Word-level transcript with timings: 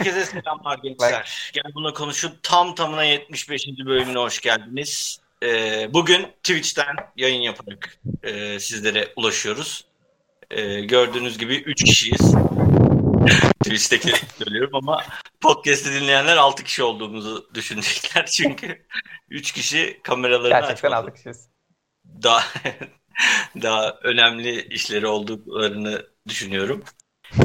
Herkese 0.00 0.24
selamlar 0.24 0.78
gençler. 0.78 1.50
Gel 1.52 1.74
buna 1.74 1.92
konuşun. 1.92 2.38
Tam 2.42 2.74
tamına 2.74 3.04
75. 3.04 3.66
bölümüne 3.86 4.18
hoş 4.18 4.40
geldiniz. 4.40 5.20
Ee, 5.42 5.88
bugün 5.94 6.22
Twitch'ten 6.42 6.96
yayın 7.16 7.40
yaparak 7.40 7.98
e, 8.22 8.60
sizlere 8.60 9.12
ulaşıyoruz. 9.16 9.84
Ee, 10.50 10.80
gördüğünüz 10.80 11.38
gibi 11.38 11.56
3 11.56 11.84
kişiyiz. 11.84 12.20
Twitch'teki 13.64 14.12
söylüyorum 14.38 14.74
ama 14.74 15.04
podcast'i 15.40 15.92
dinleyenler 15.92 16.36
6 16.36 16.64
kişi 16.64 16.82
olduğumuzu 16.82 17.50
düşünecekler. 17.54 18.26
Çünkü 18.32 18.86
3 19.30 19.52
kişi 19.52 20.00
kameralarını 20.02 20.48
Gerçekten 20.48 20.74
açmadı. 20.74 20.94
aldık 20.94 21.16
kişiyiz. 21.16 21.48
Daha, 22.22 22.44
daha 23.62 23.98
önemli 24.02 24.62
işleri 24.68 25.06
olduklarını 25.06 26.06
düşünüyorum. 26.28 26.84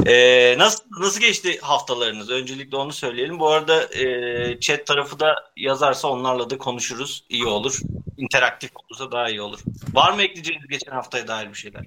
Ee, 0.06 0.54
nasıl 0.58 0.84
nasıl 1.00 1.20
geçti 1.20 1.58
haftalarınız? 1.60 2.30
Öncelikle 2.30 2.76
onu 2.76 2.92
söyleyelim. 2.92 3.38
Bu 3.40 3.48
arada 3.48 3.82
e, 3.82 4.60
chat 4.60 4.86
tarafı 4.86 5.20
da 5.20 5.34
yazarsa 5.56 6.08
onlarla 6.08 6.50
da 6.50 6.58
konuşuruz. 6.58 7.24
İyi 7.28 7.46
olur. 7.46 7.80
İnteraktif 8.16 8.70
olursa 8.76 9.12
daha 9.12 9.28
iyi 9.28 9.42
olur. 9.42 9.60
Var 9.92 10.12
mı 10.12 10.22
ekleyeceğiniz 10.22 10.68
geçen 10.68 10.92
haftaya 10.92 11.28
dair 11.28 11.48
bir 11.48 11.54
şeyler? 11.54 11.86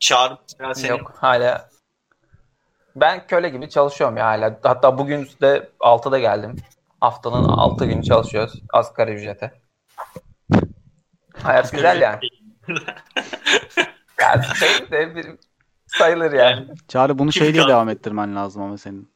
Çağrı 0.00 0.38
senin 0.74 0.88
Yok 0.88 1.14
hala. 1.16 1.68
Ben 2.96 3.26
köle 3.26 3.48
gibi 3.48 3.70
çalışıyorum 3.70 4.16
ya 4.16 4.26
hala. 4.26 4.60
Hatta 4.62 4.98
bugün 4.98 5.28
de 5.42 5.70
6'da 5.80 6.18
geldim. 6.18 6.56
Haftanın 7.00 7.48
6 7.48 7.86
günü 7.86 8.02
çalışıyoruz. 8.02 8.62
Asgari 8.72 9.12
ücrete. 9.12 9.60
Hayat 11.42 11.72
güzel 11.72 12.00
yani. 12.00 12.20
yani 14.20 14.44
şey 14.56 14.90
de 14.90 15.14
bir 15.16 15.26
sayılır 15.86 16.32
yani. 16.32 16.66
Çağrı 16.88 17.18
bunu 17.18 17.32
şey 17.32 17.54
diye 17.54 17.66
devam 17.68 17.88
ettirmen 17.88 18.36
lazım 18.36 18.62
ama 18.62 18.78
senin. 18.78 19.14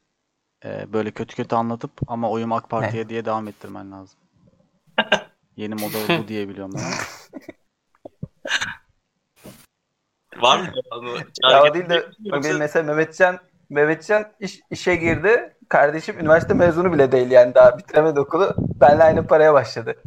Ee, 0.65 0.93
böyle 0.93 1.11
kötü 1.11 1.37
kötü 1.37 1.57
anlatıp 1.57 1.93
ama 2.07 2.31
oyum 2.31 2.53
AK 2.53 2.71
Parti'ye 2.71 3.09
diye 3.09 3.25
devam 3.25 3.49
ettirmen 3.49 3.93
lazım. 3.93 4.19
Yeni 5.57 5.75
moda 5.75 6.19
bu 6.23 6.29
diye 6.29 6.49
biliyorum 6.49 6.75
ben. 6.77 6.83
Var 10.43 10.59
mı? 10.59 10.73
Ya 11.51 11.63
o 11.63 11.75
değil 11.75 11.89
de 11.89 12.07
yoksa- 12.25 12.59
mesela 12.59 12.95
Mehmetcan 12.95 13.39
Mehmetcan 13.71 14.33
iş, 14.41 14.61
işe 14.71 14.97
girdi. 14.97 15.57
Kardeşim 15.69 16.19
üniversite 16.19 16.55
mezunu 16.55 16.93
bile 16.93 17.13
değil 17.13 17.31
yani 17.31 17.55
daha 17.55 17.79
bitiremedi 17.79 18.21
okulu. 18.21 18.55
Benle 18.81 19.05
aynı 19.05 19.27
paraya 19.27 19.55
başladı. 19.55 20.03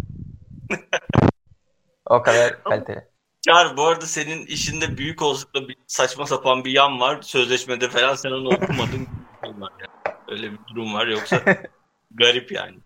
o 2.06 2.22
kadar 2.22 2.64
kaliteli. 2.64 3.11
Çağrı 3.42 3.78
bu 3.78 3.88
arada 3.88 4.06
senin 4.06 4.46
işinde 4.46 4.98
büyük 4.98 5.22
olasılıkla 5.22 5.68
bir 5.68 5.78
saçma 5.88 6.26
sapan 6.26 6.66
bir 6.66 6.72
yan 6.72 7.00
var. 7.00 7.22
Sözleşmede 7.22 7.90
falan 7.90 8.16
sen 8.16 8.32
onu 8.32 8.48
okumadın. 8.48 9.08
Öyle 10.28 10.52
bir 10.52 10.60
durum 10.68 10.94
var 10.94 11.08
yoksa 11.08 11.44
garip 12.12 12.52
yani. 12.52 12.78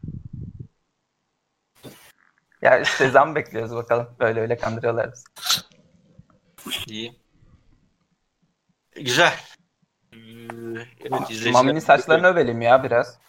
Ya 2.62 2.80
işte 2.80 3.09
zam 3.09 3.36
bekliyoruz 3.36 3.75
bakalım. 3.75 4.08
Böyle 4.20 4.39
öyle 4.39 4.58
kandırıyorlar 4.58 5.12
bizi. 5.12 5.25
İyi. 6.88 7.16
Güzel. 8.95 9.34
Ee, 10.14 10.17
Evet 11.00 11.22
izleyiciler. 11.22 11.53
Mami'nin 11.53 11.80
saçlarını 11.80 12.28
övelim 12.28 12.62
ya 12.62 12.84
biraz. 12.84 13.19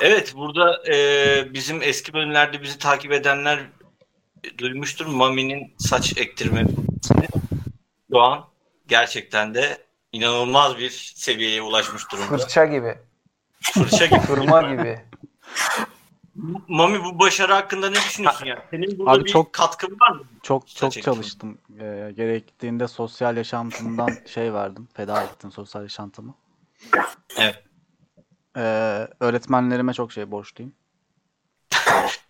Evet 0.00 0.34
burada 0.36 0.92
e, 0.92 1.54
bizim 1.54 1.82
eski 1.82 2.12
bölümlerde 2.12 2.62
bizi 2.62 2.78
takip 2.78 3.12
edenler 3.12 3.66
duymuştur. 4.58 5.06
Mami'nin 5.06 5.74
saç 5.78 6.18
ektirmesini 6.18 6.76
şu 8.12 8.20
an 8.20 8.44
gerçekten 8.88 9.54
de 9.54 9.78
inanılmaz 10.12 10.78
bir 10.78 10.90
seviyeye 11.16 11.62
ulaşmış 11.62 12.12
durumda. 12.12 12.26
Fırça 12.28 12.64
gibi. 12.64 12.98
Fırça 13.62 14.06
gibi. 14.06 14.20
Fırma 14.20 14.62
gibi. 14.70 15.00
Mami 16.68 17.04
bu 17.04 17.18
başarı 17.18 17.52
hakkında 17.52 17.88
ne 17.90 17.94
düşünüyorsun 17.94 18.46
yani? 18.46 18.60
Senin 18.70 18.98
burada 18.98 19.10
Abi 19.10 19.24
bir 19.24 19.30
çok- 19.30 19.52
katkın 19.52 19.96
var 20.00 20.10
mı? 20.10 20.22
Çok 20.42 20.70
Saç 20.70 20.80
çok 20.80 20.92
ekimi. 20.96 21.04
çalıştım. 21.04 21.58
Ee, 21.80 22.12
gerektiğinde 22.16 22.88
sosyal 22.88 23.36
yaşantımdan 23.36 24.08
şey 24.26 24.52
verdim. 24.54 24.88
Feda 24.94 25.22
ettim 25.22 25.52
sosyal 25.52 25.82
yaşantımı. 25.82 26.34
Evet. 27.38 27.64
Ee, 28.56 28.60
öğretmenlerime 29.20 29.92
çok 29.94 30.12
şey 30.12 30.30
borçluyum. 30.30 30.72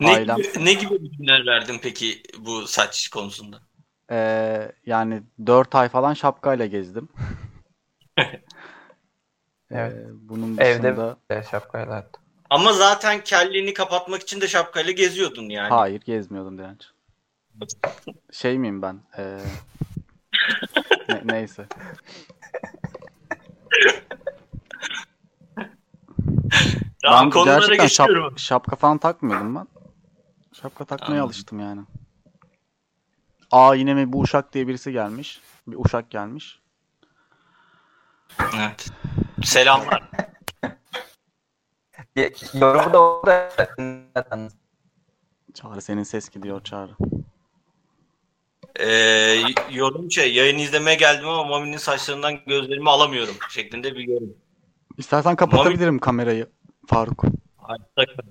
Ne 0.00 0.11
Ailem. 0.11 0.37
gibi, 0.37 0.65
ne 0.65 0.75
gibi 0.75 1.03
bilgiler 1.03 1.47
verdin 1.47 1.78
peki 1.83 2.22
bu 2.39 2.66
saç 2.66 3.09
konusunda? 3.09 3.61
Ee, 4.11 4.72
yani 4.87 5.22
4 5.47 5.75
ay 5.75 5.89
falan 5.89 6.15
şapkayla 6.15 6.66
gezdim. 6.66 7.09
Evet. 9.71 9.93
Ee, 9.97 10.06
bunun 10.12 10.59
Evde 10.59 10.83
dışında 10.83 11.16
de 11.31 11.44
şapkayla 11.50 11.97
hatta. 11.97 12.21
Ama 12.50 12.72
zaten 12.72 13.25
kelliğini 13.25 13.75
kapatmak 13.75 14.22
için 14.22 14.41
de 14.41 14.49
şapkayla 14.49 14.93
geziyordun 14.93 15.49
yani. 15.49 15.75
hayır 15.75 16.00
gezmiyordum 16.00 16.59
direnç. 16.59 16.83
Şey 18.33 18.59
miyim 18.59 18.83
ben? 18.83 19.00
Ee, 19.19 19.39
ne- 21.09 21.22
neyse. 21.25 21.66
Tamam 27.09 27.25
Ben 27.25 27.31
konulara 27.31 27.59
gerçekten 27.59 27.87
şap- 27.87 28.07
geçiyorum. 28.09 28.39
şapka 28.39 28.77
falan 28.77 28.99
takmıyordum 28.99 29.55
ben. 29.55 29.67
Şapka 30.53 30.85
takmaya 30.85 31.11
Anladım. 31.11 31.27
alıştım 31.27 31.61
yani. 31.61 31.81
Aa 33.51 33.75
yine 33.75 33.95
mi 33.95 34.13
bu 34.13 34.21
uşak 34.21 34.53
diye 34.55 34.69
birisi 34.69 34.93
gelmiş. 34.93 35.41
Bir 35.67 35.77
uşak 35.85 36.11
gelmiş. 36.11 36.61
Evet. 38.57 38.89
Selamlar. 39.45 40.03
Yorumu 42.55 42.93
da 42.93 42.99
orada. 43.03 43.51
Çağrı 45.55 45.81
senin 45.83 46.03
ses 46.03 46.29
gidiyor 46.29 46.65
Çağrı. 46.65 46.93
Ee, 48.81 49.43
yorum 49.71 50.11
şey 50.11 50.35
yayın 50.35 50.59
izlemeye 50.59 50.97
geldim 50.97 51.29
ama 51.29 51.45
Mami'nin 51.45 51.77
saçlarından 51.77 52.39
gözlerimi 52.47 52.91
alamıyorum 52.91 53.35
şeklinde 53.51 53.95
bir 53.95 54.09
yorum. 54.09 54.37
İstersen 54.99 55.37
kapatabilirim 55.37 55.99
kamerayı 55.99 56.47
Faruk. 56.88 57.25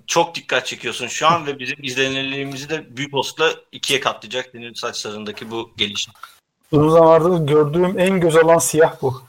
Çok 0.06 0.34
dikkat 0.34 0.66
çekiyorsun 0.66 1.06
şu 1.06 1.26
an 1.26 1.46
ve 1.46 1.58
bizim 1.58 1.76
izlenirliğimizi 1.82 2.68
de 2.68 2.96
büyük 2.96 3.14
olasılıkla 3.14 3.60
ikiye 3.72 4.00
katlayacak 4.00 4.48
senin 4.52 4.74
saçlarındaki 4.74 5.50
bu 5.50 5.70
gelişim. 5.76 6.14
Uzun 6.72 6.90
zamandır 6.90 7.46
gördüğüm 7.46 7.98
en 7.98 8.20
göz 8.20 8.36
alan 8.36 8.58
siyah 8.58 9.02
bu. 9.02 9.22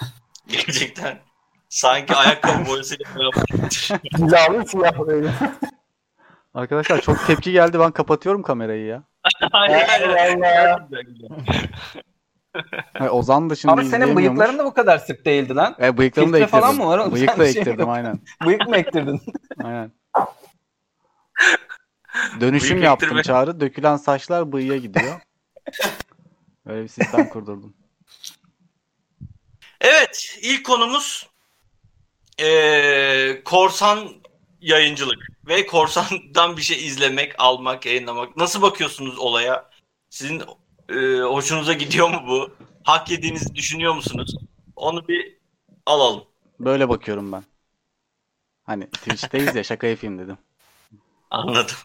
Gerçekten 0.48 1.18
sanki 1.68 2.14
ayakkabı 2.14 2.66
boyasıyla. 2.66 3.04
Cilalı 4.16 4.66
siyah 4.66 4.98
böyle. 5.06 5.30
Arkadaşlar 6.54 7.00
çok 7.00 7.26
tepki 7.26 7.52
geldi 7.52 7.78
ben 7.78 7.90
kapatıyorum 7.90 8.42
kamerayı 8.42 8.86
ya. 8.86 9.02
Hayır, 9.52 9.86
hayır, 9.88 10.08
hayır. 10.08 10.78
Hayır, 12.92 13.10
Ozan 13.12 13.50
da 13.50 13.54
şimdi 13.54 13.72
Ama 13.72 13.84
senin 13.84 14.16
bıyıkların 14.16 14.58
da 14.58 14.64
bu 14.64 14.74
kadar 14.74 14.98
sık 14.98 15.24
değildi 15.24 15.54
lan. 15.54 15.76
E, 15.80 15.98
bıyıklarımı 15.98 16.32
da 16.32 16.38
ektirdim. 16.38 16.60
falan 16.60 16.76
mı 16.76 16.86
var 16.86 16.98
oğlum? 16.98 17.12
Bıyık 17.14 17.38
da 17.38 17.52
şey 17.52 17.60
ektirdim 17.60 17.88
aynen. 17.88 18.20
Bıyık 18.46 18.68
mı 18.68 18.76
ektirdin? 18.76 19.20
aynen. 19.64 19.92
Dönüşüm 22.40 22.76
Bıyık 22.76 22.84
yaptım 22.84 23.06
ektirme. 23.08 23.22
Çağrı. 23.22 23.60
Dökülen 23.60 23.96
saçlar 23.96 24.52
bıyığa 24.52 24.76
gidiyor. 24.76 25.20
Böyle 26.66 26.82
bir 26.82 26.88
sistem 26.88 27.28
kurdurdum. 27.28 27.74
Evet, 29.80 30.38
ilk 30.42 30.66
konumuz 30.66 31.28
eee, 32.38 33.42
korsan 33.44 34.08
yayıncılık 34.60 35.28
ve 35.46 35.66
korsandan 35.66 36.56
bir 36.56 36.62
şey 36.62 36.86
izlemek, 36.86 37.34
almak, 37.38 37.86
yayınlamak. 37.86 38.36
Nasıl 38.36 38.62
bakıyorsunuz 38.62 39.18
olaya? 39.18 39.70
Sizin 40.10 40.42
eee, 40.90 41.20
hoşunuza 41.20 41.72
gidiyor 41.72 42.08
mu 42.10 42.22
bu? 42.28 42.50
Hak 42.84 43.10
yediğinizi 43.10 43.54
düşünüyor 43.54 43.94
musunuz? 43.94 44.34
Onu 44.76 45.08
bir 45.08 45.38
alalım. 45.86 46.24
Böyle 46.60 46.88
bakıyorum 46.88 47.32
ben. 47.32 47.44
Hani 48.64 48.90
Twitch'teyiz 48.90 49.54
ya 49.54 49.64
şaka 49.64 49.86
yapayım 49.86 50.18
dedim. 50.18 50.38
Anladım. 51.30 51.76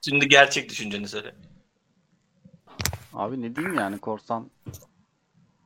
Şimdi 0.00 0.28
gerçek 0.28 0.70
düşünceni 0.70 1.08
söyle. 1.08 1.34
Abi 3.12 3.42
ne 3.42 3.56
diyeyim 3.56 3.78
yani 3.78 3.98
korsan 3.98 4.50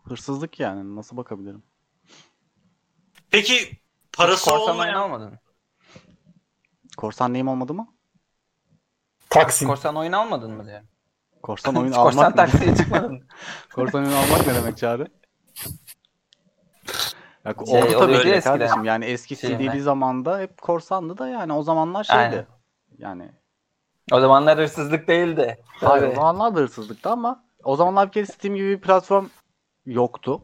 hırsızlık 0.04 0.60
yani 0.60 0.96
nasıl 0.96 1.16
bakabilirim? 1.16 1.62
Peki 3.30 3.78
parası 4.12 4.44
Korsan 4.44 4.60
oyunu 4.60 4.72
olmayan 4.72 4.94
almadın? 4.94 5.38
Korsan 6.96 7.32
neyim 7.32 7.48
olmadı 7.48 7.74
mı? 7.74 7.94
Taksim. 9.30 9.68
Korsan 9.68 9.96
oyunu 9.96 10.20
almadın 10.20 10.50
mı 10.50 10.66
diye. 10.66 10.82
Korsan 11.44 11.74
oyun 11.76 11.92
Korsan 11.92 12.18
almak 12.18 12.36
ne? 12.36 12.46
taksiye 12.46 12.76
çıkmadın? 12.76 13.22
Korsan 13.74 14.00
oyun 14.04 14.12
almak 14.16 14.46
ne 14.46 14.54
demek 14.54 14.76
Çağrı? 14.78 15.06
Ya, 17.44 17.54
Şey, 17.66 17.82
oldu 17.82 17.98
tabii 17.98 18.18
ki 18.18 18.24
de 18.28 18.36
eskiden. 18.36 18.58
kardeşim. 18.58 18.84
Yani 18.84 19.04
eski 19.04 19.36
Şey, 19.36 19.50
CD'li 19.58 19.80
zamanda 19.82 20.38
hep 20.38 20.62
korsandı 20.62 21.18
da 21.18 21.28
yani 21.28 21.52
o 21.52 21.62
zamanlar 21.62 22.04
şeydi. 22.04 22.18
Aynen. 22.18 22.46
Yani 22.98 23.32
O 24.12 24.20
zamanlar 24.20 24.58
hırsızlık 24.58 25.08
değildi. 25.08 25.58
hayır 25.80 26.08
o 26.12 26.14
zamanlar 26.14 26.54
da 26.56 26.60
hırsızlıktı 26.60 27.10
ama 27.10 27.44
o 27.64 27.76
zamanlar 27.76 28.06
bir 28.06 28.12
kere 28.12 28.26
Steam 28.26 28.54
gibi 28.54 28.68
bir 28.70 28.80
platform 28.80 29.26
yoktu. 29.86 30.42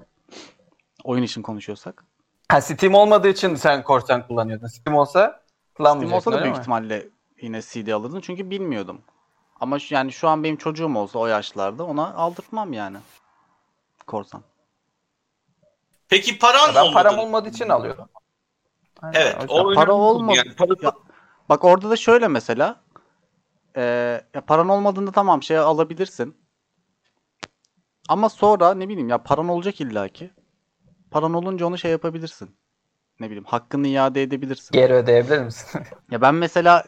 Oyun 1.04 1.22
için 1.22 1.42
konuşuyorsak. 1.42 2.04
Ha 2.48 2.60
Steam 2.60 2.94
olmadığı 2.94 3.28
için 3.28 3.54
sen 3.54 3.82
korsan 3.82 4.26
kullanıyordun. 4.26 4.66
Steam 4.66 4.96
olsa 4.96 5.20
Steam 5.20 5.74
kullanmayacaktın 5.74 6.16
olsa 6.30 6.40
da 6.40 6.42
büyük 6.44 6.56
mi? 6.56 6.60
ihtimalle 6.60 7.08
yine 7.42 7.60
CD 7.62 7.88
alırdım 7.88 8.20
çünkü 8.20 8.50
bilmiyordum. 8.50 9.02
Ama 9.60 9.78
şu, 9.78 9.94
yani 9.94 10.12
şu 10.12 10.28
an 10.28 10.44
benim 10.44 10.56
çocuğum 10.56 10.96
olsa 10.96 11.18
o 11.18 11.26
yaşlarda 11.26 11.84
ona 11.84 12.14
aldırtmam 12.14 12.72
yani. 12.72 12.96
Korsan. 14.06 14.42
Peki 16.08 16.38
paran 16.38 16.74
Ben 16.74 16.80
olmadı 16.80 16.94
param 16.94 17.18
olmadığı 17.18 17.48
için. 17.48 17.68
Aynen, 17.68 19.20
Evet. 19.20 19.36
o. 19.48 19.70
O 19.70 19.74
para 19.74 19.92
olmadı. 19.92 20.36
Yani 20.58 20.76
Ya, 20.82 20.92
bak 21.48 21.64
orada 21.64 21.90
da 21.90 21.96
şöyle 21.96 22.28
mesela. 22.28 22.80
Ee, 23.76 24.24
ya 24.34 24.40
paran 24.46 24.68
olmadığında 24.68 25.12
tamam 25.12 25.42
şey 25.42 25.58
alabilirsin. 25.58 26.36
Ama 28.08 28.28
sonra 28.28 28.74
ne 28.74 28.88
bileyim 28.88 29.08
ya 29.08 29.22
paran 29.22 29.48
olacak 29.48 29.80
illaki. 29.80 30.30
Paran 31.10 31.34
olunca 31.34 31.66
onu 31.66 31.78
şey 31.78 31.90
yapabilirsin. 31.90 32.56
Ne 33.20 33.26
bileyim 33.26 33.44
hakkını 33.44 33.88
iade 33.88 34.22
edebilirsin. 34.22 34.72
Geri 34.72 34.92
ödeyebilir 34.92 35.38
misin? 35.38 35.82
Ya 36.10 36.20
ben 36.20 36.34
mesela 36.34 36.84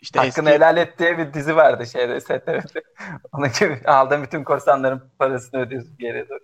işte 0.00 0.18
Hakkını 0.20 0.48
eski 0.50 0.56
helal 0.56 0.76
et 0.76 0.98
diye 0.98 1.18
bir 1.18 1.34
dizi 1.34 1.56
vardı 1.56 1.86
şeyde 1.86 2.20
STV'de. 2.20 2.62
Onun 3.32 3.48
gibi 3.60 3.80
aldığın 3.86 4.22
bütün 4.22 4.44
korsanların 4.44 5.10
parasını 5.18 5.60
ödüyorsun 5.60 5.96
geri 5.98 6.28
doğru. 6.28 6.38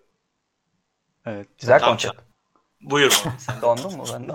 evet. 1.26 1.48
Güzel 1.60 1.80
Tamam 1.80 1.94
konsept. 1.94 2.20
Buyur. 2.80 3.22
Sen. 3.38 3.60
Dondun 3.62 3.96
mu 3.96 4.04
ben 4.14 4.28
de? 4.28 4.32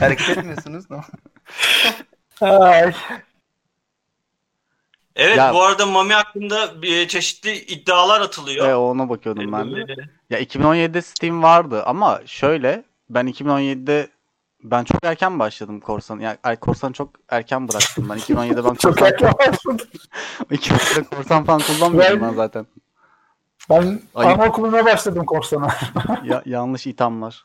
Hareket 0.00 0.28
etmiyorsunuz 0.38 0.90
mu? 0.90 1.00
Ay. 2.40 2.92
Evet 5.16 5.36
Ya- 5.36 5.54
bu 5.54 5.62
arada 5.62 5.86
Mami 5.86 6.14
hakkında 6.14 6.82
bir 6.82 7.08
çeşitli 7.08 7.54
iddialar 7.56 8.20
atılıyor. 8.20 8.68
E, 8.68 8.74
ona 8.76 9.08
bakıyordum 9.08 9.52
ben 9.52 9.72
de. 9.76 9.80
Ee, 9.92 9.96
Ya 10.30 10.40
2017'de 10.40 11.02
Steam 11.02 11.42
vardı 11.42 11.82
ama 11.84 12.20
şöyle 12.26 12.84
ben 13.10 13.26
2017'de 13.26 14.08
ben 14.62 14.84
çok 14.84 15.04
erken 15.04 15.38
başladım 15.38 15.80
korsan. 15.80 16.18
Yani 16.20 16.38
ay, 16.42 16.56
korsan 16.56 16.92
çok 16.92 17.10
erken 17.28 17.68
bıraktım 17.68 18.08
ben. 18.10 18.18
2017'de 18.18 18.64
ben 18.64 18.74
Çok 18.74 19.02
erken 19.02 19.32
başladı. 19.38 19.82
2017'de 20.50 21.02
korsan 21.16 21.44
falan 21.44 21.60
kullanmıyordum 21.60 22.20
Ben- 22.20 22.28
ben 22.28 22.34
zaten. 22.34 22.66
Ben 23.70 24.00
anaokuluna 24.14 24.84
başladım 24.84 25.26
korsana. 25.26 25.68
Ya, 26.24 26.42
yanlış 26.46 26.86
ithamlar. 26.86 27.44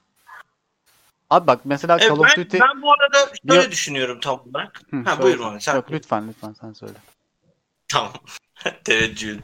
Abi 1.30 1.48
bak 1.48 1.60
mesela 1.64 1.98
Evet, 2.00 2.10
Call 2.10 2.20
of 2.20 2.28
ben, 2.38 2.44
Duty... 2.46 2.58
ben 2.60 2.82
bu 2.82 2.92
arada 2.92 3.18
şöyle 3.50 3.66
Bir- 3.66 3.72
düşünüyorum 3.72 4.20
tam 4.20 4.42
olarak. 4.50 4.82
Hı, 4.92 4.98
ha, 4.98 5.16
söyle. 5.16 5.22
buyur 5.24 5.40
Mami 5.40 5.62
sen. 5.62 5.76
Yok 5.76 5.92
lütfen 5.92 6.28
lütfen 6.28 6.56
sen 6.62 6.74
söyle. 6.74 6.94
Tamam. 7.88 8.12
Teveccühün. 8.84 9.42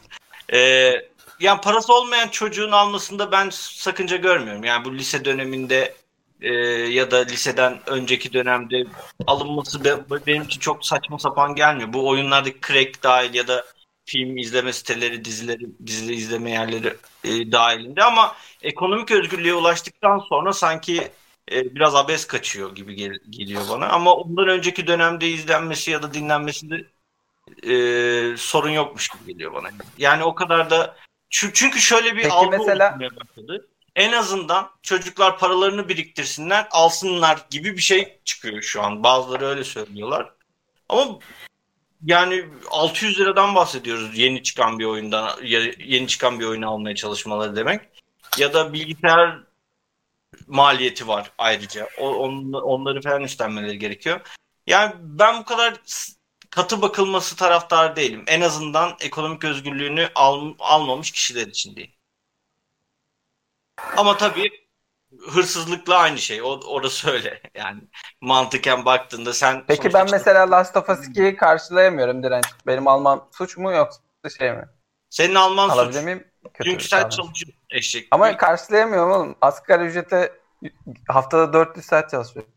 Ee, 0.53 0.93
yani 1.39 1.61
parası 1.61 1.93
olmayan 1.93 2.27
çocuğun 2.27 2.71
almasında 2.71 3.31
ben 3.31 3.49
sakınca 3.51 4.17
görmüyorum. 4.17 4.63
Yani 4.63 4.85
bu 4.85 4.93
lise 4.93 5.25
döneminde 5.25 5.93
e, 6.41 6.53
ya 6.89 7.11
da 7.11 7.17
liseden 7.17 7.79
önceki 7.87 8.33
dönemde 8.33 8.85
alınması 9.27 9.83
be- 9.83 10.25
benim 10.27 10.43
için 10.43 10.59
çok 10.59 10.85
saçma 10.85 11.19
sapan 11.19 11.55
gelmiyor. 11.55 11.93
Bu 11.93 12.07
oyunlardaki 12.07 12.59
crack 12.67 13.03
dahil 13.03 13.33
ya 13.33 13.47
da 13.47 13.65
film 14.05 14.37
izleme 14.37 14.73
siteleri, 14.73 15.25
dizileri, 15.25 15.65
dizileri 15.87 16.15
izleme 16.15 16.51
yerleri 16.51 16.93
e, 17.23 17.51
dahilinde 17.51 18.03
ama 18.03 18.35
ekonomik 18.61 19.11
özgürlüğe 19.11 19.53
ulaştıktan 19.53 20.19
sonra 20.19 20.53
sanki 20.53 21.11
e, 21.51 21.75
biraz 21.75 21.95
abes 21.95 22.27
kaçıyor 22.27 22.75
gibi 22.75 22.95
gel- 22.95 23.19
geliyor 23.29 23.61
bana. 23.69 23.87
Ama 23.89 24.13
ondan 24.15 24.47
önceki 24.47 24.87
dönemde 24.87 25.27
izlenmesi 25.29 25.91
ya 25.91 26.03
da 26.03 26.13
dinlenmesinde 26.13 26.85
e, 27.63 27.73
sorun 28.37 28.69
yokmuş 28.69 29.09
gibi 29.09 29.33
geliyor 29.33 29.53
bana. 29.53 29.69
Yani 29.97 30.23
o 30.23 30.35
kadar 30.35 30.69
da 30.69 30.95
Çü- 31.31 31.53
çünkü 31.53 31.79
şöyle 31.79 32.15
bir 32.15 32.21
Peki 32.21 32.33
algı 32.33 32.57
mesela- 32.57 32.99
başladı. 32.99 33.67
En 33.95 34.11
azından 34.11 34.71
çocuklar 34.81 35.39
paralarını 35.39 35.89
biriktirsinler, 35.89 36.67
alsınlar 36.71 37.45
gibi 37.49 37.77
bir 37.77 37.81
şey 37.81 38.19
çıkıyor 38.25 38.61
şu 38.61 38.83
an. 38.83 39.03
Bazıları 39.03 39.45
öyle 39.45 39.63
söylüyorlar. 39.63 40.33
Ama 40.89 41.19
yani 42.05 42.45
600 42.69 43.19
liradan 43.19 43.55
bahsediyoruz 43.55 44.17
yeni 44.17 44.43
çıkan 44.43 44.79
bir 44.79 44.85
oyundan, 44.85 45.43
yeni 45.77 46.07
çıkan 46.07 46.39
bir 46.39 46.45
oyunu 46.45 46.69
almaya 46.71 46.95
çalışmaları 46.95 47.55
demek. 47.55 47.81
Ya 48.37 48.53
da 48.53 48.73
bilgisayar 48.73 49.39
maliyeti 50.47 51.07
var 51.07 51.31
ayrıca. 51.37 51.87
O, 51.99 52.09
on- 52.15 52.53
onları 52.53 53.01
falan 53.01 53.23
üstlenmeleri 53.23 53.79
gerekiyor. 53.79 54.21
Yani 54.67 54.93
ben 54.99 55.39
bu 55.39 55.45
kadar 55.45 55.81
katı 56.49 56.81
bakılması 56.81 57.35
taraftar 57.35 57.95
değilim. 57.95 58.23
En 58.27 58.41
azından 58.41 58.97
ekonomik 59.01 59.43
özgürlüğünü 59.43 60.09
al, 60.15 60.53
almamış 60.59 61.11
kişiler 61.11 61.47
için 61.47 61.75
değil. 61.75 61.95
Ama 63.97 64.17
tabii 64.17 64.49
hırsızlıkla 65.29 65.97
aynı 65.97 66.17
şey. 66.17 66.41
O, 66.41 66.59
orası 66.67 67.11
öyle. 67.11 67.41
Yani 67.55 67.81
mantıken 68.21 68.85
baktığında 68.85 69.33
sen 69.33 69.63
Peki 69.67 69.93
ben 69.93 70.07
mesela 70.11 70.51
Last 70.51 70.77
of 70.77 70.89
Us 70.89 70.99
2'yi 70.99 71.35
karşılayamıyorum 71.35 72.23
direnç. 72.23 72.45
Benim 72.67 72.87
almam 72.87 73.29
suç 73.31 73.57
mu 73.57 73.71
yoksa 73.71 74.01
şey 74.39 74.51
mi? 74.51 74.65
senin 75.09 75.35
alman 75.35 75.69
Alabilir 75.69 75.97
suç. 75.97 76.05
miyim? 76.05 76.27
Kötü 76.53 76.69
Çünkü 76.69 76.87
sen 76.87 77.09
çalışıyorsun 77.09 77.61
eşek. 77.69 78.07
Ama 78.11 78.37
karşılayamıyorum 78.37 79.11
oğlum. 79.11 79.35
Asgari 79.41 79.83
ücrete 79.83 80.33
haftada 81.07 81.53
400 81.53 81.85
saat 81.85 82.11
çalışıyorum. 82.11 82.51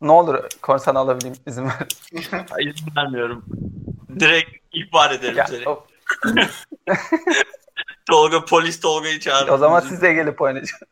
Ne 0.00 0.12
olur 0.12 0.44
korsan 0.62 0.94
alabileyim 0.94 1.36
izin 1.46 1.64
ver. 1.64 1.88
izin 2.60 2.96
vermiyorum. 2.96 3.44
Direkt 4.20 4.50
ihbar 4.72 5.10
ederim 5.10 5.36
Ya, 5.36 5.46
seni. 5.46 5.64
Tolga 8.06 8.44
polis 8.44 8.80
Tolga'yı 8.80 9.20
çağır. 9.20 9.48
o 9.48 9.58
zaman 9.58 9.80
size 9.80 10.12
gelip 10.12 10.40
oynayacağım. 10.42 10.82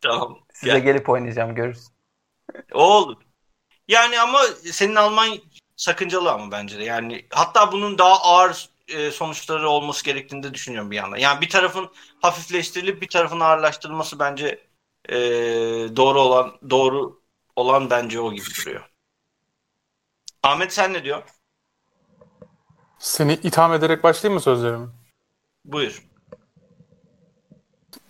Tamam. 0.00 0.38
Size 0.52 0.72
Gel. 0.72 0.80
gelip 0.80 1.08
oynayacağım 1.08 1.54
görürsün. 1.54 1.92
O 2.72 2.82
olur. 2.94 3.16
Yani 3.88 4.20
ama 4.20 4.42
senin 4.72 4.94
alman 4.94 5.38
sakıncalı 5.76 6.32
ama 6.32 6.50
bence 6.52 6.78
de. 6.78 6.84
Yani 6.84 7.26
hatta 7.30 7.72
bunun 7.72 7.98
daha 7.98 8.20
ağır 8.22 8.68
e, 8.88 9.10
sonuçları 9.10 9.68
olması 9.68 10.04
gerektiğini 10.04 10.42
de 10.42 10.54
düşünüyorum 10.54 10.90
bir 10.90 10.96
yandan. 10.96 11.16
Yani 11.16 11.40
bir 11.40 11.48
tarafın 11.48 11.90
hafifleştirilip 12.22 13.02
bir 13.02 13.08
tarafın 13.08 13.40
ağırlaştırılması 13.40 14.18
bence 14.18 14.66
e, 15.08 15.16
doğru 15.96 16.20
olan 16.20 16.58
doğru 16.70 17.22
olan 17.56 17.90
bence 17.90 18.20
o 18.20 18.32
gibi 18.32 18.46
duruyor. 18.60 18.88
Ahmet 20.42 20.72
sen 20.72 20.92
ne 20.92 21.04
diyor? 21.04 21.22
Seni 22.98 23.32
itham 23.32 23.72
ederek 23.72 24.02
başlayayım 24.02 24.34
mı 24.34 24.40
sözlerimi? 24.40 24.88
Buyur. 25.64 26.02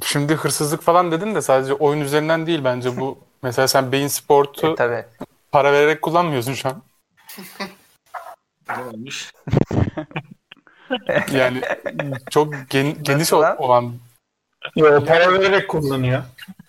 Şimdi 0.04 0.34
hırsızlık 0.34 0.82
falan 0.82 1.12
dedin 1.12 1.34
de 1.34 1.42
sadece 1.42 1.74
oyun 1.74 2.00
üzerinden 2.00 2.46
değil 2.46 2.64
bence 2.64 3.00
bu. 3.00 3.18
Mesela 3.42 3.68
sen 3.68 3.92
Beyin 3.92 4.08
Sport'u 4.08 4.72
E, 4.72 4.74
tabii. 4.74 5.04
para 5.52 5.72
vererek 5.72 6.02
kullanmıyorsun 6.02 6.54
şu 6.54 6.68
an. 6.68 6.82
Ne 8.68 8.82
olmuş? 8.84 9.32
Yani 11.32 11.62
çok 12.30 12.54
gen- 12.70 13.02
geniş 13.02 13.32
lan? 13.32 13.56
olan 13.62 13.92
Yo, 14.76 15.04
para 15.04 15.32
vererek 15.32 15.68
kullanıyor 15.68 16.22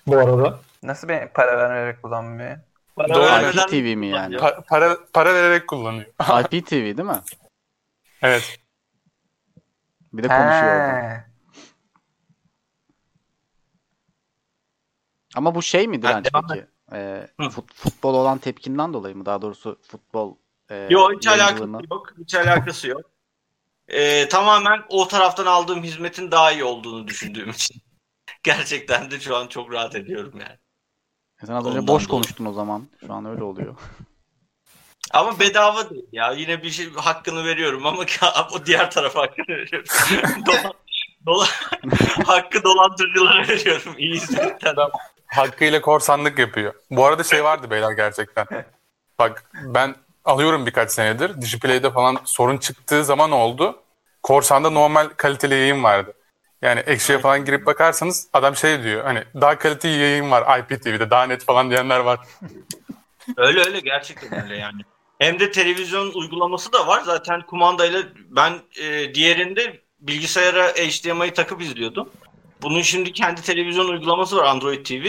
bu 0.07 0.17
arada. 0.19 0.59
Nasıl 0.83 1.07
bir 1.09 1.27
para 1.27 1.57
vererek 1.57 2.01
kullanmıyor? 2.03 2.57
Para 2.95 3.15
Doğru. 3.15 3.23
vermeden 3.23 3.67
IPTV 3.67 3.95
mi 3.97 4.07
yani? 4.07 4.35
pa- 4.35 4.65
para 4.65 4.97
para 5.13 5.33
vererek 5.33 5.67
kullanıyor. 5.67 6.05
IPTV 6.41 6.71
değil 6.71 7.09
mi? 7.09 7.21
Evet. 8.21 8.59
Bir 10.13 10.23
de 10.23 10.27
konuşuyor 10.27 10.73
orada. 10.75 11.32
Ama 15.35 15.55
bu 15.55 15.61
şey 15.61 15.87
mi 15.87 16.01
direnç 16.01 16.25
devam 16.33 16.47
peki? 16.47 16.65
Hı. 17.39 17.43
fut- 17.49 17.73
futbol 17.73 18.13
olan 18.13 18.37
tepkinden 18.37 18.93
dolayı 18.93 19.15
mı? 19.15 19.25
Daha 19.25 19.41
doğrusu 19.41 19.79
futbol 19.87 20.35
e, 20.69 20.87
Yok 20.89 21.11
hiç 21.15 21.25
yayıncılığına- 21.25 21.77
alakası 21.77 21.87
yok. 21.91 22.13
Hiç 22.19 22.35
alakası 22.35 22.87
yok. 22.87 23.01
Ee, 23.87 24.29
tamamen 24.29 24.83
o 24.89 25.07
taraftan 25.07 25.45
aldığım 25.45 25.83
hizmetin 25.83 26.31
daha 26.31 26.51
iyi 26.51 26.63
olduğunu 26.63 27.07
düşündüğüm 27.07 27.49
için. 27.49 27.81
Gerçekten 28.43 29.11
de 29.11 29.19
şu 29.19 29.37
an 29.37 29.47
çok 29.47 29.71
rahat 29.73 29.95
ediyorum 29.95 30.33
yani. 30.39 30.57
E 31.43 31.45
Sen 31.45 31.53
az 31.53 31.65
önce 31.65 31.79
Ondan 31.79 31.87
boş 31.87 32.03
dolayı. 32.03 32.07
konuştun 32.07 32.45
o 32.45 32.53
zaman. 32.53 32.87
Şu 33.07 33.13
an 33.13 33.25
öyle 33.25 33.43
oluyor. 33.43 33.75
Ama 35.13 35.39
bedava 35.39 35.89
değil 35.89 36.05
ya. 36.11 36.31
Yine 36.31 36.63
bir 36.63 36.69
şey 36.69 36.93
hakkını 36.93 37.45
veriyorum 37.45 37.85
ama 37.85 38.05
o 38.53 38.65
diğer 38.65 38.91
tarafa 38.91 39.21
hakkını 39.21 39.47
veriyorum. 39.47 39.87
Dolan, 40.45 40.73
dolan, 41.25 41.47
hakkı 42.25 42.63
dolandırıcılara 42.63 43.47
veriyorum. 43.47 43.95
İyi 43.97 44.13
hizmetten. 44.15 44.75
Hakkıyla 45.33 45.81
korsanlık 45.81 46.39
yapıyor. 46.39 46.73
Bu 46.91 47.05
arada 47.05 47.23
şey 47.23 47.43
vardı 47.43 47.69
beyler 47.71 47.91
gerçekten. 47.91 48.45
Bak 49.19 49.43
ben 49.63 49.95
alıyorum 50.25 50.65
birkaç 50.65 50.91
senedir. 50.91 51.41
Digiplay'de 51.41 51.91
falan 51.91 52.17
sorun 52.25 52.57
çıktığı 52.57 53.05
zaman 53.05 53.31
oldu. 53.31 53.83
Korsan'da 54.23 54.69
normal 54.69 55.09
kaliteli 55.17 55.53
yayın 55.53 55.83
vardı. 55.83 56.13
Yani 56.61 56.79
Ekşi'ye 56.79 57.19
falan 57.19 57.45
girip 57.45 57.65
bakarsanız 57.65 58.27
adam 58.33 58.55
şey 58.55 58.83
diyor 58.83 59.03
hani 59.03 59.23
daha 59.41 59.57
kaliteli 59.57 60.01
yayın 60.01 60.31
var 60.31 60.59
IPTV'de 60.59 61.09
daha 61.09 61.23
net 61.23 61.45
falan 61.45 61.69
diyenler 61.69 61.99
var. 61.99 62.19
Öyle 63.37 63.59
öyle 63.59 63.79
gerçekten 63.79 64.43
öyle 64.43 64.57
yani. 64.57 64.81
Hem 65.19 65.39
de 65.39 65.51
televizyon 65.51 66.11
uygulaması 66.13 66.73
da 66.73 66.87
var. 66.87 67.01
Zaten 67.05 67.41
kumandayla 67.41 68.03
ben 68.29 68.53
e, 68.81 69.13
diğerinde 69.13 69.81
bilgisayara 69.99 70.67
HDMI'yi 70.67 71.33
takıp 71.33 71.61
izliyordum. 71.61 72.09
Bunun 72.63 72.81
şimdi 72.81 73.13
kendi 73.13 73.41
televizyon 73.41 73.87
uygulaması 73.87 74.37
var 74.37 74.45
Android 74.45 74.85
TV. 74.85 75.05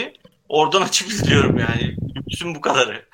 Oradan 0.49 0.81
açıp 0.81 1.07
izliyorum 1.07 1.57
yani. 1.59 1.95
Bütün 2.29 2.55
bu 2.55 2.61
kadarı. 2.61 3.05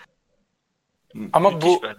Ama 1.33 1.49
Müthiş 1.49 1.69
bu 1.69 1.81
ben. 1.83 1.95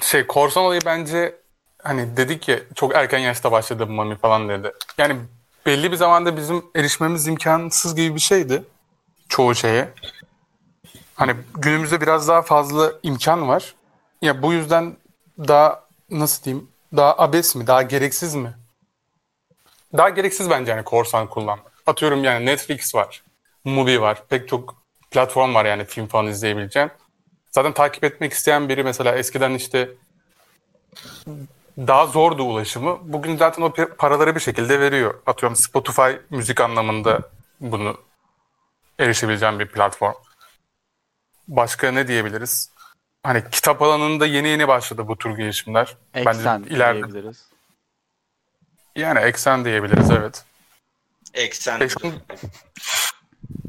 şey 0.00 0.26
korsan 0.26 0.64
olayı 0.64 0.80
bence 0.86 1.36
hani 1.82 2.16
dedik 2.16 2.48
ya 2.48 2.58
çok 2.74 2.94
erken 2.94 3.18
yaşta 3.18 3.52
başladı 3.52 3.88
bu 3.88 3.92
Mami 3.92 4.16
falan 4.16 4.48
dedi. 4.48 4.72
Yani 4.98 5.16
belli 5.66 5.92
bir 5.92 5.96
zamanda 5.96 6.36
bizim 6.36 6.64
erişmemiz 6.76 7.26
imkansız 7.26 7.94
gibi 7.94 8.14
bir 8.14 8.20
şeydi 8.20 8.64
çoğu 9.28 9.54
şeye. 9.54 9.88
Hani 11.14 11.34
günümüzde 11.54 12.00
biraz 12.00 12.28
daha 12.28 12.42
fazla 12.42 12.92
imkan 13.02 13.48
var. 13.48 13.74
Ya 14.22 14.42
bu 14.42 14.52
yüzden 14.52 14.96
daha 15.38 15.84
nasıl 16.10 16.44
diyeyim 16.44 16.68
daha 16.96 17.18
abes 17.18 17.54
mi 17.54 17.66
daha 17.66 17.82
gereksiz 17.82 18.34
mi? 18.34 18.54
Daha 19.96 20.08
gereksiz 20.08 20.50
bence 20.50 20.70
yani 20.70 20.84
korsan 20.84 21.26
kullanmak. 21.26 21.72
Atıyorum 21.86 22.24
yani 22.24 22.46
Netflix 22.46 22.94
var, 22.94 23.22
Mubi 23.64 24.00
var, 24.00 24.22
pek 24.28 24.48
çok 24.48 24.74
platform 25.10 25.54
var 25.54 25.64
yani 25.64 25.84
film 25.84 26.06
falan 26.06 26.26
izleyebileceğin. 26.26 26.90
Zaten 27.50 27.72
takip 27.72 28.04
etmek 28.04 28.32
isteyen 28.32 28.68
biri 28.68 28.84
mesela 28.84 29.16
eskiden 29.16 29.50
işte 29.50 29.90
daha 31.78 32.06
zordu 32.06 32.42
ulaşımı. 32.42 32.98
Bugün 33.02 33.36
zaten 33.36 33.62
o 33.62 33.72
paraları 33.98 34.34
bir 34.34 34.40
şekilde 34.40 34.80
veriyor. 34.80 35.14
Atıyorum 35.26 35.56
Spotify 35.56 36.10
müzik 36.30 36.60
anlamında 36.60 37.20
bunu 37.60 37.96
erişebileceğim 38.98 39.58
bir 39.58 39.68
platform. 39.68 40.14
Başka 41.48 41.90
ne 41.90 42.08
diyebiliriz? 42.08 42.70
Hani 43.22 43.42
kitap 43.50 43.82
alanında 43.82 44.26
yeni 44.26 44.48
yeni 44.48 44.68
başladı 44.68 45.08
bu 45.08 45.18
tür 45.18 45.36
gelişimler. 45.36 45.96
Eksen 46.14 46.62
ileride 46.62 47.02
diyebiliriz. 47.02 47.48
Yani 48.98 49.18
eksen 49.18 49.64
diyebiliriz 49.64 50.10
evet. 50.10 50.44
Eksen. 51.34 51.80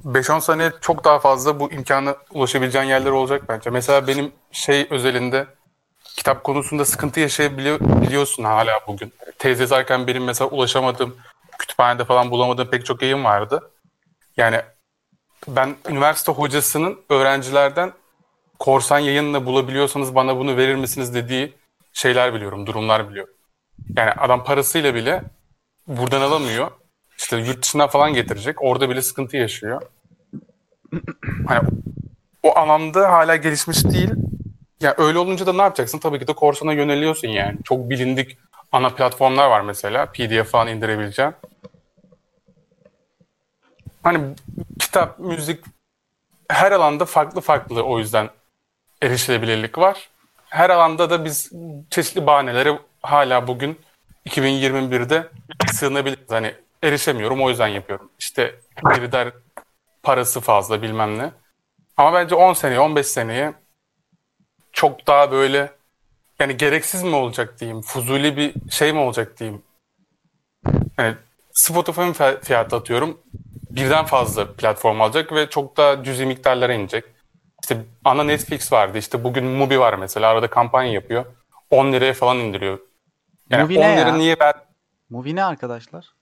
5-10 0.06 0.42
sene 0.42 0.72
çok 0.82 1.04
daha 1.04 1.20
fazla 1.20 1.60
bu 1.60 1.72
imkana 1.72 2.16
ulaşabileceğin 2.32 2.86
yerler 2.86 3.12
olacak 3.12 3.44
bence. 3.50 3.70
Mesela 3.70 4.08
benim 4.08 4.32
şey 4.52 4.88
özelinde 4.90 5.48
kitap 6.16 6.44
konusunda 6.44 6.86
sıkıntı 6.86 7.20
yaşayabiliyorsun 7.20 8.44
hala 8.44 8.80
bugün. 8.88 9.14
Tez 9.40 9.60
yazarken 9.60 10.08
benim 10.08 10.24
mesela 10.24 10.50
ulaşamadığım, 10.50 11.18
kütüphanede 11.60 12.06
falan 12.06 12.32
bulamadığım 12.32 12.70
pek 12.70 12.86
çok 12.86 13.02
yayın 13.02 13.24
vardı. 13.24 13.72
Yani 14.38 14.62
ben 15.48 15.76
üniversite 15.90 16.32
hocasının 16.32 17.00
öğrencilerden 17.10 17.94
korsan 18.60 19.00
yayınla 19.00 19.46
bulabiliyorsanız 19.46 20.16
bana 20.16 20.38
bunu 20.38 20.58
verir 20.58 20.76
misiniz 20.76 21.16
dediği 21.16 21.54
şeyler 21.94 22.34
biliyorum, 22.34 22.66
durumlar 22.68 23.10
biliyorum. 23.10 23.34
Yani 23.98 24.12
adam 24.12 24.44
parasıyla 24.44 24.96
bile 24.96 25.24
buradan 25.88 26.22
alamıyor. 26.22 26.72
İşte 27.18 27.38
yurt 27.38 27.64
dışından 27.64 27.90
falan 27.90 28.14
getirecek. 28.14 28.64
Orada 28.64 28.90
bile 28.90 29.02
sıkıntı 29.02 29.38
yaşıyor. 29.38 29.82
Hani 31.48 31.70
o 32.44 32.58
alanda 32.58 33.12
hala 33.12 33.36
gelişmiş 33.36 33.86
değil. 33.86 34.10
Ya 34.82 34.96
öyle 34.98 35.20
olunca 35.20 35.46
da 35.46 35.54
ne 35.54 35.62
yapacaksın? 35.62 36.00
Tabii 36.00 36.20
ki 36.20 36.28
de 36.28 36.34
korsana 36.34 36.74
yöneliyorsun 36.74 37.28
yani. 37.28 37.58
Çok 37.64 37.90
bilindik 37.90 38.38
ana 38.72 38.90
platformlar 38.90 39.50
var 39.50 39.62
mesela. 39.62 40.06
PDF 40.06 40.52
falan 40.52 40.68
indirebileceğin. 40.68 41.34
Hani 44.04 44.36
kitap, 44.80 45.20
müzik 45.20 45.64
her 46.50 46.72
alanda 46.72 47.06
farklı 47.06 47.42
farklı 47.42 47.84
o 47.84 48.00
yüzden 48.00 48.30
erişilebilirlik 49.02 49.78
var. 49.78 50.10
Her 50.46 50.70
alanda 50.70 51.10
da 51.10 51.26
biz 51.26 51.52
çeşitli 51.90 52.28
bahanelere 52.28 52.80
hala 53.02 53.48
bugün 53.48 53.80
2021'de 54.26 55.30
sığınabiliriz. 55.74 56.32
Hani 56.32 56.54
erişemiyorum 56.84 57.42
o 57.42 57.50
yüzden 57.50 57.68
yapıyorum. 57.68 58.12
İşte 58.20 58.56
biri 58.86 59.12
der 59.12 59.32
parası 60.04 60.40
fazla 60.42 60.82
bilmem 60.82 61.18
ne. 61.18 61.32
Ama 61.98 62.14
bence 62.14 62.36
10 62.36 62.54
seneye 62.54 62.80
15 62.80 63.08
seneye 63.08 63.54
çok 64.74 65.08
daha 65.08 65.32
böyle 65.32 65.72
yani 66.40 66.58
gereksiz 66.58 67.04
mi 67.04 67.16
olacak 67.16 67.60
diyeyim, 67.60 67.82
fuzuli 67.82 68.38
bir 68.38 68.72
şey 68.72 68.94
mi 68.94 69.00
olacak 69.00 69.40
diyeyim. 69.40 69.62
Yani 70.98 71.16
Spotify'ın 71.54 72.14
fi- 72.14 72.42
fiyatı 72.44 72.76
atıyorum 72.76 73.18
birden 73.70 74.06
fazla 74.06 74.54
platform 74.54 75.02
alacak 75.02 75.32
ve 75.34 75.50
çok 75.50 75.78
daha 75.78 76.04
cüzi 76.04 76.26
miktarlara 76.26 76.74
inecek. 76.74 77.04
İşte 77.64 77.78
ana 78.06 78.24
Netflix 78.24 78.72
vardı 78.72 78.98
işte 78.98 79.24
bugün 79.24 79.46
Mubi 79.46 79.80
var 79.80 79.94
mesela 79.94 80.30
arada 80.30 80.50
kampanya 80.50 80.92
yapıyor. 80.92 81.26
10 81.70 81.94
liraya 81.94 82.14
falan 82.14 82.38
indiriyor. 82.38 82.80
Yani 83.50 83.64
10 83.64 83.82
ne 83.82 83.86
ya? 84.00 84.12
niye 84.16 84.36
ver? 84.42 84.54
Movie 85.10 85.36
ne 85.36 85.44
arkadaşlar? 85.44 86.14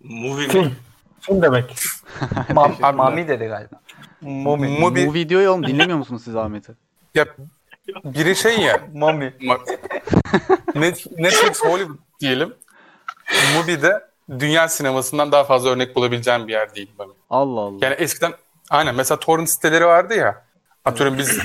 Movie? 0.00 0.48
Film. 0.48 0.74
Film 1.20 1.42
demek. 1.42 1.76
Abi- 2.56 2.96
Mami 2.96 3.28
dedi 3.28 3.46
galiba. 3.46 3.80
Mami. 4.20 4.68
Mubi 4.80 5.06
Bu 5.06 5.14
videoyu 5.14 5.50
oğlum 5.50 5.66
dinlemiyor 5.66 5.98
musunuz 5.98 6.22
siz 6.24 6.36
Ahmet'i? 6.36 6.72
ya 7.14 7.26
biri 8.04 8.36
şey 8.36 8.58
ya 8.60 8.80
Mami. 8.94 9.24
Ma- 9.40 9.78
Net- 10.74 11.18
Netflix 11.18 11.64
Hollywood 11.64 11.98
diyelim. 12.20 12.54
Mubi'de 13.56 14.04
dünya 14.38 14.68
sinemasından 14.68 15.32
daha 15.32 15.44
fazla 15.44 15.70
örnek 15.70 15.96
bulabileceğim 15.96 16.48
bir 16.48 16.52
yer 16.52 16.74
değil. 16.74 16.90
Bana. 16.98 17.12
Allah 17.30 17.60
Allah. 17.60 17.78
Yani 17.86 17.94
eskiden 17.94 18.32
aynen 18.70 18.94
mesela 18.94 19.20
torrent 19.20 19.50
siteleri 19.50 19.86
vardı 19.86 20.14
ya. 20.14 20.44
Atıyorum 20.84 21.18
biz 21.18 21.38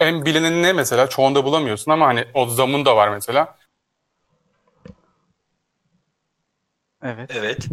en 0.00 0.24
bilinen 0.24 0.62
ne 0.62 0.72
mesela 0.72 1.06
çoğunda 1.08 1.44
bulamıyorsun 1.44 1.92
ama 1.92 2.06
hani 2.06 2.24
o 2.34 2.46
zamın 2.46 2.84
da 2.84 2.96
var 2.96 3.08
mesela. 3.08 3.57
Evet. 7.04 7.30
Evet. 7.34 7.68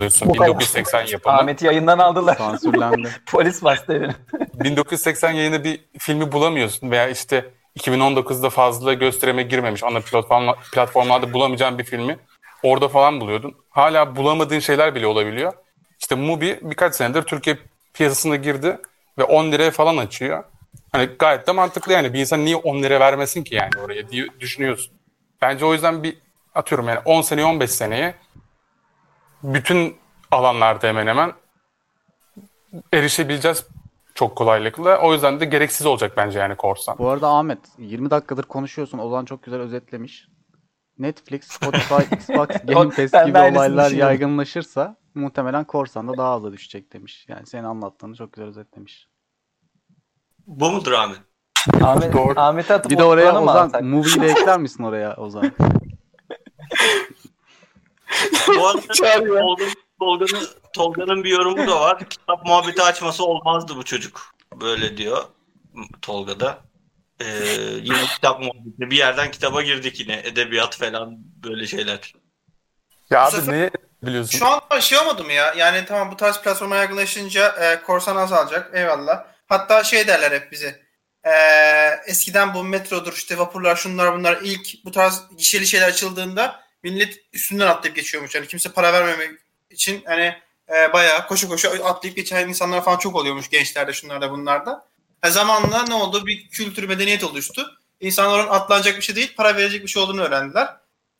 Kadar. 0.00 0.48
1980 0.48 1.06
yapımı. 1.06 1.36
Ahmet'i 1.36 1.66
yayından 1.66 1.98
aldılar. 1.98 2.34
Sansürlendi. 2.34 3.08
Polis 3.26 3.64
bastı 3.64 3.92
evine. 3.92 4.14
1980 4.54 5.30
yayını 5.30 5.64
bir 5.64 5.80
filmi 5.98 6.32
bulamıyorsun 6.32 6.90
veya 6.90 7.08
işte 7.08 7.50
2019'da 7.78 8.50
fazla 8.50 8.92
gösterime 8.92 9.42
girmemiş 9.42 9.84
ana 9.84 10.00
platform, 10.00 10.48
platformlarda 10.72 11.32
bulamayacağın 11.32 11.78
bir 11.78 11.84
filmi 11.84 12.18
orada 12.62 12.88
falan 12.88 13.20
buluyordun. 13.20 13.54
Hala 13.70 14.16
bulamadığın 14.16 14.58
şeyler 14.58 14.94
bile 14.94 15.06
olabiliyor. 15.06 15.52
İşte 16.00 16.14
Mubi 16.14 16.58
birkaç 16.62 16.94
senedir 16.94 17.22
Türkiye 17.22 17.58
piyasasına 17.94 18.36
girdi 18.36 18.78
ve 19.18 19.24
10 19.24 19.52
liraya 19.52 19.70
falan 19.70 19.96
açıyor. 19.96 20.44
Hani 20.92 21.04
gayet 21.18 21.46
de 21.46 21.52
mantıklı 21.52 21.92
yani 21.92 22.12
bir 22.12 22.18
insan 22.20 22.44
niye 22.44 22.56
10 22.56 22.82
lira 22.82 23.00
vermesin 23.00 23.44
ki 23.44 23.54
yani 23.54 23.70
oraya 23.84 24.08
diye 24.08 24.26
düşünüyorsun. 24.40 24.92
Bence 25.42 25.64
o 25.64 25.72
yüzden 25.72 26.02
bir 26.02 26.16
atıyorum 26.54 26.88
yani 26.88 26.98
10 27.04 27.22
seneye 27.22 27.44
15 27.44 27.70
seneye 27.70 28.14
bütün 29.42 29.96
alanlarda 30.30 30.86
hemen 30.86 31.06
hemen 31.06 31.32
erişebileceğiz 32.92 33.66
çok 34.14 34.36
kolaylıkla. 34.36 34.98
O 34.98 35.12
yüzden 35.12 35.40
de 35.40 35.44
gereksiz 35.44 35.86
olacak 35.86 36.12
bence 36.16 36.38
yani 36.38 36.56
korsan. 36.56 36.98
Bu 36.98 37.08
arada 37.08 37.28
Ahmet 37.28 37.58
20 37.78 38.10
dakikadır 38.10 38.42
konuşuyorsun. 38.42 38.98
Ozan 38.98 39.24
çok 39.24 39.42
güzel 39.42 39.60
özetlemiş. 39.60 40.28
Netflix, 40.98 41.44
Spotify, 41.44 41.94
Xbox, 42.14 42.48
Game 42.64 42.88
Pass 42.88 43.26
gibi 43.26 43.38
olaylar 43.38 43.90
yaygınlaşırsa 43.90 44.96
muhtemelen 45.14 45.64
korsan 45.64 46.08
da 46.08 46.16
daha 46.16 46.36
hızlı 46.36 46.52
düşecek 46.52 46.92
demiş. 46.92 47.26
Yani 47.28 47.46
senin 47.46 47.64
anlattığını 47.64 48.16
çok 48.16 48.32
güzel 48.32 48.48
özetlemiş. 48.48 49.08
Bu 50.46 50.70
mudur 50.70 50.92
Ahmet? 50.92 51.20
Ahmet. 51.82 52.14
Ahmet'i 52.36 52.74
atıp 52.74 52.90
Bir 52.90 52.98
de 52.98 53.04
oraya 53.04 53.42
Ozan 53.42 53.84
movie'yi 53.84 54.20
de 54.20 54.26
ekler 54.26 54.58
misin 54.58 54.84
oraya 54.84 55.16
Ozan? 55.16 55.52
Bu 58.56 58.68
arada 58.68 58.80
Tolga- 58.92 59.74
Tolga'nın, 60.00 60.48
Tolga'nın 60.72 61.24
bir 61.24 61.30
yorumu 61.30 61.66
da 61.66 61.80
var. 61.80 62.08
Kitap 62.08 62.46
muhabbeti 62.46 62.82
açması 62.82 63.24
olmazdı 63.24 63.76
bu 63.76 63.84
çocuk. 63.84 64.34
Böyle 64.60 64.96
diyor 64.96 65.24
Tolga'da. 66.02 66.58
Ee, 67.20 67.24
yine 67.82 68.02
kitap 68.14 68.40
muhabbeti. 68.40 68.90
Bir 68.90 68.96
yerden 68.96 69.30
kitaba 69.30 69.62
girdik 69.62 70.00
yine. 70.00 70.22
Edebiyat 70.24 70.76
falan 70.76 71.14
böyle 71.44 71.66
şeyler. 71.66 72.12
Ya 73.10 73.22
Bu 73.22 73.26
abi 73.26 73.36
sefer- 73.36 73.52
ne 73.54 73.70
biliyorsun? 74.08 74.38
Şu 74.38 74.46
an 74.46 74.80
şey 74.80 74.98
olmadı 74.98 75.24
mı 75.24 75.32
ya? 75.32 75.54
Yani 75.56 75.84
tamam 75.88 76.10
bu 76.12 76.16
tarz 76.16 76.42
platforma 76.42 76.76
yaygınlaşınca 76.76 77.48
e, 77.48 77.82
korsan 77.82 78.16
azalacak. 78.16 78.70
Eyvallah. 78.74 79.24
Hatta 79.48 79.84
şey 79.84 80.06
derler 80.08 80.32
hep 80.32 80.52
bize. 80.52 80.82
E, 81.24 81.30
eskiden 82.06 82.54
bu 82.54 82.64
metrodur 82.64 83.12
işte 83.12 83.38
vapurlar 83.38 83.76
şunlar 83.76 84.18
bunlar 84.18 84.38
ilk 84.42 84.84
bu 84.84 84.90
tarz 84.90 85.22
gişeli 85.38 85.66
şeyler 85.66 85.88
açıldığında 85.88 86.60
millet 86.82 87.18
üstünden 87.32 87.66
atlayıp 87.66 87.96
geçiyormuş. 87.96 88.34
Yani 88.34 88.46
kimse 88.46 88.72
para 88.72 88.92
vermemek 88.92 89.30
için 89.70 90.02
hani 90.04 90.36
e, 90.68 90.92
bayağı 90.92 91.26
koşu 91.26 91.48
koşu 91.48 91.86
atlayıp 91.86 92.16
geçen 92.16 92.48
insanlar 92.48 92.84
falan 92.84 92.98
çok 92.98 93.16
oluyormuş 93.16 93.50
gençlerde 93.50 93.92
şunlarda 93.92 94.30
bunlarda. 94.30 94.86
E, 95.24 95.30
zamanla 95.30 95.84
ne 95.84 95.94
oldu? 95.94 96.26
Bir 96.26 96.48
kültür 96.48 96.88
medeniyet 96.88 97.24
oluştu. 97.24 97.78
İnsanların 98.00 98.48
atlanacak 98.48 98.96
bir 98.96 99.02
şey 99.02 99.16
değil 99.16 99.34
para 99.36 99.56
verecek 99.56 99.82
bir 99.82 99.88
şey 99.88 100.02
olduğunu 100.02 100.22
öğrendiler. 100.22 100.68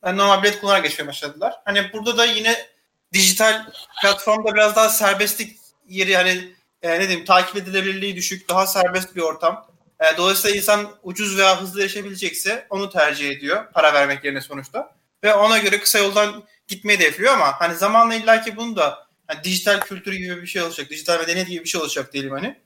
Yani 0.05 0.19
normal 0.19 0.43
bilet 0.43 0.61
kullanarak 0.61 0.85
geçmeye 0.85 1.07
başladılar. 1.07 1.55
Hani 1.65 1.93
burada 1.93 2.19
da 2.19 2.25
yine 2.25 2.67
dijital 3.13 3.67
platformda 4.03 4.55
biraz 4.55 4.77
daha 4.77 4.89
serbestlik 4.89 5.57
yeri 5.89 6.17
hani 6.17 6.55
e, 6.83 6.91
ne 6.91 7.09
diyeyim 7.09 7.25
takip 7.25 7.57
edilebilirliği 7.57 8.17
düşük, 8.17 8.49
daha 8.49 8.67
serbest 8.67 9.17
bir 9.17 9.21
ortam. 9.21 9.67
E, 10.01 10.17
dolayısıyla 10.17 10.57
insan 10.57 10.91
ucuz 11.03 11.39
veya 11.39 11.61
hızlı 11.61 11.83
yaşayabilecekse 11.83 12.67
onu 12.71 12.91
tercih 12.91 13.31
ediyor 13.31 13.73
para 13.73 13.95
vermek 13.95 14.25
yerine 14.25 14.41
sonuçta. 14.41 14.95
Ve 15.25 15.35
ona 15.35 15.59
göre 15.59 15.81
kısa 15.81 15.99
yoldan 15.99 16.45
gitmeyi 16.69 16.99
hedefliyor 16.99 17.35
ama 17.35 17.61
hani 17.61 17.75
zamanla 17.75 18.15
illaki 18.15 18.57
bunu 18.57 18.77
da 18.77 19.07
hani 19.27 19.45
dijital 19.45 19.81
kültür 19.81 20.13
gibi 20.13 20.43
bir 20.43 20.47
şey 20.47 20.63
olacak, 20.63 20.91
dijital 20.91 21.21
medeniyet 21.21 21.49
gibi 21.49 21.65
bir 21.65 21.69
şey 21.69 21.81
olacak 21.81 22.13
diyelim 22.13 22.31
hani. 22.31 22.57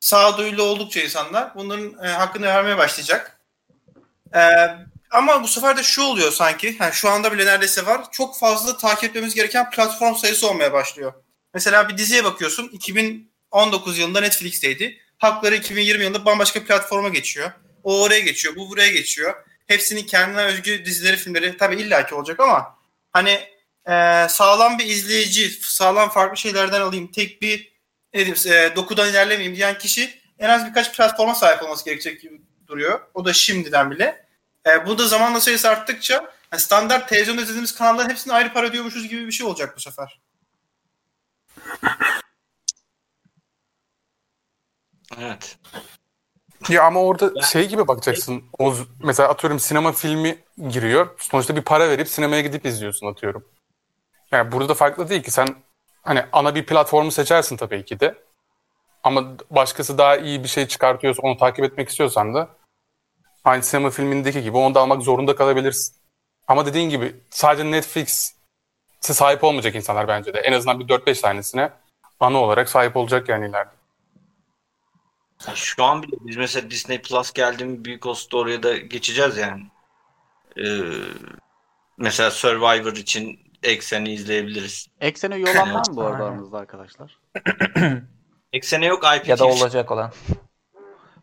Sağduyulu 0.00 0.62
oldukça 0.62 1.00
insanlar 1.00 1.54
bunların 1.54 2.04
e, 2.04 2.08
hakkını 2.08 2.46
vermeye 2.46 2.78
başlayacak. 2.78 3.40
E, 4.34 4.40
ama 5.10 5.42
bu 5.42 5.48
sefer 5.48 5.76
de 5.76 5.82
şu 5.82 6.02
oluyor 6.02 6.32
sanki, 6.32 6.76
yani 6.80 6.92
şu 6.92 7.10
anda 7.10 7.32
bile 7.32 7.46
neredeyse 7.46 7.86
var, 7.86 8.04
çok 8.12 8.38
fazla 8.38 8.76
takip 8.76 9.04
etmemiz 9.04 9.34
gereken 9.34 9.70
platform 9.70 10.14
sayısı 10.14 10.48
olmaya 10.50 10.72
başlıyor. 10.72 11.12
Mesela 11.54 11.88
bir 11.88 11.98
diziye 11.98 12.24
bakıyorsun, 12.24 12.68
2019 12.68 13.98
yılında 13.98 14.20
Netflix'teydi. 14.20 14.98
Hakları 15.18 15.56
2020 15.56 16.04
yılında 16.04 16.24
bambaşka 16.24 16.64
platforma 16.64 17.08
geçiyor. 17.08 17.50
O 17.84 18.02
oraya 18.02 18.20
geçiyor, 18.20 18.56
bu 18.56 18.70
buraya 18.70 18.90
geçiyor. 18.90 19.34
Hepsinin 19.70 20.06
kendine 20.06 20.42
özgü 20.42 20.84
dizileri, 20.84 21.16
filmleri 21.16 21.56
tabii 21.56 21.76
illaki 21.76 22.14
olacak 22.14 22.40
ama 22.40 22.78
hani 23.12 23.30
e, 23.88 24.26
sağlam 24.28 24.78
bir 24.78 24.86
izleyici, 24.86 25.50
sağlam 25.50 26.10
farklı 26.10 26.36
şeylerden 26.36 26.80
alayım, 26.80 27.12
tek 27.12 27.42
bir 27.42 27.72
ne 28.14 28.26
diyeyim, 28.26 28.36
e, 28.46 28.76
dokudan 28.76 29.10
ilerlemeyeyim 29.10 29.56
diyen 29.56 29.78
kişi 29.78 30.20
en 30.38 30.48
az 30.48 30.66
birkaç 30.66 30.96
platforma 30.96 31.34
sahip 31.34 31.62
olması 31.62 31.84
gerekecek 31.84 32.20
gibi 32.20 32.40
duruyor. 32.66 33.00
O 33.14 33.24
da 33.24 33.32
şimdiden 33.32 33.90
bile. 33.90 34.26
E, 34.66 34.86
bu 34.86 34.98
da 34.98 35.08
zamanla 35.08 35.40
sayısı 35.40 35.68
arttıkça 35.68 36.14
yani 36.52 36.62
standart 36.62 37.08
televizyon 37.08 37.38
izlediğimiz 37.38 37.74
kanalların 37.74 38.10
hepsine 38.10 38.32
ayrı 38.32 38.52
para 38.52 38.66
ödüyormuşuz 38.66 39.08
gibi 39.08 39.26
bir 39.26 39.32
şey 39.32 39.46
olacak 39.46 39.76
bu 39.76 39.80
sefer. 39.80 40.20
Evet. 45.18 45.58
Ya 46.68 46.84
ama 46.84 47.00
orada 47.02 47.42
şey 47.42 47.68
gibi 47.68 47.88
bakacaksın. 47.88 48.44
O, 48.58 48.74
mesela 49.02 49.28
atıyorum 49.28 49.58
sinema 49.60 49.92
filmi 49.92 50.38
giriyor. 50.68 51.08
Sonuçta 51.18 51.56
bir 51.56 51.62
para 51.62 51.88
verip 51.88 52.08
sinemaya 52.08 52.40
gidip 52.42 52.66
izliyorsun 52.66 53.06
atıyorum. 53.06 53.44
Yani 54.32 54.52
burada 54.52 54.68
da 54.68 54.74
farklı 54.74 55.08
değil 55.08 55.22
ki. 55.22 55.30
Sen 55.30 55.48
hani 56.02 56.24
ana 56.32 56.54
bir 56.54 56.66
platformu 56.66 57.10
seçersin 57.10 57.56
tabii 57.56 57.84
ki 57.84 58.00
de. 58.00 58.14
Ama 59.02 59.24
başkası 59.50 59.98
daha 59.98 60.16
iyi 60.16 60.42
bir 60.42 60.48
şey 60.48 60.66
çıkartıyorsa 60.66 61.22
onu 61.22 61.36
takip 61.36 61.64
etmek 61.64 61.88
istiyorsan 61.88 62.34
da 62.34 62.48
aynı 63.44 63.62
sinema 63.62 63.90
filmindeki 63.90 64.42
gibi 64.42 64.56
onu 64.56 64.74
da 64.74 64.80
almak 64.80 65.02
zorunda 65.02 65.36
kalabilirsin. 65.36 65.96
Ama 66.48 66.66
dediğin 66.66 66.90
gibi 66.90 67.16
sadece 67.30 67.70
Netflix'e 67.70 69.14
sahip 69.14 69.44
olmayacak 69.44 69.74
insanlar 69.74 70.08
bence 70.08 70.34
de. 70.34 70.40
En 70.40 70.52
azından 70.52 70.80
bir 70.80 70.88
4-5 70.88 71.20
tanesine 71.20 71.70
ana 72.20 72.38
olarak 72.38 72.68
sahip 72.68 72.96
olacak 72.96 73.28
yani 73.28 73.48
ileride. 73.48 73.79
Şu 75.54 75.84
an 75.84 76.02
bile 76.02 76.16
biz 76.20 76.36
mesela 76.36 76.70
Disney 76.70 77.02
Plus 77.02 77.32
geldi 77.32 77.64
mi 77.64 77.84
büyük 77.84 78.06
olsa 78.06 78.36
oraya 78.36 78.62
da 78.62 78.76
geçeceğiz 78.76 79.36
yani. 79.36 79.62
Ee, 80.58 80.80
mesela 81.98 82.30
Survivor 82.30 82.92
için 82.92 83.40
Eksen'i 83.62 84.12
izleyebiliriz. 84.12 84.86
Eksene 85.00 85.36
üye 85.36 85.46
olan 85.46 85.74
var 85.74 85.88
mı 85.90 85.96
bu 85.96 86.02
arada 86.02 86.24
aranızda 86.24 86.58
arkadaşlar? 86.58 87.18
Eksen'e 88.52 88.86
yok 88.86 89.04
IPTV. 89.16 89.28
Ya 89.28 89.38
da 89.38 89.46
olacak 89.46 89.90
olan. 89.90 90.12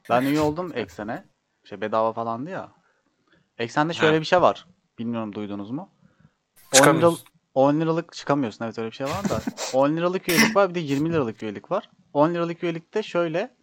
Ben 0.09 0.21
üye 0.21 0.39
oldum 0.39 0.71
Eksen'e. 0.75 1.25
Şey 1.69 1.81
bedava 1.81 2.13
falandı 2.13 2.49
ya. 2.49 2.71
Eksen'de 3.57 3.93
şöyle 3.93 4.15
Ha. 4.15 4.19
bir 4.21 4.25
şey 4.25 4.41
var. 4.41 4.65
Bilmiyorum 4.99 5.33
duydunuz 5.35 5.71
mu? 5.71 5.91
10, 6.73 6.77
Çıkamıyorsun. 6.77 7.17
liralık, 7.17 7.27
10 7.53 7.79
liralık 7.81 8.13
çıkamıyorsun. 8.13 8.65
Evet 8.65 8.79
öyle 8.79 8.91
bir 8.91 8.95
şey 8.95 9.07
var 9.07 9.29
da. 9.29 9.41
10 9.73 9.97
liralık 9.97 10.29
üyelik 10.29 10.55
var 10.55 10.69
bir 10.69 10.75
de 10.75 10.79
20 10.79 11.13
liralık 11.13 11.43
üyelik 11.43 11.71
var. 11.71 11.89
10 12.13 12.33
liralık 12.33 12.63
üyelikte 12.63 13.03
şöyle 13.03 13.56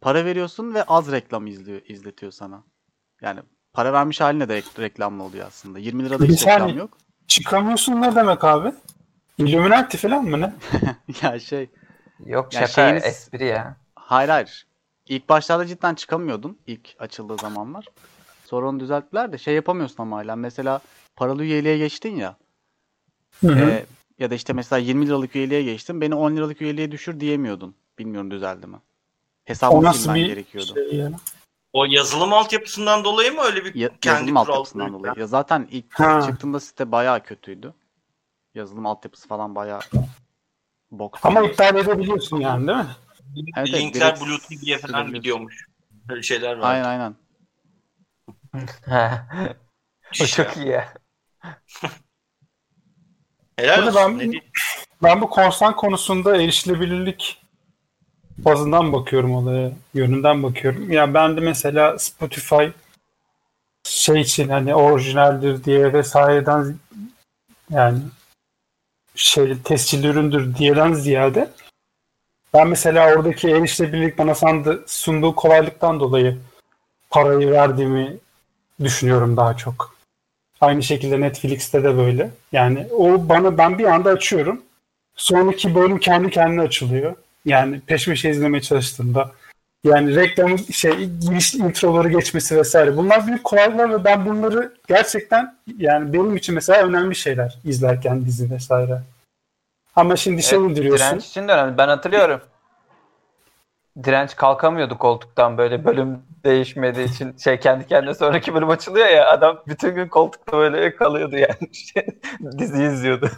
para 0.00 0.24
veriyorsun 0.24 0.74
ve 0.74 0.82
az 0.82 1.12
reklam 1.12 1.46
izliyor, 1.46 1.80
izletiyor 1.88 2.32
sana. 2.32 2.64
Yani 3.22 3.40
para 3.72 3.92
vermiş 3.92 4.20
haline 4.20 4.48
de 4.48 4.56
ek- 4.56 4.82
reklamlı 4.82 5.22
oluyor 5.22 5.46
aslında. 5.46 5.78
20 5.78 6.04
lirada 6.04 6.24
hiç 6.24 6.42
reklam 6.42 6.58
saniye. 6.60 6.78
yok. 6.78 6.98
Çıkamıyorsun 7.28 8.02
ne 8.02 8.14
demek 8.14 8.44
abi? 8.44 8.72
Illuminati 9.38 9.96
falan 9.96 10.24
mı 10.24 10.40
ne? 10.40 10.52
ya 11.22 11.38
şey 11.38 11.70
Yok 12.26 12.54
Ya 12.54 12.60
şaka 12.66 12.72
şeyiniz- 12.72 13.04
espri 13.04 13.44
ya. 13.46 13.76
Hayır 13.94 14.28
hayır. 14.28 14.66
İlk 15.06 15.28
başlarda 15.28 15.66
cidden 15.66 15.94
çıkamıyordun. 15.94 16.58
ilk 16.66 16.88
açıldığı 16.98 17.36
zamanlar. 17.36 17.86
Sonra 18.44 18.68
onu 18.68 18.80
düzelttiler 18.80 19.32
de 19.32 19.38
şey 19.38 19.54
yapamıyorsun 19.54 20.02
ama 20.02 20.16
hala. 20.16 20.36
Mesela 20.36 20.80
paralı 21.16 21.44
üyeliğe 21.44 21.78
geçtin 21.78 22.16
ya. 22.16 22.36
Hı 23.40 23.46
hı. 23.48 23.70
e, 23.70 23.86
ya 24.18 24.30
da 24.30 24.34
işte 24.34 24.52
mesela 24.52 24.78
20 24.78 25.06
liralık 25.06 25.36
üyeliğe 25.36 25.62
geçtin. 25.62 26.00
Beni 26.00 26.14
10 26.14 26.36
liralık 26.36 26.62
üyeliğe 26.62 26.90
düşür 26.92 27.20
diyemiyordun. 27.20 27.74
Bilmiyorum 27.98 28.30
düzeldi 28.30 28.66
mi. 28.66 28.76
O 29.48 29.50
Hesabını 29.50 29.82
nasıl 29.82 30.14
bir 30.14 30.26
gerekiyordu. 30.26 30.74
şey 30.74 30.94
ya? 30.98 31.10
O 31.72 31.84
yazılım 31.84 32.32
altyapısından 32.32 33.04
dolayı 33.04 33.32
mı 33.32 33.40
öyle 33.40 33.64
bir 33.64 33.74
Ya, 33.74 33.88
kendi 33.88 34.08
yazılım 34.08 34.36
altyapısından 34.36 34.92
dolayı. 34.92 35.14
Ya 35.16 35.26
zaten 35.26 35.68
ilk 35.70 35.94
Ha. 35.94 36.22
çıktığında 36.26 36.60
site 36.60 36.92
bayağı 36.92 37.22
kötüydü. 37.22 37.74
Yazılım 38.54 38.86
altyapısı 38.86 39.28
falan 39.28 39.54
bayağı 39.54 39.80
bok. 40.90 41.18
Ama 41.22 41.42
iptal 41.42 41.76
edebiliyorsun 41.76 42.36
yani 42.40 42.66
değil 42.66 42.78
mi? 42.78 42.86
Evet, 43.56 43.68
evet, 43.72 43.80
Linkler 43.82 44.16
direkt 44.16 44.20
Bluetooth 44.20 44.60
diye 44.64 44.78
falan 44.78 45.14
gidiyormuş. 45.14 45.68
Böyle 46.08 46.22
şeyler 46.22 46.56
var. 46.56 46.70
Aynen 46.70 46.84
aynen. 46.84 47.14
o 50.22 50.26
çok 50.26 50.56
iyi 50.56 50.66
ya. 50.66 50.94
Helal 53.56 53.86
olsun. 53.86 54.18
ben-? 54.20 54.32
Ben 55.02 55.20
bu 55.20 55.30
korsan 55.30 55.76
konusunda 55.76 56.36
erişilebilirlik 56.36 57.47
bazından 58.38 58.92
bakıyorum 58.92 59.34
olaya, 59.34 59.72
yönünden 59.94 60.42
bakıyorum. 60.42 60.92
Ya 60.92 61.14
ben 61.14 61.36
de 61.36 61.40
mesela 61.40 61.98
Spotify 61.98 62.64
şey 63.84 64.20
için 64.20 64.48
hani 64.48 64.74
orijinaldir 64.74 65.64
diye 65.64 65.92
vesaireden 65.92 66.76
yani 67.70 67.98
şey 69.14 69.58
tescilli 69.64 70.06
üründür 70.06 70.54
diyeden 70.56 70.92
ziyade 70.92 71.50
ben 72.54 72.68
mesela 72.68 73.14
oradaki 73.14 73.48
erişilebilirlik 73.48 74.18
bana 74.18 74.34
sandı, 74.34 74.84
sunduğu 74.86 75.34
kolaylıktan 75.34 76.00
dolayı 76.00 76.38
parayı 77.10 77.50
verdiğimi 77.50 78.16
düşünüyorum 78.82 79.36
daha 79.36 79.56
çok. 79.56 79.96
Aynı 80.60 80.82
şekilde 80.82 81.20
Netflix'te 81.20 81.84
de 81.84 81.96
böyle. 81.96 82.30
Yani 82.52 82.86
o 82.92 83.28
bana 83.28 83.58
ben 83.58 83.78
bir 83.78 83.84
anda 83.84 84.10
açıyorum. 84.10 84.62
Sonraki 85.16 85.74
bölüm 85.74 85.98
kendi 85.98 86.30
kendine 86.30 86.60
açılıyor. 86.60 87.16
Yani 87.44 87.80
peş 87.80 88.06
peşe 88.06 88.30
izlemeye 88.30 88.62
çalıştığımda. 88.62 89.30
Yani 89.84 90.16
reklamın 90.16 90.56
şey 90.56 90.92
giriş 91.20 91.54
introları 91.54 92.08
geçmesi 92.08 92.56
vesaire. 92.56 92.96
Bunlar 92.96 93.26
büyük 93.26 93.44
kolaylıklar 93.44 93.90
ve 93.90 94.04
ben 94.04 94.26
bunları 94.26 94.72
gerçekten 94.88 95.56
yani 95.78 96.12
benim 96.12 96.36
için 96.36 96.54
mesela 96.54 96.86
önemli 96.86 97.14
şeyler 97.14 97.58
izlerken 97.64 98.24
dizi 98.24 98.50
vesaire. 98.50 99.02
Ama 99.96 100.16
şimdi 100.16 100.42
şey 100.42 100.58
Evet, 100.58 100.70
indiriyorsun. 100.70 101.06
direnç 101.06 101.26
için 101.26 101.48
de 101.48 101.52
önemli. 101.52 101.78
Ben 101.78 101.88
hatırlıyorum. 101.88 102.40
Direnç 104.04 104.36
kalkamıyordu 104.36 104.98
koltuktan 104.98 105.58
böyle 105.58 105.84
bölüm 105.84 106.22
değişmediği 106.44 107.08
için 107.08 107.36
şey 107.44 107.60
kendi 107.60 107.86
kendine 107.86 108.14
sonraki 108.14 108.54
bölüm 108.54 108.70
açılıyor 108.70 109.06
ya 109.06 109.28
adam 109.28 109.62
bütün 109.68 109.94
gün 109.94 110.08
koltukta 110.08 110.52
böyle 110.52 110.96
kalıyordu 110.96 111.36
yani 111.36 111.74
Şey, 111.74 112.06
dizi 112.58 112.82
izliyordu. 112.84 113.30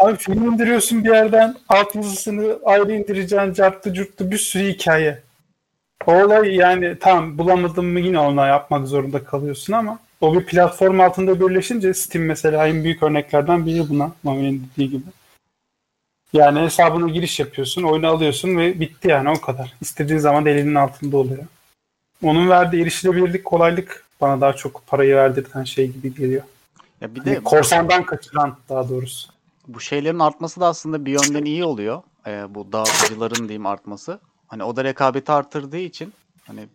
Abi 0.00 0.16
film 0.16 0.52
indiriyorsun 0.52 1.04
bir 1.04 1.10
yerden 1.10 1.56
alt 1.68 1.94
yazısını 1.94 2.58
ayrı 2.64 2.92
indireceksin 2.92 3.52
carttı 3.52 3.94
curttu 3.94 4.30
bir 4.30 4.38
sürü 4.38 4.64
hikaye. 4.64 5.22
O 6.06 6.12
olay 6.24 6.54
yani 6.54 6.98
tamam 6.98 7.38
bulamadın 7.38 7.84
mı 7.84 8.00
yine 8.00 8.18
ona 8.18 8.46
yapmak 8.46 8.86
zorunda 8.86 9.24
kalıyorsun 9.24 9.72
ama 9.72 9.98
o 10.20 10.34
bir 10.34 10.46
platform 10.46 11.00
altında 11.00 11.40
birleşince 11.40 11.94
Steam 11.94 12.24
mesela 12.24 12.66
en 12.66 12.84
büyük 12.84 13.02
örneklerden 13.02 13.66
biri 13.66 13.88
buna 13.88 14.12
Mami'nin 14.22 14.68
dediği 14.76 14.90
gibi. 14.90 15.02
Yani 16.32 16.60
hesabına 16.60 17.08
giriş 17.10 17.40
yapıyorsun, 17.40 17.82
oyunu 17.82 18.06
alıyorsun 18.06 18.56
ve 18.56 18.80
bitti 18.80 19.08
yani 19.08 19.30
o 19.30 19.40
kadar. 19.40 19.74
İstediğin 19.80 20.18
zaman 20.18 20.46
elinin 20.46 20.74
altında 20.74 21.16
oluyor. 21.16 21.44
Onun 22.22 22.48
verdiği 22.48 22.82
erişilebilirlik, 22.82 23.44
kolaylık 23.44 24.04
bana 24.20 24.40
daha 24.40 24.52
çok 24.52 24.86
parayı 24.86 25.16
verdirten 25.16 25.64
şey 25.64 25.86
gibi 25.92 26.14
geliyor. 26.14 26.42
Ya 27.00 27.14
bir 27.14 27.20
Hani 27.20 27.30
de 27.36 27.42
korsandan 27.42 28.04
kaçıran 28.06 28.56
daha 28.68 28.88
doğrusu. 28.88 29.28
bu 29.68 29.80
şeylerin 29.80 30.18
artması 30.18 30.60
da 30.60 30.66
aslında 30.66 31.04
bir 31.04 31.12
yönden 31.12 31.44
iyi 31.44 31.64
oluyor. 31.64 32.02
Ee, 32.26 32.44
bu 32.54 32.72
dağıtıcıların 32.72 33.38
diyeyim 33.48 33.66
artması. 33.66 34.20
Hani 34.46 34.64
o 34.64 34.76
da 34.76 34.84
rekabeti 34.84 35.32
artırdığı 35.32 35.76
için 35.78 36.12
hani 36.46 36.68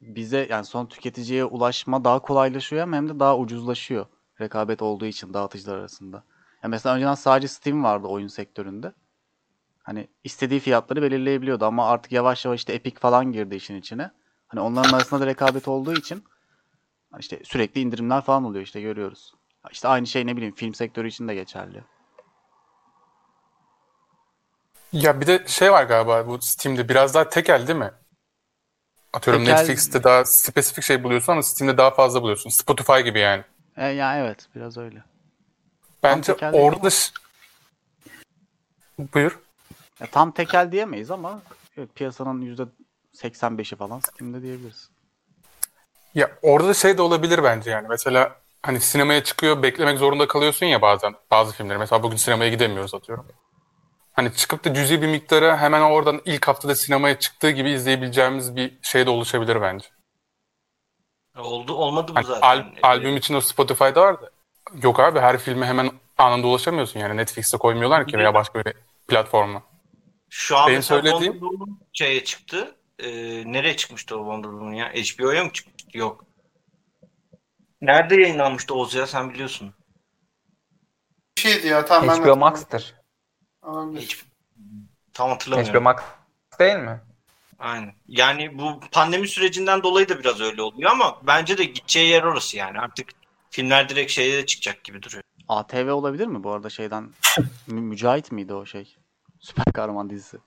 bize 0.00 0.46
yani 0.50 0.64
son 0.64 0.86
tüketiciye 0.86 1.44
ulaşma 1.44 2.04
daha 2.04 2.18
kolaylaşıyor 2.18 2.92
hem 2.92 3.08
de 3.08 3.20
daha 3.20 3.38
ucuzlaşıyor. 3.38 4.06
Rekabet 4.40 4.82
olduğu 4.82 5.06
için 5.06 5.34
dağıtıcılar 5.34 5.78
arasında. 5.78 6.22
Ya 6.68 6.70
mesela 6.70 6.94
önceden 6.96 7.14
sadece 7.14 7.48
Steam 7.48 7.84
vardı 7.84 8.06
oyun 8.06 8.28
sektöründe. 8.28 8.92
Hani 9.82 10.08
istediği 10.24 10.60
fiyatları 10.60 11.02
belirleyebiliyordu 11.02 11.64
ama 11.64 11.90
artık 11.90 12.12
yavaş 12.12 12.44
yavaş 12.44 12.60
işte 12.60 12.72
Epic 12.72 12.96
falan 13.00 13.32
girdi 13.32 13.54
işin 13.54 13.76
içine. 13.76 14.10
Hani 14.48 14.60
onların 14.60 14.92
arasında 14.92 15.20
da 15.20 15.26
rekabet 15.26 15.68
olduğu 15.68 15.94
için 15.94 16.24
işte 17.18 17.40
sürekli 17.44 17.80
indirimler 17.80 18.20
falan 18.20 18.44
oluyor 18.44 18.64
işte 18.64 18.80
görüyoruz. 18.80 19.34
İşte 19.70 19.88
aynı 19.88 20.06
şey 20.06 20.26
ne 20.26 20.36
bileyim 20.36 20.54
film 20.54 20.74
sektörü 20.74 21.08
için 21.08 21.28
de 21.28 21.34
geçerli. 21.34 21.84
Ya 24.92 25.20
bir 25.20 25.26
de 25.26 25.44
şey 25.46 25.72
var 25.72 25.84
galiba 25.84 26.26
bu 26.26 26.38
Steam'de 26.42 26.88
biraz 26.88 27.14
daha 27.14 27.28
tekel 27.28 27.66
değil 27.66 27.78
mi? 27.78 27.90
Atıyorum 29.12 29.42
Tekel- 29.42 29.60
Netflix'te 29.60 30.04
daha 30.04 30.24
spesifik 30.24 30.84
şey 30.84 31.04
buluyorsun 31.04 31.32
ama 31.32 31.42
Steam'de 31.42 31.78
daha 31.78 31.90
fazla 31.90 32.22
buluyorsun. 32.22 32.50
Spotify 32.50 33.00
gibi 33.00 33.18
yani. 33.18 33.44
E, 33.76 33.86
ya 33.86 34.18
evet 34.18 34.48
biraz 34.54 34.78
öyle. 34.78 35.04
Bence 36.02 36.34
orada... 36.52 36.88
Buyur. 38.98 39.38
Ya 40.00 40.06
tam 40.06 40.32
tekel 40.32 40.72
diyemeyiz 40.72 41.10
ama 41.10 41.42
evet, 41.76 41.94
piyasanın 41.94 42.56
%85'i 43.16 43.76
falan 43.76 44.00
Steam'de 44.00 44.42
diyebiliriz. 44.42 44.90
Ya 46.14 46.30
orada 46.42 46.68
da 46.68 46.74
şey 46.74 46.98
de 46.98 47.02
olabilir 47.02 47.44
bence 47.44 47.70
yani. 47.70 47.88
Mesela 47.88 48.36
hani 48.62 48.80
sinemaya 48.80 49.24
çıkıyor, 49.24 49.62
beklemek 49.62 49.98
zorunda 49.98 50.28
kalıyorsun 50.28 50.66
ya 50.66 50.82
bazen 50.82 51.14
bazı 51.30 51.52
filmleri. 51.52 51.78
Mesela 51.78 52.02
bugün 52.02 52.16
sinemaya 52.16 52.50
gidemiyoruz 52.50 52.94
atıyorum. 52.94 53.26
Hani 54.12 54.34
çıkıp 54.34 54.64
da 54.64 54.74
cüzi 54.74 55.02
bir 55.02 55.06
miktara 55.06 55.58
hemen 55.58 55.80
oradan 55.80 56.20
ilk 56.24 56.48
haftada 56.48 56.74
sinemaya 56.74 57.18
çıktığı 57.18 57.50
gibi 57.50 57.70
izleyebileceğimiz 57.70 58.56
bir 58.56 58.78
şey 58.82 59.06
de 59.06 59.10
oluşabilir 59.10 59.62
bence. 59.62 59.86
Oldu 61.38 61.74
olmadı 61.74 62.12
mı 62.12 62.14
Hani 62.18 62.26
zaten? 62.26 62.40
al- 62.48 62.64
albüm 62.82 63.16
için 63.16 63.34
o 63.34 63.40
Spotify'da 63.40 64.00
var 64.00 64.22
da. 64.22 64.30
Yok 64.82 65.00
abi 65.00 65.20
her 65.20 65.38
filme 65.38 65.66
hemen 65.66 65.90
anında 66.18 66.46
ulaşamıyorsun 66.46 67.00
yani. 67.00 67.16
Netflix'te 67.16 67.56
koymuyorlar 67.58 68.06
ki 68.06 68.18
veya 68.18 68.34
başka 68.34 68.64
bir 68.64 68.72
platforma. 69.08 69.62
Şu 70.30 70.56
an 70.56 70.66
Benim 70.66 70.78
mesela 70.78 71.00
söylediğim- 71.00 71.32
Wonder 71.32 71.50
Woman 71.50 71.78
şeye 71.92 72.24
çıktı. 72.24 72.74
Ee, 72.98 73.08
nereye 73.52 73.76
çıkmıştı 73.76 74.16
o 74.16 74.18
Wonder 74.18 74.48
Woman 74.48 74.72
ya? 74.72 74.92
HBO'ya 74.92 75.44
mı 75.44 75.52
çıkmıştı? 75.52 75.98
Yok. 75.98 76.24
Nerede 77.80 78.14
yayınlanmıştı 78.20 78.74
Oğuz 78.74 78.94
ya 78.94 79.06
sen 79.06 79.30
biliyorsun. 79.30 79.74
Bir 81.36 81.42
şeydi 81.42 81.66
ya 81.66 81.84
tamam 81.84 82.08
ben 82.08 82.22
HBO 82.24 82.36
Max'tır. 82.36 82.94
Hiç 83.96 84.24
tam 85.12 85.30
hatırlamıyorum. 85.30 85.74
HBO 85.74 85.80
Max 85.82 85.96
değil 86.58 86.76
mi? 86.76 87.00
Aynen. 87.58 87.94
Yani 88.08 88.58
bu 88.58 88.80
pandemi 88.92 89.28
sürecinden 89.28 89.82
dolayı 89.82 90.08
da 90.08 90.18
biraz 90.18 90.40
öyle 90.40 90.62
oluyor 90.62 90.90
ama 90.90 91.18
bence 91.22 91.58
de 91.58 91.64
gideceği 91.64 92.10
yer 92.10 92.22
orası 92.22 92.56
yani. 92.56 92.80
Artık 92.80 93.08
filmler 93.50 93.88
direkt 93.88 94.12
şeye 94.12 94.42
de 94.42 94.46
çıkacak 94.46 94.84
gibi 94.84 95.02
duruyor. 95.02 95.22
ATV 95.48 95.92
olabilir 95.92 96.26
mi 96.26 96.44
bu 96.44 96.52
arada 96.52 96.70
şeyden? 96.70 97.10
Mü- 97.66 97.80
Mücahit 97.80 98.32
miydi 98.32 98.54
o 98.54 98.66
şey? 98.66 98.96
Süper 99.40 99.64
kahraman 99.64 100.10
dizisi. 100.10 100.38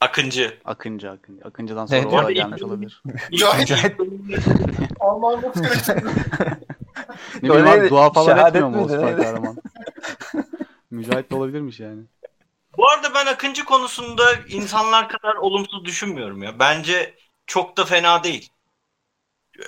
Akıncı. 0.00 0.58
Akıncı 0.64 1.10
Akıncı. 1.10 1.44
Akıncı'dan 1.44 1.86
sonra 1.86 2.10
diyor? 2.10 2.22
o 2.22 2.26
da 2.26 2.32
gelmiş 2.32 2.62
olabilir. 2.62 3.02
Mücahit. 3.30 3.70
Allah'ım 5.00 5.52
Ne 7.42 7.48
bileyim 7.50 7.66
abi 7.68 7.90
dua 7.90 8.12
falan 8.12 8.26
Şehadet 8.26 8.46
etmiyor 8.46 8.68
mu 8.68 8.84
o 8.84 8.88
süper 8.88 9.06
neydi? 9.06 9.22
kahraman? 9.22 9.56
Mücahit 10.90 11.30
de 11.30 11.34
olabilirmiş 11.34 11.80
yani. 11.80 12.02
Bu 12.78 12.88
arada 12.90 13.14
ben 13.14 13.26
Akıncı 13.26 13.64
konusunda 13.64 14.22
insanlar 14.48 15.08
kadar 15.08 15.34
olumsuz 15.34 15.84
düşünmüyorum 15.84 16.42
ya. 16.42 16.58
Bence 16.58 17.14
çok 17.46 17.76
da 17.76 17.84
fena 17.84 18.24
değil. 18.24 18.48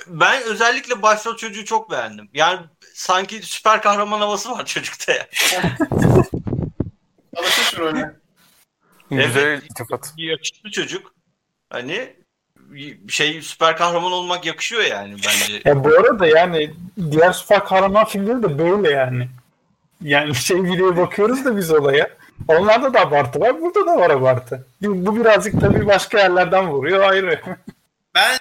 Ben 0.07 0.43
özellikle 0.43 1.03
başrol 1.03 1.37
çocuğu 1.37 1.65
çok 1.65 1.91
beğendim. 1.91 2.29
Yani 2.35 2.61
sanki 2.95 3.43
süper 3.43 3.83
kahraman 3.83 4.21
havası 4.21 4.51
var 4.51 4.67
çocukta 4.67 5.13
ya. 5.13 5.27
Alışır 7.37 7.63
şu 7.63 7.79
rolüne. 7.79 8.11
Güzel 9.11 9.63
iltifat. 9.63 10.13
Yakışıklı 10.17 10.71
çocuk. 10.71 11.15
Hani 11.71 12.17
şey 13.09 13.43
süper 13.43 13.77
kahraman 13.77 14.13
olmak 14.13 14.47
yakışıyor 14.47 14.83
yani 14.83 15.13
bence. 15.13 15.63
Ya 15.65 15.85
bu 15.85 15.89
arada 15.89 16.27
yani 16.27 16.75
diğer 17.11 17.33
süper 17.33 17.65
kahraman 17.65 18.05
filmleri 18.05 18.43
de 18.43 18.59
böyle 18.59 18.91
yani. 18.91 19.29
Yani 20.01 20.35
şey 20.35 20.65
bile 20.65 20.97
bakıyoruz 20.97 21.45
da 21.45 21.57
biz 21.57 21.71
olaya. 21.71 22.11
Onlarda 22.49 22.95
da 22.95 23.01
abartı 23.01 23.41
var, 23.41 23.61
burada 23.61 23.87
da 23.87 23.97
var 23.97 24.11
abartı. 24.11 24.67
Bu 24.81 25.17
birazcık 25.17 25.61
tabii 25.61 25.87
başka 25.87 26.19
yerlerden 26.19 26.69
vuruyor 26.69 27.01
ayrı. 27.01 27.41
Ben 28.15 28.39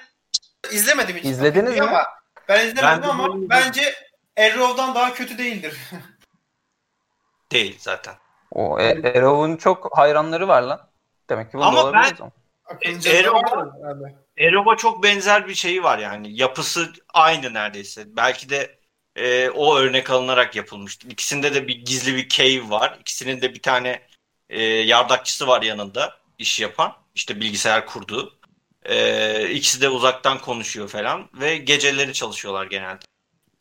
izlemedim 0.72 1.16
hiç. 1.18 1.26
İzlediniz 1.26 1.76
mi? 1.76 1.82
Ama 1.82 2.04
ben 2.50 2.60
izlemedim 2.68 2.84
Ben 2.84 3.04
de 3.04 3.08
ama 3.08 3.34
böyle- 3.34 3.50
bence 3.50 3.94
Arrow'dan 4.40 4.96
daha 4.96 5.14
kötü 5.14 5.38
değildir. 5.38 5.78
Değil 7.52 7.76
zaten. 7.80 8.16
O 8.52 8.80
e- 8.80 9.18
Arrow'un 9.18 9.58
çok 9.58 9.98
hayranları 9.98 10.48
var 10.48 10.62
lan. 10.62 10.90
Demek 11.30 11.52
ki 11.52 11.58
bu 11.58 11.64
Ama 11.64 11.94
ben- 11.94 12.12
o 12.14 12.16
zaman. 12.18 12.32
Akıncı 12.66 13.10
E, 13.10 13.22
Arrow- 13.22 13.34
var 13.34 13.68
herhalde. 13.82 14.16
Erova 14.38 14.76
çok 14.78 15.04
benzer 15.04 15.48
bir 15.48 15.56
şeyi 15.56 15.84
var 15.84 15.98
yani. 15.98 16.40
Yapısı 16.40 16.90
aynı 17.14 17.54
neredeyse. 17.54 18.04
Belki 18.08 18.50
de 18.50 18.80
e, 19.16 19.50
o 19.50 19.78
örnek 19.78 20.10
alınarak 20.10 20.56
yapılmıştı. 20.56 21.08
İkisinde 21.08 21.54
de 21.54 21.68
bir 21.68 21.86
gizli 21.86 22.16
bir 22.16 22.30
cave 22.30 22.70
var. 22.70 22.98
İkisinin 23.02 23.42
de 23.42 23.54
bir 23.54 23.62
tane 23.62 24.02
e, 24.50 24.64
yardakçısı 24.64 25.48
var 25.48 25.62
yanında 25.62 26.18
iş 26.38 26.60
yapan. 26.60 26.94
İşte 27.16 27.40
bilgisayar 27.42 27.86
kurduğu. 27.86 28.40
E, 28.86 29.50
ikisi 29.50 29.82
de 29.82 29.90
uzaktan 29.90 30.42
konuşuyor 30.42 30.88
falan 30.88 31.30
ve 31.34 31.58
geceleri 31.58 32.14
çalışıyorlar 32.14 32.66
genelde. 32.66 33.06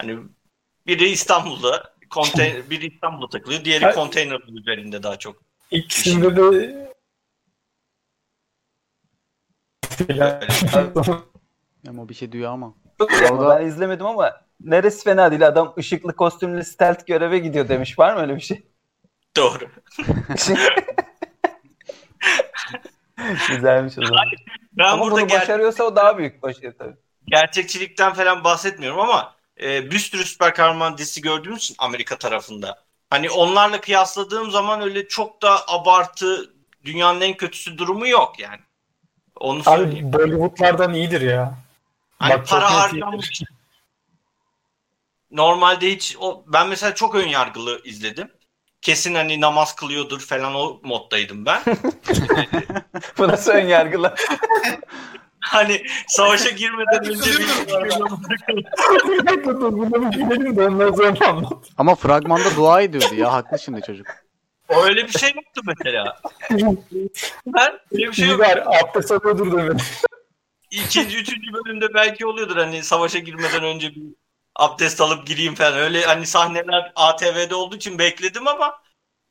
Hani 0.00 0.18
biri 0.86 1.08
İstanbul'da 1.08 1.94
konteyner, 2.10 2.70
biri 2.70 2.86
İstanbul'da 2.86 3.28
takılıyor, 3.28 3.64
diğeri 3.64 3.94
konteyner 3.94 4.40
üzerinde 4.60 5.02
daha 5.02 5.18
çok. 5.18 5.36
İkisinde 5.70 6.36
de 6.36 6.90
Ama 11.88 12.08
bir 12.08 12.14
şey 12.14 12.32
diyor 12.32 12.52
ama. 12.52 12.74
Ama 13.28 13.38
Orada- 13.38 13.60
ben 13.60 13.66
izlemedim 13.66 14.06
ama 14.06 14.40
neresi 14.60 15.04
fena 15.04 15.30
değil 15.30 15.46
adam 15.46 15.74
ışıklı 15.78 16.16
kostümlü 16.16 16.64
stealth 16.64 17.06
göreve 17.06 17.38
gidiyor 17.38 17.68
demiş. 17.68 17.98
Var 17.98 18.14
mı 18.14 18.20
öyle 18.20 18.36
bir 18.36 18.40
şey? 18.40 18.62
Doğru. 19.36 19.68
Güzelmiş 23.48 23.98
o 23.98 24.06
zaman. 24.06 24.24
Ben 24.72 24.84
ama 24.84 25.02
burada 25.02 25.16
bunu 25.16 25.26
ger- 25.26 25.40
başarıyorsa 25.40 25.84
o 25.84 25.96
daha 25.96 26.18
büyük 26.18 26.42
başarı 26.42 26.76
tabii. 26.78 26.96
gerçekçilikten 27.26 28.12
falan 28.12 28.44
bahsetmiyorum 28.44 29.00
ama 29.00 29.34
e, 29.62 29.90
bir 29.90 29.98
sürü 29.98 30.24
süper 30.24 30.54
kahraman 30.54 30.98
dizisi 30.98 31.20
gördüğümüz 31.20 31.58
için 31.58 31.74
Amerika 31.78 32.18
tarafında. 32.18 32.84
Hani 33.10 33.30
onlarla 33.30 33.80
kıyasladığım 33.80 34.50
zaman 34.50 34.80
öyle 34.80 35.08
çok 35.08 35.42
da 35.42 35.68
abartı 35.68 36.54
dünyanın 36.84 37.20
en 37.20 37.36
kötüsü 37.36 37.78
durumu 37.78 38.08
yok 38.08 38.38
yani. 38.38 38.60
Onu 39.36 39.64
söyleyeyim. 39.64 40.08
Abi 40.08 40.12
Bollywood'lardan 40.12 40.94
iyidir 40.94 41.20
ya. 41.20 41.58
Hani 42.18 42.34
bak 42.34 42.48
para 42.48 42.74
harcamış. 42.74 43.42
Normalde 45.30 45.92
hiç 45.92 46.16
o 46.20 46.44
ben 46.46 46.68
mesela 46.68 46.94
çok 46.94 47.14
ön 47.14 47.28
yargılı 47.28 47.80
izledim. 47.84 48.32
Kesin 48.82 49.14
hani 49.14 49.40
namaz 49.40 49.76
kılıyordur 49.76 50.20
falan 50.20 50.54
o 50.54 50.80
moddaydım 50.82 51.46
ben. 51.46 51.60
Bu 53.18 53.28
nasıl 53.28 53.52
ön 53.52 53.66
yargılı? 53.66 54.14
hani 55.40 55.82
savaşa 56.08 56.50
girmeden 56.50 57.04
önce 57.10 57.30
bir 57.30 57.48
anlat. 61.28 61.64
Ama 61.78 61.94
fragmanda 61.94 62.56
dua 62.56 62.82
ediyordu 62.82 63.14
ya. 63.14 63.32
Haklı 63.32 63.58
şimdi 63.58 63.82
çocuk. 63.82 64.06
öyle 64.68 65.06
bir 65.06 65.18
şey 65.18 65.32
yoktu 65.36 65.62
mesela. 65.64 66.16
Ben 67.46 67.72
öyle 67.92 68.08
bir 68.08 68.12
şey 68.12 68.26
İyi 68.26 68.30
yok. 68.30 68.40
bari 68.40 68.64
abdest 68.64 69.12
alıyordur 69.12 69.52
demedi. 69.58 69.82
İkinci, 70.70 71.18
üçüncü 71.18 71.52
bölümde 71.52 71.94
belki 71.94 72.26
oluyordur 72.26 72.56
hani 72.56 72.82
savaşa 72.82 73.18
girmeden 73.18 73.64
önce 73.64 73.88
bir 73.94 74.02
abdest 74.56 75.00
alıp 75.00 75.26
gireyim 75.26 75.54
falan. 75.54 75.78
Öyle 75.78 76.02
hani 76.02 76.26
sahneler 76.26 76.92
ATV'de 76.96 77.54
olduğu 77.54 77.76
için 77.76 77.98
bekledim 77.98 78.48
ama 78.48 78.82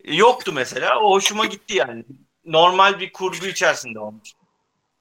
yoktu 0.03 0.51
mesela. 0.53 0.99
O 0.99 1.12
hoşuma 1.12 1.45
gitti 1.45 1.77
yani. 1.77 2.05
Normal 2.45 2.99
bir 2.99 3.13
kurgu 3.13 3.45
içerisinde 3.45 3.99
olmuş. 3.99 4.34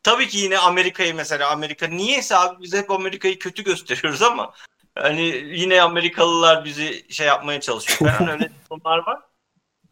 Tabii 0.02 0.28
ki 0.28 0.38
yine 0.38 0.58
Amerika'yı 0.58 1.14
mesela 1.14 1.50
Amerika 1.50 1.86
niyeyse 1.86 2.36
abi 2.36 2.62
biz 2.62 2.74
hep 2.74 2.90
Amerika'yı 2.90 3.38
kötü 3.38 3.64
gösteriyoruz 3.64 4.22
ama 4.22 4.54
hani 4.94 5.22
yine 5.46 5.82
Amerikalılar 5.82 6.64
bizi 6.64 7.06
şey 7.12 7.26
yapmaya 7.26 7.60
çalışıyor 7.60 8.12
falan 8.12 8.28
öyle 8.30 8.50
konular 8.68 8.98
var. 8.98 9.20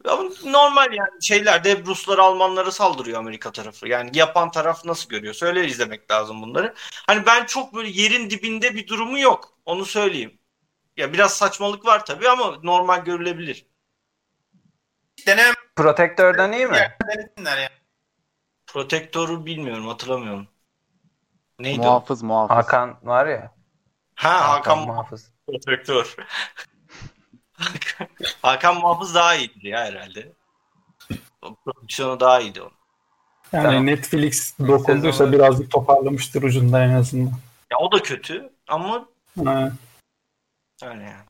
Ama 0.07 0.23
normal 0.45 0.93
yani 0.93 1.23
şeylerde 1.23 1.71
hep 1.71 1.87
Ruslar 1.87 2.17
Almanlara 2.17 2.71
saldırıyor 2.71 3.19
Amerika 3.19 3.51
tarafı. 3.51 3.87
Yani 3.87 4.09
yapan 4.13 4.51
taraf 4.51 4.85
nasıl 4.85 5.09
görüyorsa 5.09 5.45
öyle 5.45 5.65
izlemek 5.65 6.11
lazım 6.11 6.41
bunları. 6.41 6.73
Hani 7.07 7.25
ben 7.25 7.45
çok 7.45 7.75
böyle 7.75 7.89
yerin 7.89 8.29
dibinde 8.29 8.75
bir 8.75 8.87
durumu 8.87 9.19
yok. 9.19 9.57
Onu 9.65 9.85
söyleyeyim. 9.85 10.39
Ya 10.97 11.13
biraz 11.13 11.33
saçmalık 11.33 11.85
var 11.85 12.05
tabii 12.05 12.29
ama 12.29 12.57
normal 12.63 13.05
görülebilir. 13.05 13.65
Denem 15.27 15.53
Protector'dan 15.75 16.53
iyi 16.53 16.67
mi? 16.67 16.97
denesinler 17.07 17.57
ya. 17.57 17.69
Protektörü 18.67 19.45
bilmiyorum 19.45 19.87
hatırlamıyorum. 19.87 20.47
Neydi 21.59 21.81
o? 21.81 21.83
Muhafız 21.83 22.23
muhafız. 22.23 22.57
Hakan 22.57 22.99
var 23.03 23.27
ya. 23.27 23.55
Ha 24.15 24.49
Hakan, 24.49 24.79
Muhafız. 24.79 25.31
Protektör. 25.47 26.15
Hakan, 28.41 28.77
Muhafız 28.77 29.15
daha 29.15 29.35
iyidir 29.35 29.63
ya 29.63 29.79
herhalde. 29.85 30.33
Prodüksiyonu 31.65 32.19
daha 32.19 32.39
iyiydi 32.41 32.61
onun. 32.61 32.71
Yani 33.53 33.63
Tamam. 33.63 33.85
Netflix 33.85 34.59
dokunduysa 34.59 35.17
Sezonu- 35.23 35.31
birazcık 35.33 35.71
toparlamıştır 35.71 36.43
ucunda 36.43 36.83
en 36.83 36.93
azından. 36.93 37.31
Ya 37.71 37.77
o 37.79 37.91
da 37.91 38.03
kötü 38.03 38.49
ama 38.67 39.05
Ha. 39.45 39.71
öyle 40.83 41.03
yani. 41.03 41.25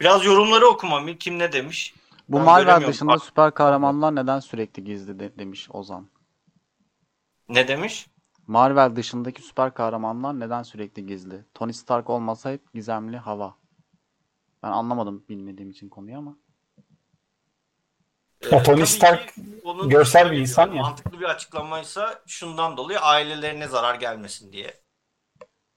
Biraz 0.00 0.24
yorumları 0.24 0.66
okumam. 0.66 1.14
Kim 1.14 1.38
ne 1.38 1.52
demiş? 1.52 1.94
Bu 2.28 2.36
Ben 2.36 2.44
Marvel 2.44 2.86
dışında 2.86 3.18
süper 3.18 3.54
kahramanlar 3.54 4.14
neden 4.14 4.40
sürekli 4.40 4.84
gizli 4.84 5.18
de- 5.20 5.38
demiş 5.38 5.68
Ozan. 5.70 6.08
Ne 7.48 7.68
demiş? 7.68 8.06
Marvel 8.46 8.96
dışındaki 8.96 9.42
süper 9.42 9.74
kahramanlar 9.74 10.40
neden 10.40 10.62
sürekli 10.62 11.06
gizli? 11.06 11.44
Tony 11.54 11.72
Stark 11.72 12.10
olmasa 12.10 12.50
hep 12.50 12.72
gizemli 12.74 13.16
hava. 13.16 13.54
Ben 14.62 14.68
anlamadım 14.68 15.24
bilmediğim 15.28 15.70
için 15.70 15.88
konuyu 15.88 16.18
ama. 16.18 16.36
Ee, 18.42 18.62
Tony 18.62 18.86
Stark 18.86 19.34
görsel 19.84 20.32
bir 20.32 20.36
insan 20.38 20.72
ya. 20.72 20.82
Mantıklı 20.82 21.20
bir 21.20 21.24
açıklamaysa 21.24 22.22
şundan 22.26 22.76
dolayı 22.76 23.00
ailelerine 23.00 23.68
zarar 23.68 23.94
gelmesin 23.94 24.52
diye 24.52 24.80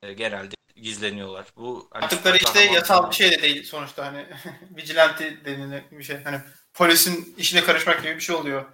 e, 0.01 0.13
genelde 0.13 0.55
gizleniyorlar. 0.75 1.45
Bu 1.57 1.87
hani 1.91 2.03
Yaptıkları 2.03 2.37
süper 2.37 2.47
işte 2.47 2.73
yasal 2.73 3.09
bir 3.09 3.15
şey 3.15 3.31
de 3.31 3.41
değil 3.41 3.63
sonuçta 3.63 4.05
hani 4.05 4.25
vigilante 4.77 5.45
denilen 5.45 5.83
bir 5.91 6.03
şey. 6.03 6.23
Hani 6.23 6.39
polisin 6.73 7.35
işine 7.37 7.63
karışmak 7.63 8.03
gibi 8.03 8.15
bir 8.15 8.21
şey 8.21 8.35
oluyor. 8.35 8.65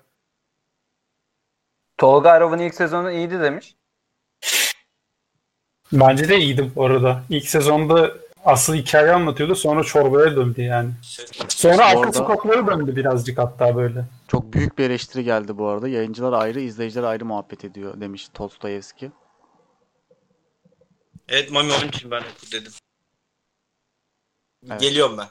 Tolga 1.97 2.31
Arov'un 2.31 2.59
ilk 2.59 2.75
sezonu 2.75 3.11
iyiydi 3.11 3.39
demiş. 3.39 3.75
Bence 5.91 6.29
de 6.29 6.37
iyiydi 6.39 6.71
bu 6.75 6.85
arada. 6.85 7.23
İlk 7.29 7.49
sezonda 7.49 8.13
asıl 8.45 8.75
hikaye 8.75 9.11
anlatıyordu. 9.11 9.55
Sonra 9.55 9.83
çorbaya 9.83 10.35
döndü 10.35 10.61
yani. 10.61 10.91
Sonra 11.47 11.85
arka 11.85 11.99
Orada- 11.99 12.13
sokaklara 12.13 12.67
döndü 12.67 12.95
birazcık 12.95 13.37
hatta 13.37 13.75
böyle. 13.75 14.05
Çok 14.27 14.53
büyük 14.53 14.77
bir 14.77 14.83
eleştiri 14.83 15.23
geldi 15.23 15.57
bu 15.57 15.67
arada. 15.67 15.87
Yayıncılar 15.87 16.33
ayrı, 16.33 16.59
izleyiciler 16.59 17.03
ayrı 17.03 17.25
muhabbet 17.25 17.65
ediyor 17.65 18.01
demiş 18.01 18.29
Tolstoyevski. 18.33 19.11
Evet 21.29 21.51
Mami 21.51 21.71
onun 21.81 21.87
için 21.87 22.11
ben 22.11 22.19
oku 22.21 22.51
dedim. 22.51 22.71
Evet. 24.69 24.81
Geliyorum 24.81 25.17
ben. 25.17 25.27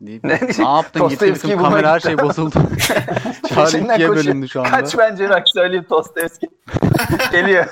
Deyip, 0.00 0.24
Ne 0.24 0.34
ne, 0.34 0.40
diyecek? 0.40 0.58
yaptın 0.66 1.02
gitti 1.02 1.12
Dostoyevski'yi 1.12 1.58
bulmaya 1.58 1.70
kamera 1.70 1.92
her 1.92 2.00
şey 2.00 2.18
bozuldu. 2.18 2.54
Çağrı 3.48 3.68
ikiye 3.68 3.86
koşuyor. 3.88 4.16
bölündü 4.16 4.48
şu 4.48 4.60
anda. 4.60 4.70
Kaç 4.70 4.98
bence 4.98 5.30
bak 5.30 5.48
söyleyeyim 5.48 5.86
Dostoyevski. 5.90 6.48
Geliyor. 7.32 7.66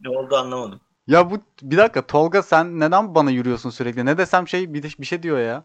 Ne 0.00 0.08
oldu 0.18 0.36
anlamadım. 0.36 0.80
Ya 1.06 1.30
bu 1.30 1.38
bir 1.62 1.76
dakika 1.76 2.06
Tolga 2.06 2.42
sen 2.42 2.80
neden 2.80 3.14
bana 3.14 3.30
yürüyorsun 3.30 3.70
sürekli? 3.70 4.06
Ne 4.06 4.18
desem 4.18 4.48
şey 4.48 4.74
bir, 4.74 4.96
bir 4.98 5.06
şey 5.06 5.22
diyor 5.22 5.38
ya. 5.38 5.64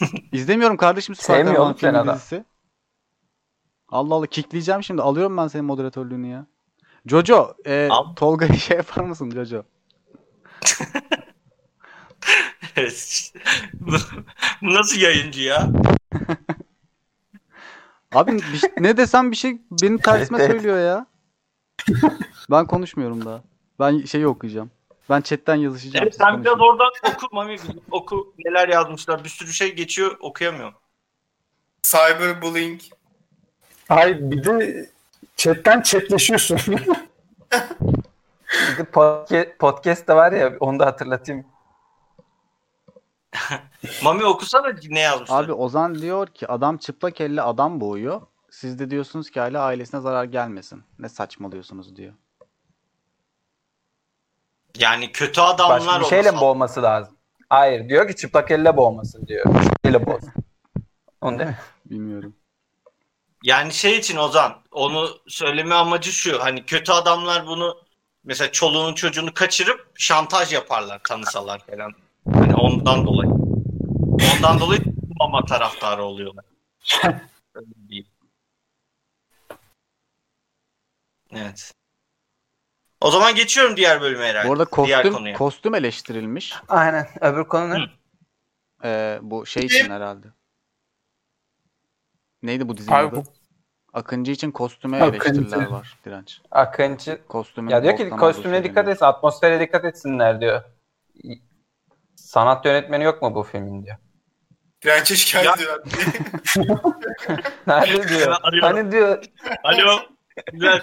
İzlemiyorum 0.32 0.76
kardeşim 0.76 1.14
süper 1.14 1.26
Sevmiyor 1.26 1.46
kahraman 1.46 1.66
oğlum 1.66 1.78
sen 1.80 1.88
filmi 1.88 1.98
adam. 1.98 2.16
dizisi. 2.16 2.44
Allah 3.88 4.14
Allah 4.14 4.26
kickleyeceğim 4.26 4.82
şimdi. 4.82 5.02
Alıyorum 5.02 5.36
ben 5.36 5.48
senin 5.48 5.64
moderatörlüğünü 5.64 6.26
ya. 6.26 6.46
Jojo, 7.06 7.54
e, 7.66 7.88
Al. 7.90 8.14
Tolga'yı 8.14 8.58
şey 8.60 8.76
yapar 8.76 9.04
mısın 9.04 9.30
Jojo? 9.30 9.62
bu, 13.74 13.92
bu 14.62 14.74
nasıl 14.74 15.00
yayıncı 15.00 15.42
ya? 15.42 15.70
Abi 18.12 18.32
bir 18.38 18.82
ne 18.82 18.96
desem 18.96 19.30
bir 19.30 19.36
şey 19.36 19.60
benim 19.70 19.98
tersime 19.98 20.38
Evet, 20.38 20.50
evet. 20.50 20.62
söylüyor 20.62 20.86
ya. 20.86 21.06
Ben 22.50 22.66
konuşmuyorum 22.66 23.24
daha. 23.24 23.42
Ben 23.80 24.04
şeyi 24.04 24.26
okuyacağım. 24.26 24.70
Ben 25.10 25.20
chatten 25.20 25.54
yazışacağım. 25.54 26.02
Evet, 26.02 26.14
sen 26.14 26.44
biraz 26.44 26.60
oradan 26.60 26.90
oku 27.14 27.26
Mami. 27.32 27.56
Oku 27.90 28.34
neler 28.38 28.68
yazmışlar. 28.68 29.24
Bir 29.24 29.28
sürü 29.28 29.52
şey 29.52 29.74
geçiyor 29.74 30.16
okuyamıyorum. 30.20 30.74
Cyberbullying. 31.82 32.80
Ay 33.88 34.30
bir 34.30 34.44
de 34.44 34.90
chatten 35.36 35.82
chatleşiyorsun. 35.82 36.58
Bir 38.72 38.78
de 38.78 38.82
podca- 38.82 39.56
podcast 39.56 40.08
da 40.08 40.16
var 40.16 40.32
ya 40.32 40.52
onu 40.60 40.78
da 40.78 40.86
hatırlatayım. 40.86 41.46
Mami 44.02 44.24
okusana 44.24 44.72
ne 44.88 45.00
yazmışlar. 45.00 45.44
Abi 45.44 45.52
Ozan 45.52 45.94
diyor 45.94 46.26
ki 46.26 46.48
adam 46.48 46.76
çıplak 46.78 47.20
elle 47.20 47.42
adam 47.42 47.80
boğuyor. 47.80 48.20
Siz 48.54 48.78
de 48.78 48.90
diyorsunuz 48.90 49.30
ki 49.30 49.40
hala 49.40 49.62
ailesine 49.62 50.00
zarar 50.00 50.24
gelmesin. 50.24 50.84
Ne 50.98 51.08
saçmalıyorsunuz 51.08 51.96
diyor. 51.96 52.14
Yani 54.78 55.12
kötü 55.12 55.40
adamlar 55.40 55.80
Başka 55.80 56.00
bir 56.00 56.04
şeyle 56.04 56.30
mi 56.30 56.40
boğması 56.40 56.82
lazım? 56.82 57.16
Hayır 57.48 57.88
diyor 57.88 58.08
ki 58.08 58.16
çıplak 58.16 58.50
elle 58.50 58.76
boğmasın 58.76 59.26
diyor. 59.26 59.46
Elle 59.84 60.06
boğsun. 60.06 60.32
Onu 61.20 61.38
değil 61.38 61.50
mi? 61.50 61.58
Bilmiyorum. 61.86 62.36
Yani 63.42 63.72
şey 63.72 63.98
için 63.98 64.16
Ozan 64.16 64.62
onu 64.72 65.10
söyleme 65.28 65.74
amacı 65.74 66.12
şu 66.12 66.44
hani 66.44 66.66
kötü 66.66 66.92
adamlar 66.92 67.46
bunu 67.46 67.76
mesela 68.24 68.52
çoluğunu 68.52 68.94
çocuğunu 68.94 69.34
kaçırıp 69.34 69.90
şantaj 69.94 70.52
yaparlar 70.52 71.00
tanısalar 71.08 71.58
falan. 71.66 71.92
Hani 72.32 72.54
ondan 72.54 73.06
dolayı. 73.06 73.30
Ondan 74.36 74.60
dolayı 74.60 74.80
mama 75.20 75.44
taraftarı 75.44 76.04
oluyorlar. 76.04 76.44
Öyle 77.54 77.88
diyeyim. 77.88 78.13
Evet. 81.36 81.72
O 83.00 83.10
zaman 83.10 83.34
geçiyorum 83.34 83.76
diğer 83.76 84.00
bölüme 84.00 84.24
herhalde. 84.26 84.48
Bu 84.48 84.52
arada 84.52 84.66
diğer 84.86 85.02
kostüm 85.02 85.12
konuya. 85.12 85.34
kostüm 85.38 85.74
eleştirilmiş. 85.74 86.54
Aynen. 86.68 87.06
Öbür 87.20 87.44
konu 87.44 87.70
ne? 87.70 87.78
Hı. 87.78 87.86
Ee, 88.84 89.18
bu 89.22 89.46
şey 89.46 89.64
için 89.64 89.90
herhalde. 89.90 90.26
Neydi 92.42 92.68
bu 92.68 92.76
dizinin 92.76 92.96
adı? 92.96 93.16
bu- 93.16 93.24
Akıncı 93.92 94.32
için 94.32 94.50
kostüme 94.50 95.00
Akıncı. 95.00 95.16
eleştiriler 95.40 95.66
var 95.66 95.98
direnç. 96.04 96.40
Akıncı. 96.50 97.20
Kostümün 97.28 97.70
Ya 97.70 97.82
diyor 97.82 97.96
ki 97.96 98.10
kostüme 98.10 98.64
dikkat 98.64 98.88
etsin, 98.88 99.04
atmosfere 99.04 99.60
dikkat 99.60 99.84
etsinler 99.84 100.40
diyor. 100.40 100.62
Sanat 102.16 102.64
yönetmeni 102.64 103.04
yok 103.04 103.22
mu 103.22 103.34
bu 103.34 103.42
filmin 103.42 103.84
diyor. 103.84 103.96
Direnç'e 104.82 105.16
şikayet 105.16 105.46
Ya- 105.46 105.54
ediyorlar. 105.54 105.84
Nerede 107.66 108.08
diyor? 108.08 108.36
Arıyorum. 108.42 108.76
Hani 108.76 108.92
diyor 108.92 109.24
Alo. 109.64 109.98
Güzel. 110.52 110.80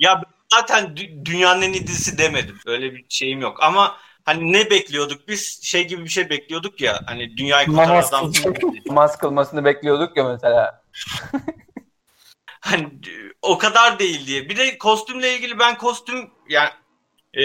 Ya 0.00 0.22
zaten 0.52 0.84
dü- 0.84 1.24
dünyanın 1.24 1.62
en 1.62 1.72
iyi 1.72 1.86
dizisi 1.86 2.18
demedim. 2.18 2.58
Öyle 2.66 2.92
bir 2.94 3.04
şeyim 3.08 3.40
yok. 3.40 3.62
Ama 3.62 3.96
hani 4.24 4.52
ne 4.52 4.70
bekliyorduk 4.70 5.28
biz? 5.28 5.60
Şey 5.62 5.86
gibi 5.88 6.04
bir 6.04 6.08
şey 6.10 6.30
bekliyorduk 6.30 6.80
ya. 6.80 7.00
Hani 7.06 7.36
dünyayı 7.36 7.66
kurtaran 7.66 7.88
Namaz 7.88 8.14
adam. 8.14 8.32
namaz 8.86 9.18
kılmasını 9.18 9.64
bekliyorduk 9.64 10.16
ya 10.16 10.24
mesela. 10.24 10.82
Hani 12.60 12.88
o 13.42 13.58
kadar 13.58 13.98
değil 13.98 14.26
diye. 14.26 14.48
Bir 14.48 14.56
de 14.56 14.78
kostümle 14.78 15.34
ilgili 15.34 15.58
ben 15.58 15.78
kostüm 15.78 16.30
yani 16.48 16.70
e, 17.34 17.44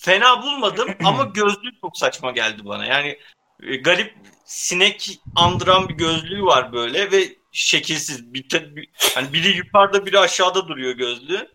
fena 0.00 0.42
bulmadım 0.42 0.88
ama 1.04 1.24
gözlüğü 1.24 1.80
çok 1.80 1.96
saçma 1.98 2.30
geldi 2.30 2.64
bana. 2.64 2.86
Yani 2.86 3.18
e, 3.62 3.76
garip 3.76 4.14
sinek 4.44 5.20
andıran 5.36 5.88
bir 5.88 5.94
gözlüğü 5.94 6.44
var 6.44 6.72
böyle 6.72 7.12
ve 7.12 7.39
şekilsiz. 7.52 8.34
Bir, 8.34 8.50
bir- 8.76 8.90
hani 9.14 9.32
biri 9.32 9.48
yukarıda 9.48 10.06
biri 10.06 10.18
aşağıda 10.18 10.68
duruyor 10.68 10.92
gözlüğü. 10.92 11.48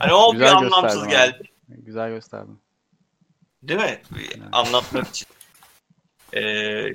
Hani 0.00 0.12
o 0.12 0.34
bir 0.34 0.40
anlamsız 0.40 0.82
gösterdin 0.82 1.10
geldi. 1.10 1.50
Güzel 1.68 2.08
gösterdin. 2.10 2.60
Değil 3.62 3.80
mi? 3.80 4.02
Anlatmak 4.52 5.08
için. 5.08 5.28
Ee, 6.34 6.86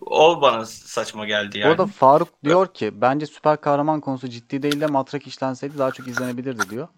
o 0.00 0.40
bana 0.40 0.66
saçma 0.66 1.26
geldi 1.26 1.58
yani. 1.58 1.70
arada 1.70 1.86
Faruk 1.86 2.44
diyor 2.44 2.74
ki 2.74 3.00
bence 3.00 3.26
süper 3.26 3.60
kahraman 3.60 4.00
konusu 4.00 4.28
ciddi 4.28 4.62
değil 4.62 4.80
de 4.80 4.86
matrak 4.86 5.26
işlenseydi 5.26 5.78
daha 5.78 5.90
çok 5.90 6.08
izlenebilirdi 6.08 6.70
diyor. 6.70 6.88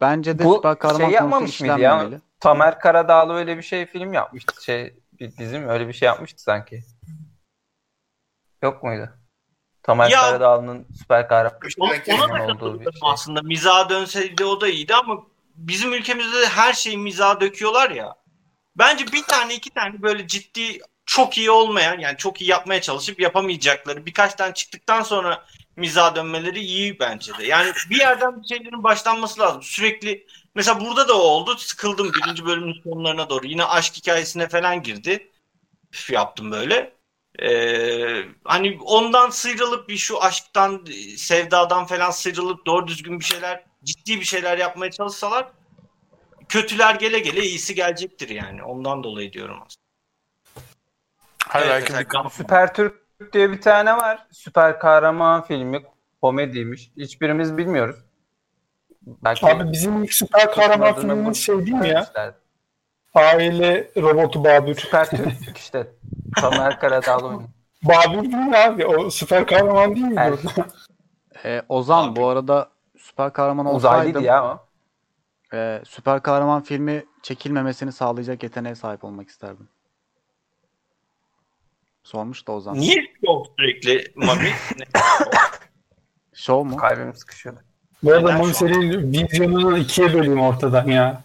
Bence 0.00 0.38
de 0.38 0.44
Bu 0.44 0.54
süper 0.54 0.78
kahraman 0.78 0.98
şey 0.98 1.18
konusu 1.18 1.24
yapmamış 1.24 1.60
mıydı 1.60 1.80
ya? 1.80 2.20
Tamer 2.40 2.80
Karadağlı 2.80 3.32
öyle 3.34 3.56
bir 3.56 3.62
şey 3.62 3.86
film 3.86 4.12
yapmıştı. 4.12 4.64
Şey 4.64 5.00
bir 5.12 5.36
dizim 5.36 5.68
öyle 5.68 5.88
bir 5.88 5.92
şey 5.92 6.06
yapmıştı 6.06 6.42
sanki. 6.42 6.84
Yok 8.62 8.82
muydu? 8.82 9.17
Tamer 9.88 10.10
Ya- 10.10 10.20
Karadağlı'nın 10.20 10.86
süper 10.98 11.28
kahraman 11.28 12.50
olduğu 12.50 12.80
bir 12.80 12.84
şey. 12.84 13.00
aslında. 13.02 13.42
Mizaha 13.42 13.90
dönseydi 13.90 14.44
o 14.44 14.60
da 14.60 14.68
iyiydi 14.68 14.94
ama 14.94 15.22
bizim 15.54 15.92
ülkemizde 15.92 16.40
de 16.40 16.46
her 16.46 16.72
şeyi 16.72 16.98
mizaha 16.98 17.40
döküyorlar 17.40 17.90
ya. 17.90 18.14
Bence 18.76 19.06
bir 19.06 19.22
tane 19.22 19.54
iki 19.54 19.70
tane 19.70 20.02
böyle 20.02 20.26
ciddi 20.26 20.80
çok 21.06 21.38
iyi 21.38 21.50
olmayan 21.50 21.98
yani 21.98 22.16
çok 22.16 22.40
iyi 22.40 22.50
yapmaya 22.50 22.80
çalışıp 22.80 23.20
yapamayacakları 23.20 24.06
birkaç 24.06 24.34
tane 24.34 24.54
çıktıktan 24.54 25.02
sonra 25.02 25.44
mizaha 25.76 26.16
dönmeleri 26.16 26.60
iyi 26.60 26.98
bence 27.00 27.38
de. 27.38 27.46
Yani 27.46 27.72
bir 27.90 27.98
yerden 27.98 28.42
bir 28.42 28.48
şeylerin 28.48 28.84
başlanması 28.84 29.40
lazım. 29.40 29.62
Sürekli 29.62 30.26
mesela 30.54 30.80
burada 30.80 31.08
da 31.08 31.18
o 31.18 31.20
oldu. 31.22 31.56
Sıkıldım 31.58 32.12
birinci 32.12 32.44
bölümün 32.46 32.80
sonlarına 32.84 33.30
doğru. 33.30 33.46
Yine 33.46 33.64
aşk 33.64 33.96
hikayesine 33.96 34.48
falan 34.48 34.82
girdi. 34.82 35.30
Üf, 35.92 36.10
yaptım 36.10 36.50
böyle. 36.50 36.97
Ee, 37.42 38.24
hani 38.44 38.78
ondan 38.84 39.30
sıyrılıp 39.30 39.88
bir 39.88 39.96
şu 39.96 40.22
aşktan, 40.22 40.84
sevdadan 41.16 41.86
falan 41.86 42.10
sıyrılıp 42.10 42.66
doğru 42.66 42.86
düzgün 42.86 43.20
bir 43.20 43.24
şeyler, 43.24 43.64
ciddi 43.84 44.20
bir 44.20 44.24
şeyler 44.24 44.58
yapmaya 44.58 44.90
çalışsalar 44.90 45.52
kötüler 46.48 46.94
gele 46.94 47.18
gele 47.18 47.40
iyisi 47.40 47.74
gelecektir 47.74 48.28
yani. 48.28 48.62
Ondan 48.62 49.04
dolayı 49.04 49.32
diyorum 49.32 49.56
aslında. 49.66 49.88
Hayır 51.48 51.66
Evet, 51.66 51.90
belki 51.92 52.24
bir 52.24 52.30
Süper 52.30 52.74
Türk 52.74 52.94
diye 53.32 53.52
bir 53.52 53.60
tane 53.60 53.96
var. 53.96 54.26
Süper 54.32 54.78
kahraman 54.78 55.44
filmi. 55.44 55.82
Komediymiş. 56.22 56.90
Hiçbirimiz 56.96 57.56
bilmiyoruz. 57.56 57.96
Belki 59.02 59.46
Abi 59.46 59.72
bizim 59.72 60.04
ilk 60.04 60.14
süper 60.14 60.50
kahraman 60.50 60.94
filmimiz 60.94 61.36
şey 61.36 61.58
değil 61.58 61.72
mi 61.72 61.88
ya? 61.88 61.94
vermişler. 61.94 62.34
Aile 63.14 63.90
robotu 63.96 64.44
Babür. 64.44 64.74
Süper 64.74 65.10
Türk 65.10 65.56
işte. 65.58 65.86
Tamer 66.36 66.80
Karadağlı 66.80 67.26
oynuyor. 67.26 67.48
Babür 67.82 68.22
değil 68.22 68.34
mi 68.34 68.56
abi? 68.56 68.86
O 68.86 69.10
süper 69.10 69.46
kahraman 69.46 69.94
değil 69.94 70.06
mi? 70.06 70.14
Evet. 70.18 70.40
Ee, 71.44 71.62
Ozan 71.68 72.08
Abi. 72.08 72.16
bu 72.16 72.26
arada 72.28 72.68
süper 72.98 73.32
kahraman 73.32 73.74
Uzaylıydı 73.74 74.18
olsaydım 74.18 74.24
ya 74.24 74.44
o. 74.44 74.66
Ee, 75.54 75.82
süper 75.86 76.22
kahraman 76.22 76.62
filmi 76.62 77.04
çekilmemesini 77.22 77.92
sağlayacak 77.92 78.42
yeteneğe 78.42 78.74
sahip 78.74 79.04
olmak 79.04 79.28
isterdim. 79.28 79.68
Sormuş 82.02 82.46
da 82.46 82.52
Ozan. 82.52 82.74
Niye 82.74 83.04
yok 83.22 83.46
sürekli 83.58 84.12
Mami? 84.16 84.52
Show 86.34 86.70
mu? 86.70 86.76
Kalbim 86.76 87.14
sıkışıyordu. 87.14 87.60
Bu 88.02 88.12
arada 88.12 88.32
Mami 88.32 88.54
senin 88.54 89.12
vizyonunu 89.12 89.78
ikiye 89.78 90.14
böleyim 90.14 90.40
ortadan 90.40 90.86
ya. 90.86 91.22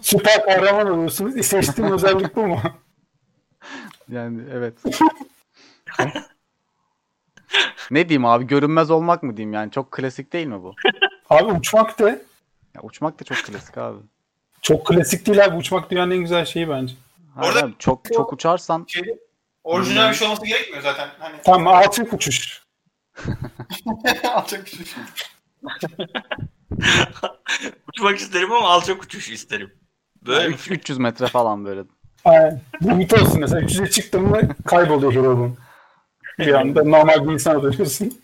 Süper 0.00 0.44
kahraman 0.44 0.90
olursunuz. 0.90 1.46
Seçtiğin 1.46 1.88
özellik 1.92 2.36
bu 2.36 2.46
mu? 2.46 2.60
Yani 4.08 4.42
evet. 4.52 4.74
ne 7.90 8.08
diyeyim 8.08 8.24
abi? 8.24 8.46
Görünmez 8.46 8.90
olmak 8.90 9.22
mı 9.22 9.36
diyeyim 9.36 9.52
yani? 9.52 9.70
Çok 9.70 9.90
klasik 9.92 10.32
değil 10.32 10.46
mi 10.46 10.62
bu? 10.62 10.74
Abi 11.30 11.44
uçmak 11.52 11.98
da 11.98 12.08
Ya 12.74 12.82
uçmak 12.82 13.20
da 13.20 13.24
çok 13.24 13.36
klasik 13.38 13.78
abi. 13.78 13.98
çok 14.62 14.86
klasik 14.86 15.26
değil 15.26 15.44
abi. 15.44 15.56
Uçmak 15.56 15.90
dünyanın 15.90 16.10
en 16.10 16.18
güzel 16.18 16.44
şeyi 16.44 16.68
bence. 16.68 16.94
Hayır 17.34 17.52
Orada- 17.54 17.66
abi, 17.66 17.74
çok 17.78 18.04
çok 18.14 18.32
uçarsan 18.32 18.84
Şeyde, 18.88 19.18
orijinal 19.64 20.10
bir 20.10 20.14
şey 20.14 20.26
olması 20.26 20.46
gerekmiyor 20.46 20.82
zaten. 20.82 21.08
Hani 21.18 21.36
Tamam 21.44 21.74
alçak 21.74 22.12
uçuş. 22.12 22.62
bir 23.26 24.66
şey. 24.86 25.02
Uçmak 27.88 28.18
isterim 28.18 28.52
ama 28.52 28.68
alçak 28.68 29.02
uçuş 29.02 29.30
isterim. 29.30 29.72
Böyle 30.26 30.48
mi? 30.48 30.54
300 30.70 30.98
metre 30.98 31.26
falan 31.26 31.64
böyle. 31.64 31.82
Aynen. 32.24 32.60
Limit 32.82 33.12
olsun 33.12 33.40
mesela. 33.40 33.62
300'e 33.62 33.90
çıktın 33.90 34.22
mı 34.22 34.40
kayboluyor 34.66 35.12
grubun. 35.12 35.58
Bir 36.38 36.54
anda 36.54 36.84
normal 36.84 37.28
bir 37.28 37.32
insana 37.32 37.62
dönüyorsun. 37.62 38.20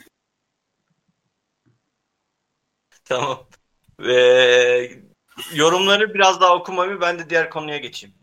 Tamam. 3.05 3.39
Ve 4.01 4.91
yorumları 5.55 6.15
biraz 6.15 6.41
daha 6.41 6.57
okumamı 6.57 7.01
ben 7.01 7.19
de 7.19 7.31
diğer 7.31 7.51
konuya 7.51 7.77
geçeyim. 7.77 8.15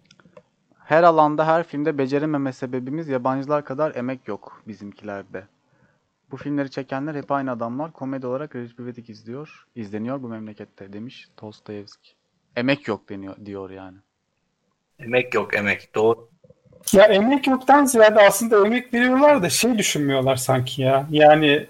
Her 0.86 1.04
alanda 1.04 1.48
her 1.48 1.64
filmde 1.64 1.98
becerememe 1.98 2.54
sebebimiz 2.54 3.08
yabancılar 3.08 3.66
kadar 3.66 3.96
emek 3.96 4.28
yok 4.28 4.62
bizimkilerde. 4.68 5.48
Bu 6.32 6.38
filmleri 6.38 6.72
çekenler 6.72 7.16
hep 7.16 7.32
aynı 7.32 7.52
adamlar. 7.52 7.92
Komedi 7.92 8.28
olarak 8.28 8.56
Recep 8.56 8.80
İvedik 8.80 9.10
izliyor, 9.10 9.66
izleniyor 9.76 10.22
bu 10.24 10.28
memlekette 10.28 10.94
demiş 10.94 11.28
Dostoyevski. 11.42 12.10
Emek 12.56 12.88
yok 12.88 13.10
deniyor 13.10 13.36
diyor 13.46 13.70
yani. 13.70 13.98
Emek 15.00 15.34
yok 15.34 15.54
emek. 15.58 15.96
Doğru. 15.96 16.30
Ya 16.94 17.04
emek 17.06 17.48
yoktan 17.48 17.86
ziyade 17.86 18.22
aslında 18.28 18.66
emek 18.66 18.94
veriyorlar 18.94 19.44
da 19.44 19.50
şey 19.50 19.78
düşünmüyorlar 19.78 20.36
sanki 20.36 20.82
ya. 20.82 21.08
Yani 21.12 21.66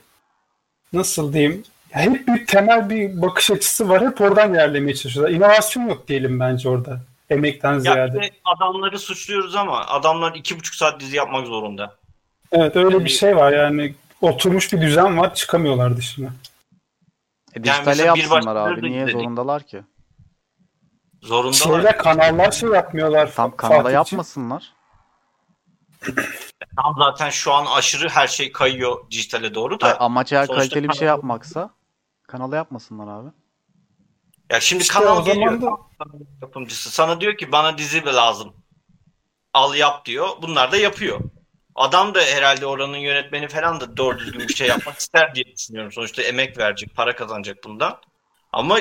nasıl 0.94 1.34
diyeyim? 1.34 1.64
Ya 1.94 2.02
hep 2.02 2.28
bir 2.28 2.46
temel 2.46 2.90
bir 2.90 3.22
bakış 3.22 3.52
açısı 3.52 3.90
var. 3.90 4.08
Hep 4.08 4.22
oradan 4.22 4.54
ilerlemeye 4.54 4.96
çalışıyorlar. 4.96 5.34
İnovasyon 5.36 5.88
yok 5.88 6.08
diyelim 6.08 6.40
bence 6.40 6.70
orada. 6.70 7.00
Emekten 7.30 7.74
Ya 7.74 7.80
ziyade. 7.80 8.22
de 8.22 8.30
adamları 8.46 9.00
suçluyoruz 9.00 9.56
ama 9.56 9.86
adamlar 9.86 10.36
iki 10.36 10.60
buçuk 10.60 10.76
saat 10.76 11.00
dizi 11.00 11.16
yapmak 11.18 11.48
zorunda. 11.48 11.96
Evet 12.52 12.76
öyle 12.76 13.06
bir 13.06 13.10
şey 13.10 13.36
var 13.36 13.52
yani. 13.54 13.94
Oturmuş 14.22 14.74
bir 14.74 14.82
düzen 14.82 15.18
var. 15.18 15.34
Çıkamıyorlar 15.36 15.98
dışına. 15.98 16.30
E, 17.54 17.64
dijitale 17.64 17.86
mesela 17.86 18.16
bir 18.16 18.20
yapsınlar 18.20 18.46
başkaları 18.46 18.74
abi. 18.74 18.82
da 18.82 18.88
Niye 18.88 19.02
izledik. 19.02 19.14
zorundalar 19.22 19.64
ki? 19.64 19.84
Zorundalar. 21.22 21.54
Şeyler 21.78 21.98
kanallar 21.98 22.52
şey 22.52 22.70
yapmıyorlar. 22.70 23.32
Tam 23.36 23.56
kanala 23.56 23.74
Fatih'ciğim. 23.78 23.96
yapmasınlar. 23.96 24.74
Tam 26.78 26.96
zaten 26.98 27.30
şu 27.30 27.54
an 27.54 27.66
aşırı 27.66 28.10
her 28.10 28.28
şey 28.28 28.52
kayıyor 28.52 29.12
dijitale 29.12 29.56
doğru 29.56 29.80
da. 29.80 29.86
Hayır, 29.86 29.98
amaç 30.00 30.34
eğer 30.34 30.46
sonuçta 30.46 30.60
kaliteli 30.70 30.90
bir 30.90 30.94
şey 30.94 31.00
kanal- 31.08 31.18
yapmaksa 31.18 31.70
kanala 32.28 32.56
yapmasınlar 32.56 33.08
abi. 33.08 33.30
Ya 34.52 34.60
şimdi 34.60 34.82
İşte 34.82 34.94
kanal 34.94 35.06
zaman 35.16 35.26
geliyor. 35.26 35.62
da 35.62 35.70
Yapımcısı 36.42 36.92
sana 36.92 37.22
diyor 37.22 37.38
ki 37.38 37.52
bana 37.52 37.78
dizi 37.78 38.06
lazım. 38.06 38.54
Al 39.54 39.76
yap 39.76 40.06
diyor. 40.06 40.28
Bunlar 40.42 40.72
da 40.72 40.78
yapıyor. 40.78 41.20
Adam 41.76 42.16
da 42.16 42.20
herhalde 42.22 42.66
oranın 42.66 42.98
yönetmeni 42.98 43.48
falan 43.48 43.80
da 43.80 43.98
doğru 43.98 44.20
düzgün 44.20 44.48
bir 44.48 44.56
şey 44.56 44.68
yapmak 44.68 44.98
ister 44.98 45.36
diye 45.36 45.46
düşünüyorum. 45.46 45.92
Sonuçta 45.92 46.22
emek 46.22 46.58
verecek, 46.58 46.96
para 46.96 47.16
kazanacak 47.16 47.58
bundan. 47.64 47.98
Ama 48.52 48.80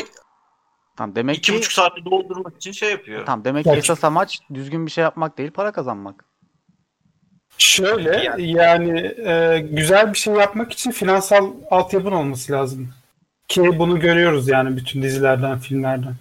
Tamam 0.97 1.17
demek 1.17 1.37
iki 1.37 1.53
ki 1.53 1.59
buçuk 1.59 1.73
saati 1.73 2.05
doldurmak 2.05 2.57
için 2.57 2.73
şey 2.73 2.91
yapıyor. 2.91 3.27
tamam 3.27 3.45
demek 3.45 3.65
ki 3.65 3.71
esas 3.71 4.05
amaç 4.05 4.39
düzgün 4.55 4.87
bir 4.87 4.91
şey 4.91 5.03
yapmak 5.03 5.39
değil, 5.39 5.51
para 5.51 5.73
kazanmak. 5.73 6.25
şöyle 7.59 8.17
Yani. 8.25 8.51
yani 8.51 9.01
e, 9.27 9.59
güzel 9.71 10.13
bir 10.13 10.19
şey 10.19 10.35
yapmak 10.35 10.73
için 10.73 10.91
finansal 10.91 11.51
altyapın 11.71 12.13
olması 12.13 12.53
lazım. 12.53 12.95
Ki 13.49 13.79
bunu 13.79 14.01
görüyoruz 14.01 14.49
yani 14.49 14.77
bütün 14.77 15.03
dizilerden, 15.03 15.59
filmlerden. 15.59 16.15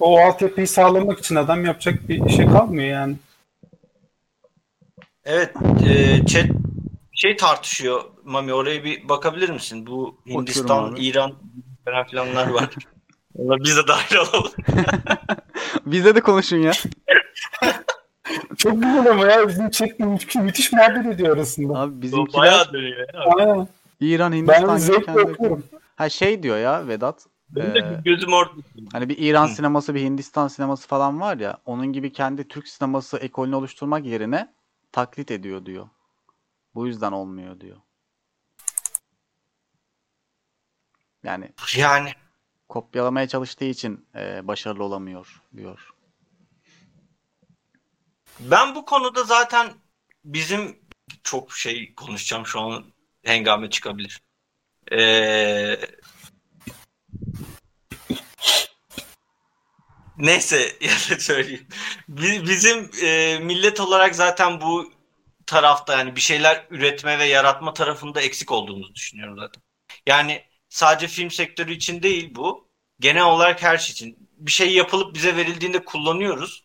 O 0.00 0.20
altyapıyı 0.20 0.68
sağlamak 0.68 1.18
için 1.18 1.34
adam 1.34 1.64
yapacak 1.64 2.08
bir 2.08 2.28
şey 2.28 2.46
kalmıyor 2.46 2.88
yani. 2.88 3.16
Evet, 5.26 5.52
e, 5.88 6.26
chat 6.26 6.46
şey 7.12 7.36
tartışıyor. 7.36 8.04
Mami 8.24 8.52
oraya 8.54 8.84
bir 8.84 9.08
bakabilir 9.08 9.50
misin? 9.50 9.86
Bu 9.86 10.18
Hindistan. 10.28 10.96
İran 10.96 11.32
falan 11.84 12.06
filanlar 12.06 12.48
var. 12.50 12.68
Onlar 13.38 13.60
biz 13.64 13.76
de 13.76 13.88
dahil 13.88 14.16
olalım. 14.16 14.52
Bizde 15.86 16.14
de 16.14 16.20
konuşun 16.20 16.56
ya. 16.56 16.72
Çok 18.56 18.72
güzel 18.74 19.10
ama 19.10 19.26
ya 19.26 19.48
bizim 19.48 19.70
chat 19.70 19.98
müthiş, 20.00 20.34
müthiş 20.34 20.72
muhabbet 20.72 21.06
ediyor 21.06 21.36
arasında. 21.36 21.78
Abi 21.78 22.02
bizimkiler 22.02 22.40
bayağı 22.42 22.72
dönüyor. 22.72 22.98
ya. 23.14 23.20
Aynen. 23.38 23.68
İran, 24.00 24.32
Ben 24.32 24.36
Hindistan 24.36 24.76
gibi 24.76 24.86
zevkle 24.86 25.04
kendi- 25.04 25.20
okuyorum. 25.20 25.64
Ha 25.96 26.08
şey 26.08 26.42
diyor 26.42 26.58
ya 26.58 26.88
Vedat. 26.88 27.26
Benim 27.50 27.74
de 27.74 27.78
e, 27.78 28.00
gözüm 28.04 28.32
orada. 28.32 28.52
Hani 28.92 29.08
bir 29.08 29.18
İran 29.18 29.48
Hı. 29.48 29.52
sineması, 29.54 29.94
bir 29.94 30.00
Hindistan 30.00 30.48
sineması 30.48 30.88
falan 30.88 31.20
var 31.20 31.36
ya. 31.36 31.58
Onun 31.66 31.92
gibi 31.92 32.12
kendi 32.12 32.48
Türk 32.48 32.68
sineması 32.68 33.16
ekolünü 33.16 33.54
oluşturmak 33.54 34.06
yerine 34.06 34.48
taklit 34.96 35.30
ediyor 35.30 35.66
diyor. 35.66 35.88
Bu 36.74 36.86
yüzden 36.86 37.12
olmuyor 37.12 37.60
diyor. 37.60 37.76
Yani 41.22 41.52
Yani 41.76 42.12
kopyalamaya 42.68 43.28
çalıştığı 43.28 43.64
için 43.64 44.06
e, 44.14 44.48
başarılı 44.48 44.84
olamıyor 44.84 45.42
diyor. 45.56 45.94
Ben 48.40 48.74
bu 48.74 48.84
konuda 48.84 49.24
zaten 49.24 49.74
bizim 50.24 50.78
çok 51.22 51.52
şey 51.52 51.94
konuşacağım 51.94 52.46
şu 52.46 52.60
an 52.60 52.84
hengame 53.22 53.70
çıkabilir. 53.70 54.22
Ee, 54.92 55.80
neyse 60.18 60.76
ya 60.80 60.90
da 60.90 61.20
söyleyeyim. 61.20 61.66
Bi- 62.08 62.42
Bizim 62.48 62.90
e, 63.02 63.38
millet 63.42 63.80
olarak 63.80 64.14
zaten 64.16 64.60
bu 64.60 64.92
tarafta 65.46 65.98
yani 65.98 66.16
bir 66.16 66.20
şeyler 66.20 66.66
üretme 66.70 67.18
ve 67.18 67.24
yaratma 67.24 67.74
tarafında 67.74 68.20
eksik 68.20 68.52
olduğumuzu 68.52 68.94
düşünüyorum 68.94 69.38
zaten. 69.38 69.62
Yani 70.06 70.44
sadece 70.68 71.08
film 71.08 71.30
sektörü 71.30 71.72
için 71.72 72.02
değil 72.02 72.34
bu. 72.34 72.68
Genel 73.00 73.24
olarak 73.24 73.62
her 73.62 73.78
şey 73.78 73.92
için. 73.92 74.28
Bir 74.38 74.50
şey 74.52 74.72
yapılıp 74.74 75.14
bize 75.14 75.36
verildiğinde 75.36 75.84
kullanıyoruz. 75.84 76.64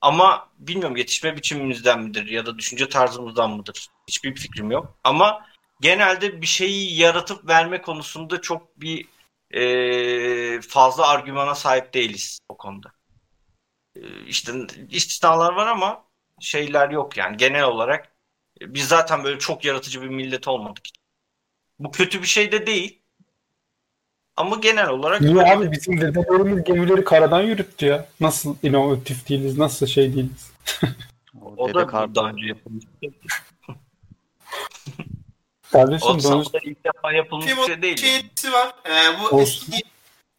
Ama 0.00 0.48
bilmiyorum 0.58 0.96
yetişme 0.96 1.36
biçimimizden 1.36 2.00
midir 2.02 2.26
ya 2.26 2.46
da 2.46 2.58
düşünce 2.58 2.88
tarzımızdan 2.88 3.50
mıdır? 3.50 3.86
Hiçbir 4.08 4.36
fikrim 4.36 4.70
yok. 4.70 4.98
Ama 5.04 5.46
genelde 5.80 6.42
bir 6.42 6.46
şeyi 6.46 6.96
yaratıp 7.00 7.48
verme 7.48 7.82
konusunda 7.82 8.40
çok 8.40 8.80
bir 8.80 9.06
e, 9.52 10.60
fazla 10.60 11.08
argümana 11.08 11.54
sahip 11.54 11.94
değiliz 11.94 12.38
o 12.48 12.56
konuda. 12.56 12.92
E, 13.96 14.00
işte 14.26 14.52
istisnalar 14.90 15.52
var 15.52 15.66
ama 15.66 16.04
şeyler 16.40 16.90
yok 16.90 17.16
yani 17.16 17.36
genel 17.36 17.64
olarak 17.64 18.12
e, 18.60 18.74
biz 18.74 18.88
zaten 18.88 19.24
böyle 19.24 19.38
çok 19.38 19.64
yaratıcı 19.64 20.02
bir 20.02 20.08
millet 20.08 20.48
olmadık. 20.48 20.84
Bu 21.78 21.90
kötü 21.90 22.22
bir 22.22 22.26
şey 22.26 22.52
de 22.52 22.66
değil. 22.66 23.02
Ama 24.36 24.56
genel 24.56 24.88
olarak 24.88 25.20
Niye 25.20 25.42
abi 25.42 25.72
bizim 25.72 26.00
dedelerimiz 26.00 26.64
gemileri 26.64 27.04
karadan 27.04 27.42
yürüttü 27.42 27.86
ya. 27.86 28.08
Nasıl 28.20 28.56
inovatif 28.62 29.28
değiliz, 29.28 29.58
nasıl 29.58 29.86
şey 29.86 30.14
değiliz. 30.14 30.52
O, 31.40 31.54
o 31.56 31.74
da 31.74 32.14
daha 32.14 32.30
önce 32.30 32.46
yapılmış. 32.46 32.84
Kardeşim 35.72 36.08
O 36.08 36.20
sonuç 36.20 36.52
da 36.52 36.58
ilk 36.62 36.84
defa 36.84 37.12
yapılmış 37.12 37.46
bir 37.46 37.54
Film 37.54 37.66
şey 37.66 37.82
değil. 37.82 37.96
şeysi 37.96 38.52
var. 38.52 38.74
Ee, 38.86 39.20
bu 39.20 39.26
Olsun. 39.26 39.72
eski 39.72 39.82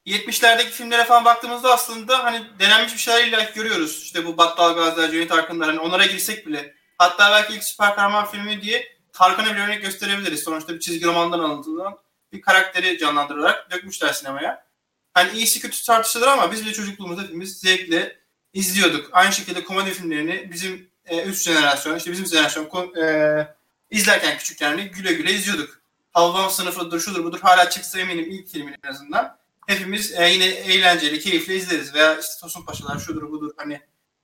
70'lerdeki 0.07 0.69
filmlere 0.69 1.03
falan 1.03 1.25
baktığımızda 1.25 1.73
aslında 1.73 2.23
hani 2.23 2.41
denenmiş 2.59 2.93
bir 2.93 2.99
şeyler 2.99 3.27
illa 3.27 3.43
görüyoruz. 3.55 4.01
İşte 4.03 4.25
bu 4.25 4.37
Battal 4.37 4.75
Gaziler, 4.75 5.11
Cüneyt 5.11 5.31
Arkınlar 5.31 5.69
hani 5.69 5.79
onlara 5.79 6.05
girsek 6.05 6.47
bile. 6.47 6.73
Hatta 6.97 7.31
belki 7.31 7.53
ilk 7.53 7.63
süper 7.63 7.95
kahraman 7.95 8.25
filmi 8.25 8.61
diye 8.61 8.87
Tarkan'a 9.13 9.55
bir 9.55 9.61
örnek 9.61 9.81
gösterebiliriz. 9.81 10.43
Sonuçta 10.43 10.73
bir 10.73 10.79
çizgi 10.79 11.05
romandan 11.05 11.39
alıntılan 11.39 11.97
bir 12.31 12.41
karakteri 12.41 12.97
canlandırarak 12.97 13.71
dökmüşler 13.71 14.13
sinemaya. 14.13 14.65
Hani 15.13 15.37
iyisi 15.37 15.59
kötüsü 15.59 15.85
tartışılır 15.85 16.27
ama 16.27 16.51
biz 16.51 16.65
bile 16.65 16.73
çocukluğumuzda 16.73 17.21
hepimiz 17.21 17.59
zevkle 17.59 18.17
izliyorduk. 18.53 19.09
Aynı 19.11 19.33
şekilde 19.33 19.63
komedi 19.63 19.91
filmlerini 19.91 20.51
bizim 20.51 20.89
e, 21.05 21.23
üst 21.23 21.45
jenerasyon, 21.45 21.97
işte 21.97 22.11
bizim 22.11 22.25
jenerasyon 22.25 22.95
e, 22.95 23.47
izlerken 23.93 24.37
küçükken 24.37 24.77
güle 24.77 25.13
güle 25.13 25.33
izliyorduk. 25.33 25.81
Havvam 26.11 26.49
sınıfıdır, 26.49 26.99
şudur 26.99 27.23
budur 27.23 27.39
hala 27.41 27.69
çıksa 27.69 27.99
eminim 27.99 28.31
ilk 28.31 28.47
filmin 28.47 28.75
en 28.83 28.89
azından. 28.89 29.37
hepimiz 29.67 30.11
e, 30.11 30.29
yine 30.29 30.45
eğlenceli, 30.45 31.19
keyifli 31.19 31.55
izleriz. 31.55 31.93
Veya 31.93 32.19
işte 32.19 32.33
Tosun 32.41 32.65
Paşalar 32.65 32.99
şudur 32.99 33.31
budur 33.31 33.51
hani 33.57 33.81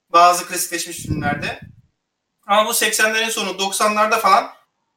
bazı 0.08 0.46
klasikleşmiş 0.46 0.96
filmlerde. 0.96 1.60
Ama 2.46 2.66
bu 2.66 2.70
80'lerin 2.70 3.30
sonu 3.30 3.50
90'larda 3.50 4.20
falan 4.20 4.50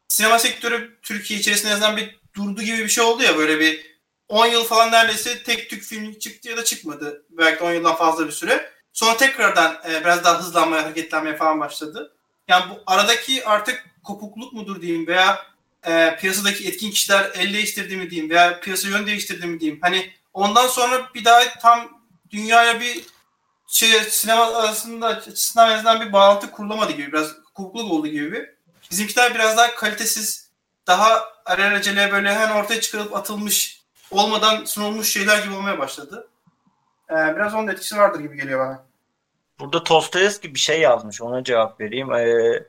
sinema 0.07 0.39
sektörü 0.39 0.99
Türkiye 1.01 1.39
içerisinde 1.39 1.71
en 1.71 1.73
azından 1.73 1.97
bir 1.97 2.19
durdu 2.35 2.61
gibi 2.61 2.77
bir 2.77 2.89
şey 2.89 3.03
oldu 3.03 3.23
ya 3.23 3.37
böyle 3.37 3.59
bir 3.59 3.93
10 4.27 4.45
yıl 4.45 4.63
falan 4.63 4.91
neredeyse 4.91 5.43
tek 5.43 5.69
tük 5.69 5.83
film 5.83 6.19
çıktı 6.19 6.49
ya 6.49 6.57
da 6.57 6.63
çıkmadı. 6.63 7.25
Belki 7.29 7.59
de 7.59 7.63
10 7.63 7.73
yıldan 7.73 7.95
fazla 7.95 8.27
bir 8.27 8.31
süre. 8.31 8.71
Sonra 8.93 9.17
tekrardan 9.17 9.81
e, 9.89 10.01
biraz 10.01 10.23
daha 10.23 10.39
hızlanmaya, 10.39 10.83
hareketlenmeye 10.83 11.35
falan 11.37 11.59
başladı. 11.59 12.15
Yani 12.47 12.65
bu 12.69 12.83
aradaki 12.87 13.45
artık 13.45 13.92
kopukluk 14.03 14.53
mudur 14.53 14.81
diyeyim 14.81 15.07
veya 15.07 15.45
e, 15.83 16.15
piyasadaki 16.15 16.67
etkin 16.67 16.91
kişiler 16.91 17.31
el 17.35 17.53
değiştirdi 17.53 17.97
mi 17.97 18.09
diyeyim 18.09 18.29
veya 18.29 18.59
piyasa 18.59 18.87
yön 18.87 19.07
değiştirdi 19.07 19.47
mi 19.47 19.59
diyeyim. 19.59 19.79
Hani 19.81 20.11
ondan 20.33 20.67
sonra 20.67 21.09
bir 21.15 21.25
daha 21.25 21.59
tam 21.61 22.03
dünyaya 22.31 22.79
bir 22.79 23.05
şey 23.67 23.89
sinema 23.89 24.45
arasında 24.45 25.07
açısından 25.07 25.71
en 25.71 25.75
azından 25.75 26.01
bir 26.01 26.13
bağlantı 26.13 26.51
kurulamadı 26.51 26.91
gibi 26.91 27.11
biraz 27.11 27.35
kopukluk 27.53 27.91
oldu 27.91 28.07
gibi. 28.07 28.49
Bizimkiler 28.91 29.35
biraz 29.35 29.57
daha 29.57 29.75
kalitesiz 29.75 30.49
daha 30.87 31.23
alelacele 31.45 32.11
böyle 32.11 32.35
hemen 32.35 32.55
ortaya 32.55 32.81
çıkarılıp 32.81 33.15
atılmış 33.15 33.81
olmadan 34.11 34.65
sunulmuş 34.65 35.13
şeyler 35.13 35.43
gibi 35.43 35.55
olmaya 35.55 35.79
başladı. 35.79 36.27
Ee, 37.09 37.15
biraz 37.15 37.53
onun 37.55 37.67
etkisi 37.67 37.97
vardır 37.97 38.19
gibi 38.19 38.37
geliyor 38.37 38.59
bana. 38.59 38.83
Burada 39.59 39.85
Dostoyevski 39.85 40.55
bir 40.55 40.59
şey 40.59 40.81
yazmış. 40.81 41.21
Ona 41.21 41.43
cevap 41.43 41.79
vereyim. 41.81 42.13
Ee, 42.13 42.63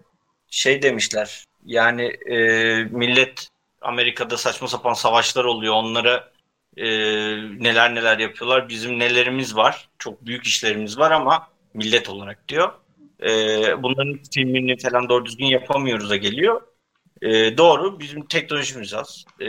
şey 0.54 0.82
demişler. 0.82 1.44
Yani 1.66 2.02
e, 2.04 2.38
millet 2.84 3.48
Amerika'da 3.80 4.36
saçma 4.36 4.68
sapan 4.68 4.92
savaşlar 4.92 5.44
oluyor. 5.44 5.74
Onlara 5.74 6.32
e, 6.76 6.86
neler 7.60 7.94
neler 7.94 8.18
yapıyorlar. 8.18 8.68
Bizim 8.68 8.98
nelerimiz 8.98 9.56
var. 9.56 9.88
Çok 9.98 10.26
büyük 10.26 10.46
işlerimiz 10.46 10.98
var 10.98 11.10
ama 11.10 11.48
millet 11.74 12.08
olarak 12.08 12.48
diyor. 12.48 12.72
E, 13.22 13.28
bunların 13.82 14.18
filmini 14.34 14.76
falan 14.76 15.08
doğru 15.08 15.26
düzgün 15.26 15.46
yapamıyoruz 15.46 16.10
da 16.10 16.16
geliyor. 16.16 16.62
E, 17.22 17.58
doğru. 17.58 18.00
Bizim 18.00 18.26
teknolojimiz 18.26 18.94
az. 18.94 19.24
E, 19.40 19.46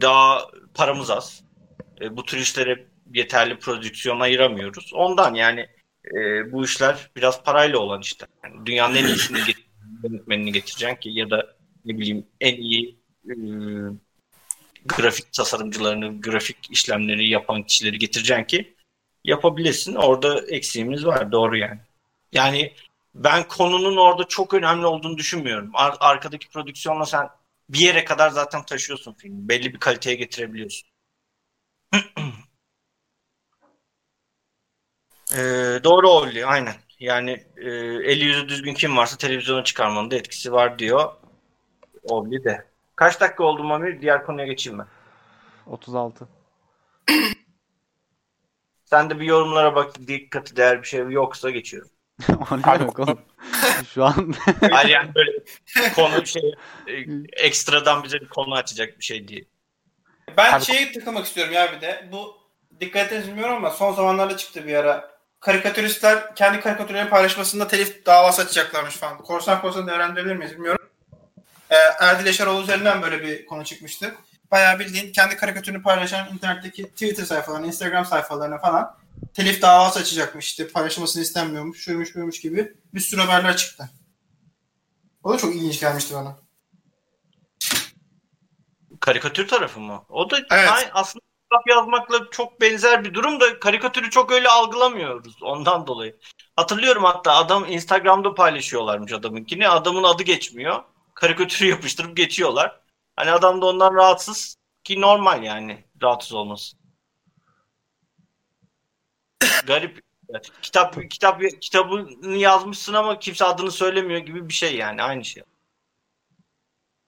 daha 0.00 0.48
paramız 0.74 1.10
az. 1.10 1.42
E, 2.00 2.16
bu 2.16 2.24
tür 2.24 2.38
işlere 2.38 2.86
yeterli 3.14 3.58
prodüksiyon 3.58 4.20
ayıramıyoruz. 4.20 4.90
Ondan 4.94 5.34
yani 5.34 5.66
e, 6.14 6.52
bu 6.52 6.64
işler 6.64 7.10
biraz 7.16 7.44
parayla 7.44 7.78
olan 7.78 8.00
işler. 8.00 8.28
Yani 8.44 8.66
dünyanın 8.66 8.94
en 8.94 9.06
iyisini 9.06 9.38
yönetmenini 10.06 10.52
getireceksin 10.52 11.00
ki 11.00 11.10
ya 11.10 11.30
da 11.30 11.56
ne 11.84 11.98
bileyim 11.98 12.26
en 12.40 12.56
iyi 12.56 12.98
e, 13.28 13.34
grafik 14.84 15.32
tasarımcılarını, 15.32 16.20
grafik 16.20 16.70
işlemleri 16.70 17.28
yapan 17.28 17.62
kişileri 17.62 17.98
getireceksin 17.98 18.44
ki 18.44 18.74
yapabilirsin. 19.24 19.94
Orada 19.94 20.46
eksiğimiz 20.48 21.06
var. 21.06 21.32
Doğru 21.32 21.56
yani. 21.56 21.80
Yani 22.32 22.72
ben 23.14 23.48
konunun 23.48 23.96
orada 23.96 24.24
çok 24.28 24.54
önemli 24.54 24.86
olduğunu 24.86 25.18
düşünmüyorum. 25.18 25.70
Ar- 25.74 25.96
arkadaki 26.00 26.48
prodüksiyonla 26.48 27.06
sen 27.06 27.28
bir 27.68 27.78
yere 27.78 28.04
kadar 28.04 28.30
zaten 28.30 28.64
taşıyorsun 28.64 29.12
filmi. 29.12 29.48
Belli 29.48 29.74
bir 29.74 29.78
kaliteye 29.78 30.16
getirebiliyorsun. 30.16 30.88
ee, 35.32 35.80
doğru 35.84 36.08
Olli 36.10 36.46
aynen. 36.46 36.74
Yani 37.00 37.44
e, 37.56 37.70
eli 38.04 38.24
yüzü 38.24 38.48
düzgün 38.48 38.74
kim 38.74 38.96
varsa 38.96 39.16
televizyona 39.16 39.64
çıkarmanın 39.64 40.10
da 40.10 40.16
etkisi 40.16 40.52
var 40.52 40.78
diyor. 40.78 41.12
Olli 42.02 42.44
de. 42.44 42.66
Kaç 42.96 43.20
dakika 43.20 43.44
oldu 43.44 43.64
Mami? 43.64 44.00
Diğer 44.02 44.26
konuya 44.26 44.46
geçeyim 44.46 44.78
ben. 44.78 44.86
36. 45.66 46.28
Sen 48.84 49.10
de 49.10 49.20
bir 49.20 49.24
yorumlara 49.24 49.74
bak 49.74 50.06
dikkati 50.06 50.56
değer 50.56 50.82
bir 50.82 50.86
şey 50.86 51.00
yoksa 51.00 51.50
geçiyorum. 51.50 51.90
o 52.50 52.58
ne 52.58 52.62
demek 52.80 52.98
oğlum? 52.98 53.20
Şu 53.94 54.04
an 54.04 54.34
Hayır 54.70 54.88
yani 54.88 55.14
böyle 55.14 55.44
konu 55.94 56.26
şey 56.26 56.54
e, 56.86 56.92
ekstradan 57.32 58.04
bize 58.04 58.20
bir 58.20 58.28
konu 58.28 58.54
açacak 58.54 58.98
bir 58.98 59.04
şey 59.04 59.28
değil. 59.28 59.48
Ben 60.36 60.52
Abi- 60.52 60.64
şeye 60.64 60.92
takılmak 60.92 61.26
istiyorum 61.26 61.52
ya 61.52 61.72
bir 61.72 61.80
de. 61.80 62.08
Bu 62.12 62.36
dikkat 62.80 63.12
bilmiyorum 63.12 63.54
ama 63.54 63.70
son 63.70 63.92
zamanlarda 63.92 64.36
çıktı 64.36 64.66
bir 64.66 64.74
ara. 64.74 65.15
Karikatüristler 65.40 66.34
kendi 66.34 66.60
karikatürlerini 66.60 67.10
paylaşmasında 67.10 67.68
telif 67.68 68.06
davası 68.06 68.42
açacaklarmış 68.42 68.94
falan. 68.96 69.18
Korsan 69.18 69.60
korsan 69.60 69.86
değerlendirebilir 69.86 70.36
miyiz 70.36 70.52
bilmiyorum. 70.52 70.88
Ee, 71.70 71.74
Erdil 72.00 72.26
Yaşaroğlu 72.26 72.62
üzerinden 72.62 73.02
böyle 73.02 73.22
bir 73.22 73.46
konu 73.46 73.64
çıkmıştı. 73.64 74.14
Bayağı 74.50 74.78
bildiğin 74.78 75.12
kendi 75.12 75.36
karikatürünü 75.36 75.82
paylaşan 75.82 76.32
internetteki 76.34 76.82
Twitter 76.90 77.24
sayfalarına, 77.24 77.66
Instagram 77.66 78.06
sayfalarına 78.06 78.58
falan 78.58 78.96
telif 79.34 79.62
davası 79.62 79.98
açacakmış 80.00 80.46
işte 80.46 80.68
paylaşılmasını 80.68 81.22
istenmiyormuş, 81.22 81.78
şuymuş 81.84 82.14
buymuş 82.14 82.40
gibi 82.40 82.74
bir 82.94 83.00
sürü 83.00 83.20
haberler 83.20 83.56
çıktı. 83.56 83.90
O 85.24 85.32
da 85.32 85.38
çok 85.38 85.54
ilginç 85.56 85.80
gelmişti 85.80 86.14
bana. 86.14 86.36
Karikatür 89.00 89.48
tarafı 89.48 89.80
mı? 89.80 90.04
O 90.08 90.30
da 90.30 90.36
Evet. 90.50 90.70
aynı- 90.70 90.90
aslında 90.92 91.24
kitap 91.56 91.68
yazmakla 91.68 92.30
çok 92.30 92.60
benzer 92.60 93.04
bir 93.04 93.14
durum 93.14 93.40
da 93.40 93.60
karikatürü 93.60 94.10
çok 94.10 94.32
öyle 94.32 94.48
algılamıyoruz 94.48 95.42
ondan 95.42 95.86
dolayı. 95.86 96.16
Hatırlıyorum 96.56 97.04
hatta 97.04 97.34
adam 97.34 97.72
Instagram'da 97.72 98.34
paylaşıyorlarmış 98.34 99.12
adamınkini. 99.12 99.68
Adamın 99.68 100.02
adı 100.02 100.22
geçmiyor. 100.22 100.82
Karikatürü 101.14 101.68
yapıştırıp 101.70 102.16
geçiyorlar. 102.16 102.80
Hani 103.16 103.30
adam 103.30 103.62
da 103.62 103.66
ondan 103.66 103.94
rahatsız 103.94 104.56
ki 104.84 105.00
normal 105.00 105.42
yani 105.42 105.84
rahatsız 106.02 106.32
olması. 106.32 106.76
Garip. 109.66 110.06
Kitap 110.62 111.10
kitap 111.10 111.42
kitabını 111.60 112.36
yazmışsın 112.36 112.94
ama 112.94 113.18
kimse 113.18 113.44
adını 113.44 113.70
söylemiyor 113.70 114.20
gibi 114.20 114.48
bir 114.48 114.54
şey 114.54 114.76
yani 114.76 115.02
aynı 115.02 115.24
şey. 115.24 115.42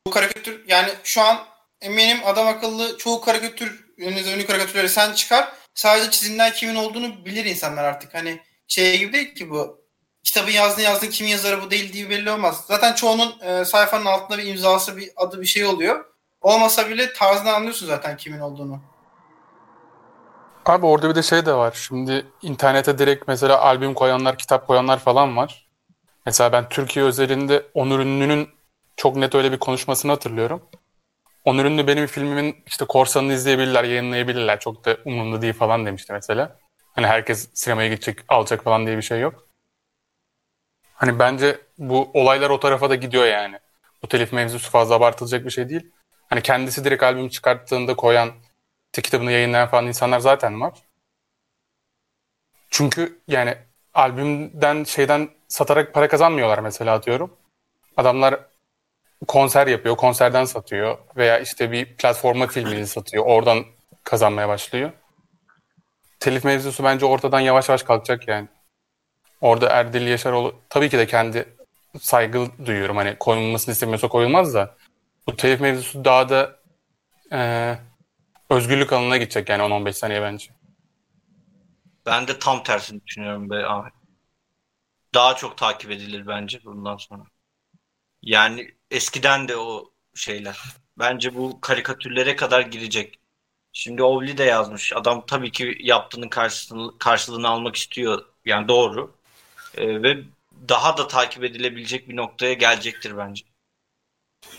Bu 0.07 0.11
karikatür 0.11 0.65
yani 0.69 0.91
şu 1.05 1.21
an 1.21 1.39
eminim 1.81 2.19
adam 2.25 2.47
akıllı 2.47 2.99
çoğu 2.99 3.21
karikatür 3.21 3.88
önünüze 3.99 4.35
ünlü 4.35 4.47
karikatürleri 4.47 4.89
sen 4.89 5.13
çıkar. 5.13 5.53
Sadece 5.75 6.11
çizimden 6.11 6.53
kimin 6.53 6.75
olduğunu 6.75 7.25
bilir 7.25 7.45
insanlar 7.45 7.85
artık. 7.85 8.15
Hani 8.15 8.41
şey 8.69 8.99
gibi 8.99 9.13
değil 9.13 9.35
ki 9.35 9.51
bu. 9.51 9.81
Kitabın 10.25 10.51
yazdığını 10.51 10.85
yazdığın 10.85 11.11
kimin 11.11 11.31
yazarı 11.31 11.63
bu 11.63 11.71
değil 11.71 11.93
diye 11.93 12.11
belli 12.11 12.31
olmaz. 12.31 12.65
Zaten 12.67 12.95
çoğunun 12.95 13.41
e, 13.41 13.65
sayfanın 13.65 14.05
altında 14.05 14.39
bir 14.39 14.47
imzası 14.47 14.97
bir 14.97 15.11
adı 15.17 15.41
bir 15.41 15.47
şey 15.47 15.65
oluyor. 15.65 16.05
Olmasa 16.41 16.89
bile 16.89 17.13
tarzından 17.13 17.55
anlıyorsun 17.55 17.87
zaten 17.87 18.17
kimin 18.17 18.41
olduğunu. 18.41 18.81
Abi 20.67 20.87
orada 20.87 21.11
bir 21.11 21.15
de 21.15 21.23
şey 21.23 21.47
de 21.47 21.53
var. 21.55 21.73
Şimdi 21.89 22.27
internete 22.43 22.99
direkt 22.99 23.29
mesela 23.29 23.61
albüm 23.61 23.95
koyanlar, 23.95 24.39
kitap 24.39 24.67
koyanlar 24.67 24.99
falan 24.99 25.37
var. 25.37 25.69
Mesela 26.27 26.53
ben 26.53 26.69
Türkiye 26.69 27.05
özelinde 27.05 27.67
Onur 27.75 27.99
Ünlü'nün 27.99 28.49
çok 28.97 29.17
net 29.17 29.35
öyle 29.35 29.53
bir 29.53 29.59
konuşmasını 29.59 30.13
hatırlıyorum. 30.13 30.63
Onur 31.45 31.65
Ünlü 31.65 31.87
benim 31.87 32.07
filmimin 32.07 32.57
işte 32.67 32.85
korsanını 32.85 33.33
izleyebilirler, 33.33 33.85
yayınlayabilirler. 33.85 34.61
Çok 34.61 34.85
da 34.85 34.97
umurumda 35.05 35.43
değil 35.43 35.55
falan 35.55 35.87
demişti 35.87 36.13
mesela. 36.13 36.59
Hani 36.93 37.07
herkes 37.07 37.51
sinemaya 37.55 37.89
gidecek, 37.89 38.19
alacak 38.29 38.65
falan 38.65 38.87
diye 38.87 38.97
bir 38.97 39.03
şey 39.03 39.21
yok. 39.21 39.49
Hani 40.95 41.19
bence 41.19 41.61
bu 41.79 42.11
olaylar 42.15 42.51
o 42.51 42.61
tarafa 42.61 42.91
da 42.91 42.95
gidiyor 42.95 43.27
yani. 43.27 43.59
Bu 44.03 44.09
telif 44.09 44.33
mevzusu 44.33 44.71
fazla 44.71 44.95
abartılacak 44.95 45.45
bir 45.45 45.51
şey 45.51 45.69
değil. 45.69 45.91
Hani 46.31 46.43
kendisi 46.43 46.85
direkt 46.85 47.03
albüm 47.03 47.29
çıkarttığında 47.29 47.97
koyan, 47.97 48.31
kitabını 48.93 49.33
yayınlayan 49.33 49.69
falan 49.69 49.87
insanlar 49.87 50.21
zaten 50.21 50.61
var. 50.61 50.73
Çünkü 52.71 53.19
yani 53.29 53.55
albümden 53.95 54.85
şeyden 54.85 55.29
satarak 55.49 55.95
para 55.95 56.09
kazanmıyorlar 56.09 56.59
mesela 56.59 56.95
atıyorum. 56.95 57.37
Adamlar 57.97 58.41
konser 59.27 59.67
yapıyor, 59.67 59.97
konserden 59.97 60.45
satıyor 60.45 60.99
veya 61.17 61.39
işte 61.39 61.73
bir 61.73 61.97
platforma 61.97 62.47
filmini 62.47 62.87
satıyor, 62.87 63.25
oradan 63.27 63.65
kazanmaya 64.05 64.49
başlıyor. 64.49 64.91
Telif 66.21 66.45
mevzusu 66.45 66.85
bence 66.85 67.07
ortadan 67.07 67.41
yavaş 67.41 67.69
yavaş 67.69 67.83
kalkacak 67.83 68.29
yani. 68.29 68.49
Orada 69.41 69.69
Erdil 69.69 70.07
Yaşaroğlu 70.07 70.55
tabii 70.69 70.89
ki 70.91 70.99
de 70.99 71.07
kendi 71.07 71.57
saygı 72.01 72.47
duyuyorum. 72.67 72.97
Hani 72.97 73.17
koyulmasını 73.21 73.73
istemiyorsa 73.73 74.09
koyulmaz 74.09 74.55
da 74.55 74.77
bu 75.27 75.37
telif 75.37 75.61
mevzusu 75.61 76.05
daha 76.05 76.29
da 76.29 76.59
eee, 77.33 77.79
özgürlük 78.51 78.93
alanına 78.93 79.17
gidecek 79.17 79.49
yani 79.49 79.63
10-15 79.63 79.93
saniye 79.93 80.23
bence. 80.23 80.51
Ben 82.07 82.29
de 82.29 82.39
tam 82.39 82.63
tersini 82.63 83.01
düşünüyorum 83.07 83.51
be 83.51 83.67
Ahmet. 83.67 83.93
Daha 85.15 85.37
çok 85.37 85.59
takip 85.59 85.91
edilir 85.91 86.27
bence 86.27 86.61
bundan 86.65 86.97
sonra. 86.97 87.23
Yani 88.23 88.78
eskiden 88.91 89.49
de 89.49 89.57
o 89.57 89.91
şeyler. 90.15 90.59
Bence 90.99 91.35
bu 91.35 91.61
karikatürlere 91.61 92.37
kadar 92.37 92.61
girecek. 92.61 93.19
Şimdi 93.73 94.03
Ovli 94.03 94.39
de 94.39 94.45
yazmış. 94.45 94.93
Adam 94.93 95.27
tabii 95.27 95.53
ki 95.53 95.77
yaptığının 95.81 96.29
karşılığını, 96.29 96.99
karşılığını 96.99 97.49
almak 97.49 97.77
istiyor. 97.77 98.25
Yani 98.45 98.69
doğru. 98.69 99.15
Ee, 99.77 100.03
ve 100.03 100.19
daha 100.69 100.97
da 100.97 101.09
takip 101.09 101.45
edilebilecek 101.45 102.09
bir 102.09 102.17
noktaya 102.17 102.53
gelecektir 102.53 103.17
bence. 103.17 103.45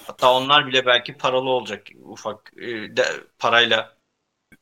Hatta 0.07 0.33
onlar 0.33 0.67
bile 0.67 0.85
belki 0.85 1.13
paralı 1.13 1.49
olacak. 1.49 1.87
Ufak 2.01 2.53
e, 2.57 2.97
de, 2.97 3.05
parayla 3.39 3.97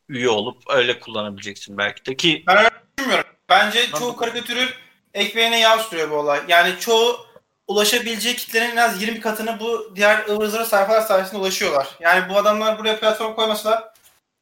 üye 0.10 0.30
olup 0.30 0.64
öyle 0.70 1.00
kullanabileceksin 1.00 1.78
belki 1.78 2.06
de 2.06 2.18
ki 2.18 2.46
Bilmiyorum. 3.00 3.30
Bence 3.50 3.88
çoğu 3.92 4.16
karikatürün 4.16 4.70
ekmeğine 5.14 5.60
yağ 5.60 5.80
sürüyor 5.80 6.10
bu 6.10 6.16
olay. 6.16 6.42
Yani 6.48 6.80
çoğu 6.80 7.27
ulaşabileceği 7.68 8.36
kitlenin 8.36 8.72
en 8.72 8.78
az 8.78 9.02
20 9.02 9.20
katını 9.20 9.60
bu 9.60 9.92
diğer 9.96 10.28
ıvır 10.30 10.48
zıvır 10.48 10.66
sayfalar 10.66 11.02
sayesinde 11.02 11.38
ulaşıyorlar. 11.42 11.88
Yani 12.00 12.30
bu 12.30 12.38
adamlar 12.38 12.80
buraya 12.80 13.00
platform 13.00 13.36
koymasalar 13.36 13.84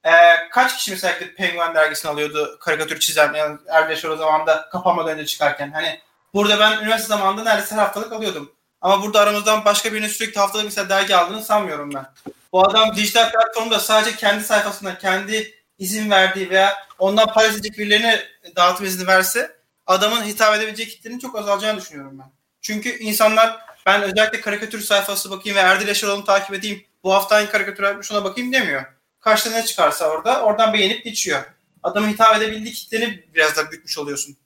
e, 0.04 0.12
kaç 0.52 0.78
kişi 0.78 0.92
mesela 0.92 1.20
gidip 1.20 1.38
Penguin 1.38 1.76
dergisini 1.76 2.12
alıyordu 2.12 2.58
karikatür 2.60 3.00
çizen 3.00 3.34
yani 3.34 3.58
Erdeş 3.68 4.06
o 4.06 4.18
zamanında 4.18 4.70
kapanmadan 4.72 5.14
önce 5.14 5.26
çıkarken. 5.26 5.72
Hani 5.72 6.00
burada 6.34 6.60
ben 6.60 6.82
üniversite 6.82 7.08
zamanında 7.08 7.44
neredeyse 7.44 7.76
her 7.76 7.80
haftalık 7.82 8.14
alıyordum. 8.14 8.52
Ama 8.82 9.04
burada 9.04 9.20
aramızdan 9.20 9.66
başka 9.66 9.94
birinin 9.94 10.08
sürekli 10.08 10.40
haftalık 10.40 10.66
mesela 10.66 10.90
dergi 10.90 11.16
aldığını 11.16 11.44
sanmıyorum 11.44 11.94
ben. 11.94 12.06
Bu 12.52 12.68
adam 12.70 12.96
dijital 12.96 13.32
platformda 13.32 13.80
sadece 13.80 14.16
kendi 14.16 14.44
sayfasında 14.44 14.98
kendi 14.98 15.54
izin 15.78 16.10
verdiği 16.10 16.50
veya 16.50 16.76
ondan 17.00 17.34
paylaşacak 17.34 17.78
birilerine 17.78 18.24
dağıtım 18.56 18.86
izni 18.86 19.08
verse 19.08 19.58
adamın 19.88 20.24
hitap 20.24 20.56
edebileceği 20.56 20.90
kitlenin 20.90 21.20
çok 21.20 21.36
azalacağını 21.36 21.82
düşünüyorum 21.82 22.20
ben. 22.20 22.35
Çünkü 22.66 22.90
insanlar 22.90 23.60
ben 23.86 24.02
özellikle 24.02 24.42
karikatür 24.42 24.82
sayfası 24.82 25.32
bakayım 25.32 25.58
ve 25.58 25.62
Erdil 25.62 25.88
Yaşaroğlu'nu 25.88 26.26
takip 26.26 26.54
edeyim. 26.54 26.84
Bu 27.04 27.14
hafta 27.14 27.36
hangi 27.36 27.50
karikatür 27.50 27.84
yapmış 27.84 28.12
ona 28.12 28.24
bakayım 28.24 28.54
demiyor. 28.54 28.84
Karşına 29.20 29.54
ne 29.54 29.66
çıkarsa 29.66 30.10
orada 30.10 30.44
oradan 30.44 30.74
beğenip 30.74 31.04
geçiyor. 31.04 31.44
Adamın 31.84 32.08
hitap 32.10 32.38
edebildiği 32.38 32.74
kitleni 32.74 33.26
biraz 33.36 33.58
da 33.58 33.72
büyütmüş 33.72 33.98
oluyorsun. 33.98 34.38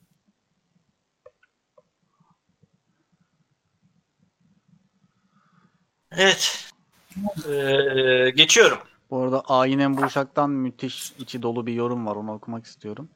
evet 6.12 6.70
Ee, 7.48 8.30
geçiyorum. 8.30 8.78
Bu 9.10 9.22
arada 9.22 9.40
Aynen 9.40 9.96
Burşak'tan 9.96 10.50
müthiş 10.50 11.12
içi 11.18 11.42
dolu 11.42 11.66
bir 11.66 11.72
yorum 11.72 12.06
var. 12.06 12.16
Onu 12.16 12.32
okumak 12.32 12.66
istiyorum. 12.66 13.10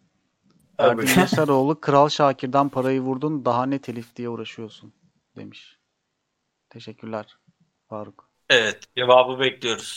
Erdin 0.79 1.20
Yaşaroğlu 1.20 1.81
Kral 1.81 2.09
Şakir'den 2.09 2.68
parayı 2.68 3.01
vurdun 3.01 3.45
daha 3.45 3.66
ne 3.66 3.79
telif 3.79 4.16
diye 4.16 4.29
uğraşıyorsun 4.29 4.93
demiş. 5.37 5.79
Teşekkürler 6.70 7.37
Faruk. 7.89 8.29
Evet 8.51 8.81
cevabı 8.97 9.41
bekliyoruz. 9.41 9.97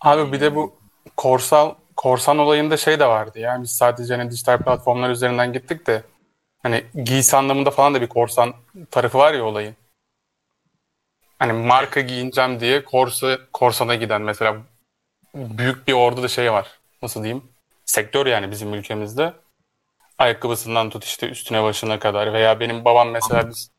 Abi 0.00 0.32
bir 0.32 0.40
de 0.40 0.54
bu 0.54 0.76
korsal 1.16 1.74
korsan 1.96 2.38
olayında 2.38 2.76
şey 2.76 3.00
de 3.00 3.06
vardı 3.06 3.38
ya. 3.38 3.62
Biz 3.62 3.70
sadece 3.76 4.16
hani 4.16 4.30
dijital 4.30 4.58
platformlar 4.58 5.10
üzerinden 5.10 5.52
gittik 5.52 5.86
de 5.86 6.02
hani 6.62 6.84
giysi 7.04 7.36
anlamında 7.36 7.70
falan 7.70 7.94
da 7.94 8.00
bir 8.00 8.06
korsan 8.06 8.54
tarafı 8.90 9.18
var 9.18 9.34
ya 9.34 9.44
olayın. 9.44 9.76
Hani 11.38 11.52
marka 11.52 12.00
giyineceğim 12.00 12.60
diye 12.60 12.84
korsa 12.84 13.38
korsana 13.52 13.94
giden 13.94 14.22
mesela 14.22 14.56
büyük 15.34 15.88
bir 15.88 15.92
orada 15.92 16.22
da 16.22 16.28
şey 16.28 16.52
var. 16.52 16.78
Nasıl 17.02 17.22
diyeyim? 17.22 17.44
Sektör 17.84 18.26
yani 18.26 18.50
bizim 18.50 18.74
ülkemizde. 18.74 19.32
Ayakkabısından 20.18 20.90
tut 20.90 21.04
işte 21.04 21.28
üstüne 21.28 21.62
başına 21.62 21.98
kadar 21.98 22.32
veya 22.32 22.60
benim 22.60 22.84
babam 22.84 23.10
mesela 23.10 23.48
biz 23.48 23.70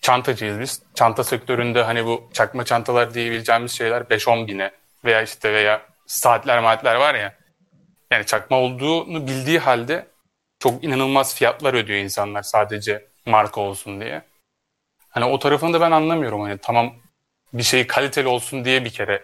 çantacıyız 0.00 0.60
biz. 0.60 0.82
Çanta 0.94 1.24
sektöründe 1.24 1.82
hani 1.82 2.06
bu 2.06 2.28
çakma 2.32 2.64
çantalar 2.64 3.14
diyebileceğimiz 3.14 3.72
şeyler 3.72 4.02
5-10 4.02 4.46
bine 4.46 4.70
veya 5.04 5.22
işte 5.22 5.52
veya 5.52 5.82
saatler 6.06 6.60
maatler 6.60 6.94
var 6.94 7.14
ya. 7.14 7.34
Yani 8.10 8.26
çakma 8.26 8.56
olduğunu 8.56 9.26
bildiği 9.26 9.58
halde 9.58 10.06
çok 10.58 10.84
inanılmaz 10.84 11.34
fiyatlar 11.34 11.74
ödüyor 11.74 11.98
insanlar 11.98 12.42
sadece 12.42 13.06
marka 13.26 13.60
olsun 13.60 14.00
diye. 14.00 14.22
Hani 15.10 15.24
o 15.24 15.38
tarafını 15.38 15.72
da 15.72 15.80
ben 15.80 15.90
anlamıyorum. 15.90 16.40
Hani 16.40 16.58
tamam 16.58 16.94
bir 17.52 17.62
şey 17.62 17.86
kaliteli 17.86 18.28
olsun 18.28 18.64
diye 18.64 18.84
bir 18.84 18.90
kere 18.90 19.22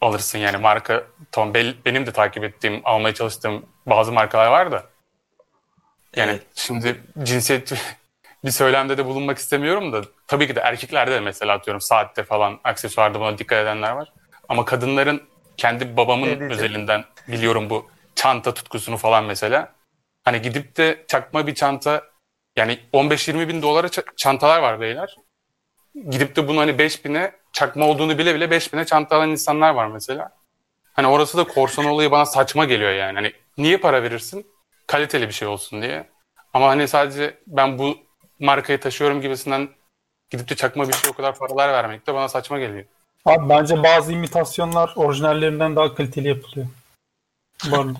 alırsın 0.00 0.38
yani 0.38 0.56
marka. 0.56 1.04
Tamam 1.32 1.54
benim 1.54 2.06
de 2.06 2.12
takip 2.12 2.44
ettiğim, 2.44 2.80
almaya 2.84 3.14
çalıştığım 3.14 3.66
bazı 3.86 4.12
markalar 4.12 4.46
var 4.46 4.72
da. 4.72 4.86
Yani 6.16 6.30
Evet. 6.30 6.42
şimdi 6.54 7.00
cinsiyet 7.22 7.72
bir 8.44 8.50
söylemde 8.50 8.98
de 8.98 9.04
bulunmak 9.06 9.38
istemiyorum 9.38 9.92
da 9.92 10.02
tabii 10.26 10.46
ki 10.46 10.56
de 10.56 10.60
erkeklerde 10.60 11.10
de 11.12 11.20
mesela 11.20 11.54
atıyorum 11.54 11.80
saatte 11.80 12.22
falan 12.24 12.60
aksesuarda 12.64 13.20
buna 13.20 13.38
dikkat 13.38 13.58
edenler 13.62 13.90
var. 13.92 14.12
Ama 14.48 14.64
kadınların 14.64 15.22
kendi 15.56 15.96
babamın 15.96 16.22
Ne 16.26 16.28
diyeceğim? 16.38 16.50
özelinden 16.52 17.04
biliyorum 17.28 17.70
bu 17.70 17.90
çanta 18.14 18.54
tutkusunu 18.54 18.96
falan 18.96 19.24
mesela. 19.24 19.72
Hani 20.24 20.42
gidip 20.42 20.76
de 20.76 21.04
çakma 21.08 21.46
bir 21.46 21.54
çanta 21.54 22.04
yani 22.56 22.78
15-20 22.92 23.48
bin 23.48 23.62
dolara 23.62 23.86
ça- 23.86 24.16
çantalar 24.16 24.58
var 24.62 24.80
beyler. 24.80 25.16
Gidip 26.10 26.36
de 26.36 26.48
bunu 26.48 26.60
hani 26.60 26.78
5 26.78 27.04
bine 27.04 27.32
çakma 27.52 27.86
olduğunu 27.86 28.18
bile 28.18 28.34
bile 28.34 28.50
5 28.50 28.72
bine 28.72 28.84
çanta 28.84 29.16
alan 29.16 29.30
insanlar 29.30 29.70
var 29.70 29.86
mesela. 29.86 30.30
Hani 30.92 31.06
orası 31.06 31.38
da 31.38 31.44
korsan 31.44 31.84
olayı 31.84 32.10
bana 32.10 32.26
saçma 32.26 32.64
geliyor 32.64 32.90
yani. 32.92 33.14
Hani 33.14 33.32
niye 33.58 33.76
para 33.78 34.02
verirsin? 34.02 34.46
Kaliteli 34.88 35.28
bir 35.28 35.32
şey 35.32 35.48
olsun 35.48 35.82
diye. 35.82 36.08
Ama 36.54 36.68
hani 36.68 36.88
sadece 36.88 37.38
ben 37.46 37.78
bu 37.78 37.98
markayı 38.38 38.80
taşıyorum 38.80 39.20
gibisinden 39.20 39.68
gidip 40.30 40.48
de 40.48 40.56
çakma 40.56 40.88
bir 40.88 40.92
şey 40.92 41.10
o 41.10 41.14
kadar 41.14 41.38
paralar 41.38 41.72
vermek 41.72 42.06
de 42.06 42.14
bana 42.14 42.28
saçma 42.28 42.58
geliyor. 42.58 42.84
Abi 43.24 43.48
bence 43.48 43.82
bazı 43.82 44.12
imitasyonlar 44.12 44.92
orijinallerinden 44.96 45.76
daha 45.76 45.94
kaliteli 45.94 46.28
yapılıyor. 46.28 46.66
Bu 47.70 47.76
arada. 47.76 47.98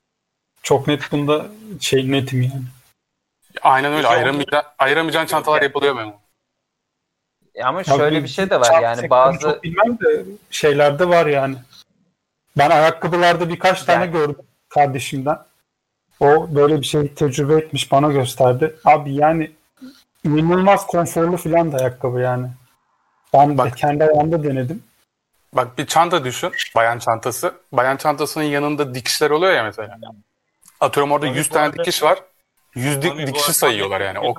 Çok 0.62 0.88
net 0.88 1.12
bunda 1.12 1.46
şey 1.80 2.10
netim 2.12 2.42
yani. 2.42 2.62
Aynen 3.62 3.92
öyle. 3.92 4.02
Peki, 4.02 4.14
Ayıramayacağın, 4.14 4.64
ayıramayacağın 4.78 5.26
çantalar 5.26 5.62
yapılıyor 5.62 5.96
benim. 5.96 6.14
Ama 7.64 7.84
şöyle 7.84 8.16
Abi, 8.16 8.24
bir 8.24 8.28
şey 8.28 8.50
de 8.50 8.60
var 8.60 8.82
yani 8.82 9.10
bazı 9.10 9.38
Çok 9.40 9.62
bilmem 9.62 9.98
de 10.00 10.24
şeylerde 10.50 11.08
var 11.08 11.26
yani. 11.26 11.56
Ben 12.58 12.70
ayakkabılarda 12.70 13.48
birkaç 13.48 13.82
tane 13.82 14.04
Yani- 14.04 14.12
gördüm 14.12 14.46
kardeşimden. 14.68 15.38
O 16.20 16.54
böyle 16.54 16.80
bir 16.80 16.86
şey 16.86 17.14
tecrübe 17.14 17.54
etmiş 17.54 17.92
bana 17.92 18.12
gösterdi. 18.12 18.76
Abi 18.84 19.14
yani 19.14 19.52
inanılmaz 20.24 20.86
konforlu 20.86 21.36
filan 21.36 21.72
da 21.72 21.76
ayakkabı 21.76 22.20
yani. 22.20 22.48
Ben 23.32 23.52
de 23.54 23.58
Bak. 23.58 23.76
kendi 23.76 24.04
ayağımda 24.04 24.44
denedim. 24.44 24.82
Bak 25.52 25.78
bir 25.78 25.86
çanta 25.86 26.24
düşün. 26.24 26.52
Bayan 26.76 26.98
çantası. 26.98 27.54
Bayan 27.72 27.96
çantasının 27.96 28.44
yanında 28.44 28.94
dikişler 28.94 29.30
oluyor 29.30 29.52
ya 29.52 29.62
mesela. 29.64 29.98
Atıyorum 30.80 31.12
orada 31.12 31.26
Mami 31.26 31.38
100 31.38 31.50
bu 31.50 31.52
tane 31.52 31.66
arada- 31.66 31.78
dikiş 31.78 32.02
var. 32.02 32.18
100 32.74 32.96
dik- 32.96 33.08
Mami, 33.08 33.26
dikişi 33.26 33.52
sayıyorlar 33.54 34.00
yani. 34.00 34.18
O 34.18 34.34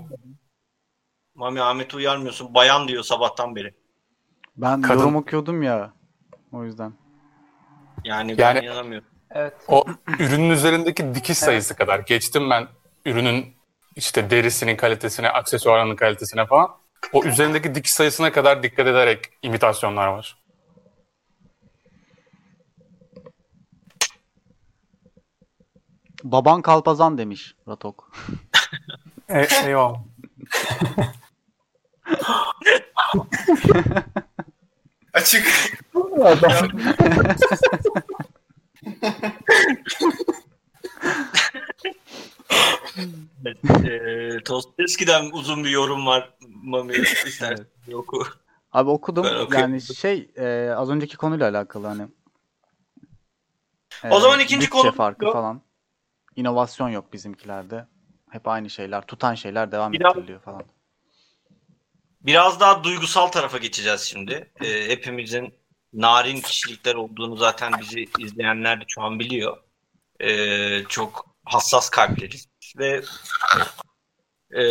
Mami 1.36 1.62
Ahmet'i 1.62 1.96
uyarmıyorsun. 1.98 2.54
Bayan 2.54 2.88
diyor 2.88 3.04
sabahtan 3.04 3.56
beri. 3.56 3.74
Ben 4.58 4.82
Kadın- 4.82 5.00
yorum 5.00 5.16
okuyordum 5.16 5.64
ya. 5.64 5.92
O 6.54 6.64
yüzden. 6.64 6.94
Yani 8.04 8.38
ben 8.38 8.56
Yani- 8.56 8.66
inanamıyorum. 8.66 9.08
Evet 9.36 9.54
O 9.68 9.86
ürünün 10.20 10.50
üzerindeki 10.50 11.16
dikiş 11.16 11.38
sayısı 11.38 11.76
kadar. 11.76 12.00
Geçtim 12.00 12.50
ben 12.50 12.68
ürünün 13.06 13.56
işte 13.96 14.30
derisinin 14.30 14.78
kalitesine, 14.78 15.30
aksesuarının 15.30 15.96
kalitesine 15.96 16.46
falan. 16.46 16.70
O 17.14 17.24
üzerindeki 17.24 17.76
dikiş 17.76 17.94
sayısına 17.94 18.32
kadar 18.32 18.64
dikkat 18.64 18.88
ederek 18.88 19.26
imitasyonlar 19.42 20.08
var. 20.08 20.38
Baban 26.24 26.62
kalpazan 26.62 27.18
demiş 27.18 27.56
Ratok. 27.68 28.12
E, 29.30 29.48
eyvallah. 29.66 30.00
Açık. 35.14 35.48
Adam, 43.46 43.86
Ee, 43.86 44.44
Tosteski'den 44.46 45.30
uzun 45.34 45.64
bir 45.64 45.70
yorum 45.70 46.06
var. 46.06 46.34
Mami 46.48 46.94
istersen 46.94 47.58
oku. 47.94 48.24
Abi 48.72 48.90
okudum. 48.90 49.26
Yani 49.54 49.82
şey 49.82 50.32
e, 50.38 50.70
az 50.76 50.90
önceki 50.90 51.18
konuyla 51.18 51.50
alakalı 51.50 51.88
hani. 51.88 52.08
O 54.12 54.20
zaman 54.20 54.40
ikinci 54.40 54.66
bütçe 54.66 54.80
konu- 54.80 54.92
farkı 54.92 55.32
falan. 55.32 55.62
İnovasyon 56.36 56.90
yok 56.90 57.14
bizimkilerde. 57.14 57.88
Hep 58.30 58.48
aynı 58.48 58.70
şeyler. 58.70 59.02
Tutan 59.08 59.36
şeyler 59.36 59.72
devam 59.72 59.94
Biraz- 59.94 60.12
ettiriliyor 60.18 60.40
falan. 60.42 60.64
Biraz 62.22 62.60
daha 62.60 62.84
duygusal 62.84 63.28
tarafa 63.28 63.58
geçeceğiz 63.58 64.02
şimdi. 64.02 64.52
Ee, 64.62 64.88
hepimizin 64.90 65.54
narin 65.96 66.42
kişilikler 66.42 66.96
olduğunu 66.96 67.38
zaten 67.38 67.74
bizi 67.80 68.06
izleyenler 68.20 68.82
de 68.82 68.86
şu 68.88 69.02
an 69.02 69.20
biliyor. 69.20 69.58
Ee, 70.20 70.84
çok 70.90 71.26
hassas 71.46 71.90
kalpleriz 71.90 72.48
ve 72.78 73.02
e, 74.58 74.64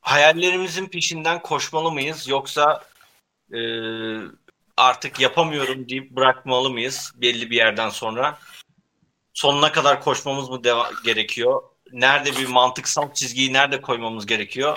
hayallerimizin 0.00 0.86
peşinden 0.86 1.42
koşmalı 1.42 1.92
mıyız 1.92 2.28
yoksa 2.28 2.84
e, 3.54 3.60
artık 4.76 5.20
yapamıyorum 5.20 5.88
deyip 5.88 6.10
bırakmalı 6.10 6.70
mıyız 6.70 7.12
belli 7.16 7.50
bir 7.50 7.56
yerden 7.56 7.88
sonra? 7.88 8.38
Sonuna 9.34 9.72
kadar 9.72 10.00
koşmamız 10.00 10.48
mı 10.48 10.62
gerekiyor? 11.04 11.62
Nerede 11.92 12.36
bir 12.36 12.46
mantıksal 12.46 13.14
çizgiyi 13.14 13.52
nerede 13.52 13.80
koymamız 13.80 14.26
gerekiyor? 14.26 14.76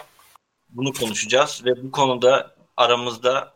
Bunu 0.69 0.93
konuşacağız 0.93 1.65
ve 1.65 1.83
bu 1.83 1.91
konuda 1.91 2.55
aramızda 2.77 3.54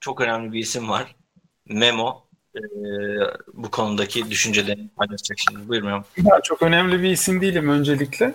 çok 0.00 0.20
önemli 0.20 0.52
bir 0.52 0.58
isim 0.58 0.88
var. 0.88 1.16
Memo. 1.68 2.26
e, 2.56 2.60
bu 3.54 3.70
konudaki 3.70 4.30
düşüncelerini 4.30 4.88
paylaşacak 4.88 5.38
şimdi. 5.38 5.68
Buyurun. 5.68 6.04
Ben 6.18 6.40
çok 6.40 6.62
önemli 6.62 7.02
bir 7.02 7.10
isim 7.10 7.40
değilim 7.40 7.68
öncelikle. 7.68 8.34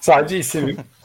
Sadece 0.00 0.38
isimim. 0.38 0.76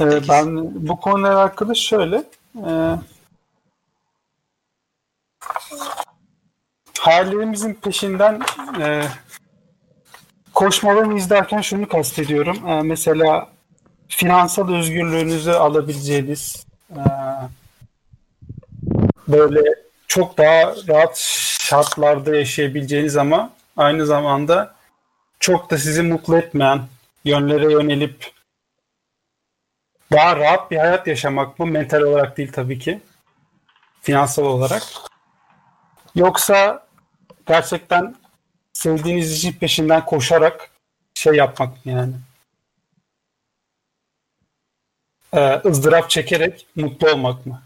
ee, 0.00 0.28
ben 0.28 0.74
bu 0.88 1.00
konular 1.00 1.34
hakkında 1.34 1.74
şöyle 1.74 2.24
e, 2.66 2.96
hayallerimizin 6.98 7.74
peşinden 7.74 8.40
e, 8.80 9.04
koşmalarını 10.54 11.18
izlerken 11.18 11.60
şunu 11.60 11.88
kastediyorum. 11.88 12.68
E, 12.68 12.82
mesela 12.82 13.48
finansal 14.10 14.74
özgürlüğünüzü 14.74 15.50
alabileceğiniz 15.50 16.66
e, 16.90 17.02
böyle 19.28 19.60
çok 20.06 20.38
daha 20.38 20.74
rahat 20.88 21.16
şartlarda 21.60 22.36
yaşayabileceğiniz 22.36 23.16
ama 23.16 23.50
aynı 23.76 24.06
zamanda 24.06 24.74
çok 25.40 25.70
da 25.70 25.78
sizi 25.78 26.02
mutlu 26.02 26.38
etmeyen 26.38 26.80
yönlere 27.24 27.72
yönelip 27.72 28.32
daha 30.12 30.36
rahat 30.36 30.70
bir 30.70 30.76
hayat 30.76 31.06
yaşamak 31.06 31.58
mı? 31.58 31.66
Mental 31.66 32.00
olarak 32.00 32.36
değil 32.36 32.52
tabii 32.52 32.78
ki. 32.78 33.00
Finansal 34.02 34.44
olarak. 34.44 34.82
Yoksa 36.14 36.86
gerçekten 37.46 38.16
sevdiğiniz 38.72 39.32
işin 39.32 39.52
peşinden 39.52 40.04
koşarak 40.04 40.70
şey 41.14 41.34
yapmak 41.34 41.86
yani. 41.86 42.14
Ee, 45.34 45.60
ızdırap 45.66 46.10
çekerek 46.10 46.66
mutlu 46.76 47.10
olmak 47.10 47.46
mı? 47.46 47.62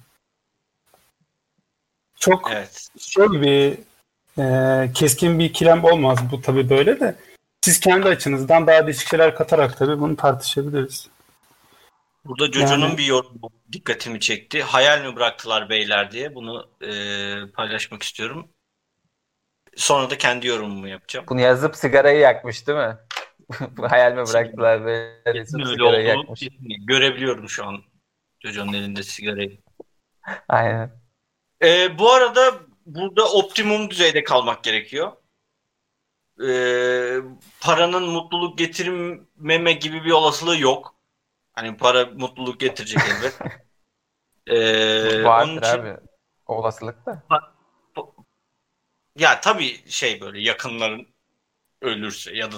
Çok 2.20 2.50
Evet. 2.52 2.88
şey 2.98 3.24
bir 3.30 3.78
e, 4.38 4.92
keskin 4.92 5.38
bir 5.38 5.44
ikilem 5.44 5.84
olmaz 5.84 6.18
bu 6.32 6.40
tabii 6.42 6.70
böyle 6.70 7.00
de. 7.00 7.14
Siz 7.60 7.80
kendi 7.80 8.08
açınızdan 8.08 8.66
daha 8.66 8.86
değişik 8.86 9.08
şeyler 9.08 9.34
katarak 9.34 9.76
tabii 9.78 10.00
bunu 10.00 10.16
tartışabiliriz. 10.16 11.08
Burada 12.24 12.52
Jojo'nun 12.52 12.86
Yani- 12.86 12.98
bir 12.98 13.04
yorumu 13.04 13.50
dikkatimi 13.72 14.20
çekti. 14.20 14.62
Hayal 14.62 15.04
mi 15.04 15.16
bıraktılar 15.16 15.68
beyler 15.68 16.10
diye 16.12 16.34
bunu 16.34 16.68
e, 16.82 16.90
paylaşmak 17.54 18.02
istiyorum. 18.02 18.48
Sonra 19.76 20.10
da 20.10 20.18
kendi 20.18 20.46
yorumumu 20.46 20.88
yapacağım. 20.88 21.26
Bunu 21.28 21.40
yazıp 21.40 21.76
sigarayı 21.76 22.18
yakmış 22.20 22.66
değil 22.66 22.78
mi? 22.78 22.96
Hayal 23.88 24.12
mi 24.12 24.26
bıraktılar 24.26 24.84
böyle 24.84 25.32
Kesin 25.32 25.60
öyle 25.60 26.02
yakmış. 26.02 26.40
kesin 26.40 26.86
görebiliyorum 26.86 27.48
şu 27.48 27.66
an 27.66 27.82
Jojo'nun 28.40 28.72
elinde 28.72 29.02
sigarayı. 29.02 29.58
Aynen. 30.48 31.00
E, 31.62 31.98
bu 31.98 32.12
arada 32.12 32.54
burada 32.86 33.32
optimum 33.32 33.90
düzeyde 33.90 34.24
kalmak 34.24 34.64
gerekiyor. 34.64 35.12
E, 36.46 36.48
paranın 37.60 38.08
mutluluk 38.10 38.58
getirmeme 38.58 39.72
gibi 39.72 40.04
bir 40.04 40.10
olasılığı 40.10 40.58
yok. 40.58 40.94
Hani 41.52 41.76
para 41.76 42.06
mutluluk 42.06 42.60
getirecek 42.60 42.98
elbet. 43.08 43.38
E, 44.46 45.16
onun 45.16 45.24
Vardır 45.24 45.62
için- 45.62 45.78
abi. 45.78 45.96
O 46.46 46.54
olasılık 46.56 47.06
da. 47.06 47.22
Ya 49.18 49.40
tabii 49.40 49.90
şey 49.90 50.20
böyle 50.20 50.40
yakınların 50.40 51.13
ölürse 51.84 52.36
ya 52.36 52.52
da 52.52 52.56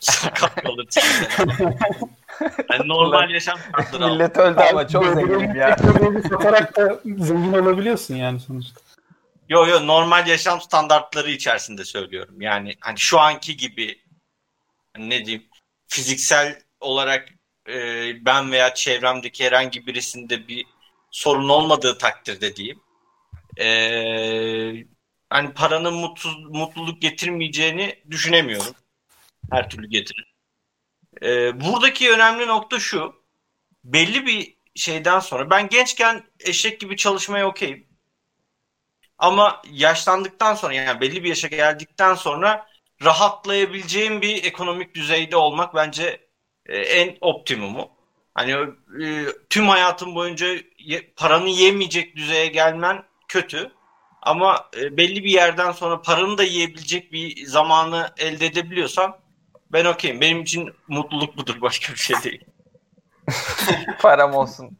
sakat 0.00 0.54
kalırsa. 0.62 1.00
Yani 2.72 2.88
normal 2.88 3.30
yaşam 3.30 3.58
şartları 3.58 3.84
altında. 3.84 4.08
Millet 4.08 4.36
öldü 4.36 4.60
ama 4.70 4.88
çok 4.88 5.04
zenginim 5.04 5.54
bir 5.54 5.58
ya. 5.58 5.76
satarak 6.22 6.76
da 6.76 7.00
zengin 7.04 7.52
olabiliyorsun 7.52 8.14
yani 8.14 8.40
sonuçta. 8.40 8.80
Yo 9.48 9.66
yo 9.66 9.86
normal 9.86 10.26
yaşam 10.26 10.60
standartları 10.60 11.30
içerisinde 11.30 11.84
söylüyorum. 11.84 12.40
Yani 12.40 12.74
hani 12.80 12.98
şu 12.98 13.20
anki 13.20 13.56
gibi 13.56 13.98
hani 14.94 15.10
ne 15.10 15.24
diyeyim 15.24 15.46
fiziksel 15.88 16.58
olarak 16.80 17.28
e, 17.68 17.74
ben 18.24 18.52
veya 18.52 18.74
çevremdeki 18.74 19.44
herhangi 19.44 19.86
birisinde 19.86 20.48
bir 20.48 20.66
sorun 21.10 21.48
olmadığı 21.48 21.98
takdirde 21.98 22.56
diyeyim. 22.56 22.80
E, 23.58 23.66
hani 25.30 25.54
paranın 25.54 25.94
mutsuz, 25.94 26.36
mutluluk 26.44 27.02
getirmeyeceğini 27.02 28.02
düşünemiyorum. 28.10 28.74
Her 29.50 29.70
türlü 29.70 29.88
getirir. 29.88 30.34
E, 31.22 31.60
buradaki 31.60 32.10
önemli 32.10 32.46
nokta 32.46 32.78
şu. 32.80 33.14
Belli 33.84 34.26
bir 34.26 34.56
şeyden 34.74 35.20
sonra 35.20 35.50
ben 35.50 35.68
gençken 35.68 36.24
eşek 36.40 36.80
gibi 36.80 36.96
çalışmaya 36.96 37.46
okeyim. 37.48 37.86
Ama 39.18 39.62
yaşlandıktan 39.72 40.54
sonra 40.54 40.74
yani 40.74 41.00
belli 41.00 41.24
bir 41.24 41.28
yaşa 41.28 41.48
geldikten 41.48 42.14
sonra 42.14 42.66
rahatlayabileceğim 43.04 44.22
bir 44.22 44.44
ekonomik 44.44 44.94
düzeyde 44.94 45.36
olmak 45.36 45.74
bence 45.74 46.28
e, 46.66 46.78
en 46.78 47.16
optimumu. 47.20 47.90
Hani 48.34 48.52
e, 49.02 49.26
tüm 49.50 49.68
hayatın 49.68 50.14
boyunca 50.14 50.48
paranı 51.16 51.48
yemeyecek 51.48 52.16
düzeye 52.16 52.46
gelmen 52.46 53.04
kötü. 53.28 53.72
Ama 54.26 54.64
e, 54.80 54.96
belli 54.96 55.24
bir 55.24 55.30
yerden 55.30 55.72
sonra 55.72 56.02
paranı 56.02 56.38
da 56.38 56.42
yiyebilecek 56.42 57.12
bir 57.12 57.46
zamanı 57.46 58.10
elde 58.18 58.46
edebiliyorsan 58.46 59.16
ben 59.72 59.84
okeyim. 59.84 60.20
Benim 60.20 60.42
için 60.42 60.72
mutluluk 60.88 61.36
budur 61.36 61.60
başka 61.60 61.92
bir 61.92 61.98
şey 61.98 62.16
değil. 62.24 62.44
Param 64.00 64.34
olsun. 64.34 64.70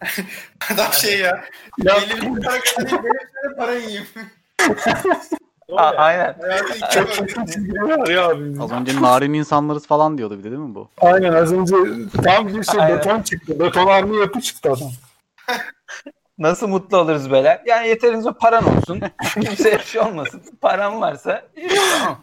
Adam 0.74 0.92
şey 0.92 1.18
ya. 1.18 1.44
Ya, 1.78 1.94
Belli 1.96 2.36
bir 2.36 2.42
para 2.42 2.60
kazanayım, 2.60 3.04
benim 3.44 3.56
para 3.56 3.74
yiyeyim. 3.74 4.06
A- 5.76 5.94
aynen. 5.96 6.36
Çok 6.94 8.08
ya 8.10 8.28
abi. 8.28 8.62
Az 8.62 8.72
önce 8.72 9.02
narin 9.02 9.32
insanlarız 9.32 9.86
falan 9.86 10.18
diyordu 10.18 10.38
bir 10.38 10.44
de 10.44 10.50
değil 10.50 10.62
mi 10.62 10.74
bu? 10.74 10.88
Aynen 11.00 11.32
az 11.32 11.52
önce 11.52 11.74
tam 12.24 12.48
bir 12.48 12.64
şey 12.64 12.80
beton 12.80 13.22
çıktı. 13.22 13.60
Betonarme 13.60 14.16
yapı 14.16 14.40
çıktı 14.40 14.72
adam. 14.72 14.90
Nasıl 16.40 16.68
mutlu 16.68 16.96
oluruz 16.98 17.30
böyle? 17.30 17.62
Yani 17.66 17.88
yeterince 17.88 18.30
paran 18.32 18.76
olsun. 18.76 19.00
Kimseye 19.34 19.78
bir 19.78 19.84
şey 19.84 20.00
olmasın. 20.00 20.42
Paran 20.60 21.00
varsa 21.00 21.42
tamam. 21.68 22.20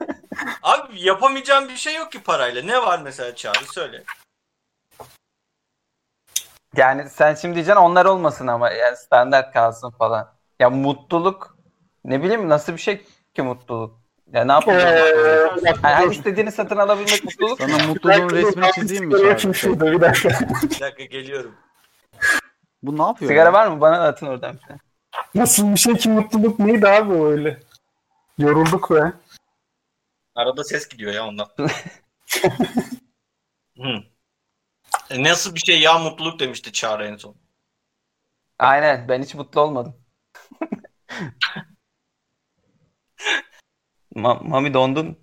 Abi 0.62 1.00
yapamayacağım 1.00 1.68
bir 1.68 1.76
şey 1.76 1.94
yok 1.94 2.12
ki 2.12 2.22
parayla. 2.22 2.62
Ne 2.62 2.82
var 2.82 3.00
mesela 3.02 3.34
Çağrı 3.34 3.64
söyle. 3.72 4.04
Yani 6.76 7.10
sen 7.10 7.34
şimdi 7.34 7.54
diyeceksin 7.54 7.80
onlar 7.82 8.04
olmasın 8.04 8.46
ama 8.46 8.70
yani 8.70 8.96
standart 8.96 9.52
kalsın 9.52 9.90
falan. 9.90 10.32
Ya 10.60 10.70
mutluluk 10.70 11.56
ne 12.04 12.22
bileyim 12.22 12.48
nasıl 12.48 12.72
bir 12.72 12.78
şey 12.78 13.06
ki 13.34 13.42
mutluluk? 13.42 14.00
Ya 14.32 14.44
ne 14.44 14.52
Ee, 14.52 14.54
dakika, 14.56 15.60
Yani 15.64 15.78
her 15.82 16.08
istediğini 16.10 16.52
satın 16.52 16.76
alabilmek 16.76 17.24
mutluluk 17.24 17.60
mu? 17.60 17.66
Sana 17.68 17.86
mutluluğun 17.88 18.30
resmini 18.30 18.72
çizeyim 18.72 19.04
mi 19.04 19.14
bir 19.14 20.00
dakika. 20.00 20.28
Bir 20.62 20.80
dakika 20.80 21.04
geliyorum. 21.04 21.54
Bu 22.82 22.98
ne 22.98 23.02
yapıyor? 23.02 23.30
Sigara 23.30 23.46
ya? 23.46 23.52
var 23.52 23.66
mı? 23.66 23.80
Bana 23.80 23.98
da 23.98 24.02
atın 24.02 24.26
oradan. 24.26 24.54
bir 24.54 24.60
tane. 24.60 24.78
Nasıl 25.34 25.72
bir 25.72 25.76
şey 25.76 25.94
ki 25.94 26.08
mutluluk 26.08 26.58
neydi 26.58 26.88
abi 26.88 27.12
o 27.12 27.26
öyle? 27.26 27.62
Yorulduk 28.38 28.90
be. 28.90 29.12
Arada 30.34 30.64
ses 30.64 30.88
gidiyor 30.88 31.12
ya 31.12 31.26
ondan. 31.26 31.48
Hı. 33.78 34.02
E, 35.10 35.22
nasıl 35.22 35.54
bir 35.54 35.60
şey 35.60 35.80
ya 35.80 35.98
mutluluk 35.98 36.40
demişti 36.40 36.72
Çağrı 36.72 37.06
en 37.06 37.16
son. 37.16 37.36
Aynen 38.58 39.08
ben 39.08 39.22
hiç 39.22 39.34
mutlu 39.34 39.60
olmadım. 39.60 39.96
Ma- 44.14 44.48
Mami 44.48 44.74
dondun. 44.74 45.18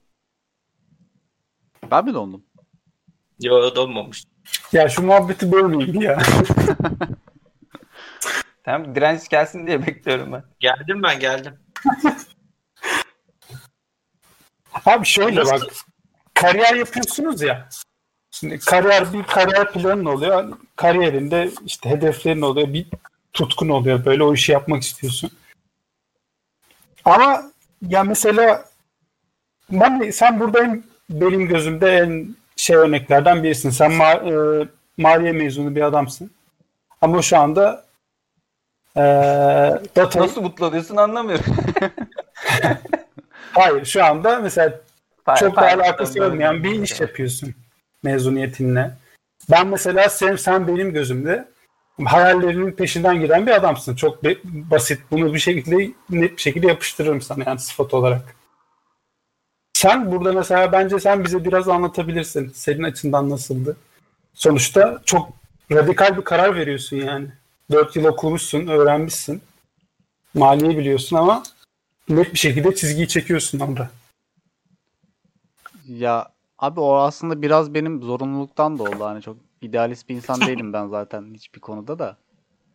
Ben 1.91 2.05
mi 2.05 2.13
dondum? 2.13 2.45
Yo 3.39 3.75
donmamış. 3.75 4.23
Ya 4.71 4.89
şu 4.89 5.01
muhabbeti 5.01 5.51
bölmeyin 5.51 5.99
ya. 6.01 6.21
Tamam 8.64 8.95
direnç 8.95 9.30
gelsin 9.30 9.68
diye 9.68 9.88
bekliyorum 9.88 10.32
ben. 10.34 10.43
Geldim 10.59 11.03
ben 11.03 11.20
geldim. 11.20 11.59
Abi 14.86 15.05
şöyle 15.05 15.39
Nasıl? 15.39 15.51
bak. 15.51 15.74
Kariyer 16.34 16.76
yapıyorsunuz 16.76 17.41
ya. 17.41 17.70
Şimdi 18.32 18.59
kariyer 18.59 19.14
bir 19.14 19.24
kariyer 19.24 19.72
planın 19.72 20.05
oluyor. 20.05 20.57
Kariyerinde 20.76 21.51
işte 21.66 21.89
hedeflerin 21.89 22.41
oluyor. 22.41 22.74
Bir 22.74 22.86
tutkun 23.34 23.70
oluyor. 23.70 24.05
Böyle 24.05 24.24
o 24.24 24.34
işi 24.34 24.51
yapmak 24.51 24.84
istiyorsun. 24.84 25.32
Ama 27.05 27.43
ya 27.88 28.03
mesela 28.03 28.66
ben, 29.72 30.11
sen 30.11 30.39
burada 30.39 30.64
en, 30.64 30.84
benim 31.09 31.47
gözümde 31.47 31.97
en 31.97 32.36
şey 32.55 32.76
örneklerden 32.76 33.43
birisin. 33.43 33.70
Sen 33.70 33.91
ma- 33.91 34.61
e, 34.64 34.68
maliye 34.97 35.32
mezunu 35.32 35.76
bir 35.76 35.82
adamsın. 35.82 36.32
Ama 37.01 37.22
şu 37.22 37.38
anda 37.38 37.86
e, 38.97 39.01
data 39.95 40.19
Nasıl 40.19 40.41
mutlu 40.41 40.65
oluyorsun 40.65 40.95
anlamıyorum. 40.95 41.45
hayır 43.53 43.85
şu 43.85 44.05
anda 44.05 44.39
mesela 44.39 44.79
çok 45.39 45.55
da 45.55 45.61
Pay- 45.61 45.73
alakası 45.73 46.19
pay- 46.19 46.27
olmayan 46.27 46.63
bir 46.63 46.81
iş 46.81 47.01
yapıyorsun 47.01 47.55
mezuniyetinle. 48.03 48.91
Ben 49.51 49.67
mesela 49.67 50.09
sen, 50.09 50.35
sen 50.35 50.67
benim 50.67 50.93
gözümde 50.93 51.47
hayallerinin 52.05 52.71
peşinden 52.71 53.21
giden 53.21 53.47
bir 53.47 53.51
adamsın. 53.51 53.95
Çok 53.95 54.23
be- 54.23 54.37
basit. 54.43 55.01
Bunu 55.11 55.33
bir 55.33 55.39
şekilde 55.39 55.91
net 56.09 56.37
bir 56.37 56.41
şekilde 56.41 56.67
yapıştırırım 56.67 57.21
sana 57.21 57.43
yani 57.47 57.59
sıfat 57.59 57.93
olarak. 57.93 58.35
Sen 59.73 60.11
burada 60.11 60.33
mesela 60.33 60.71
bence 60.71 60.99
sen 60.99 61.23
bize 61.23 61.45
biraz 61.45 61.69
anlatabilirsin. 61.69 62.51
Senin 62.55 62.83
açından 62.83 63.29
nasıldı? 63.29 63.77
Sonuçta 64.33 65.01
çok 65.05 65.29
radikal 65.71 66.17
bir 66.17 66.21
karar 66.21 66.55
veriyorsun 66.55 66.97
yani. 66.97 67.27
4 67.72 67.95
yıl 67.95 68.05
okumuşsun, 68.05 68.68
öğrenmişsin. 68.68 69.41
Maliye 70.34 70.78
biliyorsun 70.78 71.16
ama 71.16 71.43
net 72.09 72.34
bir 72.34 72.39
şekilde 72.39 72.76
çizgiyi 72.76 73.07
çekiyorsun 73.07 73.59
orada. 73.59 73.89
Ya 75.88 76.32
abi 76.57 76.80
o 76.80 76.95
aslında 76.95 77.41
biraz 77.41 77.74
benim 77.74 78.01
zorunluluktan 78.01 78.80
da 78.80 78.84
oldu. 78.84 79.03
Hani 79.03 79.22
çok 79.22 79.38
idealist 79.61 80.09
bir 80.09 80.16
insan 80.16 80.41
değilim 80.41 80.74
ben 80.74 80.88
zaten 80.88 81.34
hiçbir 81.34 81.59
konuda 81.59 81.99
da. 81.99 82.18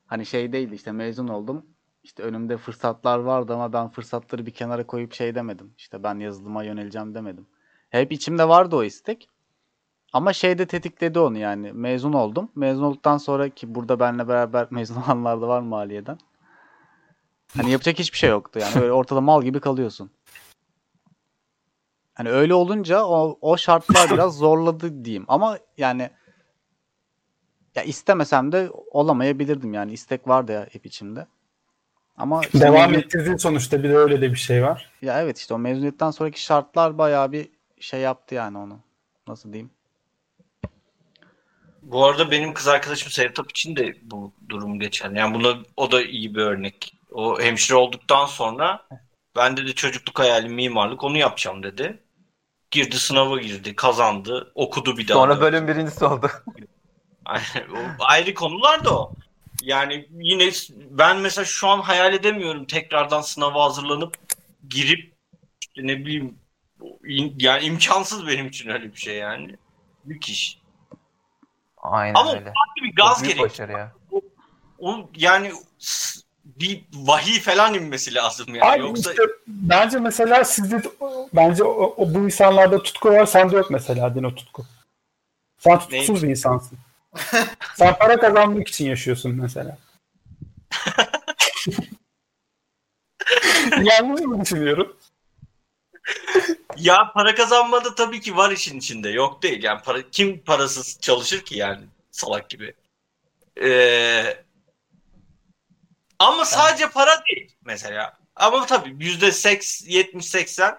Hani 0.06 0.26
şey 0.26 0.52
değildi 0.52 0.74
işte 0.74 0.92
mezun 0.92 1.28
oldum. 1.28 1.66
İşte 2.02 2.22
önümde 2.22 2.56
fırsatlar 2.56 3.18
vardı 3.18 3.54
ama 3.54 3.72
ben 3.72 3.88
fırsatları 3.88 4.46
bir 4.46 4.50
kenara 4.50 4.86
koyup 4.86 5.14
şey 5.14 5.34
demedim. 5.34 5.74
İşte 5.78 6.02
ben 6.02 6.18
yazılıma 6.18 6.64
yöneleceğim 6.64 7.14
demedim. 7.14 7.46
Hep 7.90 8.12
içimde 8.12 8.48
vardı 8.48 8.76
o 8.76 8.84
istek. 8.84 9.28
Ama 10.12 10.32
şey 10.32 10.58
de 10.58 10.66
tetikledi 10.66 11.18
onu 11.18 11.38
yani. 11.38 11.72
Mezun 11.72 12.12
oldum. 12.12 12.50
Mezun 12.54 12.82
olduktan 12.82 13.18
sonra 13.18 13.48
ki 13.48 13.74
burada 13.74 14.00
benimle 14.00 14.28
beraber 14.28 14.66
mezun 14.70 15.02
olanlar 15.02 15.40
da 15.40 15.48
var 15.48 15.60
maliyeden. 15.60 16.18
Hani 17.56 17.70
yapacak 17.70 17.98
hiçbir 17.98 18.18
şey 18.18 18.30
yoktu 18.30 18.58
yani. 18.58 18.74
Böyle 18.80 18.92
ortada 18.92 19.20
mal 19.20 19.42
gibi 19.42 19.60
kalıyorsun. 19.60 20.10
Hani 22.14 22.30
öyle 22.30 22.54
olunca 22.54 23.04
o, 23.04 23.38
o 23.40 23.56
şartlar 23.56 24.10
biraz 24.14 24.36
zorladı 24.36 25.04
diyeyim. 25.04 25.24
Ama 25.28 25.58
yani 25.78 26.10
ya 27.74 27.82
istemesem 27.82 28.52
de 28.52 28.70
olamayabilirdim 28.90 29.74
yani. 29.74 29.92
istek 29.92 30.28
vardı 30.28 30.52
ya 30.52 30.66
hep 30.72 30.86
içimde. 30.86 31.26
Ama 32.16 32.40
işte 32.42 32.60
Devam 32.60 32.90
mezun- 32.92 32.98
ettirdiğin 32.98 33.36
sonuçta 33.36 33.82
bir 33.82 33.88
de 33.88 33.96
öyle 33.96 34.20
de 34.20 34.30
bir 34.30 34.36
şey 34.38 34.62
var. 34.62 34.90
ya 35.02 35.22
evet 35.22 35.38
işte 35.38 35.54
o 35.54 35.58
mezuniyetten 35.58 36.10
sonraki 36.10 36.42
şartlar 36.42 36.98
bayağı 36.98 37.32
bir 37.32 37.48
şey 37.80 38.00
yaptı 38.00 38.34
yani 38.34 38.58
onu. 38.58 38.78
Nasıl 39.28 39.52
diyeyim? 39.52 39.70
Bu 41.88 42.06
arada 42.06 42.30
benim 42.30 42.54
kız 42.54 42.68
arkadaşım 42.68 43.10
Sevtap 43.10 43.50
için 43.50 43.76
de 43.76 43.96
bu 44.02 44.32
durum 44.48 44.80
geçerli. 44.80 45.18
Yani 45.18 45.34
buna 45.34 45.58
o 45.76 45.92
da 45.92 46.02
iyi 46.02 46.34
bir 46.34 46.40
örnek. 46.40 46.94
O 47.10 47.40
hemşire 47.40 47.76
olduktan 47.76 48.26
sonra 48.26 48.88
ben 49.36 49.56
dedi 49.56 49.74
çocukluk 49.74 50.18
hayalim 50.18 50.52
mimarlık 50.52 51.04
onu 51.04 51.18
yapacağım 51.18 51.62
dedi. 51.62 52.02
Girdi 52.70 52.96
sınava 52.98 53.40
girdi, 53.40 53.76
kazandı, 53.76 54.52
okudu 54.54 54.96
bir 54.96 55.08
daha. 55.08 55.18
Sonra 55.18 55.40
bölüm 55.40 55.68
birincisi 55.68 56.04
oldu. 56.04 56.30
Ayrı 57.98 58.34
konular 58.34 58.84
da 58.84 58.98
o. 58.98 59.12
Yani 59.62 60.08
yine 60.20 60.50
ben 60.90 61.18
mesela 61.18 61.44
şu 61.44 61.68
an 61.68 61.80
hayal 61.80 62.14
edemiyorum 62.14 62.64
tekrardan 62.64 63.20
sınava 63.20 63.64
hazırlanıp 63.64 64.16
girip 64.70 65.12
işte 65.60 65.86
ne 65.86 65.98
bileyim 65.98 66.38
yani 67.38 67.64
imkansız 67.64 68.26
benim 68.26 68.46
için 68.46 68.68
öyle 68.68 68.92
bir 68.92 68.98
şey 68.98 69.16
yani. 69.16 69.56
Büyük 70.04 70.28
iş. 70.28 70.58
Aynen 71.82 72.14
Ama 72.14 72.30
öyle. 72.30 72.44
farklı 72.44 72.82
bir 72.82 72.94
gaz 72.94 73.14
Çok 73.14 73.22
büyük 73.22 73.36
gerek. 73.36 73.50
başarı 73.50 73.72
ya. 73.72 73.92
O 74.78 75.10
yani 75.16 75.52
bir 76.44 76.84
vahiy 76.94 77.40
falan 77.40 77.74
inmesi 77.74 78.14
lazım 78.14 78.54
yani. 78.54 78.70
Abi 78.70 78.80
Yoksa 78.80 79.10
işte 79.10 79.22
bence 79.46 79.98
mesela 79.98 80.44
sizde 80.44 80.82
bence 81.32 81.64
o, 81.64 81.94
o- 81.96 82.14
bu 82.14 82.18
insanlarda 82.18 82.82
tutku 82.82 83.08
var 83.10 83.26
sende 83.26 83.56
yok 83.56 83.70
mesela 83.70 84.14
Dino 84.14 84.34
tutku. 84.34 84.64
Sen 85.58 85.78
tutkusuz 85.78 86.22
bir 86.22 86.28
insansın. 86.28 86.78
Sen 87.76 87.98
para 87.98 88.20
kazanmak 88.20 88.68
için 88.68 88.86
yaşıyorsun 88.86 89.34
mesela. 89.42 89.78
Yanlış 93.82 94.20
mı 94.20 94.40
düşünüyorum? 94.40 94.96
Ya 96.76 97.12
para 97.14 97.34
kazanmada 97.34 97.94
tabii 97.94 98.20
ki 98.20 98.36
var 98.36 98.50
işin 98.50 98.78
içinde. 98.78 99.10
Yok 99.10 99.42
değil. 99.42 99.62
Yani 99.62 99.82
para 99.82 100.10
kim 100.10 100.44
parasız 100.44 101.00
çalışır 101.00 101.40
ki 101.40 101.58
yani 101.58 101.84
salak 102.10 102.50
gibi. 102.50 102.74
Ee, 103.62 104.44
ama 106.18 106.44
sadece 106.44 106.90
para 106.90 107.22
değil 107.30 107.56
mesela. 107.64 108.18
Ama 108.36 108.66
tabii 108.66 108.96
yüzde 109.04 109.32
seks, 109.32 109.82
70-80 109.86 110.78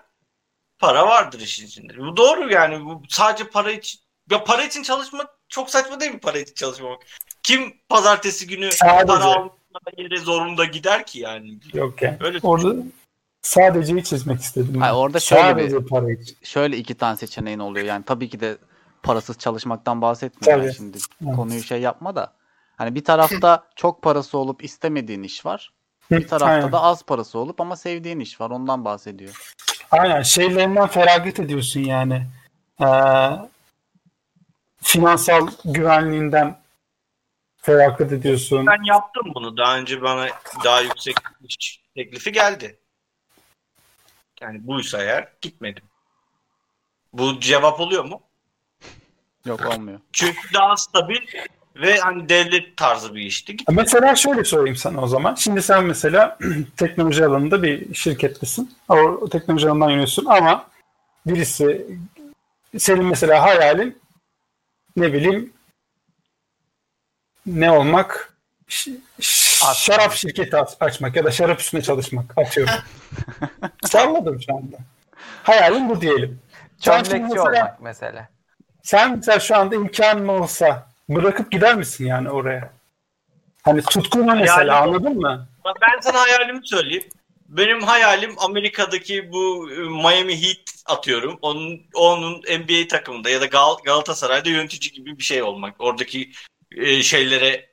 para 0.80 1.08
vardır 1.08 1.40
işin 1.40 1.68
içinde. 1.68 1.98
Bu 1.98 2.18
doğru 2.18 2.52
yani. 2.52 2.86
Bu 2.86 3.02
sadece 3.10 3.50
para 3.50 3.72
için 3.72 4.00
ya 4.32 4.44
para 4.44 4.64
için 4.64 4.84
çalışmak 4.84 5.30
çok 5.50 5.70
saçma 5.70 6.00
değil 6.00 6.12
mi 6.12 6.20
para 6.20 6.40
için 6.40 6.54
çalışmak? 6.54 7.02
Kim 7.44 7.74
pazartesi 7.90 8.48
günü 8.48 8.72
Sadece. 8.72 9.06
para 9.06 9.24
almak 9.24 9.52
yere 9.98 10.18
zorunda 10.18 10.66
gider 10.66 11.06
ki 11.06 11.20
yani? 11.20 11.60
Yok 11.74 12.02
yani. 12.02 12.18
Öyle 12.20 12.40
Orada 12.44 12.76
sadeceyi 13.42 14.04
çizmek 14.04 14.42
istedim. 14.42 14.82
Hayır, 14.82 14.94
orada 14.94 15.20
şöyle 15.20 15.44
Sadece 15.44 15.86
para 15.86 16.12
için. 16.12 16.38
Şöyle 16.44 16.78
iki 16.78 16.96
tane 16.96 17.18
seçeneğin 17.18 17.60
oluyor. 17.60 17.86
Yani 17.86 18.06
tabii 18.06 18.30
ki 18.30 18.40
de 18.40 18.58
parasız 19.04 19.38
çalışmaktan 19.38 20.02
bahsetmiyorum. 20.02 20.64
Tabii. 20.64 20.74
Şimdi 20.76 20.98
Evet. 21.26 21.36
konuyu 21.36 21.64
şey 21.64 21.82
yapma 21.82 22.16
da. 22.16 22.34
Hani 22.78 22.96
bir 22.96 23.04
tarafta 23.04 23.64
çok 23.76 24.02
parası 24.02 24.38
olup 24.38 24.64
istemediğin 24.64 25.24
iş 25.24 25.46
var. 25.46 25.74
Bir 26.12 26.28
tarafta 26.28 26.54
Aynen. 26.54 26.72
da 26.72 26.82
az 26.82 27.04
parası 27.04 27.40
olup 27.40 27.62
ama 27.62 27.76
sevdiğin 27.76 28.20
iş 28.20 28.42
var. 28.42 28.50
Ondan 28.50 28.86
bahsediyor. 28.86 29.56
Aynen 29.92 30.22
şeylerinden 30.22 30.88
feragat 30.88 31.40
ediyorsun 31.40 31.80
yani. 31.80 32.28
Ee, 32.82 32.86
finansal 34.82 35.48
güvenliğinden 35.66 36.60
feragat 37.58 38.12
ediyorsun. 38.12 38.66
Ben 38.68 38.84
yaptım 38.84 39.32
bunu. 39.36 39.58
Daha 39.58 39.78
önce 39.78 40.02
bana 40.02 40.28
daha 40.64 40.82
yüksek 40.82 41.16
iş 41.44 41.82
teklifi 41.96 42.32
geldi. 42.32 42.79
Yani 44.42 44.68
buysa 44.68 45.04
eğer 45.04 45.28
gitmedim. 45.42 45.84
Bu 47.14 47.40
cevap 47.40 47.80
oluyor 47.80 48.06
mu? 48.06 48.22
Yok 49.46 49.66
olmuyor. 49.66 50.00
Çünkü 50.14 50.54
Daha 50.54 50.78
stabil 50.78 51.20
ve 51.76 51.98
hani 52.00 52.30
devlet 52.30 52.78
tarzı 52.78 53.16
bir 53.16 53.22
işti. 53.22 53.58
Git- 53.58 53.70
Mesela 53.72 54.16
şöyle 54.16 54.44
sorayım 54.44 54.76
sana 54.76 55.02
o 55.02 55.08
zaman. 55.08 55.36
Şimdi 55.36 55.62
sen 55.62 55.84
mesela 55.86 56.38
teknoloji 56.78 57.26
alanında 57.26 57.64
bir 57.64 57.94
şirkettesin. 57.94 58.76
O 58.90 59.30
teknoloji 59.30 59.68
alanından 59.70 59.90
yönetiyorsun 59.90 60.26
ama 60.26 60.70
birisi 61.26 61.88
senin 62.78 63.06
mesela 63.06 63.44
hayalin 63.44 64.00
ne 64.96 65.14
bileyim 65.14 65.54
ne 67.46 67.72
olmak? 67.72 68.34
Aslında. 69.66 69.98
şarap 69.98 70.14
şirketi 70.14 70.58
aç- 70.58 70.78
açmak 70.80 71.16
ya 71.16 71.24
da 71.24 71.32
şarap 71.32 71.60
üstüne 71.60 71.82
çalışmak 71.82 72.38
atıyorum. 72.38 72.74
Salladım 73.86 74.42
şu 74.42 74.56
anda. 74.56 74.78
Hayalin 75.44 75.90
bu 75.90 76.02
diyelim. 76.02 76.40
Çömlekçi 76.82 77.18
mesela- 77.20 77.44
olmak 77.44 77.82
mesela. 77.82 78.30
Sen 78.84 79.16
mesela 79.16 79.40
şu 79.40 79.56
anda 79.58 79.76
imkanın 79.76 80.28
olsa 80.28 80.88
bırakıp 81.10 81.52
gider 81.52 81.76
misin 81.76 82.06
yani 82.06 82.30
oraya? 82.30 82.70
Hani 83.64 83.82
tutkunu 83.82 84.36
mesela 84.36 84.58
Yani- 84.60 84.72
anladın 84.72 85.18
mı? 85.18 85.48
Ben 85.82 86.00
sana 86.02 86.20
hayalimi 86.22 86.68
söyleyeyim. 86.68 87.10
Benim 87.48 87.82
hayalim 87.84 88.36
Amerika'daki 88.38 89.32
bu 89.32 89.72
e, 89.72 89.76
Miami 89.76 90.42
Heat 90.42 90.58
atıyorum. 90.86 91.40
Onun 91.42 91.82
onun 91.94 92.34
NBA 92.38 92.88
takımında 92.88 93.30
ya 93.30 93.42
da 93.42 93.46
Gal- 93.46 93.84
Galatasaray'da 93.84 94.50
yönetici 94.50 94.92
gibi 94.92 95.18
bir 95.18 95.24
şey 95.24 95.44
olmak. 95.44 95.76
Oradaki 95.80 96.32
e, 96.78 97.04
şeylere 97.04 97.70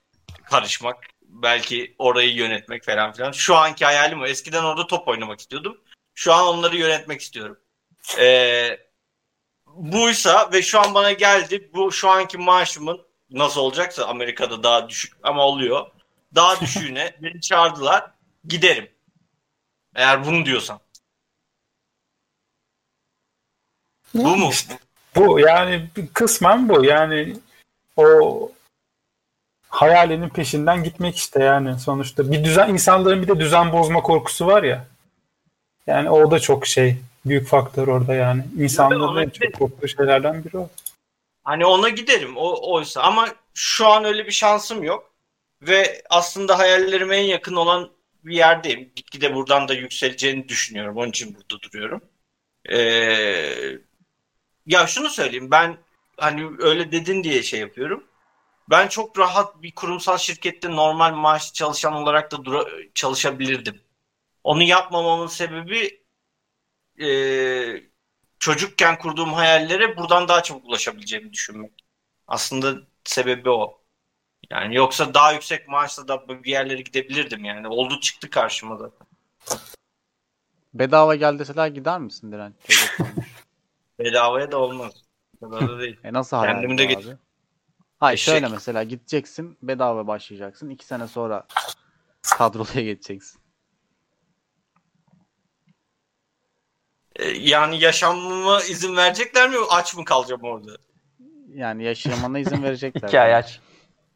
karışmak. 0.51 0.97
Belki 1.43 1.95
orayı 1.99 2.35
yönetmek 2.35 2.85
falan 2.85 3.13
filan. 3.13 3.33
Şu 3.33 3.57
anki 3.57 3.85
hayalim 3.85 4.23
o. 4.23 4.27
Eskiden 4.27 4.65
orada 4.65 4.87
top 4.87 5.09
oynamak 5.09 5.41
istiyordum. 5.41 5.81
Şu 6.15 6.33
an 6.33 6.47
onları 6.47 6.77
yönetmek 6.77 7.21
istiyorum. 7.21 7.59
Ee, 8.19 8.79
buysa 9.67 10.53
ve 10.53 10.63
şu 10.63 10.81
an 10.81 10.95
bana 10.95 11.13
geldi. 11.13 11.71
Bu 11.75 11.93
şu 11.93 12.11
anki 12.11 12.39
maaşımın 12.39 13.07
nasıl 13.31 13.61
olacaksa 13.61 14.07
Amerika'da 14.07 14.63
daha 14.63 14.89
düşük 14.89 15.15
ama 15.23 15.47
oluyor. 15.47 15.87
Daha 16.35 16.61
düşüğüne 16.61 17.17
beni 17.23 17.41
çağırdılar. 17.41 18.11
Giderim. 18.45 18.91
Eğer 19.95 20.27
bunu 20.27 20.47
diyorsan. 20.47 20.81
Bu 24.15 24.37
mu? 24.37 24.51
Bu 25.17 25.41
yani 25.41 25.89
kısmen 26.15 26.69
bu 26.69 26.85
yani 26.85 27.37
o 27.97 28.53
hayalinin 29.69 30.29
peşinden 30.29 30.85
gitmek 30.85 31.17
işte 31.17 31.43
yani 31.43 31.79
sonuçta 31.79 32.33
bir 32.33 32.45
düzen 32.45 32.69
insanların 32.69 33.23
bir 33.23 33.29
de 33.29 33.41
düzen 33.41 33.73
bozma 33.73 34.03
korkusu 34.03 34.47
var 34.47 34.63
ya. 34.63 34.87
Yani 35.87 36.11
o 36.11 36.31
da 36.31 36.41
çok 36.41 36.67
şey 36.67 36.97
büyük 37.27 37.49
faktör 37.49 37.89
orada 37.89 38.15
yani. 38.15 38.45
İnsanların 38.59 39.17
en 39.17 39.31
çok 39.31 39.55
korktuğu 39.55 39.89
şeylerden 39.89 40.45
biri 40.45 40.59
o. 40.59 40.69
Hani 41.45 41.67
ona 41.67 41.89
giderim. 41.89 42.37
O 42.37 42.73
oysa 42.73 43.03
ama 43.03 43.29
şu 43.55 43.87
an 43.87 44.05
öyle 44.05 44.27
bir 44.27 44.33
şansım 44.33 44.83
yok. 44.83 45.13
Ve 45.63 46.03
aslında 46.11 46.59
hayallerime 46.59 47.17
en 47.17 47.25
yakın 47.25 47.57
olan 47.57 47.91
bir 48.25 48.37
yerdeyim. 48.37 48.91
Gitgide 48.97 49.35
buradan 49.35 49.69
da 49.69 49.75
yükseleceğini 49.75 50.49
düşünüyorum. 50.49 50.97
Onun 50.97 51.09
için 51.09 51.37
burada 51.37 51.63
duruyorum. 51.63 52.01
Ee, 52.73 53.79
ya 54.67 54.87
şunu 54.87 55.11
söyleyeyim. 55.11 55.51
Ben 55.51 55.77
hani 56.17 56.51
öyle 56.59 56.93
dedin 56.93 57.25
diye 57.25 57.43
şey 57.43 57.61
yapıyorum. 57.61 58.05
Ben 58.71 58.89
çok 58.89 59.19
rahat 59.19 59.63
bir 59.63 59.75
kurumsal 59.75 60.19
şirkette 60.19 60.71
normal 60.71 61.15
maaş 61.15 61.53
çalışan 61.53 61.93
olarak 61.93 62.33
da 62.33 62.37
dura- 62.37 62.93
çalışabilirdim. 62.95 63.81
Onu 64.45 64.63
yapmamamın 64.63 65.27
sebebi 65.27 66.05
e, 67.01 67.09
çocukken 68.39 68.99
kurduğum 68.99 69.33
hayallere 69.33 69.97
buradan 69.97 70.29
daha 70.29 70.43
çabuk 70.43 70.65
ulaşabileceğimi 70.65 71.33
düşünmek. 71.33 71.73
Aslında 72.27 72.75
sebebi 73.05 73.51
o. 73.51 73.83
Yani 74.51 74.75
yoksa 74.77 75.15
daha 75.15 75.33
yüksek 75.33 75.69
maaşla 75.69 76.09
da 76.09 76.29
bir 76.29 76.51
yerlere 76.51 76.81
gidebilirdim 76.81 77.45
yani. 77.45 77.69
Oldu 77.69 78.01
çıktı 78.01 78.31
karşıma 78.31 78.77
zaten. 78.77 79.07
Bedava 80.75 81.15
gel 81.15 81.39
deseler 81.39 81.69
gider 81.69 82.01
misin 82.01 82.33
olmuş. 83.01 83.27
Bedavaya 83.99 84.53
da 84.53 84.59
olmaz. 84.59 84.93
Da 85.43 85.79
değil. 85.81 86.01
E 86.05 86.13
nasıl 86.13 86.37
hayal 86.37 86.53
Kendimi 86.55 86.79
de 86.79 86.97
abi? 86.97 87.17
Hayır 88.01 88.19
Eşek. 88.19 88.33
şöyle 88.35 88.49
mesela 88.49 88.83
gideceksin 88.83 89.59
bedava 89.63 90.07
başlayacaksın. 90.07 90.71
iki 90.71 90.87
sene 90.87 91.09
sonra 91.09 91.47
kadroluya 92.23 92.85
geçeceksin. 92.85 93.41
E, 97.17 97.29
Yani 97.29 97.81
yaşamıma 97.81 98.63
izin 98.63 98.97
verecekler 98.97 99.51
mi? 99.51 99.57
Aç 99.71 99.97
mı 99.97 100.05
kalacağım 100.05 100.43
orada? 100.43 100.73
Yani 101.55 101.85
yaşamana 101.85 102.39
izin 102.39 102.63
verecekler. 102.63 103.09
İki 103.09 103.21
ay 103.21 103.35
aç. 103.35 103.61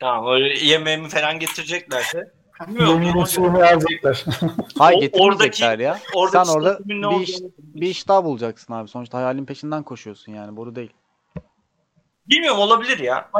Tamam 0.00 0.32
öyle 0.34 0.58
yemeğimi 0.64 1.08
falan 1.08 1.38
getireceklerse. 1.38 2.32
Bilmiyorum. 2.66 2.92
Yemin 2.92 3.12
ama 3.12 3.22
usulünü 3.22 3.58
verecekler. 3.58 4.24
Hayır 4.78 5.00
getirmeyecekler 5.00 5.78
ya. 5.78 6.00
oradaki 6.14 6.48
Sen 6.48 6.54
orada 6.54 6.78
bir 6.84 7.20
iş, 7.20 7.38
bir 7.58 7.88
iş 7.88 8.08
daha 8.08 8.24
bulacaksın 8.24 8.74
abi. 8.74 8.88
Sonuçta 8.88 9.18
hayalin 9.18 9.44
peşinden 9.44 9.82
koşuyorsun 9.82 10.32
yani. 10.32 10.56
Boru 10.56 10.74
değil. 10.74 10.92
Bilmiyorum 12.28 12.58
olabilir 12.60 12.98
ya. 12.98 13.30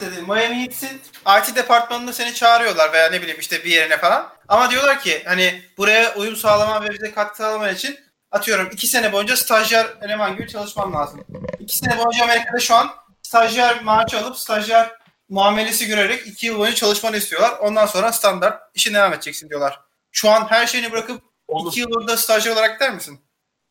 Dedi. 0.00 0.22
Miami 0.22 0.62
Heat'in 0.62 1.00
IT 1.40 1.56
departmanında 1.56 2.12
seni 2.12 2.34
çağırıyorlar 2.34 2.92
veya 2.92 3.10
ne 3.10 3.22
bileyim 3.22 3.40
işte 3.40 3.64
bir 3.64 3.70
yerine 3.70 3.98
falan. 3.98 4.32
Ama 4.48 4.70
diyorlar 4.70 5.00
ki 5.00 5.22
hani 5.26 5.62
buraya 5.78 6.14
uyum 6.14 6.36
sağlaman 6.36 6.84
ve 6.84 6.90
bize 6.90 7.12
katkı 7.14 7.36
sağlaman 7.36 7.74
için 7.74 7.98
atıyorum 8.30 8.68
iki 8.72 8.86
sene 8.86 9.12
boyunca 9.12 9.36
stajyer 9.36 9.86
eleman 10.02 10.36
gibi 10.36 10.48
çalışman 10.48 10.92
lazım. 10.92 11.24
İki 11.58 11.78
sene 11.78 11.98
boyunca 11.98 12.24
Amerika'da 12.24 12.60
şu 12.60 12.74
an 12.74 12.90
stajyer 13.22 13.82
maaşı 13.82 14.18
alıp 14.18 14.36
stajyer 14.36 14.92
muamelesi 15.28 15.86
görerek 15.86 16.26
iki 16.26 16.46
yıl 16.46 16.58
boyunca 16.58 16.76
çalışmanı 16.76 17.16
istiyorlar. 17.16 17.58
Ondan 17.58 17.86
sonra 17.86 18.12
standart 18.12 18.62
işine 18.74 18.98
devam 18.98 19.12
edeceksin 19.12 19.48
diyorlar. 19.48 19.80
Şu 20.12 20.30
an 20.30 20.46
her 20.50 20.66
şeyini 20.66 20.92
bırakıp 20.92 21.22
Olur. 21.48 21.70
iki 21.70 21.80
yıl 21.80 21.90
orada 21.96 22.16
stajyer 22.16 22.52
olarak 22.52 22.80
der 22.80 22.94
misin? 22.94 23.20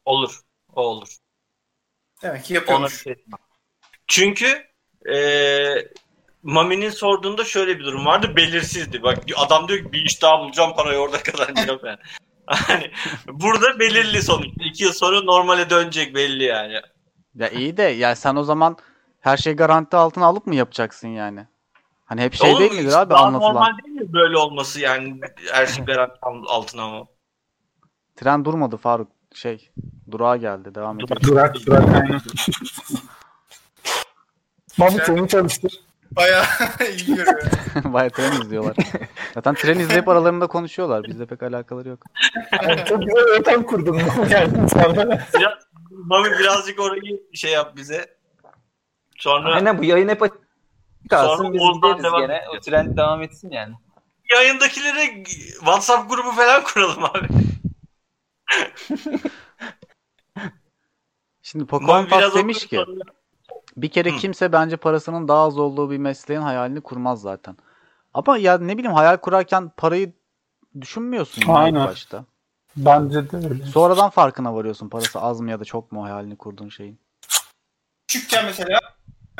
Olur. 0.06 0.40
O 0.76 0.82
olur. 0.82 1.10
Demek 2.22 2.46
ki 2.46 2.54
yapıyormuş. 2.54 3.04
şey. 3.04 3.16
Çünkü 4.08 4.68
eee 5.06 5.88
Mami'nin 6.44 6.90
sorduğunda 6.90 7.44
şöyle 7.44 7.80
bir 7.80 7.86
durum 7.86 8.06
vardı. 8.06 8.36
Belirsizdi. 8.36 9.04
Bak 9.04 9.24
adam 9.38 9.68
diyor 9.68 9.80
ki 9.80 9.94
bir 9.94 10.06
iş 10.06 10.22
daha 10.22 10.40
bulacağım 10.40 10.74
parayı 10.76 11.00
orada 11.00 11.24
kazanacağım 11.24 11.80
ben. 11.84 11.98
Hani 12.46 12.92
burada 13.28 13.80
belirli 13.80 14.22
sonuç. 14.22 14.48
İki 14.66 14.84
yıl 14.84 14.94
sonra 14.94 15.22
normale 15.22 15.70
dönecek 15.70 16.16
belli 16.16 16.44
yani. 16.44 16.74
Ya 17.36 17.50
iyi 17.50 17.78
de 17.78 17.84
ya 17.84 18.16
sen 18.16 18.36
o 18.36 18.44
zaman 18.44 18.78
her 19.20 19.38
şey 19.38 19.54
garanti 19.54 19.98
altına 19.98 20.26
alıp 20.26 20.48
mı 20.48 20.56
yapacaksın 20.56 21.08
yani? 21.08 21.48
Hani 22.06 22.22
hep 22.22 22.34
şey 22.34 22.52
Oğlum, 22.52 22.60
değil 22.60 22.72
midir 22.72 22.94
abi 22.94 23.10
daha 23.10 23.26
anlatılan? 23.26 23.54
normal 23.56 23.78
değil 23.84 23.96
mi 23.96 24.14
böyle 24.14 24.38
olması 24.38 24.80
yani 24.80 25.20
her 25.52 25.66
şey 25.66 25.86
garanti 25.86 26.20
altına 26.24 26.88
mı? 26.90 27.08
Tren 28.16 28.46
durmadı 28.46 28.78
Faruk. 28.78 29.08
Şey 29.34 29.70
durağa 30.12 30.38
geldi. 30.38 30.76
Devam 30.76 31.00
ediyor. 31.00 31.22
Durak 31.22 31.56
durak 31.66 31.96
aynen. 31.96 32.22
Mami 34.78 34.98
seni 35.06 35.28
çalıştır. 35.28 35.80
Bayağı 36.16 36.44
iyi 36.98 37.06
görüyor. 37.06 37.42
Baya 37.84 38.10
tren 38.10 38.32
izliyorlar. 38.42 38.76
Zaten 39.34 39.54
tren 39.56 39.80
izleyip 39.80 40.08
aralarında 40.08 40.48
konuşuyorlar. 40.48 41.04
Bizle 41.04 41.26
pek 41.26 41.44
alakaları 41.44 41.90
yok. 41.90 42.00
Yani 42.64 42.86
çok 42.86 43.00
güzel 43.04 43.24
ortam 43.40 43.64
kurdun 43.64 43.96
yani. 44.30 44.54
Biraz, 45.34 45.54
Mami 45.92 46.30
birazcık 46.40 46.80
orayı 46.80 47.22
şey 47.34 47.52
yap 47.52 47.76
bize. 47.76 48.18
Sonra 49.18 49.54
Aynen 49.56 49.78
bu 49.78 49.84
yayın 49.84 50.10
hep 50.10 50.22
açık 50.22 50.38
kalsın 51.10 51.44
Sonra 51.44 51.54
biz 51.54 51.62
gideriz 51.62 52.12
gene. 52.22 52.42
O 52.58 52.60
trend 52.60 52.98
devam 52.98 53.22
etsin 53.22 53.52
yani. 53.52 53.74
yayındakilere 54.34 55.24
WhatsApp 55.60 56.10
grubu 56.10 56.32
falan 56.32 56.64
kuralım 56.64 57.04
abi. 57.04 57.28
Şimdi 61.42 61.66
Pocahontas 61.66 62.20
biraz 62.20 62.36
demiş 62.36 62.68
ki 62.68 62.76
sonra- 62.76 63.02
bir 63.78 63.90
kere 63.90 64.12
Hı. 64.12 64.18
kimse 64.18 64.52
bence 64.52 64.78
parasının 64.78 65.28
daha 65.28 65.44
az 65.44 65.58
olduğu 65.58 65.92
bir 65.92 65.98
mesleğin 65.98 66.42
hayalini 66.42 66.82
kurmaz 66.82 67.22
zaten. 67.22 67.58
Ama 68.14 68.38
ya 68.38 68.58
ne 68.58 68.78
bileyim 68.78 68.96
hayal 68.96 69.18
kurarken 69.18 69.72
parayı 69.78 70.14
düşünmüyorsun 70.82 71.42
ya 71.42 71.48
ilk 71.48 71.58
Aynen. 71.58 71.86
başta. 71.86 72.26
Bence 72.76 73.32
de 73.32 73.38
öyle. 73.38 73.66
Sonradan 73.66 74.10
farkına 74.10 74.56
varıyorsun 74.56 74.90
parası 74.90 75.20
az 75.20 75.42
mı 75.42 75.52
ya 75.52 75.60
da 75.60 75.66
çok 75.66 75.92
mu 75.92 76.04
hayalini 76.04 76.38
kurduğun 76.38 76.70
şeyin. 76.70 77.00
küçükken 78.08 78.46
mesela 78.46 78.80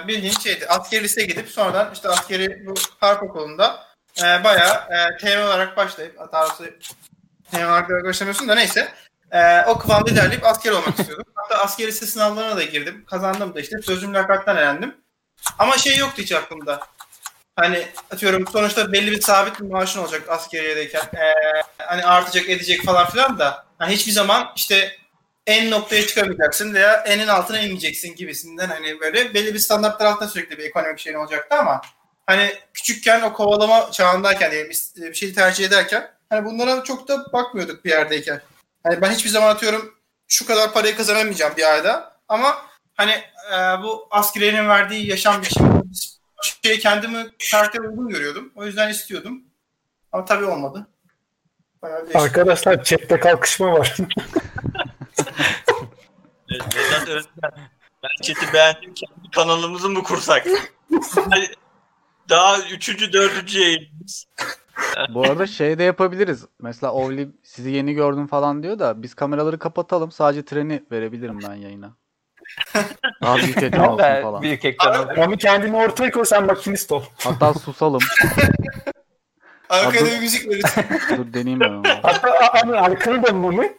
bildiğin 0.08 0.34
şeydi. 0.34 0.68
Askeri 0.68 1.04
liseye 1.04 1.28
gidip 1.28 1.50
sonradan 1.50 1.94
işte 1.94 2.10
askeri 2.10 2.66
bu 2.66 2.74
harp 3.00 3.24
okulunda 3.24 3.86
e, 4.18 4.44
bayağı 4.44 4.76
e, 4.76 5.18
teğmen 5.18 5.46
olarak 5.46 5.78
başlayıp 5.78 6.20
daha 6.32 6.44
doğrusu 6.44 6.66
teğmen 7.52 7.70
olarak 7.70 8.06
başlamıyorsun 8.06 8.48
da 8.48 8.56
neyse. 8.56 8.94
E, 9.34 9.66
o 9.68 9.78
kıvamda 9.78 10.12
ilerleyip 10.12 10.46
asker 10.46 10.72
olmak 10.72 11.00
istiyordum. 11.00 11.26
Hatta 11.36 11.64
askeri 11.64 11.88
lise 11.88 12.06
sınavlarına 12.06 12.58
da 12.58 12.64
girdim. 12.64 13.06
Kazandım 13.10 13.56
da 13.56 13.60
işte. 13.60 13.82
Sözlü 13.82 14.08
mülakattan 14.08 14.58
elendim. 14.58 14.96
Ama 15.60 15.78
şey 15.78 15.98
yoktu 15.98 16.22
hiç 16.22 16.32
aklımda. 16.32 16.80
Hani 17.56 17.88
atıyorum 18.12 18.48
sonuçta 18.48 18.92
belli 18.92 19.12
bir 19.12 19.22
sabit 19.22 19.60
bir 19.60 19.66
maaşın 19.66 20.00
olacak 20.00 20.30
askeriyedeyken. 20.30 21.02
E, 21.02 21.34
hani 21.78 22.06
artacak 22.06 22.50
edecek 22.50 22.86
falan 22.86 23.10
filan 23.10 23.40
da. 23.40 23.66
Hani 23.80 23.94
hiçbir 23.94 24.12
zaman 24.12 24.52
işte 24.56 24.98
en 25.48 25.72
noktaya 25.72 26.08
çıkamayacaksın 26.08 26.74
veya 26.74 26.94
enin 26.94 27.28
altına 27.28 27.60
inmeyeceksin 27.60 28.16
gibisinden 28.16 28.68
hani 28.68 29.00
böyle 29.00 29.34
belli 29.34 29.54
bir 29.54 29.60
standartlar 29.60 30.06
altında 30.06 30.30
sürekli 30.30 30.58
bir 30.58 30.64
ekonomik 30.64 31.00
şeyin 31.00 31.18
olacaktı 31.18 31.56
ama 31.56 31.82
hani 32.26 32.54
küçükken 32.74 33.22
o 33.22 33.34
kovalama 33.34 33.92
çağındayken 33.92 34.52
diyelim 34.52 34.72
bir 34.98 35.14
şeyi 35.14 35.34
tercih 35.34 35.66
ederken 35.66 36.12
hani 36.30 36.46
bunlara 36.46 36.84
çok 36.84 37.08
da 37.08 37.34
bakmıyorduk 37.34 37.86
bir 37.86 37.90
yerdeyken. 37.90 38.42
Hani 38.84 39.02
ben 39.02 39.12
hiçbir 39.12 39.30
zaman 39.30 39.50
atıyorum 39.50 39.96
şu 40.28 40.46
kadar 40.46 40.74
parayı 40.74 40.98
kazanamayacağım 40.98 41.54
bir 41.58 41.74
ayda 41.74 42.18
ama 42.28 42.58
hani 42.94 43.12
e, 43.52 43.58
bu 43.84 44.08
askeriyenin 44.12 44.70
verdiği 44.70 45.10
yaşam 45.10 45.42
biçimi 45.42 45.84
şeyi 46.64 46.80
kendimi 46.80 47.28
karaktere 47.52 47.82
uygun 47.82 48.10
görüyordum. 48.10 48.52
O 48.56 48.66
yüzden 48.66 48.90
istiyordum. 48.90 49.44
Ama 50.12 50.26
tabii 50.26 50.46
olmadı. 50.46 50.88
Arkadaşlar 52.14 52.84
chatte 52.84 53.20
kalkışma 53.20 53.72
var. 53.72 53.98
Vedat 56.52 57.08
Özden. 57.08 57.52
Ben 58.04 58.10
chat'i 58.22 58.54
beğendim. 58.54 58.94
Kendi 58.94 59.32
kanalımızı 59.36 59.90
mı 59.90 60.04
kursak? 60.04 60.48
Daha 62.30 62.60
üçüncü, 62.60 63.14
dördüncü 63.14 63.60
yayınımız. 63.60 64.26
Bu 65.10 65.24
arada 65.24 65.48
şey 65.48 65.80
de 65.80 65.84
yapabiliriz. 65.84 66.46
Mesela 66.62 66.94
Ovli 66.94 67.30
sizi 67.44 67.70
yeni 67.72 67.94
gördüm 67.94 68.28
falan 68.28 68.64
diyor 68.64 68.80
da 68.80 69.02
biz 69.04 69.14
kameraları 69.14 69.60
kapatalım. 69.60 70.12
Sadece 70.12 70.46
treni 70.46 70.84
verebilirim 70.92 71.40
ben 71.50 71.54
yayına. 71.54 71.94
Daha 73.22 73.38
büyük 73.38 73.64
ekran 73.64 73.86
olsun 73.88 73.98
Ben 74.00 74.22
falan. 74.22 74.42
büyük 74.42 74.66
ekran 74.66 74.94
aldım. 74.94 75.18
Mami 75.18 75.38
kendini 75.38 75.76
ortaya 75.76 76.12
koy 76.12 76.26
sen 76.26 76.46
makinist 76.46 76.92
ol. 76.92 77.04
Hatta 77.24 77.54
susalım. 77.54 78.02
Arkada 79.70 80.06
bir 80.06 80.20
müzik 80.20 80.48
verirsin. 80.50 80.84
Dur 81.18 81.34
deneyeyim 81.34 81.60
ben 81.60 81.70
onu. 81.70 81.84
Hatta 82.02 82.30
a- 82.32 82.62
hani 82.62 82.76
arkanı 82.76 83.24
dön 83.24 83.36
Mami. 83.36 83.74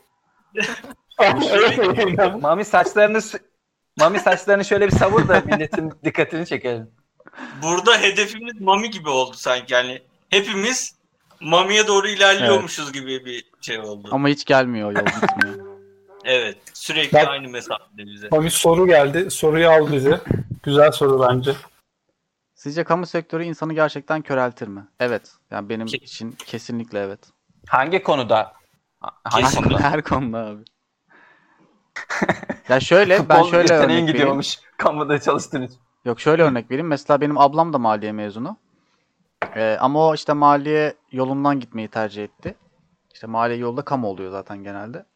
Mami 2.41 2.65
saçlarını 2.65 3.21
Mami 3.99 4.19
saçlarını 4.21 4.65
şöyle 4.65 4.87
bir 4.87 4.93
savur 4.93 5.29
da 5.29 5.43
milletin 5.47 5.93
dikkatini 6.05 6.47
çekelim. 6.47 6.91
Burada 7.63 7.99
hedefimiz 7.99 8.61
Mami 8.61 8.91
gibi 8.91 9.09
oldu 9.09 9.37
sanki. 9.37 9.75
Yani 9.75 10.03
hepimiz 10.31 10.95
Mami'ye 11.41 11.87
doğru 11.87 12.09
ilerliyormuşuz 12.09 12.93
gibi 12.93 13.25
bir 13.25 13.45
şey 13.61 13.79
oldu. 13.81 14.09
Ama 14.13 14.29
hiç 14.29 14.45
gelmiyor 14.45 14.93
yol 14.93 15.07
bitmiyor. 15.07 15.75
Evet. 16.27 16.59
Sürekli 16.75 17.13
Ben- 17.15 17.27
aynı 17.27 17.49
mesafede 17.49 18.07
bize. 18.07 18.29
Mami 18.31 18.51
soru 18.51 18.87
geldi. 18.87 19.31
Soruyu 19.31 19.69
al 19.71 19.93
bize. 19.93 20.21
Güzel 20.63 20.93
soru 20.93 21.27
bence. 21.29 21.53
Sizce 22.55 22.85
kamu 22.85 23.07
sektörü 23.07 23.45
insanı 23.45 23.75
gerçekten 23.75 24.23
köreltir 24.23 24.69
mi? 24.69 24.87
Evet. 25.01 25.33
Yani 25.51 25.69
benim 25.69 25.87
Ki- 25.87 25.97
için 25.97 26.33
kesinlikle 26.33 26.99
evet. 27.01 27.21
Hangi 27.69 28.03
konuda? 28.03 28.53
Hangi 29.25 29.45
Kesin. 29.45 29.63
konuda? 29.63 29.81
Her 29.81 30.03
konuda 30.03 30.39
abi. 30.39 30.63
ya 32.69 32.81
şöyle 32.81 33.29
ben 33.29 33.43
şöyle 33.43 33.73
örnek 33.75 33.89
vereyim. 33.89 34.07
gidiyormuş. 34.07 34.59
Kamuda 34.77 35.21
çalıştığın 35.21 35.63
için. 35.63 35.79
Yok 36.05 36.21
şöyle 36.21 36.43
örnek 36.43 36.71
vereyim. 36.71 36.87
Mesela 36.89 37.21
benim 37.21 37.39
ablam 37.39 37.73
da 37.73 37.79
maliye 37.79 38.13
mezunu. 38.13 38.57
Ee, 39.57 39.77
ama 39.81 40.09
o 40.09 40.15
işte 40.15 40.33
maliye 40.33 40.95
yolundan 41.13 41.61
gitmeyi 41.61 41.89
tercih 41.89 42.25
etti. 42.25 42.55
İşte 43.15 43.27
maliye 43.27 43.59
yolda 43.59 43.83
kamu 43.83 44.07
oluyor 44.07 44.31
zaten 44.31 44.63
genelde. 44.63 45.07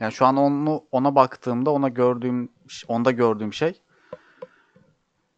Yani 0.00 0.12
şu 0.12 0.26
an 0.26 0.36
onu 0.36 0.84
ona 0.92 1.14
baktığımda 1.14 1.70
ona 1.70 1.88
gördüğüm 1.88 2.52
onda 2.88 3.10
gördüğüm 3.10 3.52
şey 3.52 3.80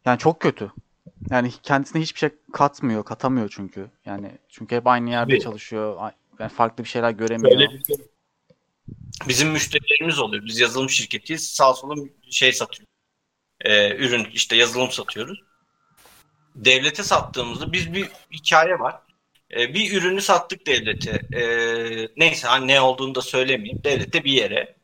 yani 0.05 0.18
çok 0.18 0.41
kötü. 0.41 0.73
Yani 1.31 1.51
kendisine 1.62 2.03
hiçbir 2.03 2.18
şey 2.18 2.31
katmıyor, 2.53 3.05
katamıyor 3.05 3.49
çünkü. 3.49 3.91
Yani 4.07 4.39
çünkü 4.49 4.77
hep 4.77 4.87
aynı 4.87 5.11
yerde 5.11 5.33
Tabii. 5.33 5.41
çalışıyor. 5.41 6.12
Yani 6.39 6.51
farklı 6.51 6.85
bir 6.85 6.89
şeyler 6.89 7.11
göremiyor. 7.11 7.59
Böyle 7.59 7.71
bir. 7.71 7.83
Bizim 9.29 9.51
müşterilerimiz 9.51 10.18
oluyor. 10.18 10.45
Biz 10.45 10.61
yazılım 10.61 10.91
şirketiyiz. 10.91 11.49
Sağ 11.49 11.75
solun 11.75 12.11
şey 12.31 12.53
satıyor. 12.53 12.87
Ee, 13.61 13.97
ürün 13.97 14.25
işte 14.33 14.57
yazılım 14.57 14.91
satıyoruz. 14.91 15.43
Devlete 16.64 17.02
sattığımızda 17.02 17.72
biz 17.72 17.94
bir 17.94 18.08
hikaye 18.32 18.78
var. 18.78 19.02
Ee, 19.56 19.74
bir 19.74 19.92
ürünü 19.92 20.20
sattık 20.20 20.66
devlete. 20.66 21.20
Ee, 21.36 22.08
neyse 22.16 22.48
hani 22.48 22.66
ne 22.66 22.80
olduğunu 22.80 23.14
da 23.14 23.22
söylemeyeyim. 23.22 23.84
Devlete 23.84 24.24
bir 24.24 24.32
yere. 24.32 24.76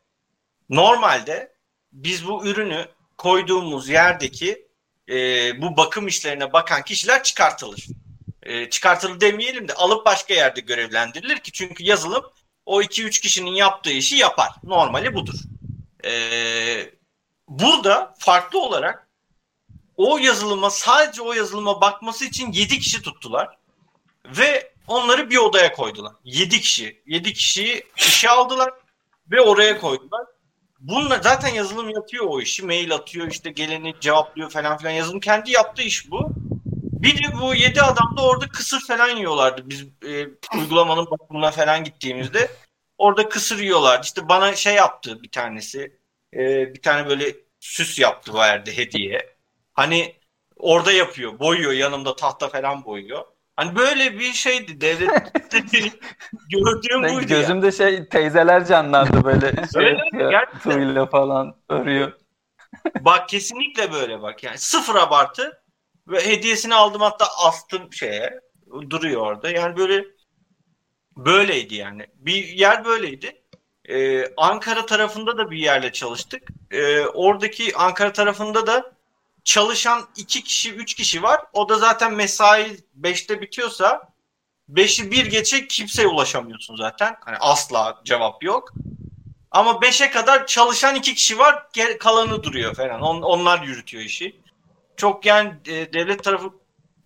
Normalde 0.69 1.53
biz 1.91 2.27
bu 2.27 2.47
ürünü 2.47 2.85
koyduğumuz 3.17 3.89
yerdeki 3.89 4.67
e, 5.09 5.15
bu 5.61 5.77
bakım 5.77 6.07
işlerine 6.07 6.53
bakan 6.53 6.81
kişiler 6.83 7.23
çıkartılır. 7.23 7.87
E, 8.43 8.69
çıkartılır 8.69 9.21
demeyelim 9.21 9.67
de 9.67 9.73
alıp 9.73 10.05
başka 10.05 10.33
yerde 10.33 10.61
görevlendirilir 10.61 11.37
ki 11.37 11.51
çünkü 11.51 11.83
yazılım 11.83 12.23
o 12.65 12.81
2-3 12.81 13.21
kişinin 13.21 13.51
yaptığı 13.51 13.91
işi 13.91 14.15
yapar. 14.15 14.49
Normali 14.63 15.13
budur. 15.13 15.35
Ee, 16.05 16.89
burada 17.47 18.15
farklı 18.19 18.61
olarak 18.61 19.06
o 19.97 20.17
yazılıma 20.17 20.69
sadece 20.69 21.21
o 21.21 21.33
yazılıma 21.33 21.81
bakması 21.81 22.25
için 22.25 22.51
7 22.51 22.79
kişi 22.79 23.01
tuttular. 23.01 23.57
Ve 24.25 24.71
onları 24.87 25.29
bir 25.29 25.37
odaya 25.37 25.73
koydular. 25.73 26.13
7 26.23 26.61
kişi. 26.61 27.01
7 27.05 27.33
kişiyi 27.33 27.83
işe 27.97 28.29
aldılar 28.29 28.73
ve 29.31 29.41
oraya 29.41 29.79
koydular. 29.79 30.25
Bununla 30.79 31.19
zaten 31.23 31.53
yazılım 31.53 31.89
yapıyor 31.89 32.25
o 32.29 32.41
işi. 32.41 32.65
Mail 32.65 32.95
atıyor 32.95 33.31
işte 33.31 33.51
geleni 33.51 33.95
cevaplıyor 34.01 34.49
falan 34.49 34.77
filan. 34.77 34.91
Yazılım 34.91 35.19
kendi 35.19 35.51
yaptığı 35.51 35.81
iş 35.81 36.11
bu. 36.11 36.29
Bir 37.01 37.23
de 37.23 37.41
bu 37.41 37.55
7 37.55 37.81
adam 37.81 38.17
da 38.17 38.21
orada 38.21 38.47
kısır 38.47 38.79
falan 38.87 39.09
yiyorlardı. 39.09 39.69
Biz 39.69 39.83
e, 40.07 40.27
uygulamanın 40.57 41.05
bakımına 41.11 41.51
falan 41.51 41.83
gittiğimizde 41.83 42.51
orada 42.97 43.29
kısır 43.29 43.59
yiyorlardı. 43.59 44.05
İşte 44.05 44.29
bana 44.29 44.55
şey 44.55 44.75
yaptı 44.75 45.23
bir 45.23 45.31
tanesi. 45.31 45.99
E, 46.33 46.73
bir 46.73 46.81
tane 46.81 47.09
böyle 47.09 47.35
süs 47.59 47.99
yaptı 47.99 48.33
verdi 48.33 48.77
hediye. 48.77 49.36
Hani 49.77 50.15
orada 50.57 50.91
yapıyor. 50.91 51.39
Boyuyor 51.39 51.71
yanımda 51.73 52.15
tahta 52.15 52.49
falan 52.49 52.85
boyuyor. 52.85 53.25
Hani 53.55 53.75
böyle 53.75 54.19
bir 54.19 54.33
şeydi. 54.33 54.81
Devlet 54.81 55.09
gördüğüm 56.51 57.03
Benim 57.03 57.15
buydu. 57.15 57.33
ya. 57.33 57.39
gözümde 57.39 57.71
şey 57.71 58.09
teyzeler 58.09 58.65
canlandı 58.65 59.23
böyle 59.23 59.51
şey 59.73 59.85
Öyle 59.85 59.97
yapıyor, 60.05 60.31
Gerçekten. 60.31 61.05
falan 61.07 61.55
örüyor. 61.69 62.13
Bak 63.01 63.29
kesinlikle 63.29 63.93
böyle 63.93 64.21
bak 64.21 64.43
yani 64.43 64.57
sıfır 64.57 64.95
abartı 64.95 65.61
ve 66.07 66.25
hediyesini 66.27 66.75
aldım 66.75 67.01
hatta 67.01 67.25
astım 67.45 67.93
şeye 67.93 68.39
duruyor 68.89 69.21
orada 69.21 69.49
yani 69.51 69.77
böyle 69.77 70.05
böyleydi 71.17 71.75
yani 71.75 72.07
bir 72.15 72.47
yer 72.47 72.85
böyleydi 72.85 73.41
Ee, 73.89 74.33
Ankara 74.37 74.85
tarafında 74.85 75.37
da 75.37 75.51
bir 75.51 75.57
yerle 75.57 75.91
çalıştık 75.91 76.43
Ee, 76.71 77.01
oradaki 77.01 77.75
Ankara 77.77 78.13
tarafında 78.13 78.67
da 78.67 78.96
çalışan 79.47 80.07
iki 80.15 80.43
kişi 80.43 80.73
üç 80.73 80.93
kişi 80.93 81.23
var 81.23 81.41
o 81.53 81.69
da 81.69 81.77
zaten 81.77 82.13
mesai 82.13 82.77
5'te 83.01 83.41
bitiyorsa 83.41 84.09
5'i 84.73 85.11
bir 85.11 85.25
geçe 85.25 85.67
kimseye 85.67 86.07
ulaşamıyorsun 86.07 86.75
zaten 86.75 87.15
hani 87.25 87.37
asla 87.37 88.01
cevap 88.05 88.43
yok 88.43 88.73
ama 89.51 89.71
5'e 89.71 90.11
kadar 90.11 90.47
çalışan 90.47 90.95
iki 90.95 91.15
kişi 91.15 91.37
var. 91.37 91.65
Kalanı 91.99 92.43
duruyor 92.43 92.75
falan. 92.75 93.01
On- 93.01 93.21
onlar 93.21 93.63
yürütüyor 93.63 94.03
işi. 94.03 94.35
Çok 94.97 95.25
yani 95.25 95.53
e, 95.67 95.93
devlet 95.93 96.23
tarafı 96.23 96.49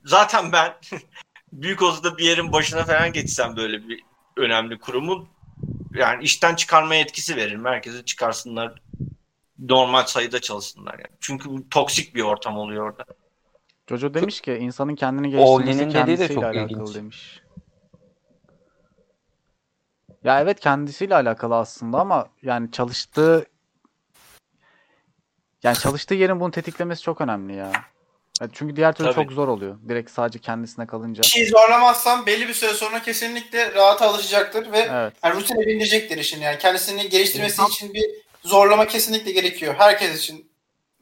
zaten 0.05 0.51
ben 0.51 0.73
büyük 1.53 1.81
olsa 1.81 2.17
bir 2.17 2.25
yerin 2.25 2.53
başına 2.53 2.83
falan 2.83 3.13
geçsem 3.13 3.55
böyle 3.55 3.87
bir 3.87 4.03
önemli 4.37 4.79
kurumun 4.79 5.29
yani 5.93 6.23
işten 6.23 6.55
çıkarma 6.55 6.95
yetkisi 6.95 7.35
veririm. 7.35 7.65
Herkese 7.65 8.05
çıkarsınlar. 8.05 8.81
Normal 9.69 10.03
sayıda 10.05 10.41
çalışsınlar 10.41 10.93
yani. 10.93 11.17
Çünkü 11.19 11.49
bu 11.49 11.69
toksik 11.69 12.15
bir 12.15 12.21
ortam 12.21 12.57
oluyor 12.57 12.85
orada. 12.85 13.05
Jojo 13.89 14.13
demiş 14.13 14.41
ki 14.41 14.53
insanın 14.53 14.95
kendini 14.95 15.29
geliştirmesi 15.29 15.79
dediği 15.79 15.89
de 15.89 15.93
kendisiyle 15.93 16.33
çok 16.33 16.43
alakalı 16.43 16.81
ilginç. 16.81 16.95
demiş. 16.95 17.41
Ya 20.23 20.41
evet 20.41 20.59
kendisiyle 20.59 21.15
alakalı 21.15 21.55
aslında 21.55 21.99
ama 21.99 22.29
yani 22.41 22.71
çalıştığı 22.71 23.45
yani 25.63 25.77
çalıştığı 25.77 26.13
yerin 26.13 26.39
bunu 26.39 26.51
tetiklemesi 26.51 27.01
çok 27.01 27.21
önemli 27.21 27.55
ya. 27.55 27.71
Çünkü 28.53 28.75
diğer 28.75 28.93
türlü 28.93 29.13
Tabii. 29.13 29.23
çok 29.23 29.31
zor 29.31 29.47
oluyor. 29.47 29.77
Direkt 29.89 30.11
sadece 30.11 30.39
kendisine 30.39 30.87
kalınca. 30.87 31.23
Bir 31.23 31.27
şeyi 31.27 31.47
zorlamazsan 31.47 32.25
belli 32.25 32.47
bir 32.47 32.53
süre 32.53 32.73
sonra 32.73 33.01
kesinlikle 33.01 33.73
rahata 33.73 34.09
alışacaktır 34.09 34.71
ve 34.71 34.79
Evet. 34.91 35.13
yani 35.23 35.35
rutine 35.35 35.65
bindirecektir 35.67 36.17
işini. 36.17 36.43
Yani 36.43 36.57
kendisini 36.57 37.09
geliştirmesi 37.09 37.61
için 37.69 37.93
bir 37.93 38.05
zorlama 38.41 38.87
kesinlikle 38.87 39.31
gerekiyor. 39.31 39.75
Herkes 39.77 40.19
için. 40.19 40.51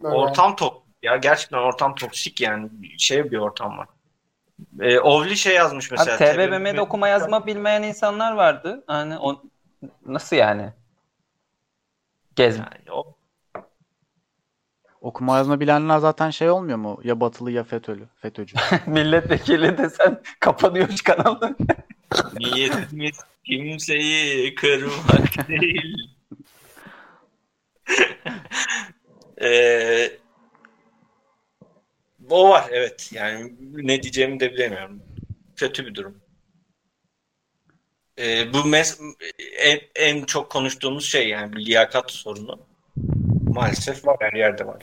Böyle. 0.04 0.16
Ortam 0.16 0.56
tok. 0.56 0.84
Ya 1.04 1.18
gerçekten 1.18 1.58
ortam 1.58 1.96
toksik 1.96 2.42
yani. 2.42 2.70
Şey 2.98 3.32
bir 3.32 3.38
ortam 3.38 3.78
var. 3.78 3.88
E, 4.80 5.00
Ovli 5.00 5.38
şey 5.38 5.56
yazmış 5.56 5.92
mesela. 5.92 6.18
Abi 6.18 6.48
TBMM'de 6.50 6.82
okuma 6.82 7.08
yazma 7.08 7.46
bilmeyen 7.48 7.84
insanlar 7.84 8.32
vardı. 8.34 8.84
Hani 8.88 9.18
o 9.18 9.44
nasıl 10.06 10.36
yani? 10.36 10.74
Gez 12.36 12.58
Yani 12.58 12.92
o- 12.92 13.16
Okuma 15.02 15.38
yazma 15.38 15.60
bilenler 15.60 15.98
zaten 15.98 16.30
şey 16.30 16.50
olmuyor 16.50 16.78
mu? 16.78 17.00
Ya 17.04 17.20
batılı 17.20 17.52
ya 17.52 17.64
FETÖ'lü. 17.64 18.08
FETÖ'cü. 18.22 18.56
milletvekili 18.88 19.78
desen 19.78 20.22
kapanıyor 20.40 20.90
kanal. 21.06 21.54
Niyetimiz 22.40 23.20
kimseyi 23.46 24.56
kırmak 24.56 25.48
değil. 25.48 26.10
Ee, 29.42 30.12
o 32.30 32.50
var 32.50 32.68
evet. 32.72 33.10
Yani 33.14 33.54
ne 33.72 34.04
diyeceğimi 34.04 34.40
de 34.40 34.54
bilemiyorum. 34.54 35.02
Kötü 35.56 35.86
bir 35.86 35.96
durum. 35.96 36.22
Ee, 38.20 38.54
bu 38.54 38.58
mes- 38.58 39.16
en, 39.58 39.80
en 39.96 40.26
çok 40.26 40.50
konuştuğumuz 40.52 41.06
şey 41.06 41.30
yani 41.30 41.54
bir 41.54 41.66
liyakat 41.66 42.12
sorunu. 42.12 42.60
Maalesef 43.54 44.08
var 44.08 44.18
her 44.20 44.34
yerde 44.34 44.68
var. 44.68 44.82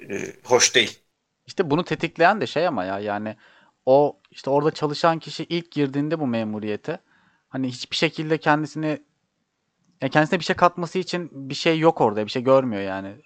Ee, 0.00 0.32
hoş 0.44 0.74
değil. 0.74 0.98
İşte 1.46 1.70
bunu 1.70 1.84
tetikleyen 1.84 2.40
de 2.40 2.46
şey 2.46 2.66
ama 2.66 2.84
ya 2.84 2.98
yani 2.98 3.36
o 3.86 4.20
işte 4.30 4.50
orada 4.50 4.70
çalışan 4.70 5.18
kişi 5.18 5.44
ilk 5.44 5.70
girdiğinde 5.72 6.20
bu 6.20 6.26
memuriyete 6.26 6.98
hani 7.48 7.68
hiçbir 7.68 7.96
şekilde 7.96 8.38
kendisini 8.38 9.02
ya 10.00 10.08
kendisine 10.08 10.38
bir 10.38 10.44
şey 10.44 10.56
katması 10.56 10.98
için 10.98 11.30
bir 11.32 11.54
şey 11.54 11.78
yok 11.78 12.00
orada, 12.00 12.26
bir 12.26 12.30
şey 12.30 12.42
görmüyor 12.42 12.82
yani. 12.82 13.16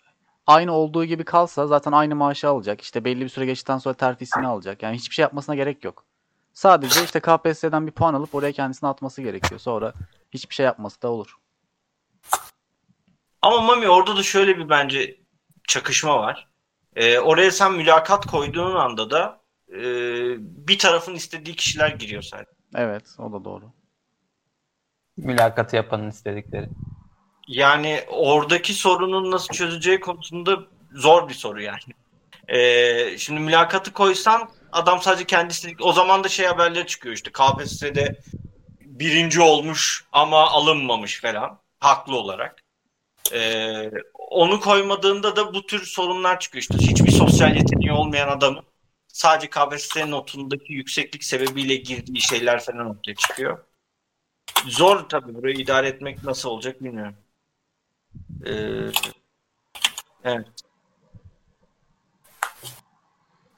Aynı 0.47 0.73
olduğu 0.73 1.05
gibi 1.05 1.25
kalsa 1.25 1.67
zaten 1.67 1.93
aynı 1.93 2.15
maaşı 2.15 2.49
alacak. 2.49 2.81
İşte 2.81 3.05
belli 3.05 3.21
bir 3.21 3.29
süre 3.29 3.47
geçtikten 3.47 3.79
sonra 3.79 3.95
terfisini 3.95 4.47
alacak. 4.47 4.83
Yani 4.83 4.97
hiçbir 4.97 5.15
şey 5.15 5.23
yapmasına 5.23 5.55
gerek 5.55 5.85
yok. 5.85 6.05
Sadece 6.53 7.05
işte 7.05 7.21
KPSS'den 7.21 7.87
bir 7.87 7.93
puan 7.93 8.15
alıp 8.15 8.35
oraya 8.35 8.53
kendisini 8.53 8.91
atması 8.91 9.23
gerekiyor. 9.23 9.61
Sonra 9.61 9.93
hiçbir 10.31 10.55
şey 10.55 10.67
yapması 10.67 11.03
da 11.03 11.09
olur. 11.09 11.37
Ama 13.43 13.61
Mami 13.61 13.89
orada 13.89 14.17
da 14.17 14.23
şöyle 14.23 14.59
bir 14.59 14.69
bence 14.69 15.17
çakışma 15.69 16.19
var. 16.19 16.49
Ee, 16.97 17.19
oraya 17.19 17.51
sen 17.51 17.73
mülakat 17.73 18.27
koyduğun 18.27 18.75
anda 18.75 19.11
da 19.11 19.41
e, 19.69 19.81
bir 20.39 20.79
tarafın 20.79 21.15
istediği 21.15 21.57
kişiler 21.57 21.89
giriyor 21.89 22.23
sadece. 22.23 22.51
Evet, 22.75 23.05
o 23.19 23.33
da 23.33 23.45
doğru. 23.45 23.65
Mülakatı 25.17 25.77
yapanın 25.77 26.11
istedikleri. 26.11 26.69
Yani 27.49 28.01
oradaki 28.09 28.75
sorunun 28.75 29.31
nasıl 29.31 29.55
çözeceği 29.55 30.01
konusunda 30.01 30.59
zor 30.95 31.29
bir 31.29 31.35
soru 31.35 31.63
yani. 31.63 31.79
Ee, 32.49 33.19
şimdi 33.19 33.41
mülakatı 33.41 33.93
koysan 33.93 34.51
adam 34.73 35.03
sadece 35.03 35.25
kendisi 35.25 35.77
o 35.81 35.93
zaman 35.93 36.25
da 36.25 36.29
şey 36.29 36.47
haberleri 36.47 36.87
çıkıyor 36.87 37.15
işte 37.15 37.31
KPSS'de 37.33 38.21
birinci 38.81 39.41
olmuş 39.41 40.05
ama 40.13 40.51
alınmamış 40.51 41.21
falan 41.21 41.59
haklı 41.81 42.17
olarak. 42.17 42.63
Ee, 43.33 43.91
onu 44.15 44.61
koymadığında 44.61 45.37
da 45.37 45.55
bu 45.55 45.67
tür 45.67 45.87
sorunlar 45.87 46.41
çıkıyor 46.41 46.63
işte 46.63 46.75
hiçbir 46.79 47.11
sosyal 47.11 47.57
yeteneği 47.57 47.93
olmayan 47.93 48.29
adamın 48.29 48.65
sadece 49.09 49.51
KPSS 49.51 49.97
notundaki 49.97 50.73
yükseklik 50.73 51.25
sebebiyle 51.25 51.77
girdiği 51.77 52.21
şeyler 52.21 52.65
falan 52.65 52.91
ortaya 52.91 53.15
çıkıyor. 53.15 53.59
Zor 54.67 55.09
tabii 55.09 55.35
burayı 55.35 55.55
idare 55.57 55.89
etmek 55.89 56.25
nasıl 56.25 56.49
olacak 56.49 56.83
bilmiyorum. 56.83 57.17
Ee, 58.47 58.53
evet. 60.25 60.47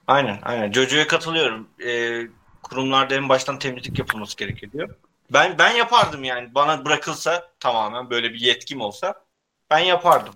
Aynen, 0.07 0.39
aynen. 0.43 0.72
Jojo'ya 0.72 1.07
katılıyorum. 1.07 1.68
Ee, 1.87 2.22
kurumlarda 2.62 3.14
en 3.14 3.28
baştan 3.28 3.59
temizlik 3.59 3.99
yapılması 3.99 4.37
gerekiyor. 4.37 4.95
Ben 5.32 5.59
ben 5.59 5.70
yapardım 5.74 6.24
yani. 6.24 6.55
Bana 6.55 6.84
bırakılsa 6.84 7.53
tamamen 7.61 8.11
böyle 8.11 8.32
bir 8.32 8.41
yetkim 8.41 8.80
olsa 8.80 9.24
ben 9.70 9.78
yapardım. 9.78 10.34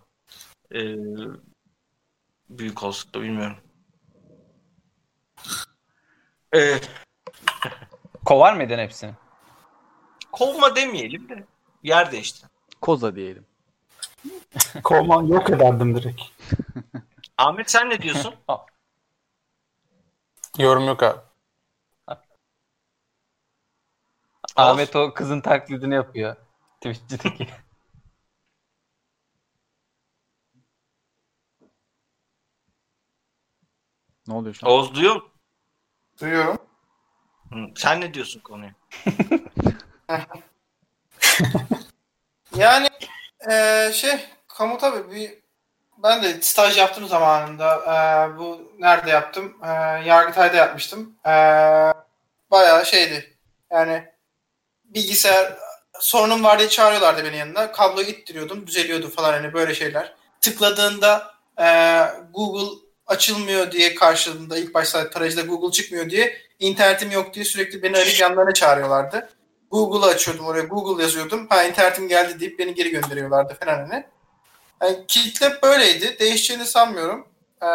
Ee, 0.75 0.97
büyük 2.49 2.83
olsa 2.83 3.13
da 3.15 3.23
bilmiyorum. 3.23 3.57
Ee, 6.55 6.81
Kovar 8.25 8.53
mıydın 8.57 8.79
hepsini? 8.79 9.15
Kovma 10.33 10.77
demeyelim 10.77 11.29
de 11.29 11.47
yer 11.83 12.13
değişti. 12.13 12.47
Koza 12.81 13.17
diyelim. 13.17 13.47
Kovman 14.85 15.27
yok 15.27 15.51
ederdim 15.51 15.95
direkt. 15.97 16.21
Ahmet 17.39 17.71
sen 17.71 17.91
ne 17.91 18.03
diyorsun? 18.03 18.35
Yorum 20.59 20.87
yok 20.87 21.03
abi. 21.03 21.21
Ahmet 24.57 24.97
o 24.97 25.15
kızın 25.15 25.41
taklidini 25.41 25.95
yapıyor. 25.95 26.37
Twitch'teki. 26.81 27.49
Ne 34.29 34.35
oluyor 34.35 34.55
şu 34.55 34.67
an? 34.67 34.73
Oğuz 34.73 34.95
duyuyor 34.95 35.15
musun? 35.15 35.31
Duyuyorum. 36.21 36.59
Hı, 37.53 37.67
Sen 37.77 38.01
ne 38.01 38.15
diyorsun 38.15 38.41
konuya? 38.41 38.75
Yani 42.57 42.89
eee, 43.51 43.91
şey 43.95 44.21
kamu 44.49 44.79
tabii 44.79 45.15
bir 45.17 45.39
ben 45.99 46.23
de 46.23 46.43
staj 46.43 46.79
yaptım 46.79 47.09
zamanında. 47.09 47.77
Eee, 47.87 48.39
bu 48.39 48.73
nerede 48.79 49.11
yaptım? 49.11 49.59
Eee, 49.65 49.69
Yargıtay'da 50.07 50.57
yapmıştım. 50.57 51.15
Eee 51.27 51.93
bayağı 52.51 52.87
şeydi. 52.87 53.39
Yani 53.73 54.05
bilgisayar 54.85 55.59
sorunum 56.01 56.45
var 56.45 56.59
diye 56.61 56.69
çağırıyorlardı 56.69 57.25
beni 57.25 57.37
yanına. 57.37 57.73
Kabloyu 57.73 58.09
ittiriyordum. 58.09 58.67
Düzeliyordu 58.67 59.11
falan 59.11 59.33
hani 59.33 59.55
böyle 59.55 59.75
şeyler. 59.75 60.15
Tıkladığında 60.41 61.35
eee, 61.61 62.07
Google 62.35 62.79
açılmıyor 63.07 63.73
diye 63.73 63.95
karşılığında 63.95 64.59
ilk 64.59 64.75
başta 64.75 65.11
tarayıcıda 65.11 65.43
Google 65.43 65.73
çıkmıyor 65.73 66.11
diye 66.11 66.39
internetim 66.61 67.11
yok 67.11 67.35
diye 67.35 67.45
sürekli 67.45 67.83
beni 67.83 67.97
arayıp 67.99 68.21
yanlarına 68.21 68.55
çağırıyorlardı. 68.55 69.31
Google'ı 69.71 70.11
açıyordum 70.11 70.47
oraya. 70.47 70.63
Google 70.63 71.03
yazıyordum. 71.03 71.47
Ha 71.49 71.65
internetim 71.65 72.09
geldi 72.09 72.41
deyip 72.41 72.59
beni 72.59 72.75
geri 72.75 72.91
gönderiyorlardı 72.91 73.55
falan 73.55 73.89
hani. 73.89 74.05
Yani 74.83 75.05
kitle 75.09 75.63
böyleydi. 75.63 76.17
Değişeceğini 76.21 76.67
sanmıyorum. 76.67 77.29
Ee, 77.63 77.67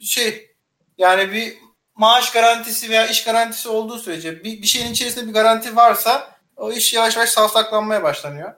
şey 0.00 0.54
yani 0.98 1.32
bir 1.32 1.58
maaş 1.94 2.32
garantisi 2.32 2.90
veya 2.90 3.06
iş 3.06 3.24
garantisi 3.24 3.68
olduğu 3.68 3.98
sürece 3.98 4.44
bir, 4.44 4.62
bir 4.62 4.66
şeyin 4.66 4.92
içerisinde 4.92 5.28
bir 5.28 5.34
garanti 5.34 5.76
varsa 5.76 6.30
o 6.56 6.72
iş 6.72 6.94
yavaş 6.94 7.16
yavaş 7.16 7.28
savsaklanmaya 7.28 8.02
başlanıyor. 8.02 8.52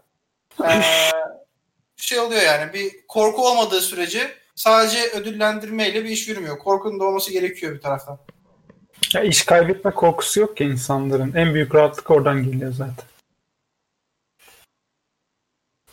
Ee, 0.64 0.80
şey 1.96 2.20
oluyor 2.20 2.42
yani 2.42 2.72
bir 2.72 3.06
korku 3.06 3.48
olmadığı 3.48 3.80
sürece 3.80 4.34
sadece 4.54 5.10
ödüllendirmeyle 5.10 6.04
bir 6.04 6.10
iş 6.10 6.28
yürümüyor. 6.28 6.58
Korkunun 6.58 7.00
da 7.00 7.04
olması 7.04 7.32
gerekiyor 7.32 7.74
bir 7.74 7.80
taraftan. 7.80 8.18
Ya 9.14 9.22
iş 9.22 9.44
kaybetme 9.44 9.90
korkusu 9.90 10.40
yok 10.40 10.56
ki 10.56 10.64
insanların. 10.64 11.32
En 11.34 11.54
büyük 11.54 11.74
rahatlık 11.74 12.10
oradan 12.10 12.42
geliyor 12.42 12.72
zaten. 12.72 13.04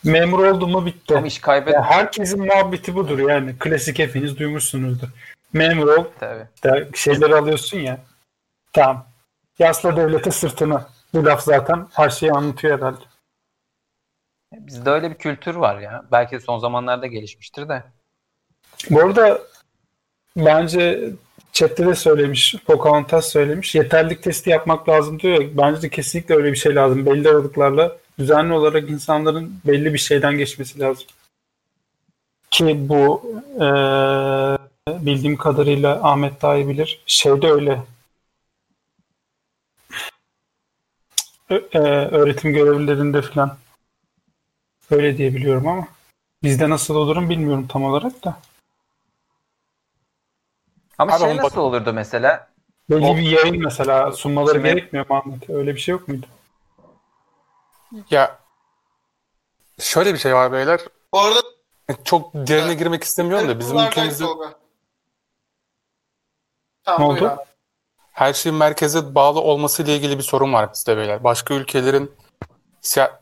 Memur 0.04 0.44
oldu 0.44 0.66
mu 0.66 0.86
bitti. 0.86 1.16
Ama 1.16 1.26
iş 1.26 1.38
kaybet 1.38 1.74
Ya 1.74 1.82
herkesin 1.82 2.46
muhabbeti 2.46 2.94
budur 2.94 3.18
yani. 3.18 3.58
Klasik 3.58 3.98
hepiniz 3.98 4.38
duymuşsunuzdur. 4.38 5.08
Memur 5.52 5.86
ol, 5.88 6.04
tabii. 6.20 6.96
şeyleri 6.96 7.34
alıyorsun 7.34 7.78
ya. 7.78 8.00
Tamam. 8.72 9.06
Yasla 9.58 9.96
devlete 9.96 10.30
sırtını. 10.30 10.86
Bu 11.14 11.24
laf 11.24 11.42
zaten 11.42 11.86
her 11.92 12.10
şeyi 12.10 12.32
anlatıyor 12.32 12.78
herhalde. 12.78 13.04
Bizde 14.52 14.90
öyle 14.90 15.10
bir 15.10 15.14
kültür 15.14 15.54
var 15.54 15.80
ya. 15.80 16.04
Belki 16.12 16.40
son 16.40 16.58
zamanlarda 16.58 17.06
gelişmiştir 17.06 17.68
de. 17.68 17.84
Bu 18.90 19.00
arada 19.00 19.40
bence 20.36 21.10
chatte 21.60 21.86
de 21.86 21.94
söylemiş, 21.94 22.54
Pocahontas 22.66 23.32
söylemiş. 23.32 23.74
Yeterlilik 23.74 24.22
testi 24.22 24.50
yapmak 24.50 24.88
lazım 24.88 25.20
diyor. 25.20 25.44
Bence 25.54 25.82
de 25.82 25.88
kesinlikle 25.88 26.34
öyle 26.34 26.52
bir 26.52 26.56
şey 26.56 26.74
lazım. 26.74 27.06
Belli 27.06 27.28
aralıklarla 27.28 27.96
düzenli 28.18 28.52
olarak 28.52 28.90
insanların 28.90 29.60
belli 29.66 29.94
bir 29.94 29.98
şeyden 29.98 30.38
geçmesi 30.38 30.78
lazım. 30.80 31.06
Ki 32.50 32.76
bu 32.88 33.22
eee, 33.60 34.58
bildiğim 35.06 35.36
kadarıyla 35.36 36.00
Ahmet 36.10 36.42
daha 36.42 36.56
iyi 36.56 36.68
bilir. 36.68 37.02
Şeyde 37.06 37.50
öyle. 37.50 37.82
Ö- 41.50 41.68
eee, 41.74 41.80
öğretim 42.10 42.52
görevlilerinde 42.52 43.22
falan. 43.22 43.56
Öyle 44.90 45.18
diye 45.18 45.34
biliyorum 45.34 45.68
ama. 45.68 45.88
Bizde 46.42 46.70
nasıl 46.70 46.94
olurum 46.94 47.30
bilmiyorum 47.30 47.66
tam 47.68 47.84
olarak 47.84 48.24
da. 48.24 48.36
Ama 51.00 51.12
Abi 51.12 51.20
şey 51.20 51.36
nasıl 51.36 51.42
bak- 51.50 51.58
olurdu 51.58 51.92
mesela? 51.92 52.48
Belli 52.90 53.06
O- 53.06 53.16
bir 53.16 53.22
yayın 53.22 53.64
mesela 53.64 54.12
sunmaları 54.12 54.54
Şimdi- 54.54 54.68
gerekmiyor 54.68 55.10
mu 55.10 55.16
Ahmet? 55.16 55.50
Öyle 55.50 55.74
bir 55.74 55.80
şey 55.80 55.92
yok 55.92 56.08
muydu? 56.08 56.26
Ya 58.10 58.38
şöyle 59.78 60.14
bir 60.14 60.18
şey 60.18 60.34
var 60.34 60.52
beyler. 60.52 60.80
Bu 61.12 61.20
arada 61.20 61.40
Çok 62.04 62.34
derine 62.34 62.74
girmek 62.74 63.04
istemiyorum 63.04 63.48
da 63.48 63.58
bizim 63.58 63.78
ülkemizde. 63.78 64.24
Tamam, 66.84 67.00
Ne 67.00 67.04
oldu? 67.12 67.28
abi. 67.28 67.40
her 68.12 68.32
şeyin 68.32 68.58
merkeze 68.58 69.14
bağlı 69.14 69.40
olması 69.40 69.82
ile 69.82 69.96
ilgili 69.96 70.18
bir 70.18 70.22
sorun 70.22 70.52
var 70.52 70.72
bizde 70.72 70.96
beyler. 70.96 71.24
Başka 71.24 71.54
ülkelerin 71.54 72.12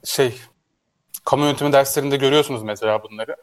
şey 0.05 0.41
kamu 1.25 1.45
yönetimi 1.45 1.73
derslerinde 1.73 2.17
görüyorsunuz 2.17 2.63
mesela 2.63 3.03
bunları. 3.03 3.37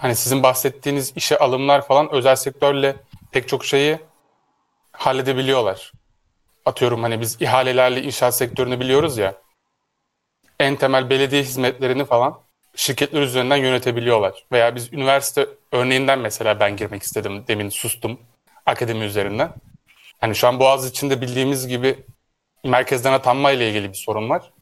Hani 0.00 0.16
sizin 0.16 0.42
bahsettiğiniz 0.42 1.12
işe 1.16 1.38
alımlar 1.38 1.86
falan 1.86 2.12
özel 2.12 2.36
sektörle 2.36 2.96
pek 3.32 3.48
çok 3.48 3.64
şeyi 3.64 3.98
halledebiliyorlar. 4.92 5.92
Atıyorum 6.64 7.02
hani 7.02 7.20
biz 7.20 7.42
ihalelerle 7.42 8.02
inşaat 8.02 8.34
sektörünü 8.34 8.80
biliyoruz 8.80 9.18
ya. 9.18 9.34
En 10.60 10.76
temel 10.76 11.10
belediye 11.10 11.42
hizmetlerini 11.42 12.04
falan 12.04 12.40
şirketler 12.76 13.22
üzerinden 13.22 13.56
yönetebiliyorlar. 13.56 14.44
Veya 14.52 14.74
biz 14.74 14.92
üniversite 14.92 15.48
örneğinden 15.72 16.18
mesela 16.18 16.60
ben 16.60 16.76
girmek 16.76 17.02
istedim. 17.02 17.44
Demin 17.48 17.68
sustum 17.68 18.20
akademi 18.66 19.04
üzerinden. 19.04 19.52
Hani 20.20 20.34
şu 20.34 20.48
an 20.48 20.60
Boğaziçi'nde 20.60 21.20
bildiğimiz 21.20 21.68
gibi 21.68 22.04
merkezden 22.64 23.12
atanma 23.12 23.50
ile 23.50 23.68
ilgili 23.68 23.88
bir 23.88 23.98
sorun 23.98 24.30
var. 24.30 24.52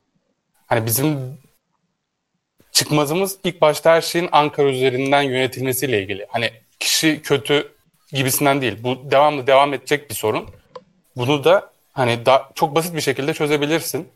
Hani 0.66 0.86
bizim 0.86 1.38
çıkmazımız 2.76 3.38
ilk 3.44 3.60
başta 3.60 3.90
her 3.90 4.00
şeyin 4.00 4.28
Ankara 4.32 4.68
üzerinden 4.68 5.22
yönetilmesiyle 5.22 6.02
ilgili. 6.02 6.26
Hani 6.28 6.50
kişi 6.80 7.22
kötü 7.22 7.72
gibisinden 8.12 8.60
değil. 8.60 8.78
Bu 8.82 9.10
devamlı 9.10 9.46
devam 9.46 9.74
edecek 9.74 10.10
bir 10.10 10.14
sorun. 10.14 10.50
Bunu 11.16 11.44
da 11.44 11.70
hani 11.92 12.26
da 12.26 12.50
çok 12.54 12.74
basit 12.74 12.94
bir 12.94 13.00
şekilde 13.00 13.34
çözebilirsin. 13.34 14.08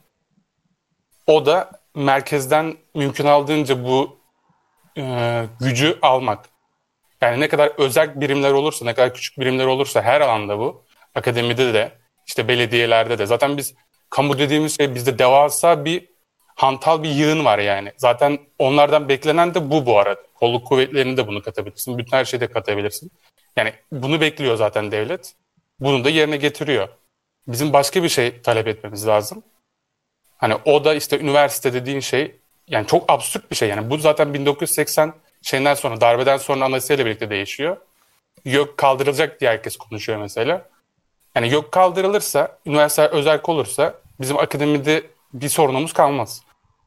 O 1.26 1.46
da 1.46 1.70
merkezden 1.94 2.76
mümkün 2.94 3.24
aldığınca 3.26 3.84
bu 3.84 4.16
e, 4.98 5.44
gücü 5.60 5.98
almak. 6.02 6.48
Yani 7.20 7.40
ne 7.40 7.48
kadar 7.48 7.72
özel 7.78 8.20
birimler 8.20 8.52
olursa, 8.52 8.84
ne 8.84 8.94
kadar 8.94 9.14
küçük 9.14 9.40
birimler 9.40 9.66
olursa 9.66 10.02
her 10.02 10.20
alanda 10.20 10.58
bu. 10.58 10.84
Akademide 11.14 11.74
de, 11.74 11.92
işte 12.26 12.48
belediyelerde 12.48 13.18
de. 13.18 13.26
Zaten 13.26 13.56
biz 13.56 13.74
kamu 14.10 14.38
dediğimiz 14.38 14.76
şey 14.76 14.94
bizde 14.94 15.18
devasa 15.18 15.84
bir 15.84 16.10
hantal 16.60 17.02
bir 17.02 17.08
yığın 17.08 17.44
var 17.44 17.58
yani. 17.58 17.92
Zaten 17.96 18.38
onlardan 18.58 19.08
beklenen 19.08 19.54
de 19.54 19.70
bu 19.70 19.86
bu 19.86 19.98
arada. 19.98 20.20
Kolluk 20.34 20.66
kuvvetlerini 20.66 21.16
de 21.16 21.26
bunu 21.26 21.42
katabilirsin. 21.42 21.98
Bütün 21.98 22.16
her 22.16 22.24
şeyi 22.24 22.40
de 22.40 22.46
katabilirsin. 22.46 23.10
Yani 23.56 23.72
bunu 23.92 24.20
bekliyor 24.20 24.56
zaten 24.56 24.90
devlet. 24.90 25.34
Bunu 25.80 26.04
da 26.04 26.10
yerine 26.10 26.36
getiriyor. 26.36 26.88
Bizim 27.48 27.72
başka 27.72 28.02
bir 28.02 28.08
şey 28.08 28.40
talep 28.42 28.68
etmemiz 28.68 29.06
lazım. 29.06 29.42
Hani 30.38 30.54
o 30.64 30.84
da 30.84 30.94
işte 30.94 31.20
üniversite 31.20 31.72
dediğin 31.72 32.00
şey 32.00 32.36
yani 32.68 32.86
çok 32.86 33.12
absürt 33.12 33.50
bir 33.50 33.56
şey. 33.56 33.68
Yani 33.68 33.90
bu 33.90 33.98
zaten 33.98 34.34
1980 34.34 35.14
şeyden 35.42 35.74
sonra 35.74 36.00
darbeden 36.00 36.36
sonra 36.36 36.64
anayasayla 36.64 37.06
birlikte 37.06 37.30
değişiyor. 37.30 37.76
Yok 38.44 38.78
kaldırılacak 38.78 39.40
diye 39.40 39.50
herkes 39.50 39.76
konuşuyor 39.76 40.18
mesela. 40.18 40.68
Yani 41.34 41.52
yok 41.52 41.72
kaldırılırsa, 41.72 42.58
üniversite 42.66 43.06
özel 43.06 43.40
olursa 43.44 43.94
bizim 44.20 44.38
akademide 44.38 45.02
bir 45.34 45.48
sorunumuz 45.48 45.92
kalmaz. 45.92 46.42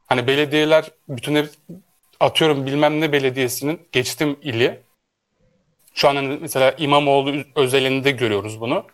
Hani 0.08 0.28
belediyeler 0.28 0.92
bütün 1.10 1.36
hep 1.36 1.50
atıyorum 2.20 2.66
bilmem 2.66 3.02
ne 3.02 3.12
belediyesinin 3.12 3.88
geçtim 3.92 4.40
ili. 4.42 4.82
Şu 5.94 6.10
an 6.10 6.16
hani 6.16 6.38
mesela 6.42 6.76
İmamoğlu 6.78 7.44
özelinde 7.56 8.12
görüyoruz 8.12 8.62
bunu. 8.62 8.86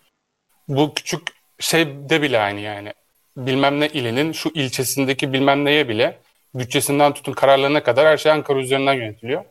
Bu 0.68 0.94
küçük 0.94 1.22
şeyde 1.60 2.22
bile 2.22 2.40
aynı 2.40 2.60
yani. 2.60 2.94
Bilmem 3.38 3.80
ne 3.80 3.88
ilinin 3.88 4.32
şu 4.32 4.52
ilçesindeki 4.54 5.34
bilmem 5.34 5.66
neye 5.66 5.90
bile 5.90 6.20
bütçesinden 6.56 7.14
tutun 7.14 7.34
kararlarına 7.34 7.84
kadar 7.84 8.08
her 8.08 8.18
şey 8.18 8.32
Ankara 8.32 8.60
üzerinden 8.60 8.94
yönetiliyor. 8.94 9.46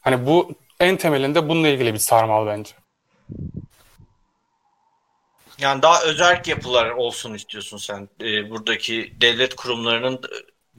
Hani 0.00 0.26
bu 0.26 0.54
en 0.80 0.96
temelinde 0.96 1.48
bununla 1.48 1.68
ilgili 1.68 1.94
bir 1.94 1.98
sarmal 1.98 2.46
bence. 2.46 2.72
Yani 5.58 5.82
daha 5.82 6.02
özerk 6.02 6.48
yapılar 6.48 6.90
olsun 6.90 7.34
istiyorsun 7.34 7.76
sen. 7.76 8.08
Ee, 8.20 8.50
buradaki 8.50 9.14
devlet 9.20 9.54
kurumlarının 9.54 10.20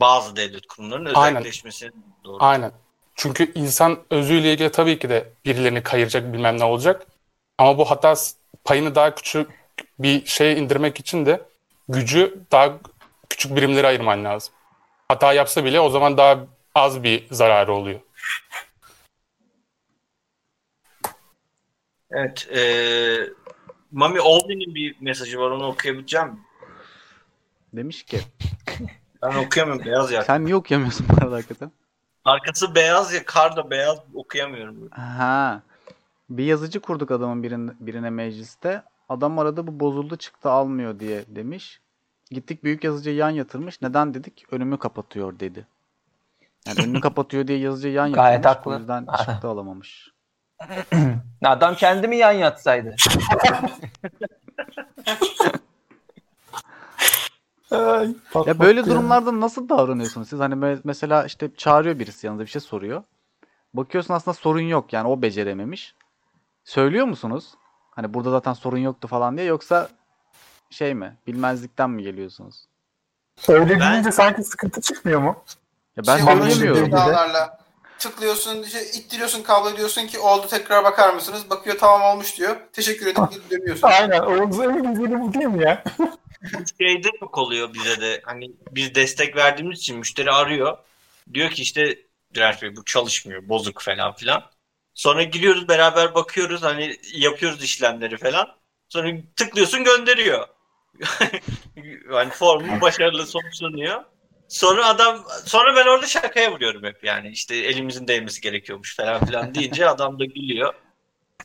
bazı 0.02 0.36
devlet 0.36 0.68
kurumlarının 0.68 1.14
Aynen. 1.14 1.40
özelleşmesine 1.40 1.92
doğru. 2.24 2.38
Aynen. 2.44 2.72
Çünkü 3.16 3.52
insan 3.56 4.00
özüyle 4.10 4.54
ilgili 4.54 4.72
tabii 4.72 5.00
ki 5.00 5.10
de 5.10 5.34
birilerini 5.46 5.84
kayıracak 5.84 6.34
bilmem 6.34 6.60
ne 6.60 6.64
olacak. 6.64 7.08
Ama 7.58 7.78
bu 7.78 7.86
hata 7.92 8.16
s- 8.16 8.38
payını 8.64 8.96
daha 8.96 9.16
küçük 9.16 9.50
bir 10.00 10.26
şeye 10.26 10.56
indirmek 10.58 11.00
için 11.00 11.26
de 11.26 11.42
gücü 11.90 12.40
daha 12.52 12.80
küçük 13.30 13.56
birimlere 13.56 13.88
ayırman 13.88 14.24
lazım. 14.26 14.54
Hata 15.08 15.34
yapsa 15.34 15.66
bile 15.66 15.80
o 15.80 15.90
zaman 15.90 16.18
daha 16.18 16.48
az 16.76 17.04
bir 17.04 17.28
zararı 17.32 17.74
oluyor. 17.74 18.00
Evet. 22.12 22.48
E, 22.58 22.62
Mami 23.92 24.22
Oldin'in 24.22 24.76
bir 24.76 24.96
mesajı 25.02 25.40
var 25.40 25.52
onu 25.52 25.68
okuyabileceğim 25.68 26.28
mi? 26.28 26.40
Demiş 27.74 28.04
ki 28.04 28.20
Ben 29.22 29.46
okuyamıyorum 29.46 29.86
beyaz 29.86 30.12
ya. 30.12 30.24
sen 30.24 30.46
niye 30.46 30.56
okuyamıyorsun 30.56 31.08
bu 31.10 31.24
arada 31.24 31.36
hakikaten? 31.36 31.72
Arkası 32.26 32.76
beyaz 32.76 33.14
ya 33.14 33.26
kar 33.26 33.56
da 33.56 33.70
beyaz 33.70 33.98
okuyamıyorum. 34.14 34.90
Ha. 34.92 35.62
Bir 36.30 36.46
yazıcı 36.46 36.80
kurduk 36.80 37.12
adamın 37.12 37.44
birine, 37.44 37.72
birine 37.80 38.10
mecliste. 38.10 38.84
Adam 39.10 39.40
aradı 39.40 39.68
bu 39.68 39.80
bozuldu 39.80 40.16
çıktı 40.16 40.50
almıyor 40.50 41.00
diye 41.00 41.24
demiş. 41.28 41.82
Gittik 42.32 42.64
büyük 42.64 42.84
yazıcıyı 42.84 43.16
yan 43.16 43.30
yatırmış. 43.30 43.82
Neden 43.82 44.14
dedik? 44.14 44.46
Önümü 44.52 44.78
kapatıyor 44.78 45.40
dedi. 45.40 45.68
Yani 46.68 46.80
önünü 46.84 47.00
kapatıyor 47.02 47.48
diye 47.48 47.60
yazıcıyı 47.60 47.94
yan 47.94 48.08
yatırmış. 48.08 48.26
Gayet 48.26 48.46
haklı. 48.46 48.72
O 48.72 48.78
yüzden 48.78 49.08
çıktı 49.18 49.48
alamamış. 49.48 50.12
Adam 51.46 51.76
kendi 51.76 52.08
mi 52.08 52.16
yan 52.16 52.32
yatsaydı? 52.32 52.96
Ay, 57.72 58.16
pat 58.32 58.48
Ya 58.48 58.54
pat 58.54 58.68
böyle 58.68 58.80
ya. 58.80 58.86
durumlarda 58.86 59.40
nasıl 59.40 59.70
davranıyorsunuz 59.70 60.30
siz? 60.30 60.40
Hani 60.40 60.54
me- 60.54 60.82
mesela 60.84 61.26
işte 61.26 61.50
çağırıyor 61.58 62.00
birisi 62.00 62.28
yanınıza 62.28 62.46
bir 62.46 62.50
şey 62.50 62.62
soruyor. 62.62 63.04
Bakıyorsun 63.74 64.14
aslında 64.14 64.36
sorun 64.36 64.62
yok 64.62 64.94
yani 64.94 65.08
o 65.08 65.22
becerememiş. 65.22 65.96
Söylüyor 66.64 67.06
musunuz? 67.06 67.54
Hani 67.92 68.14
burada 68.14 68.32
zaten 68.32 68.54
sorun 68.54 68.78
yoktu 68.78 69.08
falan 69.08 69.38
diye 69.38 69.48
yoksa 69.48 69.90
şey 70.70 70.94
mi? 70.94 71.18
Bilmezlikten 71.28 71.90
mi 71.90 72.04
geliyorsunuz? 72.04 72.66
Öyle 73.48 73.80
Ben- 73.80 73.94
deyince 73.94 74.12
sanki 74.12 74.44
sıkıntı 74.44 74.82
çıkmıyor 74.82 75.22
mu? 75.22 75.36
Ya 75.98 76.04
ben 76.08 76.22
oluyor, 76.26 76.50
söyleyemiyorum. 76.50 76.92
tıklıyorsun, 78.00 78.64
işte 78.64 78.86
ittiriyorsun 78.86 79.44
kabloyu 79.44 79.78
diyorsun 79.78 80.08
ki 80.08 80.20
oldu 80.20 80.48
tekrar 80.48 80.84
bakar 80.84 81.14
mısınız? 81.14 81.50
Bakıyor 81.50 81.78
tamam 81.80 82.02
olmuş 82.02 82.38
diyor. 82.38 82.56
Teşekkür 82.74 83.08
edip 83.08 83.32
geri 83.32 83.50
dönüyorsun. 83.62 83.88
Aynen. 83.88 84.22
Oğuz 84.22 84.60
en 84.60 84.94
güzeli 84.94 85.22
bu 85.22 85.34
değil 85.34 85.46
mi 85.46 85.64
ya? 85.64 85.84
Şeyde 86.82 87.10
çok 87.20 87.38
oluyor 87.38 87.74
bize 87.74 88.02
de. 88.02 88.22
Hani 88.26 88.52
biz 88.72 88.96
destek 88.96 89.36
verdiğimiz 89.36 89.80
için 89.80 89.98
müşteri 89.98 90.32
arıyor. 90.32 90.78
Diyor 91.34 91.50
ki 91.50 91.62
işte 91.62 91.98
Direnç 92.34 92.62
Bey 92.62 92.76
bu 92.76 92.86
çalışmıyor. 92.86 93.50
Bozuk 93.50 93.82
falan 93.82 94.16
filan. 94.16 94.44
Sonra 94.94 95.24
giriyoruz 95.24 95.68
beraber 95.68 96.16
bakıyoruz 96.16 96.64
hani 96.64 96.98
yapıyoruz 97.14 97.64
işlemleri 97.64 98.18
falan. 98.18 98.48
Sonra 98.90 99.12
tıklıyorsun 99.36 99.84
gönderiyor. 99.84 100.48
hani 102.12 102.30
formu 102.30 102.82
başarılı 102.82 103.26
sonuçlanıyor. 103.28 104.04
Sonra 104.48 104.88
adam 104.88 105.26
sonra 105.46 105.76
ben 105.76 105.88
orada 105.88 106.08
şakaya 106.08 106.52
vuruyorum 106.52 106.84
hep 106.84 107.04
yani 107.04 107.30
işte 107.30 107.56
elimizin 107.56 108.08
değmesi 108.08 108.42
gerekiyormuş 108.42 108.96
falan 108.96 109.26
filan 109.26 109.56
deyince 109.56 109.90
adam 109.90 110.20
da 110.20 110.26
gülüyor. 110.26 110.74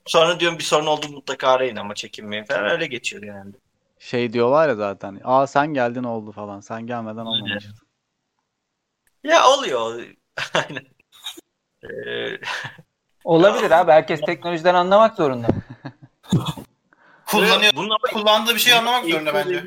Sonra 0.06 0.40
diyorum 0.40 0.58
bir 0.58 0.64
sorun 0.64 0.86
oldu 0.86 1.08
mutlaka 1.08 1.48
arayın 1.48 1.76
ama 1.76 1.94
çekinmeyin 1.94 2.44
falan 2.44 2.70
öyle 2.70 2.86
geçiyor 2.86 3.22
yani. 3.22 3.52
Şey 3.98 4.32
diyorlar 4.32 4.68
ya 4.68 4.74
zaten. 4.74 5.20
Aa 5.24 5.46
sen 5.46 5.74
geldin 5.74 6.04
oldu 6.04 6.32
falan. 6.32 6.60
Sen 6.60 6.86
gelmeden 6.86 7.26
olmamıştı. 7.26 7.72
Ya 9.24 9.48
oluyor. 9.48 10.04
Aynen. 10.54 10.86
Ee, 11.84 12.38
Olabilir 13.24 13.70
abi. 13.70 13.92
Herkes 13.92 14.20
teknolojiden 14.20 14.74
anlamak 14.74 15.16
zorunda. 15.16 15.48
Kullanıyor. 17.26 17.72
bunun 17.76 17.90
ama 17.90 18.12
Kullandığı 18.12 18.54
bir 18.54 18.60
şeyi 18.60 18.76
anlamak 18.76 19.04
zorunda 19.04 19.34
bence. 19.34 19.64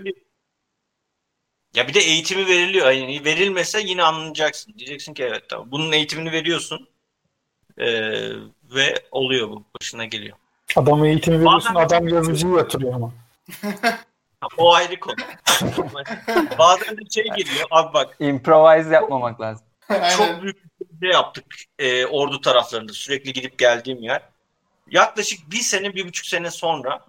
Ya 1.75 1.87
bir 1.87 1.93
de 1.93 1.99
eğitimi 1.99 2.47
veriliyor. 2.47 2.91
Yani 2.91 3.25
verilmese 3.25 3.81
yine 3.81 4.03
anlayacaksın. 4.03 4.73
Diyeceksin 4.77 5.13
ki 5.13 5.23
evet 5.23 5.49
tamam. 5.49 5.71
Bunun 5.71 5.91
eğitimini 5.91 6.31
veriyorsun. 6.31 6.89
Ee, 7.77 8.29
ve 8.63 8.95
oluyor 9.11 9.49
bu. 9.49 9.63
Başına 9.79 10.05
geliyor. 10.05 10.37
Adamı 10.75 11.07
eğitimi 11.07 11.37
veriyorsun, 11.39 11.75
Bazen- 11.75 11.85
adam 11.85 12.07
yazıcıyı 12.07 12.53
yatırıyor 12.53 12.93
ama. 12.93 13.13
O 14.57 14.73
ayrı 14.73 14.99
konu. 14.99 15.15
Bazen 16.59 16.97
de 16.97 17.01
şey 17.09 17.23
geliyor. 17.23 17.67
Abi 17.71 17.93
bak 17.93 18.17
Improvise 18.19 18.93
yapmamak 18.93 19.41
lazım. 19.41 19.65
Çok 20.17 20.41
büyük 20.41 20.63
bir 20.79 21.07
şey 21.07 21.13
yaptık 21.13 21.45
e, 21.79 22.05
ordu 22.05 22.41
taraflarında 22.41 22.93
sürekli 22.93 23.33
gidip 23.33 23.59
geldiğim 23.59 24.03
yer. 24.03 24.21
Yaklaşık 24.91 25.51
bir 25.51 25.57
sene, 25.57 25.95
bir 25.95 26.07
buçuk 26.07 26.25
sene 26.25 26.51
sonra 26.51 27.05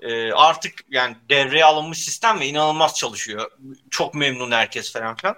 e, 0.00 0.32
artık 0.32 0.72
yani 0.90 1.16
devreye 1.28 1.64
alınmış 1.64 2.04
sistem 2.04 2.40
ve 2.40 2.46
inanılmaz 2.46 2.94
çalışıyor. 2.94 3.50
Çok 3.90 4.14
memnun 4.14 4.50
herkes 4.50 4.92
falan 4.92 5.16
filan. 5.16 5.36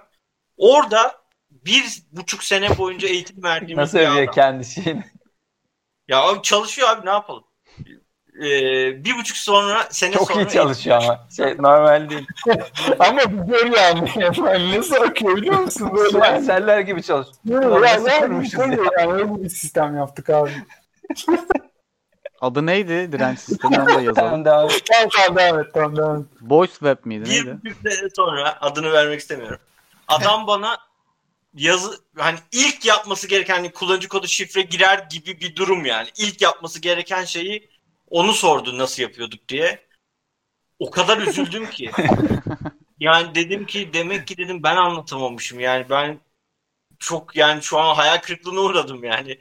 Orada 0.57 1.23
bir 1.51 2.03
buçuk 2.11 2.43
sene 2.43 2.77
boyunca 2.77 3.07
eğitim 3.07 3.43
verdiğimiz 3.43 3.77
Nasıl 3.77 3.97
bir 3.99 4.07
övüyor 4.07 4.33
kendi 4.33 4.65
şeyini? 4.65 5.03
Ya 6.07 6.21
abi 6.21 6.41
çalışıyor 6.41 6.89
abi 6.89 7.05
ne 7.05 7.09
yapalım? 7.09 7.43
E, 8.35 8.45
bir 9.05 9.17
buçuk 9.17 9.37
sonra 9.37 9.87
sene 9.89 10.13
Çok 10.13 10.31
sonra 10.31 10.43
iyi 10.43 10.49
çalışıyor 10.49 11.01
ama. 11.03 11.27
Şey 11.35 11.57
normal 11.57 12.09
değil. 12.09 12.27
ama 12.99 13.21
bu 13.31 13.51
böyle 13.51 13.79
yani. 13.79 14.11
Yani 14.17 14.77
nasıl 14.77 14.95
akıyor 14.95 15.35
biliyor 15.35 15.59
musun? 15.59 15.89
Böyle 15.95 16.17
yani. 16.17 16.41
Süperseller 16.41 16.79
gibi 16.79 17.03
çalışıyor. 17.03 17.63
Yani, 17.63 18.07
yani, 18.07 18.19
kurmuşuz 18.19 18.59
böyle 18.59 18.75
ya? 18.75 18.91
yani 18.99 19.13
öyle 19.13 19.43
bir 19.43 19.49
sistem 19.49 19.97
yaptık 19.97 20.29
abi. 20.29 20.51
Adı 22.41 22.65
neydi? 22.65 23.11
Direnç 23.11 23.39
sistemi 23.39 23.79
onu 23.79 23.85
da 23.85 23.91
yazalım. 23.91 24.15
Tamam 24.15 24.45
devam. 24.45 24.69
Tamam 24.91 25.09
tamam 25.17 25.37
devam 25.37 25.59
et 25.59 25.73
tamam 25.73 25.95
devam 25.95 26.19
et. 26.21 26.25
Voice 26.41 26.73
Web 26.73 26.97
miydi? 27.05 27.25
Bir 27.25 27.29
Neydi? 27.29 27.57
buçuk 27.63 27.73
sene 27.73 28.09
sonra 28.15 28.57
adını 28.61 28.93
vermek 28.93 29.19
istemiyorum. 29.19 29.59
Adam 30.07 30.47
bana 30.47 30.77
yazı 31.53 31.99
hani 32.17 32.37
ilk 32.51 32.85
yapması 32.85 33.27
gereken 33.27 33.55
hani 33.55 33.71
kullanıcı 33.71 34.07
kodu 34.07 34.27
şifre 34.27 34.61
girer 34.61 35.07
gibi 35.09 35.39
bir 35.39 35.55
durum 35.55 35.85
yani. 35.85 36.07
İlk 36.17 36.41
yapması 36.41 36.81
gereken 36.81 37.23
şeyi 37.23 37.69
onu 38.13 38.33
sordu 38.33 38.79
nasıl 38.79 39.03
yapıyorduk 39.03 39.49
diye. 39.49 39.87
O 40.79 40.91
kadar 40.91 41.17
üzüldüm 41.19 41.69
ki. 41.71 41.91
Yani 42.99 43.35
dedim 43.35 43.65
ki 43.65 43.89
demek 43.93 44.27
ki 44.27 44.37
dedim 44.37 44.63
ben 44.63 44.75
anlatamamışım 44.75 45.59
yani 45.59 45.85
ben 45.89 46.19
çok 46.99 47.35
yani 47.35 47.63
şu 47.63 47.79
an 47.79 47.95
hayal 47.95 48.17
kırıklığına 48.17 48.59
uğradım 48.61 49.03
yani. 49.03 49.39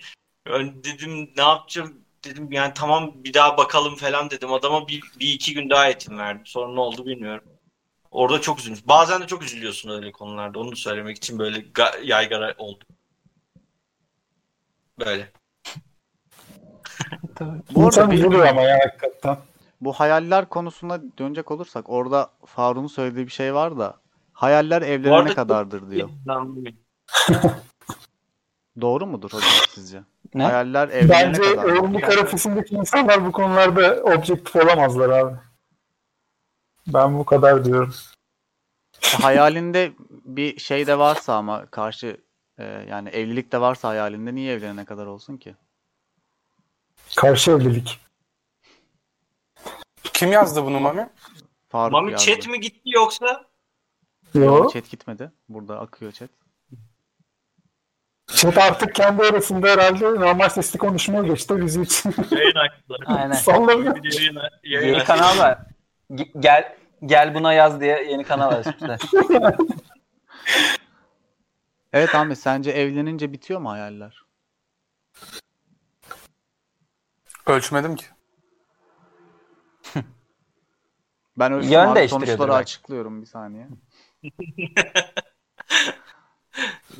Yani 0.49 0.85
dedim 0.85 1.33
ne 1.37 1.43
yapacağım 1.43 2.05
dedim 2.25 2.53
yani 2.53 2.73
tamam 2.75 3.13
bir 3.25 3.35
daha 3.35 3.59
bakalım 3.59 3.97
falan 3.97 4.31
dedim. 4.31 4.53
Adama 4.53 4.89
bir, 4.89 5.03
bir 5.21 5.35
iki 5.35 5.55
gün 5.55 5.71
daha 5.71 5.87
eğitim 5.87 6.19
verdim. 6.19 6.47
Sonra 6.47 6.75
ne 6.75 6.81
oldu 6.81 7.07
bilmiyorum. 7.07 7.45
Orada 8.13 8.41
çok 8.41 8.61
üzülmüş. 8.61 8.89
Bazen 8.89 9.23
de 9.23 9.29
çok 9.29 9.45
üzülüyorsun 9.45 9.91
öyle 9.91 10.13
konularda. 10.13 10.59
Onu 10.61 10.77
söylemek 10.77 11.19
için 11.19 11.41
böyle 11.41 11.59
ga- 11.59 12.05
yaygara 12.07 12.55
oldu. 12.59 12.85
Böyle. 14.99 15.33
Bu 17.75 17.85
arada 17.87 18.11
bir- 18.11 18.49
ama 18.49 18.63
ya 18.63 18.79
hakikaten. 18.85 19.37
Bu 19.81 19.93
hayaller 19.93 20.49
konusuna 20.49 21.01
dönecek 21.19 21.51
olursak 21.51 21.91
orada 21.91 22.31
Faruk'un 22.47 22.87
söylediği 22.87 23.27
bir 23.27 23.33
şey 23.33 23.55
var 23.55 23.79
da 23.79 23.97
hayaller 24.33 24.83
evlenene 24.83 25.35
kadardır 25.35 25.91
diyor. 25.91 26.09
Doğru 28.81 29.07
mudur 29.07 29.31
hocam 29.33 29.51
sizce? 29.75 30.03
Ne? 30.35 30.43
Hayaller 30.45 30.89
evlenene 30.89 31.09
Bence 31.11 31.43
kadar. 31.43 31.65
evlilik 31.69 32.05
arifesindeki 32.05 32.75
insanlar 32.75 33.27
bu 33.27 33.33
konularda 33.33 34.03
objektif 34.03 34.57
olamazlar 34.57 35.09
abi. 35.11 35.37
Ben 36.87 37.19
bu 37.19 37.25
kadar 37.25 37.65
diyorum. 37.65 37.95
Hayalinde 39.03 39.93
bir 40.11 40.61
şey 40.61 40.87
de 40.87 40.99
varsa 40.99 41.35
ama 41.35 41.67
karşı 41.67 42.17
e, 42.59 42.65
yani 42.65 43.09
evlilik 43.09 43.53
de 43.53 43.61
varsa 43.61 43.89
hayalinde 43.89 44.35
niye 44.35 44.55
evlenene 44.55 44.85
kadar 44.85 45.07
olsun 45.07 45.37
ki? 45.37 45.55
Karşı 47.17 47.51
evlilik. 47.51 48.01
Kim 50.13 50.33
yazdı 50.33 50.65
bunu 50.65 50.81
Mami? 50.81 51.09
Faruk 51.69 51.93
Mami 51.93 52.13
yazdı. 52.13 52.27
chat 52.27 52.47
mi 52.47 52.61
gitti 52.61 52.91
yoksa? 52.91 53.45
Yo. 54.35 54.71
Chat 54.71 54.91
gitmedi. 54.91 55.33
Burada 55.49 55.81
akıyor 55.81 56.13
chat. 56.13 56.31
Chat 58.27 58.59
artık 58.59 58.95
kendi 58.95 59.23
arasında 59.23 59.69
herhalde 59.69 60.05
normal 60.05 60.49
sesli 60.49 60.79
konuşmaya 60.79 61.23
geçti 61.23 61.63
bizim 61.63 61.83
için. 61.83 62.15
Yayın 62.31 62.55
açtılar. 62.55 63.01
Aynen. 63.07 63.33
Sallamıyor. 63.35 63.97
Yayın, 64.05 64.39
yayın 64.65 64.89
Yeni 64.95 65.05
kanal 65.05 65.39
var. 65.39 65.59
G- 66.15 66.33
Gel 66.41 66.77
gel 67.07 67.35
buna 67.35 67.53
yaz 67.53 67.81
diye 67.81 68.03
yeni 68.11 68.25
kanal 68.25 68.51
açmışlar. 68.53 69.01
Evet 71.93 72.15
Ahmet 72.15 72.39
sence 72.39 72.71
evlenince 72.71 73.33
bitiyor 73.33 73.61
mu 73.61 73.71
hayaller? 73.71 74.22
Ölçmedim 77.47 77.97
ki. 77.97 78.05
Ben 81.39 81.53
ölçtüm 81.53 81.73
Yön 81.73 81.87
abi, 81.87 82.09
sonuçları 82.09 82.39
belki. 82.39 82.53
açıklıyorum 82.53 83.21
bir 83.23 83.27
saniye. 83.27 83.69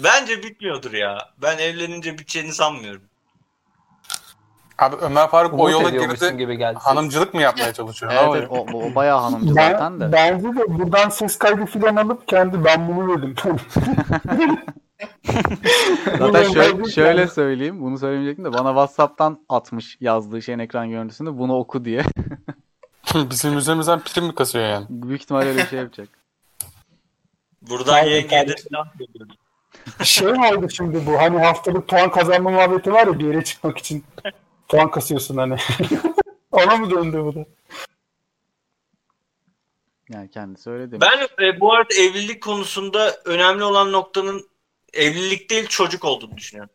Bence 0.05 0.43
bitmiyordur 0.43 0.93
ya. 0.93 1.19
Ben 1.43 1.59
evlenince 1.59 2.13
biteceğini 2.13 2.53
sanmıyorum. 2.53 3.03
Abi 4.79 4.97
Ömer 4.97 5.29
Faruk 5.29 5.53
o 5.53 5.57
Umut 5.57 5.73
yola 5.73 5.89
ediyormuşsun 5.89 6.29
girdi. 6.29 6.39
gibi 6.39 6.57
geldi. 6.59 6.79
Hanımcılık 6.83 7.35
mı 7.35 7.41
yapmaya 7.43 7.73
çalışıyor? 7.75 8.13
Evet, 8.15 8.35
evet 8.37 8.49
o, 8.51 8.57
o 8.79 8.95
bayağı 8.95 9.21
hanımcı 9.21 9.57
Ben, 9.57 9.73
zaten 9.73 10.01
de. 10.01 10.13
bence 10.13 10.49
de 10.49 10.79
buradan 10.79 11.09
ses 11.09 11.39
kaydı 11.39 11.67
filan 11.67 11.97
alıp 11.97 12.29
kendi 12.29 12.65
ben 12.65 12.89
bunu 12.89 13.19
dedim. 13.23 13.35
Zaten 16.19 16.53
şöyle, 16.53 16.91
şöyle 16.91 17.29
söyleyeyim. 17.29 17.83
Bunu 17.83 17.99
söylemeyecektim 17.99 18.45
de 18.45 18.53
bana 18.53 18.69
WhatsApp'tan 18.69 19.45
atmış 19.49 19.97
yazdığı 20.01 20.43
şeyin 20.43 20.59
ekran 20.59 20.91
görüntüsünde 20.91 21.39
bunu 21.39 21.57
oku 21.57 21.85
diye. 21.85 22.03
Bizim 23.15 23.59
üzerimizden 23.59 24.01
prim 24.01 24.25
mi 24.25 24.35
kasıyor 24.35 24.65
yani? 24.65 24.87
Büyük 24.89 25.23
ihtimalle 25.23 25.49
öyle 25.49 25.63
bir 25.63 25.67
şey 25.67 25.79
yapacak. 25.79 26.09
Buradan 27.63 28.01
Tabii, 28.01 28.11
yengeye 28.11 28.49
de 28.49 28.55
tabii. 28.55 28.61
selam 28.61 28.87
söylüyorum. 28.99 29.37
şey 30.03 30.33
mi 30.33 30.57
oldu 30.57 30.71
şimdi 30.71 31.07
bu 31.07 31.19
hani 31.19 31.39
haftalık 31.39 31.89
puan 31.89 32.11
kazanma 32.11 32.51
muhabbeti 32.51 32.93
var 32.93 33.07
ya 33.07 33.19
bir 33.19 33.27
yere 33.27 33.45
çıkmak 33.45 33.79
için 33.79 34.05
puan 34.69 34.91
kasıyorsun 34.91 35.37
hani. 35.37 35.57
Ona 36.53 36.77
mı 36.77 36.91
döndü 36.91 37.23
bu 37.25 37.35
da? 37.35 37.45
Yani 40.11 40.31
kendisi 40.31 40.71
öyle 40.71 40.91
demiş. 40.91 41.09
Ben 41.39 41.47
e, 41.47 41.61
bu 41.61 41.73
arada 41.73 41.95
evlilik 41.95 42.43
konusunda 42.43 43.17
önemli 43.25 43.65
olan 43.65 43.93
noktanın 43.93 44.49
evlilik 44.93 45.51
değil 45.51 45.67
çocuk 45.67 46.05
olduğunu 46.05 46.37
düşünüyorum. 46.37 46.75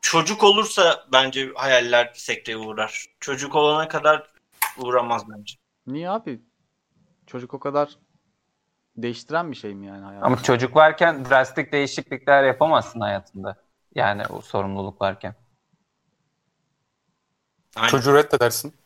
Çocuk 0.00 0.44
olursa 0.44 1.06
bence 1.12 1.52
hayaller 1.54 2.12
sekteye 2.14 2.56
uğrar. 2.56 3.04
Çocuk 3.20 3.54
olana 3.54 3.88
kadar 3.88 4.30
uğramaz 4.78 5.22
bence. 5.28 5.54
Niye 5.86 6.10
abi? 6.10 6.42
Çocuk 7.26 7.54
o 7.54 7.60
kadar 7.60 7.98
değiştiren 8.96 9.50
bir 9.50 9.56
şey 9.56 9.74
mi 9.74 9.86
yani 9.86 10.04
hayatı? 10.04 10.26
Ama 10.26 10.42
çocuk 10.42 10.76
varken 10.76 11.24
drastik 11.24 11.72
değişiklikler 11.72 12.44
yapamazsın 12.44 13.00
hayatında. 13.00 13.56
Yani 13.94 14.22
o 14.26 14.40
sorumluluk 14.40 15.00
varken. 15.00 15.34
Aynen. 17.76 17.88
Çocuğu 17.88 18.14
reddedersin. 18.14 18.79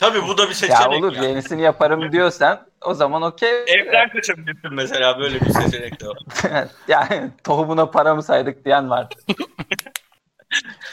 Tabii 0.00 0.22
bu 0.22 0.38
da 0.38 0.42
bir 0.42 0.48
Ya 0.48 0.54
seçenek. 0.54 1.04
olur 1.04 1.12
ya. 1.16 1.22
yenisini 1.22 1.62
yaparım 1.62 2.12
diyorsan 2.12 2.66
o 2.86 2.94
zaman 2.94 3.22
okey. 3.22 3.64
Evden 3.66 4.08
kaçabilirsin 4.08 4.74
mesela 4.74 5.18
böyle 5.18 5.40
bir 5.40 5.50
seçenek 5.50 6.00
de 6.00 6.06
var. 6.08 6.18
yani 6.88 7.30
tohumuna 7.44 7.90
para 7.90 8.14
mı 8.14 8.22
saydık 8.22 8.64
diyen 8.64 8.90
var. 8.90 9.08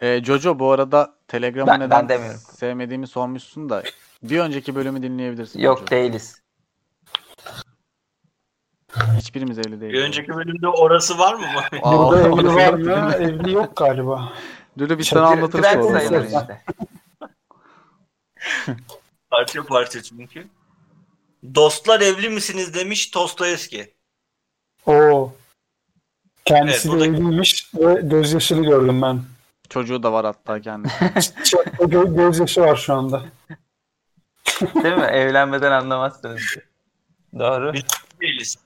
Ee, 0.02 0.22
Jojo 0.24 0.60
bu 0.60 0.72
arada 0.72 1.14
Telegram'ı 1.28 1.68
Ben- 1.72 1.80
neden 1.80 1.90
ben 1.92 2.10
demiyorum. 2.10 2.40
sevmediğimi 2.40 3.08
sormuşsun 3.08 3.70
da 3.70 3.84
bir 4.24 4.40
önceki 4.40 4.76
bölümü 4.76 5.04
dinleyebilirsin. 5.04 5.60
Yok 5.60 5.78
Jojo. 5.80 5.92
değiliz. 5.92 6.42
Hiçbirimiz 9.18 9.60
evli 9.60 9.82
değiliz. 9.82 9.94
Bir 10.00 10.04
önceki 10.04 10.36
bölümde 10.36 10.68
orası 10.68 11.20
var 11.20 11.34
mı? 11.36 11.46
Burada 11.84 12.20
evli 12.28 12.56
var 12.56 12.68
yok 12.74 12.78
değil 12.78 12.98
mı? 12.98 13.14
Evli 13.20 13.54
yok 13.54 13.76
galiba. 13.76 14.34
Biz 14.78 14.88
Çok- 14.90 15.04
sana 15.20 15.28
anlatırız 15.28 15.66
Trend 15.66 15.84
sonra. 15.84 16.02
işte. 16.26 16.62
parça 19.30 19.64
parça 19.66 20.04
çünkü. 20.04 20.48
Dostlar 21.56 22.02
evli 22.02 22.30
misiniz 22.30 22.74
demiş 22.74 23.14
Dostoyevski. 23.14 23.94
Oo. 24.86 25.34
Kendisi 26.46 26.90
Evet, 26.90 27.00
de 27.00 27.06
evliymiş 27.06 27.74
ve 27.76 28.02
gözyaşını 28.02 28.66
gördüm 28.66 29.02
ben. 29.02 29.22
Çocuğu 29.70 30.04
da 30.04 30.14
var 30.14 30.26
hatta 30.26 30.62
kendisi. 30.62 31.34
Çok 31.44 31.66
gö- 31.66 32.16
gözyaşı 32.16 32.62
var 32.62 32.76
şu 32.76 32.94
anda. 32.94 33.24
Değil 34.62 34.96
mi? 34.96 35.06
Evlenmeden 35.06 35.72
anlamazsınız. 35.72 36.42
Doğru. 37.40 37.74
Değiliz. 38.22 38.58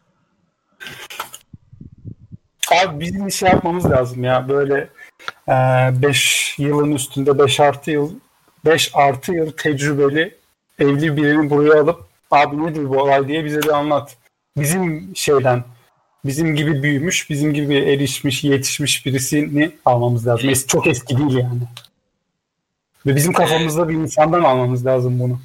Abi 2.72 3.00
bizim 3.00 3.28
bir 3.28 3.32
şey 3.32 3.50
yapmamız 3.50 3.86
lazım 3.92 4.24
ya. 4.24 4.50
Böyle 4.50 4.90
5 6.02 6.56
yılın 6.60 6.92
üstünde 6.92 7.40
5 7.40 7.60
artı 7.60 7.92
yıl 7.92 8.14
5 8.70 8.92
artı 8.94 9.34
yıl 9.34 9.52
tecrübeli 9.52 10.38
evli 10.80 11.18
birini 11.18 11.50
buraya 11.50 11.82
alıp 11.82 12.06
abi 12.32 12.66
nedir 12.66 12.90
bu 12.90 13.02
olay 13.02 13.28
diye 13.28 13.46
bize 13.46 13.64
de 13.64 13.74
anlat. 13.74 14.18
Bizim 14.58 15.16
şeyden 15.16 15.64
bizim 16.26 16.56
gibi 16.56 16.84
büyümüş, 16.84 17.30
bizim 17.30 17.54
gibi 17.54 17.76
erişmiş, 17.76 18.44
yetişmiş 18.44 19.06
birisini 19.06 19.72
almamız 19.86 20.28
lazım. 20.28 20.50
Es- 20.50 20.68
çok 20.68 20.88
eski 20.88 21.18
değil 21.18 21.38
yani. 21.38 21.62
Ve 23.06 23.16
bizim 23.16 23.34
kafamızda 23.34 23.90
bir 23.90 23.94
insandan 23.94 24.44
almamız 24.44 24.86
lazım 24.86 25.20
bunu. 25.20 25.40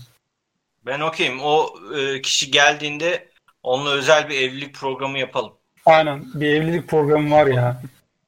Ben 0.86 1.00
okeyim. 1.00 1.40
O 1.42 1.74
e, 1.96 2.22
kişi 2.22 2.50
geldiğinde 2.50 3.28
onunla 3.62 3.90
özel 3.90 4.28
bir 4.28 4.34
evlilik 4.34 4.74
programı 4.74 5.18
yapalım. 5.18 5.52
Aynen 5.86 6.24
bir 6.34 6.48
evlilik 6.48 6.88
programı 6.88 7.30
var 7.30 7.46
ya. 7.46 7.82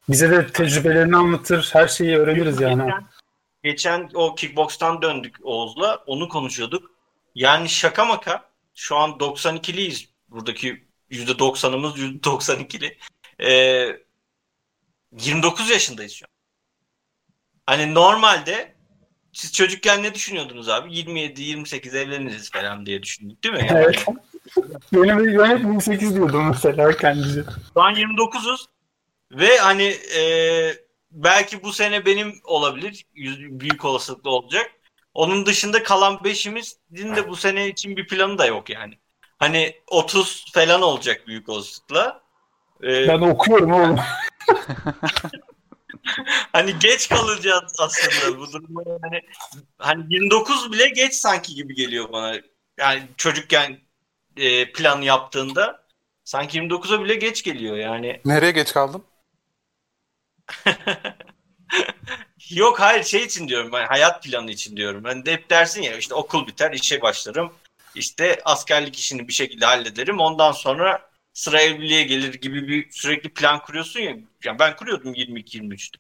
Bize 0.09 0.31
de 0.31 0.47
tecrübelerini 0.47 1.17
anlatır, 1.17 1.71
her 1.73 1.89
şeyi 1.89 2.17
öğreniriz 2.17 2.61
yani. 2.61 2.93
Geçen, 3.67 4.11
o 4.15 4.35
kickbox'tan 4.35 5.03
döndük 5.03 5.37
Oğuz'la. 5.43 6.05
Onu 6.07 6.29
konuşuyorduk. 6.29 6.91
Yani 7.35 7.69
şaka 7.69 8.05
maka 8.05 8.51
şu 8.75 8.97
an 8.97 9.11
92'liyiz. 9.11 10.09
Buradaki 10.29 10.85
%90'ımız 11.11 11.99
%92'li. 11.99 12.99
Ee, 13.41 13.97
29 15.21 15.71
yaşındayız 15.71 16.13
şu 16.13 16.27
an. 16.27 16.31
Hani 17.67 17.95
normalde 17.95 18.75
siz 19.33 19.53
çocukken 19.53 20.03
ne 20.03 20.15
düşünüyordunuz 20.15 20.69
abi? 20.69 20.89
27-28 20.89 21.99
evleniriz 21.99 22.51
falan 22.51 22.87
diye 22.87 23.03
düşündük 23.03 23.45
değil 23.45 23.55
mi? 23.55 23.67
Yani 23.69 23.81
Evet. 23.85 24.07
Benim 24.93 25.19
benim 25.19 25.45
hep 25.45 25.61
28 25.61 26.15
diyordum 26.15 26.49
mesela 26.49 26.97
kendisi. 26.97 27.45
Şu 27.75 27.83
an 27.83 27.95
29'uz 27.95 28.67
ve 29.33 29.59
hani 29.59 29.97
e, 30.19 30.86
belki 31.17 31.63
bu 31.63 31.73
sene 31.73 32.07
benim 32.07 32.41
olabilir. 32.45 33.07
Büyük 33.51 33.85
olasılıkla 33.85 34.31
olacak. 34.31 34.71
Onun 35.15 35.47
dışında 35.47 35.83
kalan 35.83 36.15
5'imizin 36.15 37.17
de 37.17 37.29
bu 37.29 37.37
sene 37.37 37.69
için 37.69 37.97
bir 37.97 38.07
planı 38.07 38.39
da 38.39 38.47
yok 38.47 38.71
yani. 38.71 38.95
Hani 39.39 39.77
30 39.87 40.45
falan 40.53 40.83
olacak 40.83 41.27
büyük 41.27 41.49
olasılıkla. 41.49 42.23
E, 42.83 43.09
Ben 43.09 43.21
okuyorum 43.21 43.73
oğlum. 43.73 43.99
hani 46.53 46.79
geç 46.79 47.09
kalacağız 47.09 47.77
aslında 47.79 48.39
bu 48.39 48.53
duruma. 48.53 48.83
Yani, 49.03 49.21
hani 49.79 50.05
29 50.09 50.73
bile 50.73 50.89
geç 50.89 51.15
sanki 51.15 51.55
gibi 51.55 51.75
geliyor 51.75 52.13
bana. 52.13 52.37
Yani 52.79 53.03
çocukken 53.17 53.79
e, 54.37 54.73
plan 54.73 55.03
yaptığında 55.03 55.87
sanki 56.25 56.59
29'a 56.59 57.05
bile 57.05 57.15
geç 57.15 57.43
geliyor 57.43 57.77
yani. 57.77 58.21
Nereye 58.25 58.51
geç 58.51 58.73
kaldın? 58.73 59.05
Yok 62.51 62.81
hayır 62.81 63.05
şey 63.05 63.23
için 63.25 63.49
diyorum 63.49 63.73
ben 63.73 63.87
hayat 63.87 64.23
planı 64.25 64.51
için 64.51 64.77
diyorum. 64.77 65.05
Ben 65.05 65.27
de 65.27 65.33
hep 65.33 65.51
dersin 65.51 65.83
ya 65.83 65.97
işte 65.97 66.15
okul 66.15 66.47
biter 66.47 66.73
işe 66.73 67.03
başlarım. 67.03 67.53
İşte 67.95 68.41
askerlik 68.45 68.97
işini 68.99 69.29
bir 69.29 69.33
şekilde 69.33 69.67
hallederim. 69.67 70.21
Ondan 70.21 70.53
sonra 70.53 71.11
sıra 71.33 71.61
evliliğe 71.63 72.03
gelir 72.05 72.35
gibi 72.35 72.69
bir 72.69 72.91
sürekli 72.91 73.29
plan 73.35 73.63
kuruyorsun 73.63 74.01
ya. 74.01 74.17
Yani 74.45 74.59
ben 74.59 74.77
kuruyordum 74.77 75.15
22-23'te. 75.15 75.99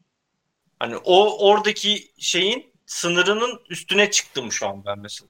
Hani 0.79 0.97
o 0.97 1.49
oradaki 1.49 2.13
şeyin 2.19 2.73
sınırının 2.87 3.61
üstüne 3.71 4.11
çıktım 4.11 4.53
şu 4.53 4.69
an 4.69 4.85
ben 4.87 4.99
mesela. 4.99 5.29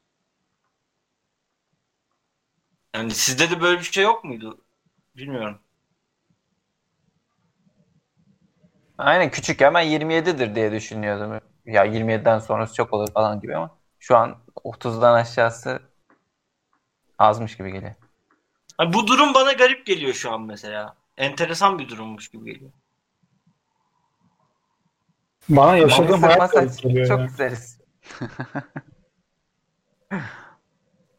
Yani 2.95 3.15
sizde 3.15 3.51
de 3.51 3.61
böyle 3.61 3.79
bir 3.81 3.85
şey 3.85 4.05
yok 4.05 4.25
muydu? 4.25 4.65
Bilmiyorum. 5.17 5.61
Aynen 8.99 9.31
küçükken 9.31 9.75
ben 9.75 9.87
27'dir 9.87 10.55
diye 10.55 10.73
düşünüyordum. 10.73 11.41
Ya 11.67 11.85
27'den 11.85 12.39
sonrası 12.39 12.75
çok 12.75 12.93
olur 12.93 13.13
falan 13.13 13.41
gibi 13.41 13.57
ama 13.57 13.79
şu 13.99 14.17
an 14.17 14.37
30'dan 14.65 15.15
aşağısı 15.15 15.83
azmış 17.19 17.57
gibi 17.57 17.73
geliyor. 17.73 17.95
Hani 18.79 18.93
bu 18.93 19.07
durum 19.07 19.35
bana 19.35 19.53
garip 19.53 19.87
geliyor 19.87 20.13
şu 20.13 20.33
an 20.33 20.43
mesela. 20.43 20.97
Enteresan 21.17 21.79
bir 21.79 21.89
durummuş 21.89 22.29
gibi 22.29 22.53
geliyor. 22.53 22.73
Bana 25.49 25.77
yaşadığım 25.77 26.23
hayat 26.23 26.53
garip 26.53 26.71
saç 26.71 26.83
geliyor 26.83 27.09
çok 27.09 27.19
ya. 27.19 27.27
güzeliz. 27.27 27.81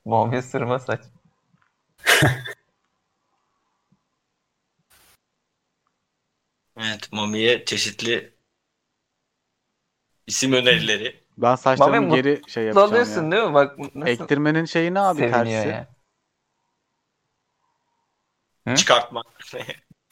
Mommy 0.05 0.41
sırma 0.41 0.79
saç. 0.79 1.01
Evet, 6.77 7.11
Mami'ye 7.11 7.65
çeşitli 7.65 8.33
isim 10.27 10.53
önerileri. 10.53 11.23
Ben 11.37 11.55
saçlarımı 11.55 12.01
Mami, 12.01 12.15
geri 12.15 12.41
şey 12.47 12.63
yapacağım 12.63 12.89
oluyorsun 12.89 13.25
ya. 13.25 13.31
değil 13.31 13.43
mi? 13.43 13.53
Bak 13.53 13.77
nasıl 13.95 14.11
Ektirmenin 14.11 14.65
şeyi 14.65 14.93
ne 14.93 14.99
abi 14.99 15.19
seviniyor 15.19 15.43
tersi? 15.45 15.67
ya. 15.67 15.87
Hı? 18.67 18.75
Çıkartma. 18.75 19.23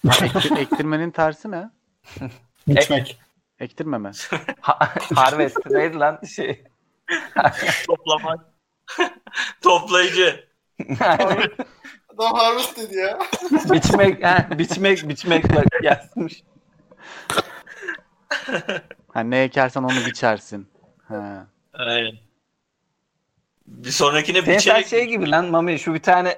Ektir- 0.06 0.60
ektirmenin 0.60 1.12
tersi 1.12 1.52
ne? 1.52 1.70
Gitmek. 2.68 3.20
Ektirmeme. 3.60 4.12
Ha- 4.62 4.94
Harvest 5.16 5.66
neydi 5.66 5.98
lan 6.00 6.20
şey? 6.36 6.64
Toplamak. 7.88 8.46
Toplayıcı. 9.62 10.50
Adam 11.00 12.34
harvest 12.34 12.78
dedi 12.78 12.96
ya. 12.96 13.20
biçmek, 13.52 14.24
ha, 14.24 14.48
biçmek, 14.58 15.10
biçmek 15.10 15.46
yazmış. 15.84 16.44
Hani 19.14 19.32
ne 19.32 19.44
ekersen 19.44 19.84
onu 19.84 20.06
biçersin. 20.06 20.68
He. 21.08 21.16
Aynen. 21.74 22.12
Bir 23.68 23.90
sonrakine 23.92 24.42
Senin 24.42 24.58
saç 24.58 24.66
biçerek 24.66 24.88
şey 24.88 25.06
gibi 25.06 25.32
lan 25.32 25.46
Mami 25.46 25.80
şu 25.80 25.94
bir 25.94 26.02
tane 26.02 26.38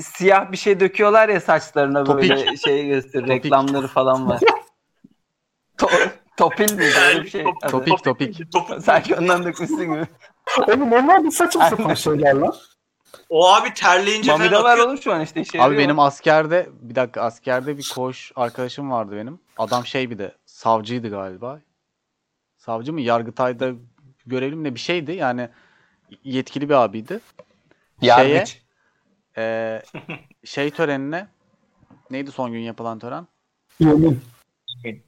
siyah 0.00 0.52
bir 0.52 0.56
şey 0.56 0.80
döküyorlar 0.80 1.28
ya 1.28 1.40
saçlarına 1.40 2.04
Topik. 2.04 2.30
böyle 2.30 2.56
şey 2.56 2.86
göster 2.88 3.20
Topik. 3.20 3.44
reklamları 3.44 3.86
falan 3.86 4.28
var. 4.28 4.40
To- 5.78 6.08
topil 6.36 6.72
miydi 6.72 6.92
öyle 7.08 7.22
bir 7.24 7.30
şey? 7.30 7.44
Top-? 7.44 7.70
Topik 7.70 8.04
topik. 8.04 8.52
Top- 8.52 8.82
Sanki 8.82 9.14
ondan 9.16 9.44
dökmüşsün 9.44 9.76
gibi. 9.94 10.06
Oğlum 10.68 10.92
onlar 10.92 11.24
bir 11.24 11.30
saçma 11.30 11.70
sapan 11.70 11.94
şeyler 11.94 12.34
lan. 12.34 12.54
O 13.28 13.48
abi 13.48 13.74
terleyince 13.74 14.32
Mami'de 14.32 14.50
falan 14.50 14.64
var 14.64 14.78
oğlum 14.78 14.98
şu 14.98 15.12
an 15.12 15.20
işte 15.20 15.40
işe 15.40 15.58
Abi 15.58 15.62
yarıyor. 15.62 15.82
benim 15.82 15.98
askerde 15.98 16.68
bir 16.80 16.94
dakika 16.94 17.20
askerde 17.22 17.78
bir 17.78 17.90
koğuş 17.94 18.32
arkadaşım 18.36 18.90
vardı 18.90 19.16
benim. 19.16 19.40
Adam 19.58 19.86
şey 19.86 20.10
bir 20.10 20.18
de 20.18 20.34
savcıydı 20.46 21.10
galiba. 21.10 21.60
Savcı 22.56 22.92
mı? 22.92 23.00
Yargıtay'da 23.00 23.72
görevli 24.26 24.56
mi 24.56 24.64
ne 24.64 24.74
bir 24.74 24.80
şeydi. 24.80 25.12
Yani 25.12 25.48
yetkili 26.24 26.68
bir 26.68 26.74
abiydi. 26.74 27.20
Şeye, 28.00 28.28
Yargıç. 28.28 28.62
e, 29.36 29.82
şey 30.44 30.70
törenine 30.70 31.28
neydi 32.10 32.32
son 32.32 32.52
gün 32.52 32.60
yapılan 32.60 32.98
tören? 32.98 33.26
Yemin. 33.80 34.20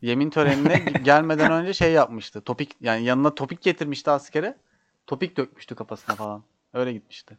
Yemin 0.03 0.31
törenine 0.31 0.79
gelmeden 1.03 1.53
önce 1.53 1.73
şey 1.73 1.93
yapmıştı. 1.93 2.41
Topik 2.41 2.77
yani 2.81 3.05
yanına 3.05 3.35
topik 3.35 3.63
getirmişti 3.63 4.11
askere. 4.11 4.57
Topik 5.07 5.37
dökmüştü 5.37 5.75
kafasına 5.75 6.17
falan. 6.17 6.43
Öyle 6.73 6.93
gitmişti. 6.93 7.39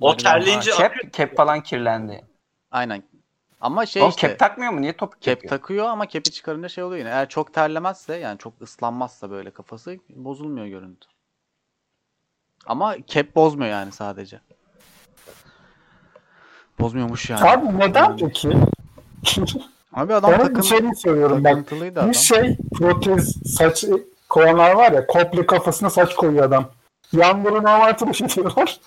O 0.00 0.16
terleyince 0.16 0.74
akıyor. 0.74 0.90
Kep, 0.90 1.12
kep 1.12 1.36
falan 1.36 1.62
kirlendi. 1.62 2.24
Aynen. 2.70 3.02
Ama 3.60 3.86
şey 3.86 4.02
o 4.02 4.08
işte 4.08 4.28
kep 4.28 4.38
takmıyor 4.38 4.72
mu? 4.72 4.80
Niye 4.80 4.96
topuk 4.96 5.22
kep 5.22 5.36
takıyor? 5.36 5.50
takıyor 5.50 5.86
ama 5.86 6.06
kepi 6.06 6.30
çıkarınca 6.30 6.68
şey 6.68 6.84
oluyor 6.84 6.98
yine. 6.98 7.08
Eğer 7.08 7.28
çok 7.28 7.54
terlemezse 7.54 8.16
yani 8.16 8.38
çok 8.38 8.62
ıslanmazsa 8.62 9.30
böyle 9.30 9.50
kafası 9.50 9.96
bozulmuyor 10.08 10.66
görüntü. 10.66 11.08
Ama 12.66 12.96
kep 13.06 13.36
bozmuyor 13.36 13.70
yani 13.70 13.92
sadece. 13.92 14.40
Bozmuyormuş 16.80 17.30
yani. 17.30 17.50
Abi 17.50 17.78
neden 17.78 18.16
peki? 18.16 18.50
Abi 19.92 20.14
adam 20.14 20.32
Ben 20.32 20.40
bir 20.40 20.44
takın, 20.44 20.60
şey 20.60 20.80
soruyorum 20.96 21.44
bak. 21.44 21.50
takıntılıydı 21.52 22.00
adam. 22.00 22.10
Bir 22.10 22.16
şey 22.16 22.56
protez 22.74 23.36
saç 23.56 23.84
koyanlar 24.28 24.72
var 24.72 24.92
ya 24.92 25.06
komple 25.06 25.46
kafasına 25.46 25.90
saç 25.90 26.14
koyuyor 26.14 26.44
adam. 26.44 26.70
Yanları 27.12 27.54
normal 27.54 27.92
tıraş 27.92 28.20
ediyorlar. 28.22 28.80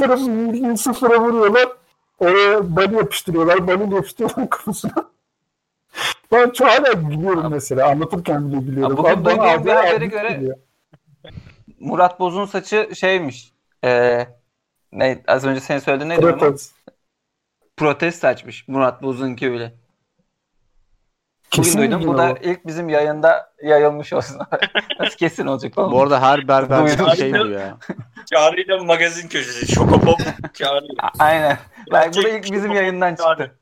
Bildiğin 0.00 0.74
sıfıra 0.74 1.20
vuruyorlar. 1.20 1.68
Oraya 2.18 2.76
bali 2.76 2.94
yapıştırıyorlar. 2.94 3.66
Bali 3.66 3.94
yapıştırıyorlar 3.94 4.50
kafasına. 4.50 5.10
Ben 6.32 6.50
çok 6.50 6.68
hala 6.68 7.10
biliyorum 7.10 7.46
mesela. 7.50 7.90
Anlatırken 7.90 8.52
bile 8.52 8.60
biliyorum. 8.60 8.92
Abi 8.92 8.98
bugün 8.98 9.10
Abi 9.10 9.24
duyduğum 9.24 9.64
bir 9.64 9.70
habere 9.70 10.06
göre-. 10.06 10.58
Murat 11.80 12.20
Boz'un 12.20 12.46
saçı 12.46 12.90
şeymiş. 12.94 13.52
Ee, 13.84 14.26
ne, 14.92 15.22
az 15.26 15.44
önce 15.44 15.60
sen 15.60 15.78
söyledin 15.78 16.10
onun? 16.10 16.20
Protez. 16.20 16.72
Protez 17.76 18.14
saçmış. 18.14 18.68
Murat 18.68 19.02
Boz'unki 19.02 19.50
öyle. 19.50 19.74
Bugün 21.52 21.62
Kesin 21.62 21.78
duydum. 21.78 22.06
Bu 22.06 22.18
da 22.18 22.38
ilk 22.42 22.66
bizim 22.66 22.88
yayında 22.88 23.52
yayılmış 23.62 24.12
olsun. 24.12 24.38
Nasıl 25.00 25.16
kesin 25.16 25.46
olacak 25.46 25.78
oğlum? 25.78 25.92
Bu 25.92 26.02
arada 26.02 26.22
her 26.22 26.48
berber 26.48 26.84
bir 26.84 27.16
şey 27.16 27.34
diyor 27.34 27.50
ya. 27.50 27.78
Çağrı'yla 28.32 28.84
magazin 28.84 29.28
köşesi. 29.28 29.72
Şokopop 29.74 30.20
Çağrı. 30.54 30.86
Aynen. 31.18 31.58
Bak 31.92 32.10
bu 32.16 32.22
da 32.22 32.28
ilk 32.28 32.52
bizim 32.52 32.72
yayından 32.72 33.14
çıktı. 33.14 33.58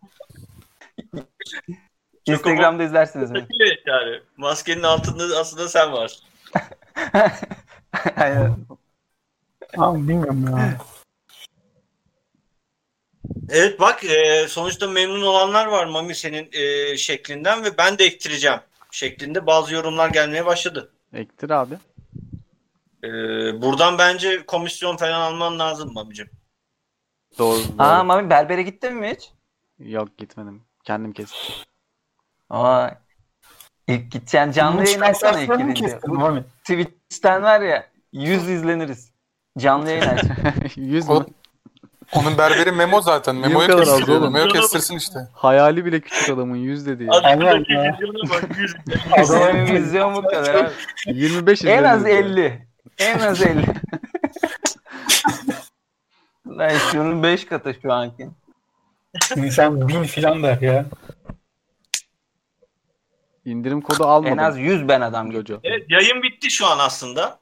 Instagram'da 2.26 2.82
izlersiniz 2.82 3.30
mi? 3.30 3.46
Evet 3.60 3.78
Çağrı. 3.86 4.22
Maskenin 4.36 4.82
altında 4.82 5.38
aslında 5.38 5.68
sen 5.68 5.92
varsın. 5.92 6.24
Aynen. 8.16 8.56
Abi 9.78 10.08
bilmiyorum 10.08 10.46
ya. 10.50 10.74
Evet 13.52 13.80
bak 13.80 14.04
e, 14.04 14.48
sonuçta 14.48 14.88
memnun 14.88 15.22
olanlar 15.22 15.66
var 15.66 15.86
Mami 15.86 16.14
senin 16.14 16.48
e, 16.52 16.96
şeklinden 16.96 17.64
ve 17.64 17.78
ben 17.78 17.98
de 17.98 18.04
ektireceğim 18.04 18.60
şeklinde 18.90 19.46
bazı 19.46 19.74
yorumlar 19.74 20.08
gelmeye 20.08 20.46
başladı. 20.46 20.92
Ektir 21.14 21.50
abi. 21.50 21.74
E, 23.04 23.08
buradan 23.62 23.98
bence 23.98 24.46
komisyon 24.46 24.96
falan 24.96 25.20
alman 25.20 25.58
lazım 25.58 25.92
Mami'cim. 25.94 26.30
Doğru. 27.38 27.58
doğru. 27.58 27.82
Aa 27.82 28.04
Mami 28.04 28.30
berbere 28.30 28.62
gittin 28.62 28.94
mi 28.94 29.14
hiç? 29.16 29.30
Yok 29.78 30.18
gitmedim. 30.18 30.62
Kendim 30.84 31.12
kestim. 31.12 31.54
Aa, 32.50 32.88
ilk 33.88 34.12
gideceğin 34.12 34.52
canlı 34.52 34.84
yayın 34.84 35.00
açsana 35.00 35.40
ilk 35.40 35.58
gidince. 35.58 35.98
Twitch'ten 36.64 37.42
var 37.42 37.60
ya 37.60 37.86
100 38.12 38.48
izleniriz. 38.48 39.12
Canlı 39.58 39.90
yayın 39.90 40.02
aç. 40.06 40.76
100 40.76 41.08
mü? 41.08 41.26
Onun 42.14 42.38
berberi 42.38 42.72
Memo 42.72 43.00
zaten. 43.00 43.36
Memo'ya 43.36 43.66
kadar 43.68 43.82
az 43.82 43.88
kestiriyor. 43.88 44.18
oğlum? 44.20 44.32
Memo'ya 44.32 44.52
kestirsin 44.52 44.96
işte. 44.96 45.18
Hayali 45.32 45.84
bile 45.84 46.00
küçük 46.00 46.28
adamın 46.28 46.56
100 46.56 46.86
dedi 46.86 47.04
ya. 47.04 47.10
Adamdaki 47.12 47.72
ya. 47.72 47.92
vizyona 47.92 48.30
bak, 48.30 48.58
yüz- 48.58 48.74
Senin 49.26 49.74
vizyon 49.74 50.14
bu 50.14 50.22
kadar 50.22 50.54
abi. 50.54 50.70
25 51.06 51.64
En 51.64 51.84
az 51.84 52.00
izleniriz 52.00 52.36
ya. 52.36 52.44
50. 52.44 52.68
En 52.98 53.18
az 53.18 53.42
50. 53.42 53.64
Lan 56.48 56.70
şunun 56.90 57.22
5 57.22 57.44
katı 57.46 57.74
şu 57.82 57.92
anki. 57.92 58.28
İnsan 59.36 59.88
bin 59.88 60.02
filan 60.02 60.42
der 60.42 60.60
ya. 60.60 60.84
İndirim 63.44 63.80
kodu 63.80 64.04
almadım. 64.04 64.38
En 64.38 64.42
az 64.42 64.58
100 64.58 64.88
ben 64.88 65.00
adam. 65.00 65.32
Jojo. 65.32 65.60
Evet 65.62 65.84
yayın 65.88 66.22
bitti 66.22 66.50
şu 66.50 66.66
an 66.66 66.78
aslında. 66.78 67.38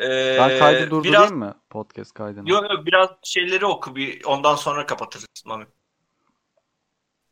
Ee, 0.00 0.36
Ben 0.38 0.58
kaydı 0.58 0.90
durdurayım 0.90 1.12
biraz, 1.12 1.32
mı? 1.32 1.54
Podcast 1.70 2.14
kaydını. 2.14 2.50
Yok 2.50 2.70
yok 2.70 2.86
biraz 2.86 3.08
şeyleri 3.22 3.66
oku 3.66 3.96
bir 3.96 4.24
ondan 4.24 4.54
sonra 4.54 4.86
kapatırız 4.86 5.26
Mami. 5.46 5.66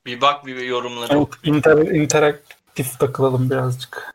Bir 0.06 0.20
bak 0.20 0.46
bir 0.46 0.56
yorumları 0.56 1.18
oku. 1.18 1.38
Evet, 1.44 1.56
inter, 1.56 1.76
interaktif 1.76 2.98
takılalım 2.98 3.50
birazcık. 3.50 4.14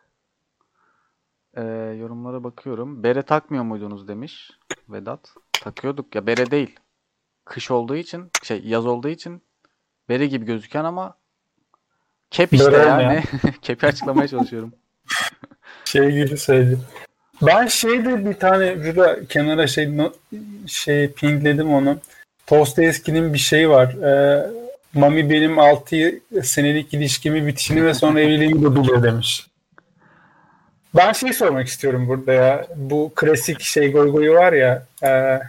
Ee, 1.54 1.62
yorumlara 2.00 2.44
bakıyorum. 2.44 3.02
Bere 3.02 3.22
takmıyor 3.22 3.64
muydunuz 3.64 4.08
demiş 4.08 4.50
Vedat. 4.88 5.34
Takıyorduk 5.52 6.14
ya 6.14 6.26
bere 6.26 6.50
değil. 6.50 6.76
Kış 7.44 7.70
olduğu 7.70 7.96
için 7.96 8.30
şey 8.42 8.62
yaz 8.64 8.86
olduğu 8.86 9.08
için 9.08 9.42
bere 10.08 10.26
gibi 10.26 10.44
gözüken 10.44 10.84
ama 10.84 11.14
kep 12.30 12.52
işte 12.52 12.72
Bere 12.72 12.82
yani. 12.82 13.02
olmayan. 13.02 13.22
Kepi 13.62 13.86
açıklamaya 13.86 14.28
çalışıyorum. 14.28 14.72
Şey 15.84 16.10
gibi 16.10 16.36
söyleyeyim. 16.36 16.84
Ben 17.42 17.66
şeyde 17.66 18.30
bir 18.30 18.34
tane 18.34 18.74
şurada 18.84 19.24
kenara 19.28 19.66
şey 19.66 19.90
şey 20.66 21.12
pingledim 21.12 21.74
onu. 21.74 21.98
Dostoyevski'nin 22.50 23.34
bir 23.34 23.38
şeyi 23.38 23.68
var. 23.68 23.88
Ee, 23.88 24.46
Mami 24.94 25.30
benim 25.30 25.58
6 25.58 26.20
senelik 26.42 26.94
ilişkimi 26.94 27.46
bitişini 27.46 27.84
ve 27.84 27.94
sonra 27.94 28.20
evliliğimi 28.20 28.62
de 28.62 28.76
biliyor 28.76 29.02
demiş. 29.02 29.46
Ben 30.96 31.12
şey 31.12 31.32
sormak 31.32 31.66
istiyorum 31.66 32.08
burada 32.08 32.32
ya. 32.32 32.66
Bu 32.76 33.12
klasik 33.16 33.60
şey 33.60 33.92
goygoyu 33.92 34.34
var 34.34 34.52
ya. 34.52 34.86
e, 35.02 35.40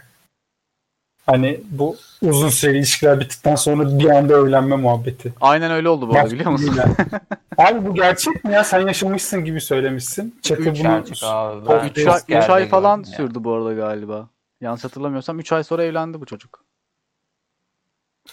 hani 1.26 1.62
bu 1.70 1.98
uzun 2.22 2.50
süreli 2.50 2.78
ilişkiler 2.78 3.20
bittikten 3.20 3.56
sonra 3.56 4.00
bir 4.00 4.10
anda 4.10 4.34
evlenme 4.38 4.76
muhabbeti. 4.76 5.34
Aynen 5.42 5.72
öyle 5.72 5.90
oldu 5.90 6.10
bu 6.10 6.16
arada 6.16 6.32
biliyor 6.32 6.52
musun? 6.52 6.76
Abi 7.58 7.86
bu 7.86 7.96
gerçek 7.96 8.44
mi 8.44 8.54
ya? 8.54 8.64
Sen 8.64 8.88
yaşamışsın 8.88 9.46
gibi 9.46 9.62
söylemişsin. 9.62 10.40
Çakı 10.42 10.62
Üç 10.62 10.68
bunu 10.68 10.76
gerçek 10.76 11.24
abi. 11.24 11.70
Ben 11.70 11.90
3 11.90 12.08
ay, 12.08 12.20
üç 12.28 12.50
ay 12.50 12.70
falan 12.70 12.98
ya. 12.98 13.04
sürdü 13.06 13.44
bu 13.44 13.54
arada 13.54 13.74
galiba. 13.74 14.28
Yanlış 14.62 14.84
hatırlamıyorsam 14.84 15.40
3 15.40 15.52
ay 15.52 15.64
sonra 15.64 15.84
evlendi 15.84 16.22
bu 16.22 16.26
çocuk. 16.26 16.64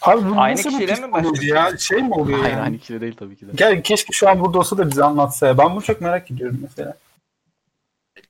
Abi 0.02 0.31
bu 0.31 0.40
Aynı 0.40 0.56
nasıl 0.56 0.70
bir 0.70 0.74
kişiyle 0.74 1.06
mi 1.06 1.12
psikoloji 1.12 1.48
ya? 1.48 1.78
Şey 1.78 2.02
mi 2.02 2.15
oluyor 2.15 2.39
Hayır 2.39 2.52
yani? 2.52 2.62
aynı 2.62 2.78
kişi 2.78 3.01
değil 3.01 3.16
tabii 3.16 3.36
ki 3.36 3.47
de. 3.48 3.51
Gel 3.55 3.82
keşke 3.82 4.12
şu 4.12 4.28
an 4.28 4.40
burada 4.40 4.59
olsa 4.59 4.78
da 4.78 4.90
bize 4.90 5.05
anlatsa 5.05 5.47
ya. 5.47 5.59
Ben 5.59 5.70
bunu 5.70 5.82
çok 5.82 6.01
merak 6.01 6.31
ediyorum 6.31 6.59
mesela. 6.62 6.94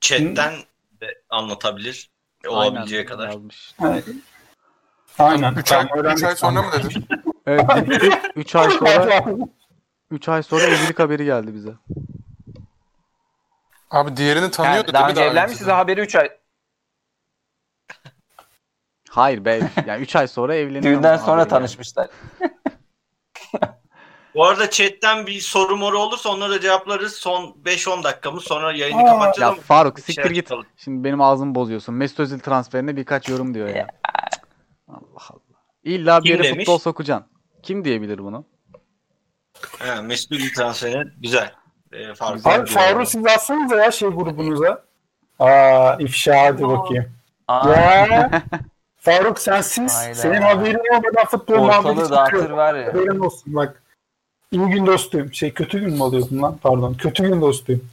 Chatten 0.01 0.57
de 1.01 1.23
anlatabilir. 1.31 2.11
Olabileceği 2.49 3.01
Aynen, 3.01 3.09
kadar. 3.09 3.29
yazmış. 3.29 3.75
Yani, 3.83 4.03
aynen. 5.19 5.55
3 5.55 5.73
ay, 5.73 5.89
Tamam, 5.89 6.07
üç 6.17 6.25
ay 6.25 6.37
sonra 6.37 6.63
mı 6.63 6.69
dedin? 6.73 7.07
Evet 7.47 7.65
gitti. 7.87 8.11
3 8.37 8.57
ay 8.57 8.71
sonra 8.71 9.25
3 10.11 10.29
ay 10.29 10.43
sonra 10.43 10.63
evlilik 10.65 10.99
haberi 10.99 11.25
geldi 11.25 11.55
bize. 11.55 11.71
Abi 13.91 14.17
diğerini 14.17 14.51
tanıyordu 14.51 14.87
Yani 14.87 14.95
daha 14.95 15.03
değil 15.03 15.07
mi 15.07 15.11
önce 15.11 15.21
daha 15.21 15.31
evlenmişiz 15.31 15.61
önceden? 15.63 15.77
haberi 15.77 16.01
3 16.01 16.17
ay. 16.17 16.31
Hayır 19.11 19.45
be. 19.45 19.61
Yani 19.87 20.03
3 20.03 20.17
ay 20.17 20.29
sonra 20.29 20.55
evleniyor. 20.55 20.83
Düğünden 20.83 21.17
sonra 21.17 21.41
geldi. 21.43 21.51
tanışmışlar. 21.51 22.09
Bu 24.35 24.45
arada 24.47 24.71
chatten 24.71 25.27
bir 25.27 25.41
soru 25.41 25.77
moru 25.77 25.99
olursa 25.99 26.29
onları 26.31 26.53
da 26.53 26.61
cevaplarız. 26.61 27.13
Son 27.15 27.57
5-10 27.65 28.03
dakikamız 28.05 28.45
sonra 28.45 28.73
yayını 28.73 29.03
Aa. 29.03 29.07
kapatacağız 29.07 29.57
Ya 29.57 29.63
Faruk 29.63 29.99
siktir 29.99 30.13
şeyler 30.15 30.31
git. 30.31 30.45
tutalım. 30.49 30.67
Şimdi 30.77 31.05
benim 31.05 31.21
ağzımı 31.21 31.55
bozuyorsun. 31.55 31.95
Mesut 31.95 32.21
Özil 32.21 32.39
transferine 32.41 32.97
birkaç 32.97 33.29
yorum 33.29 33.55
diyor 33.55 33.69
ya. 33.69 33.87
Allah 34.89 35.23
Allah. 35.31 35.41
İlla 35.85 36.19
bir 36.19 36.25
Kim 36.25 36.33
yere 36.37 36.45
demiş? 36.45 36.59
futbol 36.67 36.79
sokacaksın. 36.79 37.27
Kim 37.63 37.85
diyebilir 37.85 38.19
bunu? 38.19 38.45
Ha, 39.79 40.03
Mesut 40.03 40.31
Özil 40.31 40.55
transferi 40.55 41.09
güzel. 41.21 41.53
E, 41.93 42.15
Faruk. 42.15 42.47
Abi 42.47 42.67
Faruk 42.71 43.09
siz 43.09 43.27
alsanıza 43.27 43.77
ya 43.77 43.91
şey 43.91 44.09
grubunuza. 44.09 44.85
Aa 45.39 45.97
ifşa 45.99 46.43
hadi 46.43 46.63
bakayım. 46.63 47.13
Aa, 47.49 47.69
Ya 47.71 48.43
Faruk 48.97 49.39
sensiz. 49.39 49.95
Hayda. 49.95 50.15
Senin 50.15 50.41
haberin 50.43 50.95
olmadan 50.97 51.27
futbol 51.27 51.55
muhabbeti 51.59 51.89
ortalığı 51.89 52.11
dağıtır 52.11 52.33
çıkıyor. 52.39 52.57
var 52.57 52.75
ya. 52.75 52.87
Haberin 52.89 53.19
olsun 53.19 53.55
bak. 53.55 53.83
İyi 54.51 54.61
gün 54.67 54.87
dostuyum. 54.87 55.35
Şey 55.35 55.55
kötü 55.55 55.81
gün 55.81 55.91
mü 55.95 56.03
alıyordum 56.03 56.43
lan? 56.43 56.59
Pardon. 56.63 56.95
Kötü 56.95 57.23
gün 57.29 57.41
dostuyum. 57.41 57.89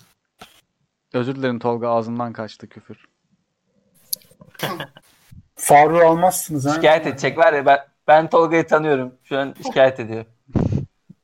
Özür 1.14 1.36
dilerim 1.36 1.60
Tolga 1.60 1.90
ağzından 1.90 2.34
kaçtı 2.34 2.68
küfür. 2.70 3.06
Faruk'u 5.56 6.06
almazsınız 6.06 6.66
ha. 6.66 6.74
Şikayet 6.74 7.08
edecek 7.08 7.38
var 7.38 7.54
ya 7.54 7.66
ben, 7.66 7.80
ben 8.08 8.30
Tolga'yı 8.30 8.68
tanıyorum. 8.68 9.14
Şu 9.24 9.38
an 9.38 9.56
şikayet 9.66 10.00
ediyor. 10.00 10.26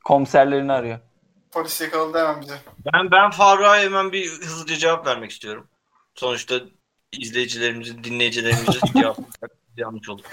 Komiserlerini 0.04 0.72
arıyor. 0.72 0.98
Polis 1.50 1.80
yakaladı 1.80 2.18
hemen 2.18 2.40
bize. 2.40 2.54
Ben 2.94 3.10
ben 3.10 3.30
Faruk'a 3.30 3.78
hemen 3.78 4.12
bir 4.12 4.26
hızlıca 4.26 4.76
cevap 4.76 5.06
vermek 5.06 5.30
istiyorum. 5.30 5.68
Sonuçta 6.14 6.60
izleyicilerimizin, 7.12 8.04
dinleyicilerimizin 8.04 8.80
cevap 9.00 9.18
yanlış 9.76 10.08
olur. 10.08 10.24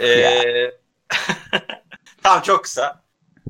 Ee, 0.00 0.70
tamam 2.22 2.42
çok 2.42 2.64
kısa. 2.64 3.02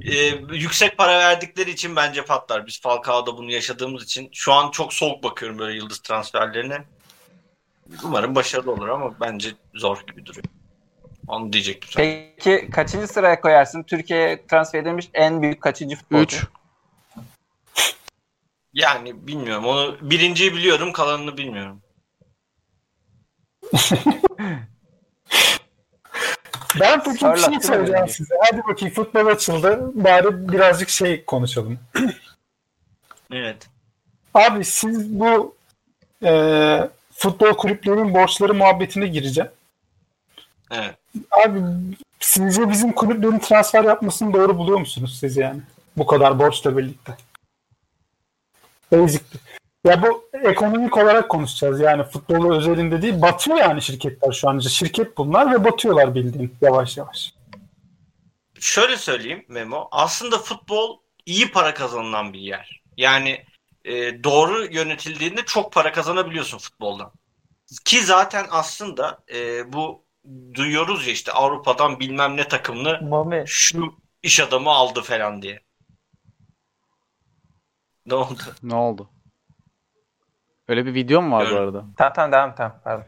Ee, 0.02 0.14
yüksek 0.52 0.98
para 0.98 1.18
verdikleri 1.18 1.70
için 1.70 1.96
bence 1.96 2.24
patlar. 2.24 2.66
Biz 2.66 2.80
Falcao'da 2.80 3.36
bunu 3.36 3.50
yaşadığımız 3.50 4.04
için 4.04 4.28
şu 4.32 4.52
an 4.52 4.70
çok 4.70 4.92
soğuk 4.92 5.24
bakıyorum 5.24 5.58
böyle 5.58 5.76
yıldız 5.76 5.98
transferlerine. 5.98 6.84
Umarım 8.04 8.34
başarılı 8.34 8.72
olur 8.72 8.88
ama 8.88 9.20
bence 9.20 9.48
zor 9.74 10.02
gibi 10.06 10.26
duruyor. 10.26 10.44
Onu 11.28 11.52
diyecektim. 11.52 11.90
sana. 11.92 12.04
Peki 12.04 12.70
kaçıncı 12.70 13.06
sıraya 13.06 13.40
koyarsın? 13.40 13.82
Türkiye'ye 13.82 14.46
transfer 14.46 14.82
edilmiş 14.82 15.10
en 15.14 15.42
büyük 15.42 15.60
kaçıncı 15.60 15.96
futbolcu? 15.96 16.36
3. 16.36 16.46
Yani 18.72 19.26
bilmiyorum. 19.26 19.66
Onu 19.66 19.96
birinciyi 20.00 20.54
biliyorum, 20.54 20.92
kalanını 20.92 21.36
bilmiyorum. 21.36 21.82
Ben 26.80 27.02
peki 27.04 27.26
bir 27.26 27.36
şey 27.36 27.60
söyleyeceğim 27.60 28.08
size. 28.08 28.34
Hadi 28.40 28.62
bakayım 28.68 28.94
futbol 28.94 29.26
açıldı. 29.26 29.90
Bari 29.94 30.48
birazcık 30.52 30.88
şey 30.88 31.24
konuşalım. 31.24 31.78
Evet. 33.32 33.68
Abi 34.34 34.64
siz 34.64 35.20
bu 35.20 35.56
e, 36.24 36.30
futbol 37.18 37.52
kulüplerinin 37.52 38.14
borçları 38.14 38.54
muhabbetine 38.54 39.06
gireceğim. 39.06 39.50
Evet. 40.70 40.94
Abi 41.30 41.60
sizce 42.20 42.70
bizim 42.70 42.92
kulüplerin 42.92 43.38
transfer 43.38 43.84
yapmasını 43.84 44.34
doğru 44.34 44.58
buluyor 44.58 44.78
musunuz 44.78 45.16
siz 45.20 45.36
yani? 45.36 45.60
Bu 45.96 46.06
kadar 46.06 46.38
borçla 46.38 46.76
birlikte. 46.76 47.16
Basic. 48.92 49.24
Ya 49.84 50.02
bu 50.02 50.28
ekonomik 50.42 50.96
olarak 50.96 51.28
konuşacağız 51.28 51.80
yani 51.80 52.02
futbolu 52.02 52.56
özelinde 52.56 53.02
değil. 53.02 53.22
Batıyor 53.22 53.56
yani 53.56 53.82
şirketler 53.82 54.32
şu 54.32 54.48
an. 54.48 54.58
Şirket 54.58 55.16
bunlar 55.18 55.52
ve 55.52 55.64
batıyorlar 55.64 56.14
bildiğin 56.14 56.54
yavaş 56.60 56.96
yavaş. 56.96 57.34
Şöyle 58.60 58.96
söyleyeyim 58.96 59.44
Memo. 59.48 59.88
Aslında 59.90 60.38
futbol 60.38 60.98
iyi 61.26 61.50
para 61.50 61.74
kazanılan 61.74 62.32
bir 62.32 62.40
yer. 62.40 62.82
Yani 62.96 63.44
e, 63.88 64.24
doğru 64.24 64.64
yönetildiğinde 64.64 65.44
çok 65.44 65.72
para 65.72 65.92
kazanabiliyorsun 65.92 66.58
futboldan. 66.58 67.12
Ki 67.84 68.02
zaten 68.04 68.46
aslında 68.50 69.18
e, 69.34 69.72
bu 69.72 70.04
duyuyoruz 70.54 71.06
ya 71.06 71.12
işte 71.12 71.32
Avrupa'dan 71.32 72.00
bilmem 72.00 72.36
ne 72.36 72.48
takımını 72.48 73.00
Mami. 73.02 73.44
şu 73.46 73.94
iş 74.22 74.40
adamı 74.40 74.70
aldı 74.70 75.02
falan 75.02 75.42
diye. 75.42 75.60
Ne 78.06 78.14
oldu? 78.14 78.40
Ne 78.62 78.74
oldu? 78.74 79.10
Öyle 80.68 80.86
bir 80.86 80.94
video 80.94 81.22
mu 81.22 81.36
var 81.36 81.50
bu 81.52 81.56
arada? 81.56 81.84
Tamam 81.96 82.12
tamam 82.14 82.32
devam 82.32 82.54
tamam. 82.54 82.80
Pardon. 82.84 83.04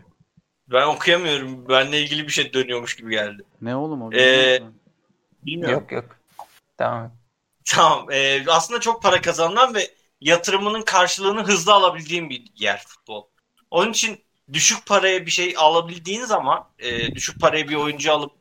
Ben 0.68 0.86
okuyamıyorum. 0.86 1.68
Benle 1.68 2.00
ilgili 2.00 2.26
bir 2.26 2.32
şey 2.32 2.52
dönüyormuş 2.52 2.96
gibi 2.96 3.10
geldi. 3.10 3.42
Ne 3.60 3.76
oğlum 3.76 4.02
o? 4.02 4.12
Ee, 4.12 4.62
Bilmiyorum. 5.42 5.74
Yok 5.80 5.92
yok. 5.92 6.16
Tamam. 6.76 7.12
Tamam. 7.64 8.10
e, 8.10 8.44
aslında 8.48 8.80
çok 8.80 9.02
para 9.02 9.20
kazanılan 9.20 9.74
ve 9.74 9.99
yatırımının 10.20 10.82
karşılığını 10.82 11.42
hızlı 11.42 11.72
alabildiğin 11.72 12.30
bir 12.30 12.44
yer 12.56 12.84
futbol. 12.86 13.24
Onun 13.70 13.90
için 13.90 14.24
düşük 14.52 14.86
paraya 14.86 15.26
bir 15.26 15.30
şey 15.30 15.54
alabildiğin 15.56 16.24
zaman, 16.24 16.68
e, 16.78 17.14
düşük 17.14 17.40
paraya 17.40 17.68
bir 17.68 17.74
oyuncu 17.74 18.12
alıp 18.12 18.32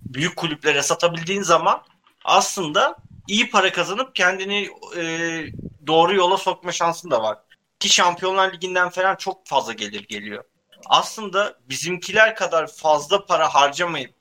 büyük 0.00 0.36
kulüplere 0.36 0.82
satabildiğin 0.82 1.42
zaman 1.42 1.84
aslında 2.24 2.96
iyi 3.28 3.50
para 3.50 3.72
kazanıp 3.72 4.14
kendini 4.14 4.68
e, 4.96 5.02
doğru 5.86 6.14
yola 6.14 6.36
sokma 6.36 6.72
şansın 6.72 7.10
da 7.10 7.22
var. 7.22 7.38
Ki 7.80 7.88
Şampiyonlar 7.88 8.52
Ligi'nden 8.52 8.88
falan 8.88 9.16
çok 9.16 9.46
fazla 9.46 9.72
gelir 9.72 10.04
geliyor. 10.08 10.44
Aslında 10.86 11.58
bizimkiler 11.68 12.36
kadar 12.36 12.66
fazla 12.66 13.26
para 13.26 13.54
harcamayıp 13.54 14.14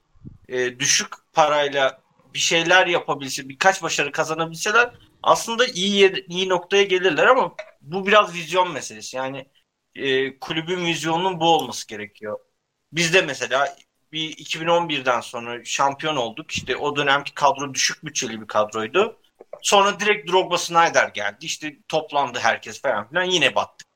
e, 0.50 0.80
düşük 0.80 1.14
parayla 1.34 2.02
bir 2.34 2.40
şeyler 2.40 2.88
yapabilse, 2.88 3.50
birkaç 3.50 3.84
başarı 3.84 4.12
kazanabilseler 4.12 4.92
aslında 5.23 5.65
iyi 5.65 5.95
yer, 5.95 6.14
iyi 6.27 6.49
noktaya 6.49 6.84
gelirler 6.84 7.27
ama 7.27 7.56
bu 7.81 8.07
biraz 8.07 8.34
vizyon 8.34 8.72
meselesi. 8.72 9.18
Yani 9.18 9.45
e, 9.95 10.39
kulübün 10.39 10.85
vizyonunun 10.85 11.39
bu 11.39 11.45
olması 11.45 11.88
gerekiyor. 11.88 12.39
Bizde 12.91 13.22
mesela 13.22 13.76
bir 14.11 14.31
2011'den 14.31 15.22
sonra 15.22 15.65
şampiyon 15.65 16.15
olduk. 16.15 16.52
İşte 16.52 16.76
o 16.76 16.95
dönemki 16.95 17.34
kadro 17.34 17.73
düşük 17.73 18.06
bütçeli 18.06 18.41
bir 18.41 18.48
kadroydu. 18.48 19.18
Sonra 19.61 19.99
direkt 19.99 20.31
Drogba 20.31 20.57
Snyder 20.57 21.07
geldi. 21.07 21.38
İşte 21.41 21.76
toplandı 21.88 22.39
herkes 22.39 22.81
falan 22.81 23.10
filan 23.10 23.23
yine 23.23 23.56
battık. 23.56 23.88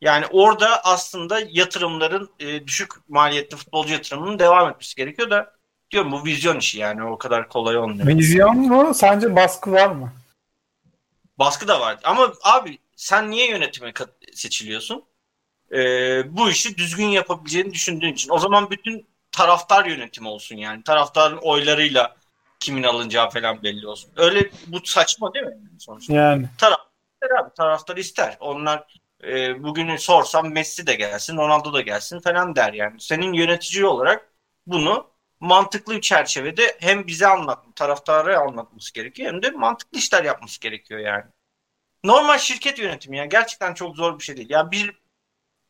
Yani 0.00 0.26
orada 0.30 0.84
aslında 0.84 1.40
yatırımların 1.50 2.30
e, 2.40 2.66
düşük 2.66 2.90
maliyetli 3.08 3.56
futbolcu 3.56 3.92
yatırımının 3.92 4.38
devam 4.38 4.70
etmesi 4.70 4.96
gerekiyor 4.96 5.30
da 5.30 5.52
diyorum 5.90 6.12
bu 6.12 6.24
vizyon 6.24 6.58
işi 6.58 6.78
yani 6.78 7.04
o 7.04 7.18
kadar 7.18 7.48
kolay 7.48 7.78
olmuyor. 7.78 8.06
Vizyon 8.06 8.58
mu? 8.58 8.94
Sence 8.94 9.36
baskı 9.36 9.72
var 9.72 9.90
mı? 9.90 10.12
Baskı 11.38 11.68
da 11.68 11.80
var. 11.80 11.98
Ama 12.04 12.32
abi 12.42 12.78
sen 12.96 13.30
niye 13.30 13.50
yönetime 13.50 13.92
seçiliyorsun? 14.34 15.04
Ee, 15.72 16.36
bu 16.36 16.50
işi 16.50 16.76
düzgün 16.76 17.06
yapabileceğini 17.06 17.74
düşündüğün 17.74 18.12
için. 18.12 18.30
O 18.30 18.38
zaman 18.38 18.70
bütün 18.70 19.06
taraftar 19.32 19.84
yönetimi 19.84 20.28
olsun 20.28 20.56
yani. 20.56 20.82
Taraftarın 20.82 21.36
oylarıyla 21.36 22.16
kimin 22.60 22.82
alınacağı 22.82 23.30
falan 23.30 23.62
belli 23.62 23.86
olsun. 23.86 24.10
Öyle 24.16 24.50
bu 24.66 24.80
saçma 24.84 25.34
değil 25.34 25.44
mi 25.44 25.56
sonuçta? 25.78 26.12
Yani. 26.12 26.48
Taraftar 26.58 27.30
abi 27.40 27.54
taraftar 27.54 27.96
ister. 27.96 28.36
Onlar 28.40 28.84
e, 29.24 29.62
bugünü 29.62 29.98
sorsam 29.98 30.52
Messi 30.52 30.86
de 30.86 30.94
gelsin, 30.94 31.36
Ronaldo 31.36 31.72
da 31.72 31.80
gelsin 31.80 32.20
falan 32.20 32.56
der 32.56 32.72
yani. 32.72 33.00
Senin 33.00 33.32
yönetici 33.32 33.86
olarak 33.86 34.32
bunu 34.66 35.10
mantıklı 35.40 35.96
bir 35.96 36.00
çerçevede 36.00 36.76
hem 36.80 37.06
bize 37.06 37.26
anlat, 37.26 37.64
taraftara 37.76 38.38
anlatması 38.38 38.94
gerekiyor 38.94 39.32
hem 39.32 39.42
de 39.42 39.50
mantıklı 39.50 39.98
işler 39.98 40.24
yapması 40.24 40.60
gerekiyor 40.60 41.00
yani. 41.00 41.24
Normal 42.04 42.38
şirket 42.38 42.78
yönetimi 42.78 43.16
ya 43.16 43.24
gerçekten 43.24 43.74
çok 43.74 43.96
zor 43.96 44.18
bir 44.18 44.24
şey 44.24 44.36
değil. 44.36 44.50
Ya 44.50 44.70
bir 44.70 45.00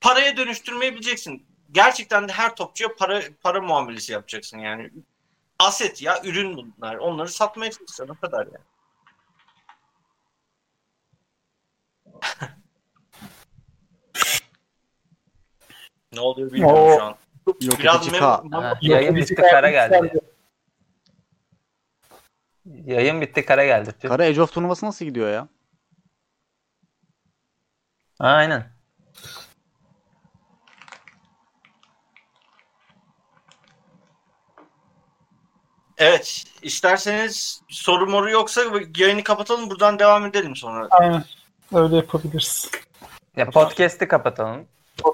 paraya 0.01 0.36
dönüştürmeyi 0.36 0.93
bileceksin. 0.94 1.47
Gerçekten 1.72 2.28
de 2.28 2.32
her 2.32 2.56
topçuya 2.56 2.97
para 2.97 3.22
para 3.43 3.60
muamelesi 3.60 4.12
yapacaksın 4.12 4.59
yani. 4.59 4.90
Aset 5.59 6.02
ya 6.02 6.22
ürün 6.24 6.56
bunlar. 6.56 6.97
Onları 6.97 7.28
satmaya 7.28 7.70
çalışacaksın 7.70 8.16
o 8.16 8.20
kadar 8.20 8.47
yani. 8.47 8.64
Ne 16.12 16.20
oluyor 16.20 16.52
bilmiyorum 16.52 16.76
Oo. 16.76 16.97
şu 16.98 17.02
an. 17.02 17.16
Yok 17.47 17.81
Biraz 17.81 18.06
edici 18.06 18.18
K. 18.18 18.43
Ha, 18.52 18.78
yayın 18.81 19.16
bitti 19.16 19.35
kara 19.35 19.70
geldi. 19.70 20.20
Yayın 22.64 23.20
bitti 23.20 23.44
kara 23.44 23.64
geldi. 23.66 23.90
Kara 24.02 24.24
Age 24.24 24.43
of 24.43 24.52
turnuvası 24.52 24.86
nasıl 24.86 25.05
gidiyor 25.05 25.31
ya? 25.31 25.48
Aynen. 28.18 28.77
Evet. 35.98 36.44
isterseniz 36.62 37.62
soru 37.68 38.06
moru 38.06 38.31
yoksa 38.31 38.62
yayını 38.97 39.24
kapatalım. 39.24 39.70
Buradan 39.70 39.98
devam 39.98 40.27
edelim 40.27 40.56
sonra. 40.56 40.89
Aynen. 40.90 41.24
Öyle 41.74 41.97
yapabiliriz. 41.97 42.70
Ya 43.36 43.51
podcast'i 43.51 44.09
kapatalım. 44.09 44.68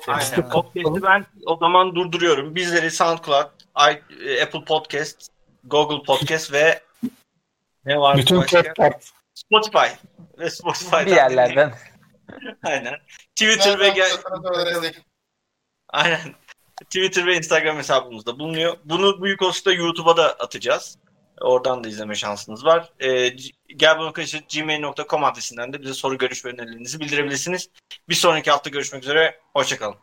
Aynen. 0.09 0.49
Podcast'i 0.51 1.03
ben 1.03 1.27
o 1.47 1.57
zaman 1.57 1.95
durduruyorum. 1.95 2.55
Bizleri 2.55 2.91
SoundCloud, 2.91 3.47
i- 3.77 4.43
Apple 4.43 4.65
Podcast, 4.65 5.29
Google 5.65 6.03
Podcast 6.03 6.53
ve 6.53 6.81
ne 7.85 7.99
var 8.01 8.17
Bütün 8.17 8.39
başka? 8.39 8.63
podcast. 8.63 9.15
Spotify 9.35 9.87
ve 10.39 10.51
Spotify'dan 10.51 11.07
Bir 11.07 11.11
yerlerden. 11.17 11.75
Aynen. 12.65 12.95
Twitter 13.37 13.79
ve 13.79 13.89
gel 13.89 14.11
Aynen. 15.89 16.35
Twitter 16.85 17.27
ve 17.27 17.37
Instagram 17.37 17.77
hesabımızda 17.77 18.39
bulunuyor. 18.39 18.77
Bunu 18.85 19.23
büyük 19.23 19.43
olsa 19.43 19.73
YouTube'a 19.73 20.17
da 20.17 20.33
atacağız. 20.33 20.99
Oradan 21.43 21.85
da 21.85 21.89
izleme 21.89 22.14
şansınız 22.14 22.64
var. 22.64 22.93
Ee, 23.01 23.10
e, 23.10 23.36
gelbunakaşı.gmail.com 23.77 25.24
adresinden 25.24 25.73
de 25.73 25.82
bize 25.82 25.94
soru, 25.94 26.19
görüş 26.19 26.44
ve 26.44 26.48
önerilerinizi 26.48 27.01
bildirebilirsiniz. 27.01 27.70
Bir 28.09 28.14
sonraki 28.14 28.51
hafta 28.51 28.70
görüşmek 28.70 29.02
üzere. 29.02 29.40
Hoşçakalın. 29.52 29.97